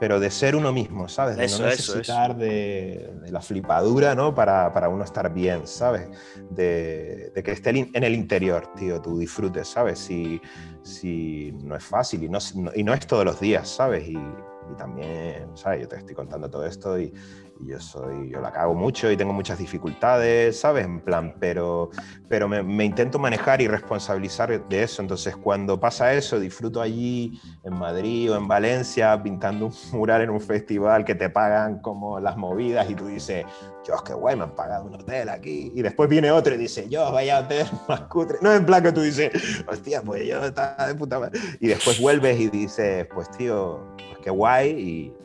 pero 0.01 0.20
de 0.20 0.30
ser 0.30 0.57
uno 0.57 0.72
mismo, 0.72 1.09
¿sabes? 1.09 1.36
De 1.36 1.47
no 1.47 1.66
necesitar 1.66 2.36
De, 2.36 3.12
la 3.28 3.40
flipadura, 3.40 4.14
¿no? 4.14 4.34
Para, 4.34 4.72
para, 4.72 4.88
uno 4.88 5.05
estar 5.05 5.32
bien, 5.32 5.66
¿sabes? 5.66 6.09
De, 6.51 7.30
de, 7.34 7.42
que 7.42 7.53
esté 7.53 7.70
en 7.70 8.05
el 8.05 8.14
interior, 8.14 8.68
tío, 8.76 9.01
tú 9.01 9.18
disfrutes, 9.18 9.68
¿sabes? 9.68 9.99
Si, 9.99 10.40
si 10.82 11.53
no 11.62 11.76
es 11.76 11.84
fácil 11.84 12.24
y 12.24 12.28
no, 12.28 12.38
y 12.74 12.84
no 12.84 12.95
es 12.95 13.07
todos 13.07 13.24
los 13.24 13.40
días, 13.40 13.68
¿sabes? 13.68 14.09
Y, 14.09 14.16
y 14.16 14.76
también, 14.76 15.49
¿sabes? 15.55 15.82
Yo 15.82 15.88
te 15.88 15.97
estoy 15.97 16.14
contando 16.14 16.51
todo 16.51 16.66
esto 16.66 16.99
y, 16.99 17.12
y 17.61 17.68
yo 17.68 17.80
soy, 17.80 18.30
yo 18.30 18.40
la 18.40 18.52
cago 18.52 18.74
mucho 18.74 19.11
y 19.11 19.16
tengo 19.16 19.32
muchas 19.32 19.59
dificultades, 19.59 20.59
¿sabes? 20.59 20.84
En 20.84 21.00
plan, 21.00 21.34
pero, 21.38 21.90
pero 22.28 22.48
me, 22.48 22.62
me, 22.62 22.84
intento 22.84 23.18
manejar 23.18 23.61
y 23.61 23.68
responsabilizar 23.68 24.68
de 24.68 24.82
eso. 24.82 25.02
Entonces, 25.02 25.36
cuando 25.36 25.78
pasa 25.78 26.12
eso, 26.14 26.38
disfruto 26.40 26.80
allí 26.80 27.40
en 27.62 27.78
Madrid 27.78 28.32
o 28.32 28.36
en 28.36 28.48
Valencia 28.48 29.22
pintando 29.22 29.66
un 29.66 29.74
mural 29.92 30.22
en 30.22 30.30
un 30.30 30.40
festival 30.40 31.05
que 31.05 31.14
te 31.14 31.30
pagan 31.30 31.80
como 31.80 32.20
las 32.20 32.36
movidas 32.36 32.90
y 32.90 32.94
tú 32.94 33.07
dices, 33.07 33.44
yo, 33.85 33.95
qué 34.05 34.14
guay, 34.14 34.37
me 34.37 34.45
han 34.45 34.55
pagado 34.55 34.85
un 34.87 34.95
hotel 34.95 35.28
aquí. 35.28 35.72
Y 35.74 35.82
después 35.82 36.09
viene 36.09 36.30
otro 36.30 36.55
y 36.55 36.59
dice, 36.59 36.89
yo, 36.89 37.12
vaya 37.12 37.41
hotel 37.41 37.66
más 37.89 38.03
cutre. 38.03 38.39
No, 38.41 38.53
en 38.53 38.64
plan 38.64 38.82
que 38.82 38.93
tú 38.93 39.03
dices, 39.03 39.30
hostia, 39.66 40.03
pues 40.03 40.26
yo 40.26 40.45
estaba 40.45 40.87
de 40.87 40.95
puta 40.95 41.18
madre. 41.18 41.39
Y 41.61 41.68
después 41.68 42.01
vuelves 42.01 42.39
y 42.41 42.49
dices, 42.49 43.07
pues 43.12 43.30
tío, 43.30 43.87
pues 43.97 44.18
qué 44.22 44.30
guay. 44.30 44.70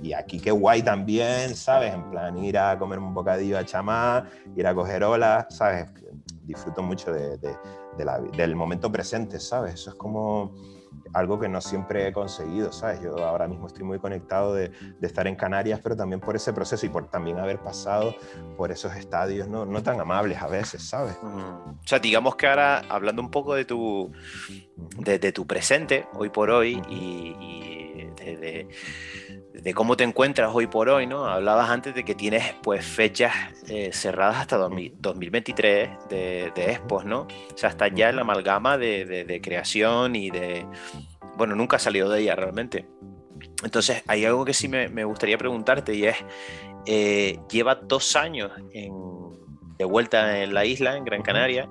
Y, 0.02 0.08
y 0.08 0.14
aquí 0.14 0.40
qué 0.40 0.52
guay 0.52 0.82
también, 0.82 1.56
¿sabes? 1.56 1.94
En 1.94 2.10
plan, 2.10 2.38
ir 2.38 2.58
a 2.58 2.78
comer 2.78 3.00
un 3.00 3.14
bocadillo 3.14 3.58
a 3.58 3.66
chamá, 3.66 4.26
ir 4.56 4.68
a 4.68 4.76
coger 4.76 5.04
olas, 5.04 5.46
¿sabes? 5.50 5.86
Disfruto 6.44 6.82
mucho 6.82 7.14
de, 7.14 7.38
de, 7.38 7.56
del 8.36 8.56
momento 8.56 8.92
presente, 8.92 9.40
¿sabes? 9.40 9.76
Eso 9.76 9.92
es 9.92 9.96
como 9.96 10.56
algo 11.14 11.40
que 11.40 11.48
no 11.50 11.62
siempre 11.62 12.08
he 12.08 12.14
conseguido, 12.14 12.72
¿sabes? 12.72 13.02
Yo 13.02 13.18
ahora 13.18 13.48
mismo 13.48 13.68
estoy 13.68 13.84
muy 13.84 14.00
conectado 14.00 14.54
de, 14.54 14.70
de, 14.70 15.08
estar 15.08 15.28
en 15.28 15.36
Canarias, 15.36 15.80
pero 15.82 15.96
también 15.96 16.20
por 16.20 16.36
ese 16.36 16.54
proceso 16.54 16.86
y 16.86 16.90
por 16.90 17.10
también 17.10 17.40
haber 17.40 17.60
pasado 17.60 18.16
por 18.58 18.72
esos 18.72 18.96
estadios 18.96 19.48
no, 19.48 19.66
no 19.66 19.82
tan 19.84 20.00
amables 20.00 20.42
a 20.42 20.48
veces, 20.48 20.88
¿sabes? 20.88 21.16
O 21.24 21.76
sea, 21.86 22.00
digamos 22.00 22.36
que 22.36 22.48
ahora, 22.48 22.84
hablando 22.90 23.22
un 23.22 23.32
poco 23.32 23.56
de 23.56 23.66
tu, 23.66 24.12
de, 24.98 25.20
de 25.20 25.32
tu 25.32 25.46
presente, 25.46 26.08
hoy 26.14 26.30
por 26.30 26.50
hoy, 26.50 26.82
y, 26.90 27.36
y 27.40 27.70
de, 28.26 28.68
de, 29.54 29.74
cómo 29.74 29.98
te 29.98 30.04
encuentras 30.04 30.52
hoy 30.54 30.68
por 30.68 30.90
hoy, 30.90 31.08
¿no? 31.08 31.26
Hablabas 31.26 31.70
antes 31.70 31.96
de 31.96 32.04
que 32.04 32.16
tienes 32.16 32.54
pues 32.62 32.86
fechas 32.86 33.34
eh, 33.68 33.92
cerradas 33.94 34.38
hasta 34.38 34.58
2023 34.58 35.90
de, 36.10 36.52
de, 36.56 36.72
expos, 36.72 37.06
¿no? 37.06 37.22
O 37.22 37.58
sea, 37.58 37.70
está 37.70 37.88
ya 37.88 38.12
la 38.12 38.22
amalgama 38.22 38.78
de, 38.78 39.06
de 39.06 39.42
creación 39.42 40.16
y 40.16 40.30
de, 40.30 40.66
bueno, 41.38 41.56
nunca 41.56 41.78
ha 41.78 41.80
salido 41.80 42.10
de 42.10 42.22
ella 42.22 42.36
realmente. 42.36 42.88
Entonces, 43.64 44.04
hay 44.08 44.26
algo 44.26 44.46
que 44.46 44.54
sí 44.54 44.68
me, 44.68 45.04
gustaría 45.04 45.38
preguntarte 45.38 45.96
y 45.96 46.06
es, 46.06 46.18
eh, 46.86 47.40
lleva 47.50 47.76
dos 47.76 48.16
años 48.16 48.52
de 48.72 49.86
vuelta 49.86 50.44
en 50.44 50.54
la 50.54 50.66
isla, 50.66 50.98
en 50.98 51.06
Gran 51.06 51.22
Canaria, 51.22 51.70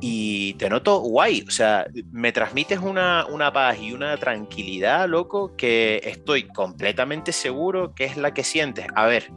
y 0.00 0.54
te 0.54 0.68
noto 0.68 1.00
guay, 1.00 1.44
o 1.46 1.50
sea, 1.50 1.86
me 2.10 2.32
transmites 2.32 2.78
una, 2.78 3.26
paz 3.52 3.78
y 3.80 3.92
una 3.92 4.16
tranquilidad, 4.16 5.08
loco, 5.08 5.56
que 5.56 6.00
estoy 6.04 6.44
completamente 6.48 7.32
seguro 7.32 7.94
que 7.94 8.04
es 8.04 8.16
la 8.16 8.34
que 8.34 8.44
sientes. 8.44 8.86
A 8.94 9.06
ver, 9.06 9.30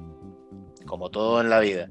como 0.86 1.10
todo 1.10 1.42
en 1.42 1.50
la 1.50 1.60
vida, 1.60 1.90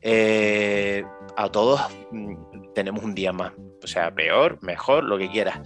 eh, 0.00 1.04
a 1.36 1.48
todos 1.50 1.80
mm, 2.10 2.72
tenemos 2.74 3.04
un 3.04 3.14
día 3.14 3.32
más, 3.32 3.52
o 3.82 3.86
sea, 3.86 4.12
peor, 4.12 4.58
mejor, 4.62 5.04
lo 5.04 5.16
que 5.16 5.30
quieras, 5.30 5.60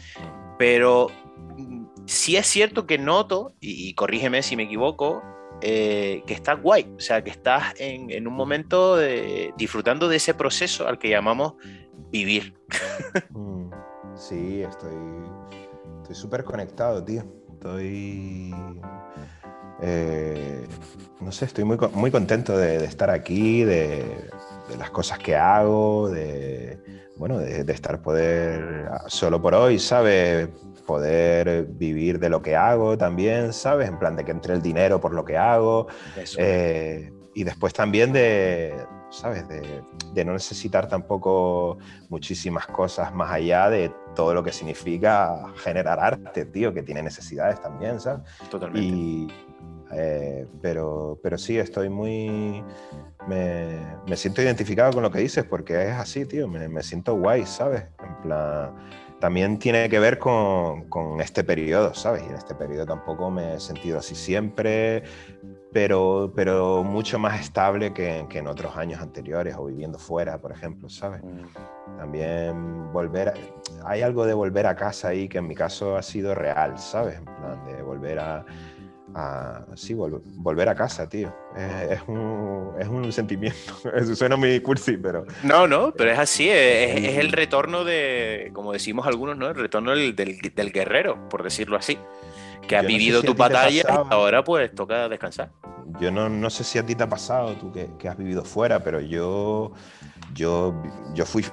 pero 0.58 1.08
mm, 1.56 1.86
sí 2.06 2.36
es 2.36 2.46
cierto 2.46 2.86
que 2.86 2.98
noto, 2.98 3.54
y, 3.60 3.94
corrígeme 3.94 4.42
si 4.42 4.56
me 4.56 4.64
equivoco, 4.64 5.22
eh, 5.62 6.22
que 6.26 6.34
estás 6.34 6.60
guay, 6.60 6.86
o 6.96 7.00
sea, 7.00 7.22
que 7.24 7.30
estás 7.30 7.74
en, 7.78 8.26
un 8.26 8.34
momento 8.34 8.98
disfrutando 9.56 10.08
de 10.08 10.16
ese 10.16 10.34
proceso 10.34 10.86
al 10.86 10.98
que 10.98 11.08
llamamos 11.10 11.54
vivir. 12.10 12.54
Mm, 13.30 13.70
sí, 14.14 14.62
estoy 14.62 14.92
estoy 16.06 16.14
súper 16.14 16.44
conectado, 16.44 17.02
tío. 17.02 17.24
Estoy... 17.52 18.54
Eh, 19.82 20.66
no 21.20 21.32
sé, 21.32 21.46
estoy 21.46 21.64
muy, 21.64 21.76
muy 21.92 22.10
contento 22.10 22.56
de, 22.56 22.84
estar 22.84 23.10
aquí, 23.10 23.64
de, 23.64 24.30
las 24.78 24.90
cosas 24.90 25.18
que 25.18 25.34
hago, 25.36 26.08
de, 26.08 26.78
bueno, 27.16 27.38
de, 27.38 27.72
estar 27.72 28.02
poder, 28.02 28.88
solo 29.06 29.40
por 29.40 29.54
hoy, 29.54 29.78
¿sabes? 29.78 30.48
Poder 30.86 31.66
vivir 31.66 32.18
de 32.18 32.28
lo 32.28 32.42
que 32.42 32.54
hago 32.54 32.96
también, 32.98 33.52
¿sabes? 33.52 33.88
En 33.88 33.98
plan 33.98 34.16
de 34.16 34.24
que 34.24 34.30
entre 34.30 34.54
el 34.54 34.62
dinero 34.62 35.00
por 35.00 35.14
lo 35.14 35.24
que 35.24 35.36
hago. 35.36 35.88
Eh, 36.36 37.12
y 37.34 37.44
después 37.44 37.72
también 37.72 38.12
de, 38.12 38.74
¿sabes? 39.10 39.46
De, 39.48 40.24
no 40.24 40.32
necesitar 40.32 40.88
tampoco 40.88 41.78
muchísimas 42.08 42.66
cosas 42.66 43.14
más 43.14 43.30
allá 43.30 43.68
de 43.70 43.92
todo 44.14 44.32
lo 44.32 44.42
que 44.42 44.52
significa 44.52 45.52
generar 45.56 46.00
arte, 46.00 46.46
tío, 46.46 46.72
que 46.72 46.82
tiene 46.82 47.02
necesidades 47.02 47.60
también, 47.60 48.00
¿sabes? 48.00 48.22
Totalmente. 48.50 49.34
Eh, 49.92 50.46
pero, 50.60 51.18
pero 51.22 51.38
sí, 51.38 51.58
estoy 51.58 51.88
muy... 51.88 52.62
Me, 53.28 53.80
me, 54.06 54.16
siento 54.16 54.42
identificado 54.42 54.92
con 54.92 55.02
lo 55.02 55.10
que 55.10 55.18
dices 55.18 55.44
porque 55.44 55.88
es 55.88 55.92
así, 55.92 56.26
tío, 56.26 56.46
me, 56.46 56.68
me 56.68 56.82
siento 56.82 57.14
guay, 57.14 57.44
¿sabes? 57.44 57.84
En 58.00 58.22
plan 58.22 58.74
también 59.18 59.58
tiene 59.58 59.88
que 59.88 59.98
ver 59.98 60.18
con, 60.18 60.88
con, 60.88 61.20
este 61.20 61.42
periodo, 61.42 61.94
¿sabes? 61.94 62.22
Y 62.22 62.26
en 62.26 62.34
este 62.34 62.54
periodo 62.54 62.86
tampoco 62.86 63.30
me 63.30 63.54
he 63.54 63.60
sentido 63.60 63.98
así 63.98 64.14
siempre 64.14 65.02
pero, 65.76 66.32
pero 66.34 66.82
mucho 66.84 67.18
más 67.18 67.38
estable 67.38 67.92
que, 67.92 68.24
que, 68.30 68.38
en 68.38 68.46
otros 68.46 68.74
años 68.78 68.98
anteriores 69.02 69.56
o 69.58 69.66
viviendo 69.66 69.98
fuera, 69.98 70.38
por 70.38 70.50
ejemplo, 70.50 70.88
¿sabes? 70.88 71.22
Mm. 71.22 71.98
También 71.98 72.90
volver, 72.94 73.34
hay 73.84 74.00
algo 74.00 74.24
de 74.24 74.32
volver 74.32 74.66
a 74.66 74.74
casa 74.74 75.08
ahí 75.08 75.28
que 75.28 75.36
en 75.36 75.46
mi 75.46 75.54
caso 75.54 75.94
ha 75.96 76.02
sido 76.02 76.34
real, 76.34 76.78
¿sabes? 76.78 77.18
En 77.18 77.24
plan 77.26 77.62
de 77.66 77.82
volver 77.82 78.18
a, 78.18 78.46
a 79.18 79.64
sí, 79.76 79.94
volver 79.94 80.68
a 80.68 80.74
casa, 80.74 81.08
tío. 81.08 81.34
Es, 81.56 82.00
un, 82.06 82.74
es, 82.78 82.86
un, 82.86 83.10
sentimiento. 83.12 83.72
Eso 83.94 84.14
suena 84.14 84.36
muy 84.36 84.60
cursi, 84.60 84.98
pero... 84.98 85.24
No, 85.42 85.66
no, 85.66 85.92
pero 85.92 86.12
es 86.12 86.18
así, 86.18 86.50
es, 86.50 87.02
es 87.02 87.18
el 87.18 87.32
retorno 87.32 87.84
de, 87.84 88.50
como 88.52 88.74
decimos 88.74 89.06
algunos, 89.06 89.38
¿no? 89.38 89.48
El 89.48 89.54
retorno 89.54 89.92
del, 89.92 90.14
del, 90.14 90.38
del 90.54 90.72
guerrero, 90.72 91.28
por 91.30 91.42
decirlo 91.42 91.76
así 91.76 91.98
que 92.66 92.76
has 92.76 92.84
vivido 92.84 93.22
tu 93.22 93.34
batalla 93.34 93.70
y 93.70 93.82
ahora 93.86 94.42
pues 94.42 94.74
toca 94.74 95.08
descansar. 95.08 95.50
Yo 96.00 96.10
no, 96.10 96.28
no, 96.28 96.50
sé 96.50 96.64
si 96.64 96.78
a 96.78 96.84
ti 96.84 96.96
te 96.96 97.04
ha 97.04 97.08
pasado, 97.08 97.54
tú 97.54 97.72
que, 97.72 97.88
que, 97.96 98.08
has 98.08 98.18
vivido 98.18 98.44
fuera, 98.44 98.82
pero 98.82 99.00
yo, 99.00 99.72
yo, 100.34 100.74
yo 101.14 101.24
fui, 101.24 101.44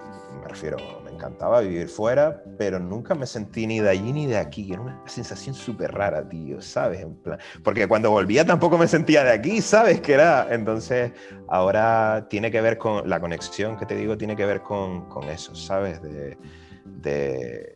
me 0.42 0.48
refiero, 0.48 0.78
encantaba 1.24 1.62
vivir 1.62 1.88
fuera, 1.88 2.44
pero 2.58 2.80
nunca 2.80 3.16
me 3.16 3.26
sentí 3.26 3.66
ni 3.66 3.80
de 3.80 3.90
allí 3.90 4.12
ni 4.12 4.28
de 4.28 4.38
aquí. 4.38 4.74
Era 4.74 4.82
una 4.82 5.02
sensación 5.06 5.56
súper 5.56 5.94
rara, 5.94 6.28
tío, 6.28 6.62
¿sabes? 6.62 7.02
En 7.02 7.16
plan, 7.16 7.40
porque 7.64 7.88
cuando 7.88 8.12
volvía 8.12 8.46
tampoco 8.46 8.78
me 8.78 8.88
sentía 8.88 9.24
de 9.24 9.32
aquí, 9.32 9.62
¿sabes? 9.62 10.02
Que 10.02 10.14
era. 10.14 10.48
Entonces, 10.54 11.12
ahora 11.48 12.28
tiene 12.30 12.52
que 12.52 12.60
ver 12.60 12.78
con 12.78 13.10
la 13.10 13.20
conexión 13.22 13.78
que 13.78 13.86
te 13.86 13.96
digo, 13.96 14.18
tiene 14.18 14.36
que 14.36 14.46
ver 14.46 14.62
con, 14.62 15.08
con 15.08 15.24
eso, 15.30 15.56
¿sabes? 15.56 16.02
de, 16.02 16.38
de, 16.86 17.74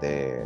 de 0.00 0.44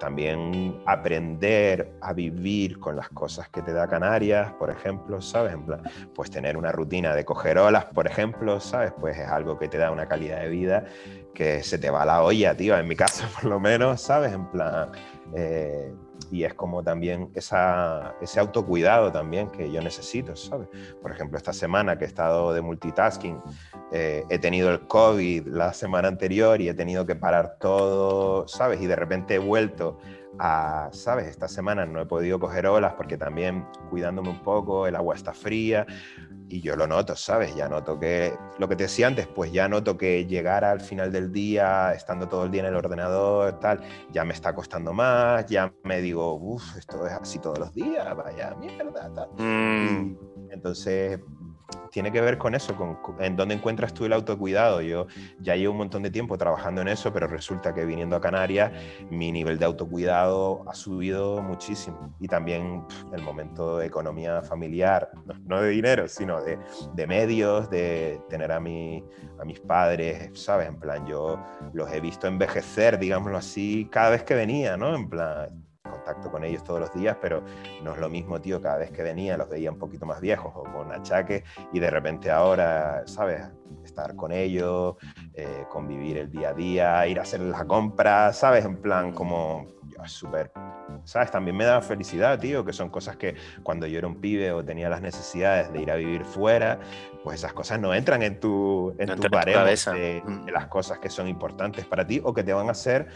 también 0.00 0.82
aprender 0.86 1.92
a 2.00 2.12
vivir 2.12 2.80
con 2.80 2.96
las 2.96 3.08
cosas 3.10 3.48
que 3.50 3.62
te 3.62 3.72
da 3.72 3.86
Canarias, 3.86 4.52
por 4.54 4.70
ejemplo, 4.70 5.20
¿sabes? 5.20 5.52
En 5.52 5.64
plan, 5.64 5.82
pues 6.14 6.30
tener 6.30 6.56
una 6.56 6.72
rutina 6.72 7.14
de 7.14 7.24
coger 7.24 7.58
olas, 7.58 7.84
por 7.84 8.06
ejemplo, 8.06 8.58
¿sabes? 8.58 8.92
Pues 8.98 9.16
es 9.18 9.28
algo 9.28 9.58
que 9.58 9.68
te 9.68 9.78
da 9.78 9.92
una 9.92 10.06
calidad 10.06 10.40
de 10.40 10.48
vida 10.48 10.86
que 11.40 11.62
se 11.62 11.78
te 11.78 11.88
va 11.88 12.04
la 12.04 12.22
olla, 12.22 12.54
tío, 12.54 12.76
en 12.76 12.86
mi 12.86 12.94
caso 12.94 13.24
por 13.34 13.44
lo 13.48 13.58
menos, 13.58 14.02
¿sabes? 14.02 14.30
En 14.34 14.44
plan, 14.50 14.90
eh, 15.34 15.90
y 16.30 16.44
es 16.44 16.52
como 16.52 16.82
también 16.82 17.30
esa, 17.34 18.14
ese 18.20 18.40
autocuidado 18.40 19.10
también 19.10 19.48
que 19.48 19.72
yo 19.72 19.80
necesito, 19.80 20.36
¿sabes? 20.36 20.68
Por 21.00 21.10
ejemplo, 21.10 21.38
esta 21.38 21.54
semana 21.54 21.96
que 21.96 22.04
he 22.04 22.08
estado 22.08 22.52
de 22.52 22.60
multitasking, 22.60 23.40
eh, 23.90 24.22
he 24.28 24.38
tenido 24.38 24.70
el 24.70 24.86
COVID 24.86 25.46
la 25.46 25.72
semana 25.72 26.08
anterior 26.08 26.60
y 26.60 26.68
he 26.68 26.74
tenido 26.74 27.06
que 27.06 27.16
parar 27.16 27.56
todo, 27.58 28.46
¿sabes? 28.46 28.82
Y 28.82 28.86
de 28.86 28.96
repente 28.96 29.36
he 29.36 29.38
vuelto 29.38 29.96
a, 30.38 30.90
¿sabes? 30.92 31.26
Esta 31.26 31.48
semana 31.48 31.86
no 31.86 32.02
he 32.02 32.06
podido 32.06 32.38
coger 32.38 32.66
olas 32.66 32.92
porque 32.98 33.16
también 33.16 33.64
cuidándome 33.88 34.28
un 34.28 34.42
poco, 34.42 34.86
el 34.86 34.94
agua 34.94 35.14
está 35.14 35.32
fría 35.32 35.86
y 36.50 36.60
yo 36.60 36.74
lo 36.74 36.86
noto, 36.86 37.14
¿sabes? 37.14 37.54
Ya 37.54 37.68
noto 37.68 37.98
que, 37.98 38.34
lo 38.58 38.68
que 38.68 38.76
te 38.76 38.84
decía 38.84 39.06
antes, 39.06 39.26
pues 39.28 39.52
ya 39.52 39.68
noto 39.68 39.96
que 39.96 40.26
llegar 40.26 40.64
al 40.64 40.80
final 40.80 41.12
del 41.12 41.30
día, 41.32 41.92
estando 41.94 42.28
todo 42.28 42.44
el 42.44 42.50
día 42.50 42.62
en 42.62 42.68
el 42.68 42.74
ordenador, 42.74 43.58
tal, 43.60 43.80
ya 44.10 44.24
me 44.24 44.34
está 44.34 44.54
costando 44.54 44.92
más, 44.92 45.46
ya 45.46 45.72
me 45.84 46.00
digo, 46.00 46.34
uff, 46.34 46.76
esto 46.76 47.06
es 47.06 47.12
así 47.12 47.38
todos 47.38 47.58
los 47.58 47.72
días, 47.72 48.16
vaya 48.16 48.54
mierda, 48.56 49.12
tal. 49.14 49.28
Mm. 49.38 50.16
entonces, 50.50 51.20
tiene 51.90 52.12
que 52.12 52.20
ver 52.20 52.38
con 52.38 52.54
eso, 52.54 52.74
con, 52.76 52.98
en 53.18 53.36
dónde 53.36 53.54
encuentras 53.54 53.92
tú 53.92 54.04
el 54.04 54.12
autocuidado. 54.12 54.80
Yo 54.80 55.06
ya 55.40 55.56
llevo 55.56 55.72
un 55.72 55.78
montón 55.78 56.02
de 56.02 56.10
tiempo 56.10 56.38
trabajando 56.38 56.80
en 56.80 56.88
eso, 56.88 57.12
pero 57.12 57.26
resulta 57.26 57.74
que 57.74 57.84
viniendo 57.84 58.16
a 58.16 58.20
Canarias 58.20 58.72
mi 59.10 59.32
nivel 59.32 59.58
de 59.58 59.66
autocuidado 59.66 60.64
ha 60.68 60.74
subido 60.74 61.42
muchísimo. 61.42 62.14
Y 62.20 62.28
también 62.28 62.84
el 63.12 63.22
momento 63.22 63.78
de 63.78 63.86
economía 63.86 64.42
familiar, 64.42 65.10
no, 65.46 65.60
de 65.60 65.70
dinero, 65.70 66.08
sino 66.08 66.40
de, 66.42 66.58
de, 66.94 67.06
medios, 67.06 67.68
de 67.70 68.20
tener 68.28 68.52
a, 68.52 68.60
mi, 68.60 69.04
a 69.40 69.44
mis 69.44 69.60
padres, 69.60 70.30
¿sabes? 70.34 70.68
En 70.68 70.78
plan, 70.78 71.06
yo 71.06 71.42
los 71.72 71.90
he 71.92 72.00
visto 72.00 72.26
envejecer, 72.26 72.98
digámoslo 72.98 73.38
así, 73.38 73.88
cada 73.90 74.10
vez 74.10 74.22
que 74.22 74.34
venía, 74.34 74.76
¿no? 74.76 74.94
En 74.94 75.08
plan, 75.08 75.69
con 76.30 76.44
ellos 76.44 76.64
todos 76.64 76.80
los 76.80 76.92
días, 76.92 77.16
pero 77.20 77.42
no 77.82 77.92
es 77.92 77.98
lo 77.98 78.08
mismo, 78.08 78.40
tío, 78.40 78.60
cada 78.60 78.78
vez 78.78 78.90
que 78.90 79.02
venía 79.02 79.36
los 79.36 79.48
veía 79.48 79.70
un 79.70 79.78
poquito 79.78 80.06
más 80.06 80.20
viejos 80.20 80.52
o 80.54 80.64
con 80.64 80.92
achaques 80.92 81.44
y 81.72 81.80
de 81.80 81.90
repente 81.90 82.30
ahora, 82.30 83.02
¿sabes? 83.06 83.42
Estar 83.84 84.14
con 84.16 84.32
ellos, 84.32 84.96
eh, 85.34 85.64
convivir 85.70 86.18
el 86.18 86.30
día 86.30 86.50
a 86.50 86.54
día, 86.54 87.06
ir 87.06 87.18
a 87.18 87.22
hacer 87.22 87.40
la 87.40 87.64
compra, 87.64 88.32
¿sabes? 88.32 88.64
En 88.64 88.76
plan 88.76 89.12
como 89.12 89.66
súper, 90.06 90.50
¿sabes? 91.04 91.30
También 91.30 91.56
me 91.56 91.64
da 91.64 91.80
felicidad, 91.80 92.38
tío, 92.38 92.64
que 92.64 92.72
son 92.72 92.88
cosas 92.88 93.16
que 93.16 93.34
cuando 93.62 93.86
yo 93.86 93.98
era 93.98 94.06
un 94.06 94.20
pibe 94.20 94.52
o 94.52 94.64
tenía 94.64 94.88
las 94.88 95.02
necesidades 95.02 95.72
de 95.72 95.82
ir 95.82 95.90
a 95.90 95.96
vivir 95.96 96.24
fuera, 96.24 96.78
pues 97.22 97.40
esas 97.40 97.52
cosas 97.52 97.80
no 97.80 97.94
entran 97.94 98.22
en 98.22 98.40
tu, 98.40 98.94
en 98.98 99.08
tu 99.14 99.22
de, 99.22 100.22
mm. 100.24 100.44
de, 100.46 100.52
las 100.52 100.66
cosas 100.66 100.98
que 100.98 101.10
son 101.10 101.28
importantes 101.28 101.84
para 101.84 102.06
ti 102.06 102.20
o 102.22 102.32
que 102.32 102.42
te 102.42 102.52
van 102.52 102.68
a 102.68 102.72
hacer 102.72 103.08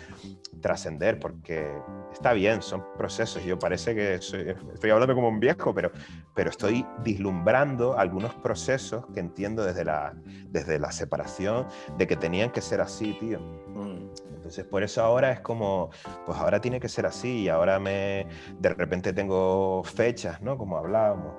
trascender, 0.61 1.19
porque 1.19 1.71
está 2.13 2.33
bien, 2.33 2.63
son 2.63 2.85
procesos. 2.97 3.45
Yo 3.45 3.59
parece 3.59 3.95
que 3.95 4.15
estoy 4.15 4.91
hablando 4.91 5.15
como 5.15 5.29
un 5.29 5.41
viejo, 5.41 5.75
pero, 5.75 5.91
pero 6.35 6.51
estoy 6.51 6.87
vislumbrando 7.03 7.99
algunos 7.99 8.35
procesos 8.35 9.05
que 9.13 9.21
entiendo 9.21 9.65
desde 9.65 9.85
la, 9.85 10.15
desde 10.49 10.79
la 10.79 10.93
separación 10.93 11.67
de 11.99 12.07
que 12.07 12.17
tenían 12.17 12.51
que 12.51 12.61
ser 12.61 12.81
así, 12.81 13.17
tío. 13.21 13.41
Mm. 13.41 14.34
Entonces, 14.45 14.67
por 14.67 14.83
eso 14.83 15.03
ahora 15.03 15.33
es 15.33 15.41
como, 15.41 15.89
pues 16.27 16.39
ahora 16.39 16.61
tiene 16.61 16.79
que 16.79 16.91
ser 16.91 17.07
así 17.07 17.45
y 17.45 17.49
ahora 17.49 17.81
me, 17.81 18.27
de 18.59 18.75
repente 18.75 19.15
tengo 19.15 19.83
fechas, 19.85 20.43
¿no? 20.43 20.59
Como 20.59 20.77
hablábamos. 20.77 21.35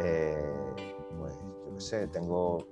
Eh, 0.00 0.87
qué 1.78 1.84
sé, 1.84 2.08
tengo 2.08 2.66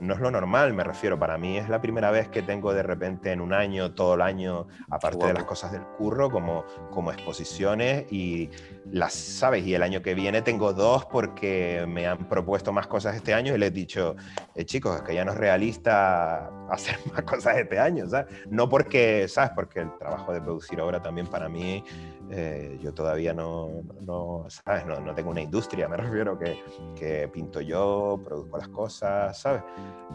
no 0.00 0.14
es 0.14 0.20
lo 0.20 0.30
normal, 0.30 0.74
me 0.74 0.84
refiero. 0.84 1.18
Para 1.18 1.38
mí 1.38 1.56
es 1.56 1.68
la 1.68 1.80
primera 1.80 2.10
vez 2.10 2.28
que 2.28 2.42
tengo 2.42 2.74
de 2.74 2.82
repente 2.82 3.32
en 3.32 3.40
un 3.40 3.52
año, 3.52 3.94
todo 3.94 4.14
el 4.14 4.20
año, 4.20 4.66
aparte 4.90 5.26
de 5.26 5.32
las 5.32 5.44
cosas 5.44 5.72
del 5.72 5.82
curro, 5.82 6.30
como, 6.30 6.64
como 6.90 7.10
exposiciones 7.12 8.04
y 8.12 8.50
las, 8.90 9.14
¿sabes? 9.14 9.66
Y 9.66 9.74
el 9.74 9.82
año 9.82 10.02
que 10.02 10.14
viene 10.14 10.42
tengo 10.42 10.74
dos 10.74 11.06
porque 11.06 11.86
me 11.88 12.06
han 12.06 12.28
propuesto 12.28 12.72
más 12.72 12.86
cosas 12.86 13.16
este 13.16 13.32
año 13.32 13.54
y 13.54 13.58
les 13.58 13.70
he 13.70 13.72
dicho, 13.72 14.16
eh, 14.54 14.64
chicos, 14.64 14.96
es 14.96 15.02
que 15.02 15.14
ya 15.14 15.24
no 15.24 15.32
es 15.32 15.38
realista 15.38 16.50
hacer 16.70 16.98
más 17.12 17.22
cosas 17.22 17.56
este 17.56 17.78
año, 17.78 18.06
¿sabes? 18.06 18.34
No 18.50 18.68
porque, 18.68 19.28
¿sabes? 19.28 19.52
Porque 19.54 19.80
el 19.80 19.96
trabajo 19.98 20.32
de 20.32 20.42
producir 20.42 20.78
obra 20.80 21.00
también 21.00 21.26
para 21.26 21.48
mí, 21.48 21.82
eh, 22.30 22.78
yo 22.80 22.94
todavía 22.94 23.34
no, 23.34 23.82
no 24.00 24.46
¿sabes? 24.48 24.86
No, 24.86 25.00
no, 25.00 25.14
tengo 25.14 25.30
una 25.30 25.40
industria, 25.40 25.88
me 25.88 25.96
refiero 25.98 26.38
que, 26.38 26.62
que 26.94 27.28
pinto 27.28 27.60
yo, 27.60 28.20
produzco 28.24 28.58
las 28.58 28.68
cosas, 28.68 29.40
¿sabes? 29.40 29.62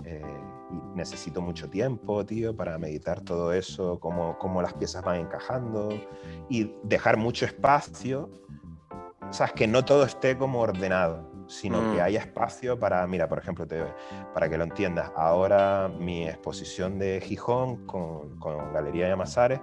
Eh, 0.06 0.22
y 0.72 0.98
necesito 0.98 1.42
mucho 1.42 1.70
tiempo, 1.70 2.26
tío, 2.26 2.56
para 2.56 2.78
meditar 2.78 3.22
todo 3.22 3.54
eso, 3.54 4.00
cómo, 4.00 4.38
cómo 4.40 4.62
las 4.62 4.74
piezas 4.74 5.04
van 5.04 5.22
encajando 5.22 5.90
y 6.50 6.72
dejar 6.84 7.18
mucho 7.18 7.46
espacio, 7.46 8.30
¿sabes? 9.32 9.54
Que 9.54 9.68
no 9.68 9.84
todo 9.84 10.06
esté 10.06 10.38
como 10.38 10.62
ordenado 10.62 11.35
sino 11.48 11.80
que 11.92 12.00
mm. 12.00 12.04
haya 12.04 12.20
espacio 12.20 12.80
para, 12.80 13.06
mira, 13.08 13.28
por 13.28 13.40
ejemplo, 13.40 13.68
te, 13.68 13.84
para 14.34 14.50
que 14.50 14.58
lo 14.58 14.64
entiendas, 14.64 15.12
ahora 15.16 15.90
mi 16.00 16.28
exposición 16.28 17.00
de 17.00 17.22
Gijón 17.22 17.86
con, 17.86 18.40
con 18.40 18.74
Galería 18.74 19.08
Yamazares, 19.08 19.60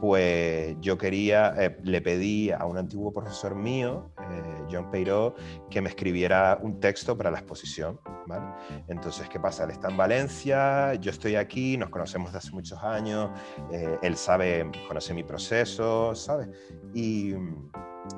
pues 0.00 0.76
yo 0.80 0.98
quería, 0.98 1.54
eh, 1.58 1.78
le 1.82 2.00
pedí 2.02 2.50
a 2.50 2.64
un 2.64 2.78
antiguo 2.78 3.12
profesor 3.12 3.54
mío, 3.54 4.10
eh, 4.18 4.64
John 4.70 4.90
Peiró, 4.90 5.34
que 5.70 5.80
me 5.80 5.88
escribiera 5.88 6.58
un 6.60 6.80
texto 6.80 7.16
para 7.16 7.30
la 7.30 7.38
exposición, 7.38 8.00
¿vale? 8.26 8.46
Entonces, 8.88 9.28
¿qué 9.28 9.38
pasa? 9.38 9.64
Él 9.64 9.70
está 9.70 9.88
en 9.88 9.96
Valencia, 9.96 10.94
yo 10.94 11.10
estoy 11.10 11.36
aquí, 11.36 11.76
nos 11.76 11.90
conocemos 11.90 12.32
desde 12.32 12.46
hace 12.46 12.54
muchos 12.54 12.82
años, 12.82 13.30
eh, 13.70 13.98
él 14.02 14.16
sabe, 14.16 14.70
conoce 14.88 15.14
mi 15.14 15.22
proceso, 15.22 16.14
¿sabes? 16.14 16.48
Y 16.94 17.34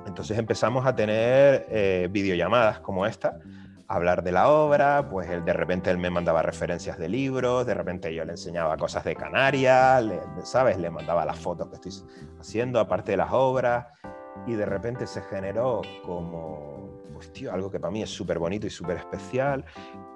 entonces 0.06 0.38
empezamos 0.38 0.86
a 0.86 0.94
tener 0.94 1.66
eh, 1.68 2.08
videollamadas 2.10 2.80
como 2.80 3.06
esta, 3.06 3.38
hablar 3.88 4.22
de 4.22 4.32
la 4.32 4.48
obra, 4.48 5.08
pues 5.10 5.28
él, 5.28 5.44
de 5.44 5.52
repente 5.52 5.90
él 5.90 5.98
me 5.98 6.10
mandaba 6.10 6.42
referencias 6.42 6.98
de 6.98 7.08
libros, 7.08 7.66
de 7.66 7.74
repente 7.74 8.14
yo 8.14 8.24
le 8.24 8.32
enseñaba 8.32 8.76
cosas 8.76 9.04
de 9.04 9.14
Canarias, 9.14 10.04
¿sabes? 10.42 10.78
Le 10.78 10.90
mandaba 10.90 11.24
las 11.24 11.38
fotos 11.38 11.68
que 11.68 11.74
estoy 11.74 11.92
haciendo, 12.40 12.80
aparte 12.80 13.12
de 13.12 13.18
las 13.18 13.32
obras, 13.32 13.86
y 14.46 14.54
de 14.54 14.66
repente 14.66 15.06
se 15.06 15.22
generó 15.22 15.82
como, 16.04 17.02
pues 17.12 17.32
tío, 17.32 17.52
algo 17.52 17.70
que 17.70 17.78
para 17.78 17.90
mí 17.90 18.02
es 18.02 18.10
súper 18.10 18.38
bonito 18.38 18.66
y 18.66 18.70
súper 18.70 18.98
especial, 18.98 19.64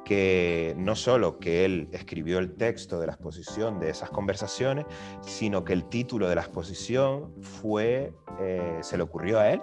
que 0.04 0.74
no 0.78 0.96
solo 0.96 1.38
que 1.38 1.64
él 1.64 1.88
escribió 1.92 2.38
el 2.38 2.54
texto 2.56 2.98
de 2.98 3.06
la 3.06 3.12
exposición 3.12 3.78
de 3.78 3.90
esas 3.90 4.10
conversaciones, 4.10 4.86
sino 5.20 5.64
que 5.64 5.74
el 5.74 5.84
título 5.84 6.28
de 6.28 6.34
la 6.34 6.40
exposición 6.40 7.32
fue, 7.42 8.14
eh, 8.40 8.78
se 8.82 8.96
le 8.96 9.02
ocurrió 9.02 9.38
a 9.38 9.50
él. 9.50 9.62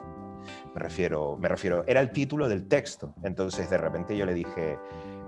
Me 0.73 0.81
refiero, 0.81 1.38
me 1.38 1.47
refiero, 1.47 1.84
era 1.88 2.02
el 2.02 2.11
título 2.11 2.47
del 2.47 2.68
texto. 2.68 3.14
Entonces 3.23 3.69
de 3.69 3.77
repente 3.77 4.15
yo 4.15 4.26
le 4.26 4.34
dije, 4.34 4.77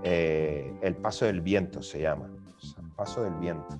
eh, 0.04 0.72
El 0.82 0.96
paso 0.96 1.24
del 1.24 1.40
viento 1.40 1.82
se 1.82 2.00
llama, 2.00 2.30
el 2.78 2.90
paso 2.92 3.22
del 3.22 3.34
viento 3.34 3.78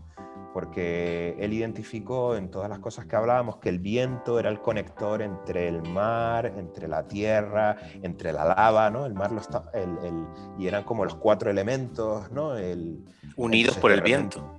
porque 0.52 1.36
él 1.38 1.52
identificó 1.52 2.34
en 2.34 2.50
todas 2.50 2.68
las 2.68 2.80
cosas 2.80 3.06
que 3.06 3.14
hablábamos 3.14 3.58
que 3.58 3.68
el 3.68 3.78
viento 3.78 4.40
era 4.40 4.50
el 4.50 4.60
conector 4.60 5.22
entre 5.22 5.68
el 5.68 5.82
mar, 5.82 6.46
entre 6.56 6.88
la 6.88 7.06
tierra, 7.06 7.76
entre 8.02 8.32
la 8.32 8.44
lava, 8.44 8.90
¿no? 8.90 9.06
El 9.06 9.14
mar 9.14 9.30
lo 9.30 9.40
está, 9.40 9.70
el, 9.74 10.26
y 10.58 10.66
eran 10.66 10.84
como 10.84 11.04
los 11.04 11.14
cuatro 11.14 11.50
elementos, 11.50 12.30
¿no? 12.32 12.56
El, 12.56 13.04
Unidos 13.36 13.76
por 13.76 13.92
el 13.92 14.00
viento. 14.00 14.57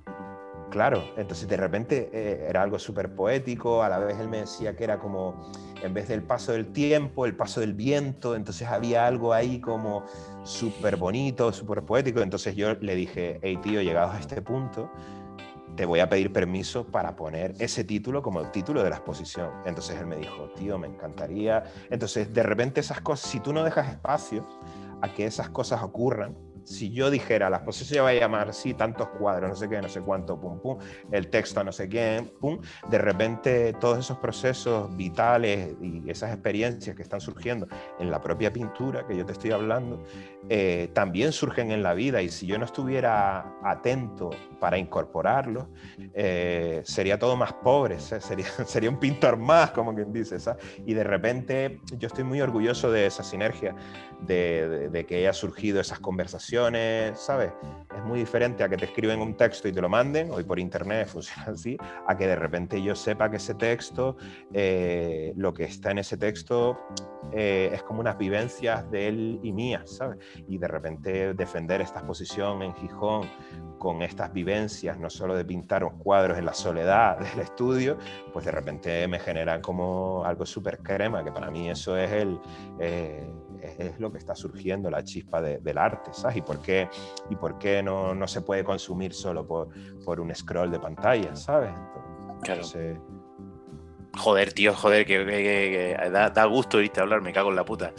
Claro, 0.70 1.02
entonces 1.16 1.48
de 1.48 1.56
repente 1.56 2.10
eh, 2.12 2.46
era 2.48 2.62
algo 2.62 2.78
súper 2.78 3.12
poético, 3.12 3.82
a 3.82 3.88
la 3.88 3.98
vez 3.98 4.20
él 4.20 4.28
me 4.28 4.38
decía 4.38 4.76
que 4.76 4.84
era 4.84 5.00
como, 5.00 5.50
en 5.82 5.92
vez 5.92 6.06
del 6.06 6.22
paso 6.22 6.52
del 6.52 6.72
tiempo, 6.72 7.26
el 7.26 7.34
paso 7.34 7.60
del 7.60 7.74
viento, 7.74 8.36
entonces 8.36 8.68
había 8.68 9.04
algo 9.04 9.32
ahí 9.32 9.60
como 9.60 10.04
súper 10.44 10.96
bonito, 10.96 11.52
súper 11.52 11.82
poético, 11.82 12.20
entonces 12.20 12.54
yo 12.54 12.74
le 12.74 12.94
dije, 12.94 13.40
hey 13.42 13.58
tío, 13.60 13.82
llegados 13.82 14.14
a 14.14 14.20
este 14.20 14.42
punto, 14.42 14.90
te 15.74 15.86
voy 15.86 16.00
a 16.00 16.08
pedir 16.08 16.32
permiso 16.32 16.86
para 16.86 17.16
poner 17.16 17.54
ese 17.58 17.82
título 17.82 18.22
como 18.22 18.40
el 18.40 18.50
título 18.52 18.82
de 18.82 18.90
la 18.90 18.96
exposición. 18.96 19.50
Entonces 19.64 19.98
él 19.98 20.06
me 20.06 20.16
dijo, 20.16 20.50
tío, 20.56 20.78
me 20.78 20.86
encantaría. 20.86 21.64
Entonces, 21.88 22.34
de 22.34 22.42
repente 22.42 22.80
esas 22.80 23.00
cosas, 23.00 23.30
si 23.30 23.40
tú 23.40 23.52
no 23.52 23.64
dejas 23.64 23.88
espacio 23.88 24.46
a 25.00 25.08
que 25.12 25.24
esas 25.24 25.48
cosas 25.48 25.82
ocurran, 25.82 26.36
si 26.70 26.90
yo 26.90 27.10
dijera, 27.10 27.50
la 27.50 27.56
exposición 27.56 27.96
se 27.96 28.00
va 28.00 28.10
a 28.10 28.14
llamar 28.14 28.48
así, 28.50 28.74
tantos 28.74 29.08
cuadros, 29.08 29.50
no 29.50 29.56
sé 29.56 29.68
qué, 29.68 29.82
no 29.82 29.88
sé 29.88 30.00
cuánto, 30.00 30.40
pum, 30.40 30.60
pum, 30.60 30.78
el 31.10 31.28
texto 31.28 31.64
no 31.64 31.72
sé 31.72 31.88
quién, 31.88 32.32
pum, 32.40 32.60
de 32.88 32.98
repente 32.98 33.72
todos 33.74 33.98
esos 33.98 34.18
procesos 34.18 34.94
vitales 34.96 35.74
y 35.82 36.08
esas 36.08 36.32
experiencias 36.32 36.94
que 36.94 37.02
están 37.02 37.20
surgiendo 37.20 37.66
en 37.98 38.10
la 38.10 38.20
propia 38.20 38.52
pintura 38.52 39.04
que 39.04 39.16
yo 39.16 39.26
te 39.26 39.32
estoy 39.32 39.50
hablando, 39.50 40.04
eh, 40.48 40.90
también 40.94 41.32
surgen 41.32 41.70
en 41.70 41.82
la 41.82 41.94
vida 41.94 42.22
y 42.22 42.28
si 42.28 42.46
yo 42.46 42.58
no 42.58 42.64
estuviera 42.64 43.54
atento 43.62 44.30
para 44.58 44.78
incorporarlos, 44.78 45.66
eh, 46.14 46.82
sería 46.84 47.18
todo 47.18 47.36
más 47.36 47.52
pobre, 47.52 48.00
sería, 48.00 48.46
sería 48.66 48.90
un 48.90 48.98
pintor 48.98 49.36
más, 49.36 49.70
como 49.70 49.94
quien 49.94 50.12
dice, 50.12 50.38
¿sabes? 50.40 50.64
y 50.86 50.94
de 50.94 51.04
repente 51.04 51.80
yo 51.98 52.06
estoy 52.06 52.24
muy 52.24 52.40
orgulloso 52.40 52.90
de 52.90 53.06
esa 53.06 53.22
sinergia, 53.22 53.74
de, 54.20 54.88
de 54.90 55.06
que 55.06 55.16
haya 55.16 55.32
surgido 55.32 55.80
esas 55.80 56.00
conversaciones 56.00 56.60
¿sabes? 57.14 57.52
Es 57.94 58.04
muy 58.04 58.18
diferente 58.18 58.62
a 58.62 58.68
que 58.68 58.76
te 58.76 58.86
escriben 58.86 59.20
un 59.20 59.36
texto 59.36 59.68
y 59.68 59.72
te 59.72 59.80
lo 59.80 59.88
manden, 59.88 60.30
hoy 60.30 60.44
por 60.44 60.58
internet 60.58 61.08
funciona 61.12 61.52
así, 61.52 61.76
a 62.06 62.16
que 62.16 62.26
de 62.26 62.36
repente 62.36 62.82
yo 62.82 62.94
sepa 62.94 63.30
que 63.30 63.36
ese 63.36 63.54
texto, 63.54 64.16
eh, 64.52 65.32
lo 65.36 65.52
que 65.52 65.64
está 65.64 65.90
en 65.90 65.98
ese 65.98 66.16
texto 66.16 66.78
eh, 67.32 67.70
es 67.72 67.82
como 67.82 68.00
unas 68.00 68.18
vivencias 68.18 68.90
de 68.90 69.08
él 69.08 69.40
y 69.42 69.52
mías, 69.52 69.96
¿sabes? 69.96 70.18
Y 70.48 70.58
de 70.58 70.68
repente 70.68 71.34
defender 71.34 71.80
esta 71.80 72.00
exposición 72.00 72.62
en 72.62 72.74
Gijón 72.74 73.28
con 73.78 74.02
estas 74.02 74.32
vivencias, 74.32 74.98
no 74.98 75.08
solo 75.08 75.34
de 75.34 75.44
pintar 75.44 75.84
unos 75.84 76.00
cuadros 76.00 76.38
en 76.38 76.44
la 76.44 76.54
soledad 76.54 77.18
del 77.34 77.40
estudio, 77.40 77.98
pues 78.32 78.44
de 78.44 78.50
repente 78.50 79.06
me 79.08 79.18
generan 79.18 79.60
como 79.60 80.24
algo 80.24 80.44
súper 80.44 80.78
crema, 80.78 81.24
que 81.24 81.32
para 81.32 81.50
mí 81.50 81.70
eso 81.70 81.96
es 81.96 82.10
el... 82.12 82.40
Eh, 82.78 83.28
es 83.78 84.00
lo 84.00 84.10
que 84.10 84.16
está 84.16 84.34
surgiendo, 84.34 84.90
la 84.90 85.04
chispa 85.04 85.42
del 85.42 85.76
arte, 85.76 86.14
¿sabes? 86.14 86.38
Y 86.38 86.40
por 86.40 86.60
qué, 86.60 86.88
y 87.28 87.36
por 87.36 87.58
qué 87.58 87.82
no, 87.82 88.14
no 88.14 88.26
se 88.26 88.40
puede 88.40 88.64
consumir 88.64 89.12
solo 89.12 89.46
por, 89.46 89.68
por 90.02 90.18
un 90.18 90.34
scroll 90.34 90.70
de 90.70 90.80
pantalla, 90.80 91.36
¿sabes? 91.36 91.74
claro. 92.42 92.62
Joder, 94.16 94.52
tío, 94.52 94.74
joder, 94.74 95.06
que, 95.06 95.96
da, 96.10 96.44
gusto 96.46 96.80
irte 96.80 97.00
a 97.00 97.04
hablar, 97.04 97.20
me 97.20 97.32
cago 97.32 97.50
en 97.50 97.56
la 97.56 97.64
puta. 97.64 97.92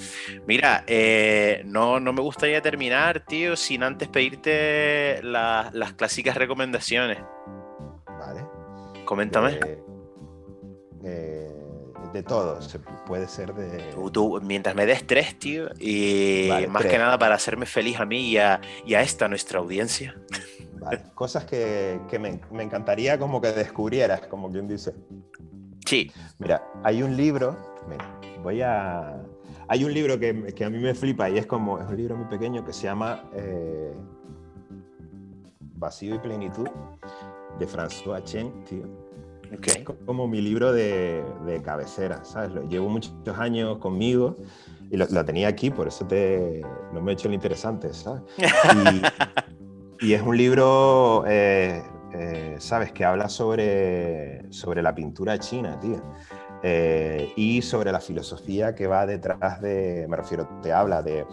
Mira, 0.45 0.83
eh, 0.87 1.61
no, 1.65 1.99
no 1.99 2.11
me 2.13 2.21
gustaría 2.21 2.61
terminar, 2.61 3.25
tío, 3.25 3.55
sin 3.55 3.83
antes 3.83 4.09
pedirte 4.09 5.21
las 5.23 5.93
clásicas 5.93 6.35
recomendaciones. 6.35 7.19
Vale. 8.05 8.45
Coméntame. 9.05 9.59
Eh, 9.65 9.83
eh, 11.03 11.51
de 12.13 12.23
todo, 12.23 12.59
puede 13.05 13.27
ser 13.27 13.53
de... 13.53 13.93
Tú, 14.11 14.39
mientras 14.43 14.75
me 14.75 14.85
des 14.85 15.07
tres, 15.07 15.39
tío, 15.39 15.69
y 15.79 16.49
más 16.69 16.85
que 16.85 16.97
nada 16.97 17.17
para 17.17 17.35
hacerme 17.35 17.65
feliz 17.65 17.99
a 17.99 18.05
mí 18.05 18.31
y 18.31 18.37
a, 18.37 18.59
esta 18.85 19.27
nuestra 19.27 19.59
audiencia. 19.59 20.15
Vale. 20.73 21.03
Cosas 21.13 21.45
que, 21.45 21.99
me, 22.19 22.63
encantaría 22.63 23.17
como 23.17 23.39
que 23.39 23.51
descubrieras, 23.51 24.21
como 24.21 24.51
quien 24.51 24.67
dice. 24.67 24.93
Sí. 25.91 26.09
Mira, 26.39 26.63
hay 26.83 27.03
un 27.03 27.17
libro, 27.17 27.57
mira, 27.89 28.19
voy 28.41 28.61
a... 28.61 29.21
Hay 29.67 29.83
un 29.83 29.93
libro 29.93 30.17
que, 30.17 30.29
a 30.29 30.69
mí 30.69 30.79
me 30.79 30.93
flipa 30.93 31.29
y 31.29 31.37
es 31.37 31.45
como, 31.45 31.79
es 31.79 31.89
un 31.89 31.97
libro 31.97 32.15
muy 32.15 32.27
pequeño 32.27 32.63
que 32.63 32.71
se 32.71 32.83
llama 32.83 33.29
eh, 33.33 33.93
Vacío 35.75 36.15
y 36.15 36.19
Plenitud, 36.19 36.69
de 37.59 37.67
François 37.67 38.23
Chen, 38.23 38.63
tío 38.63 38.85
es 39.51 39.83
como 40.05 40.27
mi 40.27 40.41
libro 40.41 40.71
de, 40.71 41.23
cabecera, 41.63 42.23
¿sabes? 42.23 42.51
Lo 42.51 42.67
llevo 42.69 42.87
muchos 42.87 43.13
años 43.37 43.77
conmigo 43.79 44.37
y 44.89 44.95
lo, 44.97 45.25
tenía 45.25 45.49
aquí, 45.49 45.69
por 45.69 45.89
eso 45.89 46.05
te, 46.07 46.61
no 46.93 47.01
me 47.01 47.11
he 47.11 47.13
hecho 47.15 47.27
lo 47.27 47.33
interesante, 47.33 47.93
¿sabes? 47.93 48.21
Y, 50.03 50.13
es 50.13 50.21
un 50.23 50.35
libro, 50.35 51.25
eh, 51.27 51.83
eh, 52.13 52.55
¿sabes? 52.59 52.91
Que 52.91 53.05
habla 53.05 53.29
sobre, 53.29 54.51
sobre 54.51 54.81
la 54.81 54.93
pintura 54.93 55.37
china, 55.39 55.79
tío. 55.79 56.01
Eh, 56.63 57.33
y 57.35 57.61
sobre 57.63 57.91
la 57.91 57.99
filosofía 57.99 58.75
que 58.75 58.85
va 58.85 59.07
detrás 59.07 59.61
de, 59.61 60.05
me 60.07 60.15
refiero, 60.15 60.47
te 60.61 60.71
habla 60.71 61.01
de, 61.01 61.25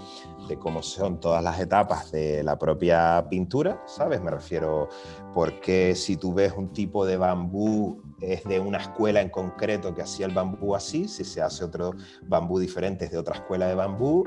de, 0.48 0.58
cómo 0.58 0.82
son 0.82 1.20
todas 1.20 1.44
las 1.44 1.60
etapas 1.60 2.10
de 2.10 2.42
la 2.42 2.58
propia 2.58 3.26
pintura, 3.28 3.82
¿sabes? 3.86 4.22
Me 4.22 4.30
refiero, 4.30 4.88
porque 5.34 5.94
si 5.94 6.16
tú 6.16 6.32
ves 6.32 6.54
un 6.56 6.72
tipo 6.72 7.04
de 7.04 7.18
bambú, 7.18 8.00
es 8.20 8.42
de 8.44 8.58
una 8.58 8.78
escuela 8.78 9.20
en 9.20 9.28
concreto 9.28 9.94
que 9.94 10.02
hacía 10.02 10.26
el 10.26 10.32
bambú 10.32 10.74
así, 10.74 11.06
si 11.06 11.24
se 11.24 11.42
hace 11.42 11.64
otro 11.64 11.92
bambú 12.22 12.58
diferente 12.58 13.04
es 13.04 13.10
de 13.10 13.18
otra 13.18 13.36
escuela 13.36 13.66
de 13.66 13.74
bambú, 13.74 14.26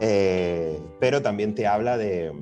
eh, 0.00 0.80
pero 1.00 1.22
también 1.22 1.54
te 1.54 1.66
habla 1.66 1.96
de 1.96 2.32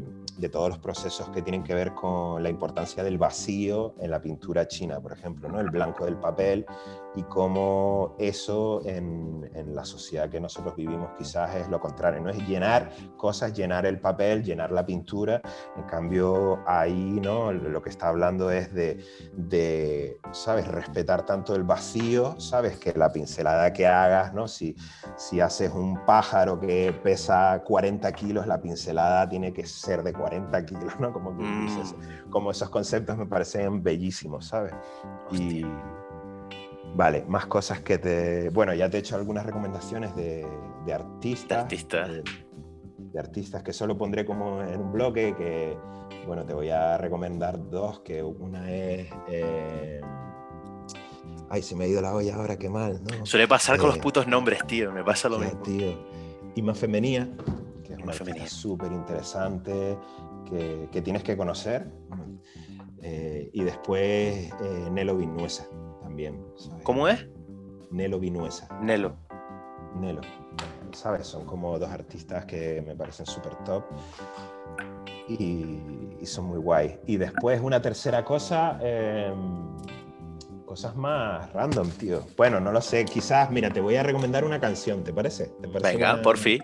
de 0.41 0.49
todos 0.49 0.71
los 0.71 0.79
procesos 0.79 1.29
que 1.29 1.43
tienen 1.43 1.63
que 1.63 1.75
ver 1.75 1.95
con 1.95 2.43
la 2.43 2.49
importancia 2.49 3.05
del 3.05 3.19
vacío 3.19 3.95
en 4.01 4.11
la 4.11 4.21
pintura 4.21 4.67
china, 4.67 4.99
por 5.01 5.13
ejemplo, 5.13 5.49
¿no? 5.49 5.61
el 5.61 5.71
blanco 5.71 6.07
del 6.07 6.17
papel 6.17 6.67
y 7.15 7.23
cómo 7.25 8.15
eso 8.19 8.83
en, 8.85 9.51
en, 9.55 9.75
la 9.75 9.85
sociedad 9.85 10.29
que 10.29 10.41
nosotros 10.41 10.77
vivimos 10.77 11.11
quizás 11.19 11.57
es 11.57 11.69
lo 11.69 11.81
contrario, 11.81 12.21
no 12.21 12.31
es 12.31 12.39
llenar 12.47 12.93
cosas, 13.17 13.53
llenar 13.53 13.85
el 13.87 14.01
papel, 14.01 14.45
llenar 14.45 14.71
la 14.71 14.87
pintura, 14.87 15.43
en 15.77 15.83
cambio 15.85 16.61
ahí 16.67 17.19
¿no? 17.21 17.53
lo 17.53 17.83
que 17.83 17.91
está 17.91 18.09
hablando 18.09 18.51
es 18.51 18.73
de, 18.73 19.05
de 19.33 20.19
¿sabes?, 20.33 20.69
respetar 20.69 21.27
tanto 21.27 21.55
el 21.55 21.65
vacío, 21.65 22.39
¿sabes?, 22.39 22.79
que 22.79 22.93
la 22.93 23.11
pincelada 23.11 23.73
que 23.73 23.87
hagas, 23.87 24.33
¿no? 24.33 24.47
si, 24.47 24.77
si 25.17 25.41
haces 25.41 25.73
un 25.73 26.05
pájaro 26.05 26.61
que 26.61 26.93
pesa 27.03 27.63
40 27.65 28.13
kilos, 28.13 28.47
la 28.47 28.61
pincelada 28.61 29.29
tiene 29.29 29.53
que 29.53 29.67
ser 29.67 30.03
de 30.03 30.13
40 30.13 30.65
kilos, 30.65 30.99
¿no? 31.01 31.13
Como, 31.13 31.33
mm. 31.33 32.31
como 32.31 32.51
esos 32.51 32.71
conceptos 32.71 33.17
me 33.17 33.27
parecen 33.27 33.83
bellísimos, 33.83 34.47
¿sabes? 34.47 34.75
Y 35.33 35.65
Vale, 36.95 37.25
más 37.29 37.47
cosas 37.47 37.81
que 37.81 37.99
te... 37.99 38.51
Bueno, 38.51 38.75
ya 38.75 38.91
te 38.91 38.97
he 38.97 39.01
hecho 39.01 39.17
algunas 39.17 39.47
recomendaciones 39.47 40.15
de, 40.17 40.47
de 40.85 40.93
artistas. 40.93 41.69
De, 41.69 43.19
artistas 43.19 43.63
que 43.63 43.73
solo 43.73 43.99
pondré 43.99 44.25
como 44.25 44.63
en 44.63 44.81
un 44.81 44.93
bloque, 44.93 45.35
que, 45.37 45.77
bueno, 46.27 46.45
te 46.45 46.55
voy 46.55 46.71
a 46.71 46.97
recomendar 46.99 47.59
dos, 47.71 48.01
que 48.01 48.23
una 48.23 48.71
es... 48.71 49.09
Eh, 49.29 50.01
ay, 51.49 51.63
se 51.63 51.75
me 51.75 51.85
ha 51.85 51.87
ido 51.89 52.01
la 52.01 52.15
olla 52.15 52.37
ahora, 52.37 52.57
qué 52.57 52.69
mal, 52.69 53.01
¿no? 53.03 53.27
Suele 53.27 53.49
pasar 53.49 53.79
con 53.79 53.89
los 53.89 53.97
eh, 53.97 54.01
putos 54.01 54.27
nombres, 54.27 54.65
tío, 54.67 54.93
me 54.93 55.03
pasa 55.03 55.29
lo 55.29 55.39
mismo. 55.39 55.61
Tío. 55.63 56.07
Ima 56.55 56.75
Femenía, 56.75 57.29
que 57.85 57.95
es 57.95 58.01
una 58.01 58.47
súper 58.47 58.93
interesante, 58.93 59.99
que, 60.49 60.89
que, 60.91 61.03
tienes 61.03 61.23
que 61.23 61.37
conocer. 61.37 61.89
Eh, 63.03 63.51
y 63.53 63.65
después 63.65 64.51
Nelo 64.93 65.17
Vinuesa 65.17 65.67
¿Cómo 66.83 67.09
es? 67.09 67.27
Nelo 67.91 68.19
Vinuesa. 68.19 68.69
Nelo. 68.81 69.17
Nelo. 69.99 70.21
¿Sabes? 70.93 71.27
Son 71.27 71.45
como 71.45 71.79
dos 71.79 71.91
artistas 71.91 72.45
que 72.45 72.83
me 72.87 72.95
parecen 72.95 73.27
súper 73.27 73.55
top. 73.65 73.85
Y, 75.29 75.79
son 76.25 76.47
muy 76.47 76.59
guay. 76.59 76.99
Y 77.07 77.17
después 77.17 77.61
una 77.61 77.81
tercera 77.81 78.25
cosa, 78.25 78.79
em, 78.83 79.77
cosas 80.67 80.95
más 80.97 81.53
random, 81.53 81.89
tío. 81.91 82.27
Bueno, 82.37 82.61
no 82.61 82.73
lo 82.73 82.81
sé, 82.81 83.05
quizás, 83.05 83.51
mira, 83.51 83.71
te 83.71 83.81
voy 83.81 83.97
a 83.97 84.03
recomendar 84.03 84.45
una 84.45 84.61
canción, 84.61 85.03
¿te 85.03 85.13
parece? 85.13 85.53
Venga, 85.83 86.21
por 86.23 86.37
fin. 86.37 86.61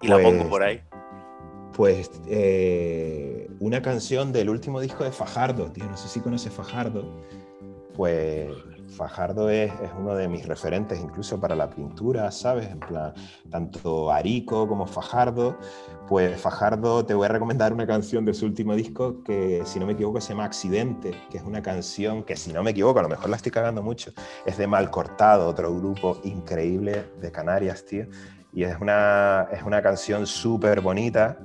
Y 0.00 0.08
la 0.08 0.18
pongo 0.18 0.48
por 0.48 0.62
ahí. 0.62 0.80
Pues 1.74 2.10
eh, 2.28 3.48
una 3.58 3.82
canción 3.82 4.32
del 4.32 4.48
último 4.48 4.80
disco 4.80 5.02
de 5.02 5.10
Fajardo, 5.10 5.72
tío, 5.72 5.84
no 5.86 5.96
sé 5.96 6.08
si 6.08 6.20
conoces 6.20 6.52
Fajardo 6.52 7.20
pues 7.94 8.50
Fajardo 8.94 9.50
es, 9.50 9.72
uno 9.98 10.14
de 10.14 10.28
mis 10.28 10.46
referentes 10.46 11.00
incluso 11.00 11.40
para 11.40 11.56
la 11.56 11.70
pintura, 11.70 12.30
¿sabes? 12.30 12.70
En 12.70 12.78
plan, 12.78 13.12
tanto 13.50 14.10
Arico 14.10 14.68
como 14.68 14.86
Fajardo. 14.86 15.58
Pues 16.08 16.40
Fajardo 16.40 17.04
te 17.04 17.14
voy 17.14 17.26
a 17.26 17.28
recomendar 17.28 17.72
una 17.72 17.86
canción 17.86 18.24
de 18.24 18.34
su 18.34 18.46
último 18.46 18.74
disco 18.74 19.22
que, 19.24 19.62
si 19.64 19.80
no 19.80 19.86
me 19.86 19.94
equivoco, 19.94 20.20
se 20.20 20.30
llama 20.30 20.44
Accidente, 20.44 21.12
que 21.30 21.38
es 21.38 21.44
una 21.44 21.62
canción 21.62 22.22
que, 22.22 22.36
si 22.36 22.52
no 22.52 22.62
me 22.62 22.70
equivoco, 22.70 23.00
a 23.00 23.02
lo 23.02 23.08
mejor 23.08 23.30
la 23.30 23.36
estoy 23.36 23.52
cagando 23.52 23.82
mucho, 23.82 24.12
es 24.46 24.58
de 24.58 24.66
Malcortado, 24.66 25.48
otro 25.48 25.74
grupo 25.74 26.18
increíble 26.24 27.04
de 27.20 27.32
Canarias, 27.32 27.84
tío. 27.84 28.06
Y 28.52 28.62
es 28.62 28.76
una, 28.80 29.48
es 29.50 29.64
una 29.64 29.82
canción 29.82 30.26
súper 30.26 30.80
bonita 30.80 31.38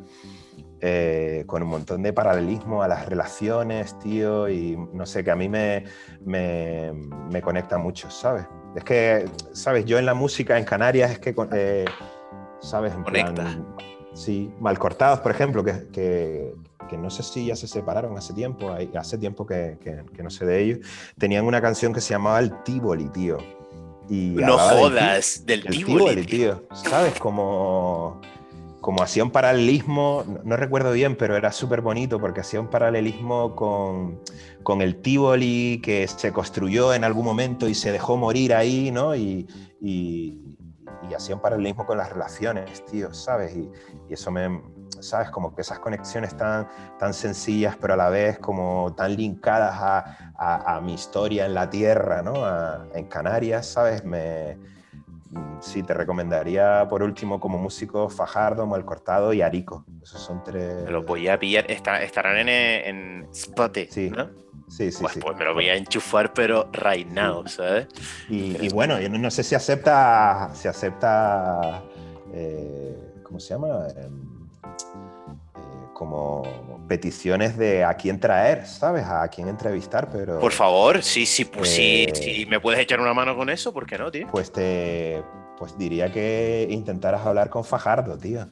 eh, 0.81 1.43
con 1.45 1.61
un 1.61 1.69
montón 1.69 2.01
de 2.03 2.13
paralelismo 2.13 2.81
a 2.81 2.87
las 2.87 3.05
relaciones, 3.05 3.99
tío, 3.99 4.47
y 4.47 4.77
no 4.93 5.05
sé, 5.05 5.25
que 5.25 5.31
a 5.31 5.35
mí 5.35 5.49
me, 5.49 5.83
me, 6.23 6.93
me 7.29 7.41
conecta 7.41 7.77
mucho, 7.77 8.09
¿sabes? 8.09 8.45
Es 8.75 8.83
que, 8.85 9.25
¿sabes? 9.51 9.83
Yo 9.83 9.99
en 9.99 10.05
la 10.05 10.13
música 10.13 10.57
en 10.57 10.63
Canarias 10.63 11.11
es 11.11 11.19
que, 11.19 11.35
eh, 11.53 11.85
¿sabes? 12.61 12.93
En 12.93 13.03
Conecta. 13.03 13.57
sí, 14.13 14.53
Malcortados, 14.59 15.19
por 15.19 15.31
ejemplo, 15.31 15.65
que, 15.65 15.87
que, 15.91 16.53
que, 16.87 16.97
no 16.97 17.09
sé 17.09 17.23
si 17.23 17.47
ya 17.47 17.57
se 17.57 17.67
separaron 17.67 18.17
hace 18.17 18.33
tiempo, 18.33 18.73
hace 18.95 19.17
tiempo 19.17 19.45
que, 19.45 19.77
que, 19.83 20.23
no 20.23 20.29
sé 20.29 20.45
de 20.45 20.61
ellos, 20.61 20.79
tenían 21.17 21.45
una 21.45 21.61
canción 21.61 21.91
que 21.91 21.99
se 21.99 22.11
llamaba 22.11 22.39
El 22.39 22.63
Tívoli, 22.63 23.09
tío. 23.09 23.37
Y 24.07 24.35
no 24.37 24.57
jodas, 24.57 25.45
del, 25.45 25.61
del 25.63 25.71
Tívoli, 25.71 26.25
tío. 26.25 26.63
¿Sabes? 26.71 27.19
Como 27.19 28.21
como 28.81 29.03
hacía 29.03 29.23
un 29.23 29.31
paralelismo, 29.31 30.23
no, 30.43 30.55
recuerdo 30.55 30.91
bien, 30.91 31.15
pero 31.17 31.35
era 31.35 31.51
súper 31.51 31.81
bonito 31.81 32.19
porque 32.19 32.41
hacía 32.41 32.61
un 32.61 32.69
paralelismo 32.69 33.55
con, 33.55 34.21
con, 34.63 34.81
el 34.81 35.01
Tivoli 35.01 35.81
que 35.83 36.07
se 36.07 36.31
construyó 36.31 36.93
en 36.93 37.03
algún 37.03 37.25
momento 37.25 37.67
y 37.67 37.75
se 37.75 37.91
dejó 37.91 38.15
morir 38.15 38.53
ahí, 38.53 38.91
¿no? 38.91 39.15
Y, 39.15 39.47
y, 39.81 40.45
hacía 41.15 41.33
un 41.35 41.41
paralelismo 41.41 41.87
con 41.87 41.97
las 41.97 42.11
relaciones, 42.11 42.85
tío, 42.85 43.13
¿sabes? 43.13 43.55
Y, 43.55 43.69
eso 44.09 44.31
me, 44.31 44.61
¿sabes? 44.99 45.29
Como 45.31 45.53
que 45.53 45.61
esas 45.61 45.79
conexiones 45.79 46.37
tan, 46.37 46.67
tan 46.97 47.13
sencillas, 47.13 47.75
pero 47.81 47.95
a 47.95 47.97
la 47.97 48.09
vez 48.09 48.39
como 48.39 48.93
tan 48.95 49.15
linkadas 49.15 49.75
a, 49.75 50.75
a, 50.75 50.79
mi 50.81 50.93
historia 50.93 51.45
en 51.45 51.53
la 51.53 51.69
tierra, 51.69 52.21
¿no? 52.21 52.33
en 52.93 53.05
Canarias, 53.07 53.65
¿sabes? 53.67 54.05
Me 54.05 54.57
sí, 55.61 55.83
te 55.83 55.93
recomendaría 55.93 56.87
por 56.89 57.03
último 57.03 57.39
como 57.39 57.57
músico 57.57 58.09
Fajardo, 58.09 58.65
Malcortado 58.65 59.33
y 59.33 59.41
Arico. 59.41 59.85
Esos 60.01 60.21
son 60.21 60.43
tres. 60.43 60.85
Me 60.85 60.91
lo 60.91 61.03
voy 61.03 61.27
a 61.27 61.39
pillar. 61.39 61.69
estarán 61.69 62.37
en, 62.37 62.49
en 62.49 63.27
Spotify, 63.31 63.91
sí. 63.91 64.09
¿no? 64.09 64.29
Sí, 64.69 64.91
sí, 64.91 64.99
pues, 65.01 65.13
sí. 65.13 65.19
Pues 65.19 65.35
me 65.37 65.45
lo 65.45 65.53
voy 65.53 65.69
a 65.69 65.75
enchufar, 65.75 66.31
pero 66.33 66.69
right 66.73 67.07
now, 67.07 67.47
¿sabes? 67.47 67.87
Y, 68.29 68.69
bueno, 68.69 68.99
yo 68.99 69.09
no, 69.09 69.31
sé 69.31 69.43
si 69.43 69.55
acepta. 69.55 70.51
Si 70.53 70.67
acepta. 70.67 71.83
Eh, 72.33 72.95
¿Cómo 73.23 73.39
se 73.39 73.53
llama? 73.55 73.87
Em, 73.95 74.38
como 75.99 76.43
peticiones 76.87 77.57
de 77.57 77.83
a 77.83 77.93
quién 77.95 78.21
traer, 78.21 78.65
¿sabes? 78.65 79.03
A 79.05 79.27
quién 79.27 79.49
entrevistar, 79.49 80.09
pero... 80.09 80.39
Por 80.39 80.53
favor, 80.53 81.03
sí, 81.03 81.25
sí, 81.25 81.43
pues 81.43 81.67
sí, 81.71 82.07
sí, 82.13 82.45
me 82.49 82.61
puedes 82.61 82.79
echar 82.79 83.01
una 83.01 83.13
mano 83.13 83.35
con 83.35 83.49
eso, 83.49 83.73
¿por 83.73 83.85
qué 83.85 83.97
no, 83.97 84.09
tío? 84.09 84.25
Pues 84.31 84.49
te... 84.49 85.21
Pues 85.57 85.77
diría 85.77 86.09
que 86.09 86.67
intentaras 86.69 87.25
hablar 87.25 87.49
con 87.49 87.65
Fajardo, 87.65 88.17
tío. 88.17 88.47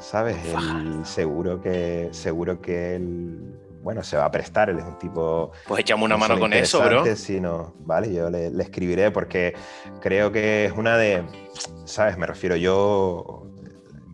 ¿Sabes? 0.00 0.36
Él, 0.44 1.06
seguro 1.06 1.62
que 1.62 2.08
seguro 2.10 2.60
que 2.60 2.96
él 2.96 3.54
bueno, 3.80 4.02
se 4.02 4.16
va 4.16 4.24
a 4.24 4.30
prestar, 4.30 4.70
él 4.70 4.78
es 4.78 4.84
un 4.84 4.98
tipo... 4.98 5.52
Pues 5.68 5.80
echamos 5.80 6.06
una 6.06 6.16
mano 6.16 6.38
con 6.38 6.52
eso, 6.52 6.80
bro. 6.82 7.04
Sí, 7.14 7.40
no, 7.40 7.74
vale, 7.80 8.12
yo 8.12 8.28
le, 8.28 8.50
le, 8.50 8.62
escribiré 8.62 9.12
porque 9.12 9.54
creo 10.00 10.32
que 10.32 10.66
es 10.66 10.72
una 10.72 10.96
de, 10.96 11.24
¿sabes? 11.84 12.16
Me 12.16 12.26
refiero 12.26 12.56
yo, 12.56 13.41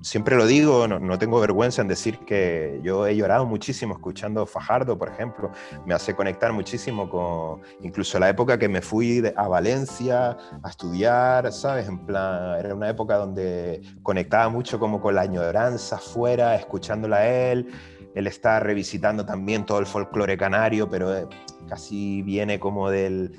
siempre 0.09 0.37
lo 0.37 0.47
digo, 0.47 0.89
no, 0.89 1.19
tengo 1.19 1.39
vergüenza 1.39 1.83
en 1.83 1.89
decir 1.89 2.19
que 2.21 2.81
yo 2.83 3.07
he 3.07 3.15
llorado 3.15 3.45
muchísimo 3.45 3.93
escuchando 3.95 4.47
Fajardo, 4.47 4.97
por 4.97 5.11
ejemplo. 5.11 5.51
Me 5.85 5.93
hace 5.93 6.15
conectar 6.15 6.53
muchísimo 6.53 7.11
con 7.11 7.61
incluso 7.83 8.19
la 8.19 8.31
época 8.31 8.59
que 8.59 8.69
me 8.69 8.81
fui 8.81 9.23
a 9.37 9.49
Valencia 9.49 10.37
a 10.63 10.71
estudiar, 10.71 11.53
¿sabes? 11.53 11.89
En 11.89 11.99
plan, 11.99 12.59
era 12.59 12.75
una 12.75 12.89
época 12.89 13.17
donde 13.17 13.83
conectaba 14.03 14.49
mucho 14.49 14.79
como 14.79 15.01
con 15.01 15.15
la 15.15 15.23
añoranza 15.23 15.99
fuera, 15.99 16.55
escuchándola 16.55 17.19
a 17.19 17.29
él. 17.29 17.69
Él 18.15 18.27
está 18.27 18.61
revisitando 18.61 19.27
también 19.27 19.67
todo 19.67 19.79
el 19.79 19.87
folclore 19.87 20.39
canario, 20.39 20.89
pero 20.89 21.15
eh, 21.15 21.27
casi 21.69 22.23
viene 22.23 22.59
como 22.59 22.89
del 22.89 23.37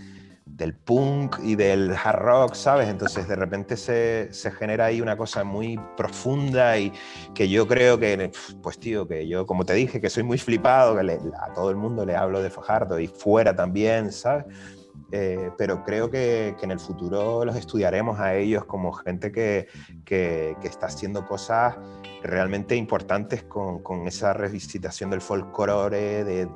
del 0.56 0.74
punk 0.74 1.38
y 1.44 1.56
del 1.56 1.92
hard 1.92 2.20
rock, 2.20 2.54
¿sabes? 2.54 2.90
Entonces 2.90 3.28
de 3.28 3.36
repente 3.36 3.78
se, 3.78 4.28
se, 4.32 4.52
genera 4.52 4.86
ahí 4.86 5.00
una 5.00 5.16
cosa 5.16 5.44
muy 5.44 5.80
profunda 5.96 6.78
y 6.78 6.92
que 7.34 7.48
yo 7.48 7.68
creo 7.68 7.98
que, 7.98 8.32
pues 8.62 8.80
tío, 8.80 9.08
que 9.08 9.28
yo 9.28 9.46
como 9.46 9.64
te 9.64 9.74
dije, 9.74 10.02
que 10.02 10.10
soy 10.10 10.24
muy 10.24 10.38
flipado, 10.38 10.98
que 10.98 11.20
a 11.40 11.54
todo 11.54 11.70
el 11.70 11.78
mundo 11.78 12.06
le 12.06 12.16
hablo 12.16 12.42
de 12.42 12.50
Fajardo 12.50 13.00
y 13.00 13.08
fuera 13.08 13.56
también, 13.56 14.12
¿sabes? 14.12 14.46
Eh, 15.12 15.50
pero 15.58 15.84
creo 15.84 16.12
que, 16.12 16.56
que, 16.60 16.66
en 16.66 16.72
el 16.72 16.80
futuro 16.80 17.44
los 17.44 17.56
estudiaremos 17.56 18.20
a 18.20 18.36
ellos 18.36 18.66
como 18.66 18.92
gente 18.92 19.32
que, 19.32 19.68
que, 20.06 20.56
que 20.62 20.68
está 20.68 20.86
haciendo 20.86 21.26
cosas 21.26 21.78
realmente 22.22 22.76
importantes 22.76 23.44
con, 23.44 23.82
con 23.82 24.08
esa 24.08 24.34
revisitación 24.34 25.10
del 25.10 25.22
folclore, 25.22 26.24
de, 26.24 26.48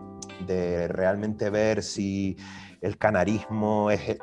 de 0.46 0.88
realmente 0.88 1.50
ver 1.50 1.82
si 1.82 2.38
el 2.84 2.98
canarismo 2.98 3.90
es, 3.90 4.18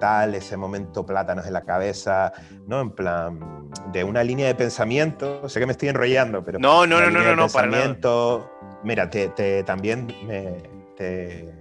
tal, 0.00 0.34
ese 0.34 0.56
momento 0.56 1.04
plátanos 1.04 1.46
en 1.46 1.52
la 1.52 1.60
cabeza, 1.60 2.32
¿no? 2.66 2.80
En 2.80 2.90
plan, 2.90 3.70
de 3.92 4.04
una 4.04 4.24
línea 4.24 4.46
de 4.46 4.54
pensamiento, 4.54 5.46
sé 5.50 5.60
que 5.60 5.66
me 5.66 5.72
estoy 5.72 5.90
enrollando, 5.90 6.42
pero... 6.42 6.58
No, 6.58 6.86
no, 6.86 6.98
no, 6.98 7.10
no, 7.10 7.22
no, 7.22 7.36
no, 7.36 7.48
para 7.48 7.66
nada. 7.66 8.50
Mira, 8.82 9.10
te, 9.10 9.62
también 9.64 10.06
me, 10.26 10.62
te, 10.96 11.54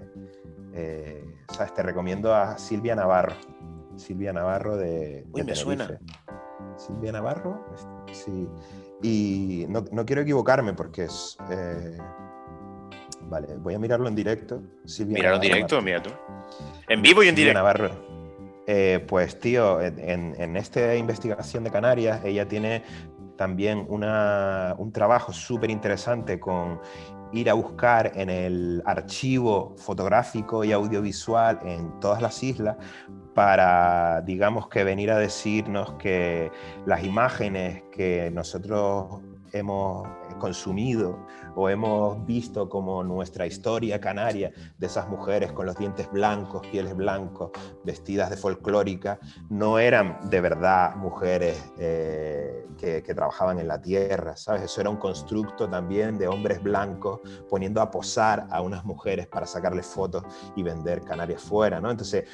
eh, 0.73 1.25
¿sabes? 1.51 1.73
te 1.73 1.83
recomiendo 1.83 2.33
a 2.33 2.57
Silvia 2.57 2.95
Navarro. 2.95 3.35
Silvia 3.97 4.31
Navarro 4.31 4.77
de... 4.77 5.25
Uy, 5.33 5.43
me 5.43 5.55
suena. 5.55 5.99
Silvia 6.77 7.11
Navarro. 7.11 7.65
Sí. 8.13 8.47
Y 9.01 9.65
no, 9.67 9.83
no 9.91 10.05
quiero 10.05 10.21
equivocarme 10.21 10.73
porque 10.73 11.03
es... 11.03 11.37
Eh, 11.49 11.97
vale, 13.29 13.55
voy 13.57 13.73
a 13.73 13.79
mirarlo 13.79 14.07
en 14.07 14.15
directo. 14.15 14.61
Silvia 14.85 15.15
Míralo 15.15 15.35
en 15.35 15.41
directo, 15.41 15.81
mira 15.81 16.01
tú. 16.01 16.09
En 16.87 17.01
vivo 17.01 17.23
y 17.23 17.27
en 17.27 17.35
directo. 17.35 17.59
Navarro. 17.59 17.89
Eh, 18.67 19.03
pues 19.07 19.39
tío, 19.39 19.79
en, 19.81 20.35
en, 20.39 20.57
esta 20.57 20.95
investigación 20.95 21.63
de 21.63 21.71
Canarias, 21.71 22.21
ella 22.25 22.47
tiene 22.47 22.83
también 23.35 23.85
una, 23.89 24.75
un 24.77 24.91
trabajo 24.91 25.31
súper 25.33 25.69
interesante 25.69 26.39
con 26.39 26.79
ir 27.31 27.49
a 27.49 27.53
buscar 27.53 28.11
en 28.15 28.29
el 28.29 28.81
archivo 28.85 29.75
fotográfico 29.77 30.63
y 30.63 30.71
audiovisual 30.71 31.59
en 31.63 31.99
todas 31.99 32.21
las 32.21 32.41
islas 32.41 32.77
para, 33.33 34.21
digamos, 34.21 34.69
que 34.69 34.83
venir 34.83 35.11
a 35.11 35.17
decirnos 35.17 35.93
que 35.95 36.49
las 36.85 37.03
imágenes 37.03 37.83
que 37.91 38.31
nosotros 38.33 39.21
hemos 39.51 40.07
consumido 40.39 41.27
o 41.55 41.69
hemos 41.69 42.25
visto 42.25 42.69
como 42.69 43.03
nuestra 43.03 43.47
historia 43.47 43.99
canaria 43.99 44.51
de 44.77 44.87
esas 44.87 45.07
mujeres 45.07 45.51
con 45.51 45.65
los 45.65 45.77
dientes 45.77 46.09
blancos, 46.11 46.65
pieles 46.67 46.95
blancos, 46.95 47.51
vestidas 47.83 48.29
de 48.29 48.37
folclórica, 48.37 49.19
no 49.49 49.79
eran 49.79 50.29
de 50.29 50.41
verdad 50.41 50.95
mujeres 50.95 51.71
eh, 51.77 52.67
que, 52.77 53.01
trabajaban 53.15 53.59
en 53.59 53.67
la 53.67 53.81
tierra, 53.81 54.35
¿sabes? 54.35 54.63
Eso 54.63 54.81
era 54.81 54.89
un 54.89 54.97
constructo 54.97 55.69
también 55.69 56.17
de 56.17 56.27
hombres 56.27 56.61
blancos 56.61 57.21
poniendo 57.49 57.81
a 57.81 57.89
posar 57.89 58.45
a 58.49 58.61
unas 58.61 58.83
mujeres 58.83 59.27
para 59.27 59.47
sacarles 59.47 59.85
fotos 59.85 60.23
y 60.55 60.63
vender 60.63 61.01
Canarias 61.01 61.41
fuera, 61.41 61.79
¿no? 61.79 61.89
Entonces, 61.89 62.25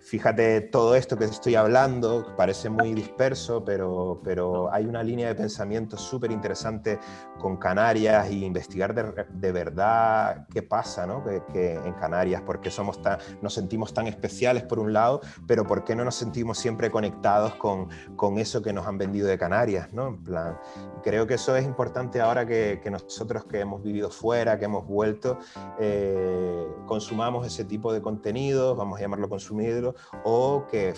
fíjate, 0.00 0.60
todo 0.60 0.94
esto 0.94 1.16
que 1.16 1.24
estoy 1.24 1.54
hablando 1.54 2.34
parece 2.36 2.68
muy 2.68 2.92
disperso, 2.92 3.64
pero, 3.64 4.20
pero 4.22 4.72
hay 4.72 4.84
una 4.84 5.02
línea 5.02 5.28
de 5.28 5.34
pensamiento 5.34 5.96
súper 5.96 6.30
interesante 6.30 6.98
con 7.38 7.56
Canarias 7.56 8.30
y 8.30 8.44
investigar 8.50 8.94
de, 8.94 9.52
verdad 9.52 10.46
qué 10.52 10.62
pasa 10.62 11.06
¿no? 11.06 11.24
que, 11.52 11.74
en 11.74 11.92
Canarias, 11.94 12.42
por 12.42 12.60
qué 12.60 12.70
somos 12.70 13.00
tan, 13.02 13.18
nos 13.40 13.54
sentimos 13.54 13.94
tan 13.94 14.06
especiales 14.06 14.62
por 14.62 14.78
un 14.78 14.92
lado, 14.92 15.20
pero 15.46 15.66
por 15.66 15.84
qué 15.84 15.94
no 15.94 16.04
nos 16.04 16.14
sentimos 16.14 16.58
siempre 16.58 16.90
conectados 16.90 17.54
con, 17.54 17.88
con 18.16 18.38
eso 18.38 18.62
que 18.62 18.72
nos 18.72 18.86
han 18.86 18.98
vendido 18.98 19.28
de 19.28 19.38
Canarias. 19.38 19.92
¿no? 19.92 20.08
En 20.08 20.22
plan, 20.22 20.58
creo 21.02 21.26
que 21.26 21.34
eso 21.34 21.56
es 21.56 21.64
importante 21.64 22.20
ahora 22.20 22.46
que, 22.46 22.80
que 22.82 22.90
nosotros 22.90 23.44
que 23.44 23.60
hemos 23.60 23.82
vivido 23.82 24.10
fuera, 24.10 24.58
que 24.58 24.64
hemos 24.64 24.86
vuelto, 24.86 25.38
eh, 25.78 26.66
consumamos 26.86 27.46
ese 27.46 27.64
tipo 27.64 27.92
de 27.92 28.00
contenidos, 28.02 28.76
vamos 28.76 28.98
a 28.98 29.02
llamarlo 29.02 29.28
consumirlo, 29.28 29.94
o 30.24 30.66
que, 30.70 30.94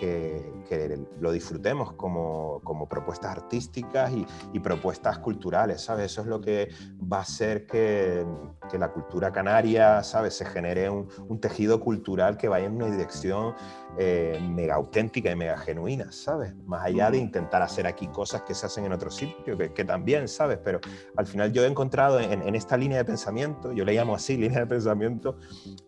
que, 0.00 0.52
que, 0.68 1.06
lo 1.20 1.32
disfrutemos 1.32 1.92
como, 1.92 2.60
como 2.64 2.88
propuestas 2.88 3.32
artísticas 3.32 4.12
y, 4.12 4.26
y 4.52 4.60
propuestas 4.60 5.18
culturales, 5.18 5.82
¿sabes? 5.82 6.12
Eso 6.12 6.22
es 6.22 6.26
lo 6.26 6.37
que 6.40 6.68
va 7.00 7.18
a 7.18 7.22
hacer 7.22 7.66
que, 7.66 8.24
que 8.70 8.78
la 8.78 8.92
cultura 8.92 9.32
canaria, 9.32 10.02
¿sabes? 10.02 10.34
Se 10.34 10.44
genere 10.44 10.88
un, 10.90 11.08
un, 11.28 11.40
tejido 11.40 11.80
cultural 11.80 12.36
que 12.36 12.48
vaya 12.48 12.66
en 12.66 12.76
una 12.76 12.90
dirección 12.90 13.54
eh, 13.98 14.38
mega 14.42 14.74
auténtica 14.76 15.30
y 15.30 15.36
mega 15.36 15.56
genuina, 15.58 16.12
¿sabes? 16.12 16.54
Más 16.66 16.84
allá 16.84 17.10
de 17.10 17.18
intentar 17.18 17.62
hacer 17.62 17.86
aquí 17.86 18.06
cosas 18.08 18.42
que 18.42 18.54
se 18.54 18.66
hacen 18.66 18.84
en 18.84 18.92
otro 18.92 19.10
sitio, 19.10 19.56
que, 19.56 19.72
que 19.72 19.84
también, 19.84 20.28
¿sabes? 20.28 20.58
Pero 20.62 20.80
al 21.16 21.26
final 21.26 21.52
yo 21.52 21.64
he 21.64 21.66
encontrado 21.66 22.20
en, 22.20 22.42
en, 22.42 22.54
esta 22.54 22.76
línea 22.76 22.98
de 22.98 23.04
pensamiento, 23.04 23.72
yo 23.72 23.84
le 23.84 23.94
llamo 23.94 24.14
así, 24.14 24.36
línea 24.38 24.60
de 24.60 24.66
pensamiento, 24.66 25.36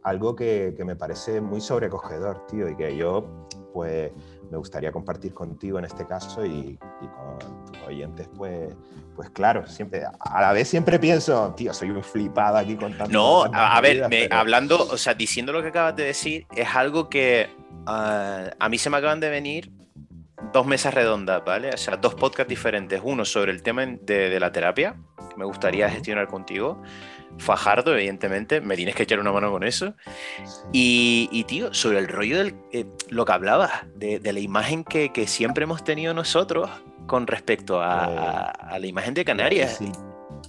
algo 0.03 0.35
que, 0.35 0.75
que 0.77 0.85
me 0.85 0.97
parece 0.97 1.41
muy 1.41 1.61
sobrecogedor, 1.61 2.47
tío, 2.47 2.69
y 2.69 2.77
que 2.77 2.97
yo, 2.97 3.47
pues 3.73 4.13
me 4.51 4.59
gustaría 4.59 4.91
compartir 4.91 5.33
contigo 5.33 5.79
en 5.79 5.85
este 5.85 6.07
caso 6.07 6.45
y, 6.45 6.79
y, 7.01 7.07
con 7.07 7.65
tus 7.67 7.83
oyentes, 7.87 8.29
pues, 8.37 8.75
pues 9.15 9.31
claro, 9.31 9.67
siempre, 9.67 10.03
a 10.05 10.41
la 10.41 10.53
vez 10.53 10.69
siempre 10.69 10.99
pienso, 10.99 11.55
tío, 11.57 11.73
soy 11.73 11.91
un 11.91 12.03
flipado 12.03 12.57
aquí 12.57 12.77
contando. 12.77 13.13
No, 13.13 13.45
a, 13.53 13.81
ver, 13.81 14.09
me, 14.09 14.29
hablando, 14.31 14.89
o 14.89 14.97
sea, 14.97 15.15
diciendo 15.15 15.53
lo 15.53 15.63
que 15.63 15.69
acabas 15.69 15.97
de 15.97 16.05
decir, 16.05 16.47
es 16.55 16.69
algo 16.75 17.09
que 17.09 17.49
uh, 17.87 18.51
a 18.59 18.69
mí 18.69 18.79
se 18.79 18.91
me 18.91 18.97
acaban 18.97 19.21
de 19.21 19.31
venir 19.31 19.71
dos 20.53 20.67
mesas 20.67 20.95
redondas, 20.95 21.45
¿vale? 21.45 21.71
O 21.71 21.77
sea, 21.77 21.97
dos 21.97 22.15
podcasts 22.15 22.49
diferentes. 22.49 23.01
Uno 23.05 23.25
sobre 23.25 23.53
el 23.53 23.63
tema 23.63 23.87
de, 23.87 24.31
de 24.31 24.41
la 24.41 24.51
terapia, 24.51 24.97
que 25.29 25.37
me 25.37 25.45
gustaría 25.45 25.89
gestionar 25.89 26.27
contigo. 26.27 26.83
Fajardo, 27.39 27.95
evidentemente, 27.95 28.61
me 28.61 28.77
tienes 28.77 28.95
que 28.95 29.05
echar 29.05 29.21
una 29.21 29.33
mano 29.33 29.51
con 29.51 29.65
eso. 29.65 29.95
Y, 30.73 31.29
y 31.33 31.45
tío, 31.45 31.73
sobre 31.73 31.99
el 31.99 32.09
rollo 32.09 32.39
del 32.39 32.55
eh, 32.73 32.87
lo 33.09 33.25
que 33.25 33.33
hablabas, 33.33 33.71
de, 33.95 34.21
de 34.21 34.33
la 34.33 34.41
imagen 34.41 34.85
que, 34.85 35.13
que, 35.13 35.27
siempre 35.27 35.65
hemos 35.65 35.85
tenido 35.85 36.13
nosotros 36.15 36.71
con 37.07 37.27
respecto 37.27 37.81
a, 37.81 38.05
a, 38.05 38.51
a 38.51 38.79
la 38.79 38.87
imagen 38.87 39.15
de 39.15 39.25
Canarias. 39.25 39.77
Sí. 39.79 39.91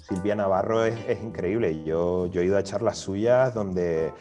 Silvia 0.02 0.36
Navarro 0.36 0.84
es, 0.84 0.96
es, 1.08 1.22
increíble. 1.22 1.84
Yo, 1.84 2.28
yo 2.28 2.42
he 2.42 2.46
ido 2.46 2.58
a 2.58 2.62
echar 2.62 2.82
las 2.82 2.98
suyas 2.98 3.54
donde, 3.54 4.12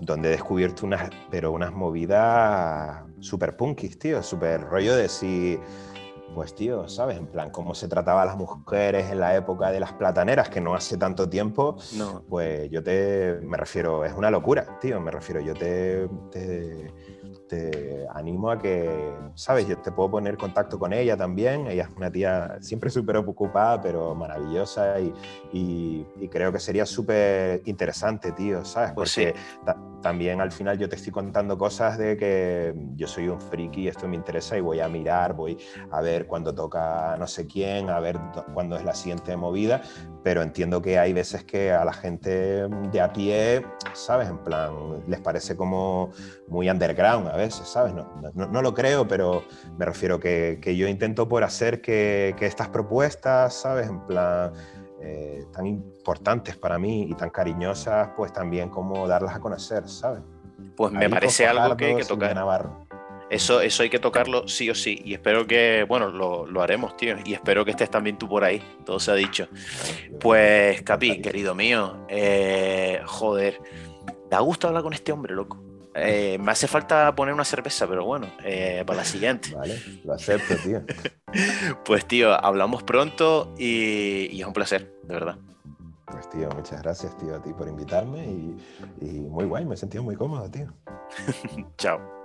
donde 0.00 0.28
he 0.28 0.32
descubierto 0.32 0.86
unas, 0.86 1.10
pero 1.30 1.52
unas 1.52 1.72
movidas 1.72 3.02
super 3.20 3.56
punkis, 3.56 3.98
tío, 3.98 4.22
super 4.22 4.60
rollo 4.62 4.94
de 4.96 5.08
si 5.08 5.58
pues 6.34 6.54
tío, 6.54 6.88
¿sabes? 6.88 7.16
En 7.16 7.26
plan, 7.26 7.50
cómo 7.50 7.74
se 7.74 7.88
trataba 7.88 8.22
a 8.22 8.26
las 8.26 8.36
mujeres 8.36 9.10
en 9.10 9.20
la 9.20 9.36
época 9.36 9.70
de 9.70 9.80
las 9.80 9.92
plataneras, 9.92 10.48
que 10.48 10.60
no 10.60 10.74
hace 10.74 10.96
tanto 10.96 11.28
tiempo, 11.28 11.76
no. 11.96 12.22
pues 12.28 12.70
yo 12.70 12.82
te, 12.82 13.38
me 13.42 13.56
refiero, 13.56 14.04
es 14.04 14.12
una 14.14 14.30
locura, 14.30 14.78
tío, 14.80 15.00
me 15.00 15.10
refiero, 15.10 15.40
yo 15.40 15.54
te, 15.54 16.08
te, 16.30 16.92
te 17.52 18.06
animo 18.14 18.50
a 18.50 18.58
que, 18.58 19.12
¿sabes? 19.34 19.68
Yo 19.68 19.76
te 19.76 19.92
puedo 19.92 20.12
poner 20.12 20.38
contacto 20.38 20.78
con 20.78 20.94
ella 20.94 21.18
también, 21.18 21.66
ella 21.66 21.82
es 21.82 21.94
una 21.94 22.10
tía 22.10 22.56
siempre 22.62 22.88
súper 22.88 23.18
ocupada, 23.18 23.78
pero 23.82 24.14
maravillosa 24.14 24.98
y, 24.98 25.12
y, 25.52 26.06
y 26.18 26.28
creo 26.28 26.50
que 26.50 26.58
sería 26.58 26.86
súper 26.86 27.60
interesante, 27.66 28.32
tío, 28.32 28.64
¿sabes? 28.64 28.92
Pues 28.94 29.14
Porque 29.14 29.34
sí. 29.34 29.60
ta 29.66 29.76
también 30.02 30.40
al 30.40 30.52
final 30.52 30.76
yo 30.76 30.88
te 30.88 30.96
estoy 30.96 31.12
contando 31.12 31.56
cosas 31.56 31.96
de 31.96 32.16
que 32.16 32.74
yo 32.96 33.06
soy 33.06 33.28
un 33.28 33.40
friki, 33.40 33.88
esto 33.88 34.06
me 34.08 34.16
interesa 34.16 34.58
y 34.58 34.60
voy 34.60 34.80
a 34.80 34.88
mirar, 34.88 35.32
voy 35.32 35.56
a 35.90 36.00
ver 36.02 36.26
cuando 36.26 36.54
toca 36.54 37.16
no 37.18 37.26
sé 37.26 37.46
quién, 37.46 37.88
a 37.88 38.00
ver 38.00 38.18
cuándo 38.52 38.76
es 38.76 38.84
la 38.84 38.94
siguiente 38.94 39.34
movida, 39.36 39.80
pero 40.22 40.42
entiendo 40.42 40.82
que 40.82 40.98
hay 40.98 41.12
veces 41.12 41.44
que 41.44 41.72
a 41.72 41.84
la 41.84 41.92
gente 41.92 42.68
de 42.68 43.00
a 43.00 43.12
pie, 43.12 43.64
¿sabes? 43.94 44.28
En 44.28 44.38
plan, 44.38 44.72
les 45.06 45.20
parece 45.20 45.56
como 45.56 46.10
muy 46.52 46.68
underground 46.68 47.28
a 47.28 47.36
veces, 47.36 47.66
¿sabes? 47.66 47.94
No, 47.94 48.06
no, 48.34 48.46
no 48.46 48.62
lo 48.62 48.74
creo, 48.74 49.08
pero 49.08 49.42
me 49.78 49.86
refiero 49.86 50.20
que, 50.20 50.58
que 50.60 50.76
yo 50.76 50.86
intento 50.86 51.26
por 51.26 51.42
hacer 51.42 51.80
que, 51.80 52.34
que 52.38 52.46
estas 52.46 52.68
propuestas, 52.68 53.54
¿sabes? 53.54 53.88
En 53.88 54.06
plan 54.06 54.52
eh, 55.00 55.46
tan 55.52 55.66
importantes 55.66 56.56
para 56.56 56.78
mí 56.78 57.08
y 57.10 57.14
tan 57.14 57.30
cariñosas, 57.30 58.10
pues 58.16 58.32
también 58.32 58.68
como 58.68 59.08
darlas 59.08 59.34
a 59.34 59.40
conocer, 59.40 59.88
¿sabes? 59.88 60.22
Pues 60.76 60.92
me 60.92 61.06
Ahí 61.06 61.10
parece 61.10 61.46
algo 61.46 61.76
que 61.76 61.86
hay 61.86 61.96
que 61.96 62.04
tocar. 62.04 62.34
Navarro. 62.34 62.86
Eso, 63.30 63.62
eso 63.62 63.82
hay 63.82 63.88
que 63.88 63.98
tocarlo 63.98 64.46
sí 64.46 64.68
o 64.68 64.74
sí. 64.74 65.00
Y 65.06 65.14
espero 65.14 65.46
que, 65.46 65.86
bueno, 65.88 66.10
lo, 66.10 66.46
lo, 66.46 66.60
haremos, 66.60 66.98
tío. 66.98 67.16
Y 67.24 67.32
espero 67.32 67.64
que 67.64 67.70
estés 67.70 67.90
también 67.90 68.18
tú 68.18 68.28
por 68.28 68.44
ahí. 68.44 68.62
Todo 68.84 69.00
se 69.00 69.10
ha 69.10 69.14
dicho. 69.14 69.48
Pues, 70.20 70.82
Capi, 70.82 71.22
querido 71.22 71.54
mío, 71.54 72.04
eh, 72.10 73.00
joder, 73.06 73.58
da 74.30 74.40
gusto 74.40 74.68
hablar 74.68 74.82
con 74.82 74.92
este 74.92 75.12
hombre, 75.12 75.34
loco. 75.34 75.61
Eh, 75.94 76.38
me 76.40 76.52
hace 76.52 76.66
falta 76.66 77.14
poner 77.14 77.34
una 77.34 77.44
cerveza, 77.44 77.86
pero 77.86 78.04
bueno, 78.04 78.28
eh, 78.44 78.82
para 78.86 78.98
la 78.98 79.04
siguiente. 79.04 79.54
Vale, 79.56 79.78
lo 80.04 80.14
acepto, 80.14 80.56
tío. 80.56 80.82
pues, 81.84 82.06
tío, 82.06 82.32
hablamos 82.32 82.82
pronto 82.82 83.54
y, 83.58 84.28
y, 84.30 84.40
es 84.40 84.46
un 84.46 84.52
placer, 84.52 84.94
de 85.02 85.14
verdad. 85.14 85.36
Pues, 86.06 86.28
tío, 86.30 86.48
muchas 86.50 86.82
gracias, 86.82 87.16
tío, 87.18 87.36
a 87.36 87.42
ti 87.42 87.52
por 87.52 87.68
invitarme 87.68 88.24
y, 88.24 88.56
y 89.00 89.20
muy 89.20 89.44
guay, 89.44 89.64
me 89.64 89.74
he 89.74 89.78
sentido 89.78 90.02
muy 90.02 90.16
cómodo, 90.16 90.50
tío. 90.50 90.72
Chao. 91.78 92.21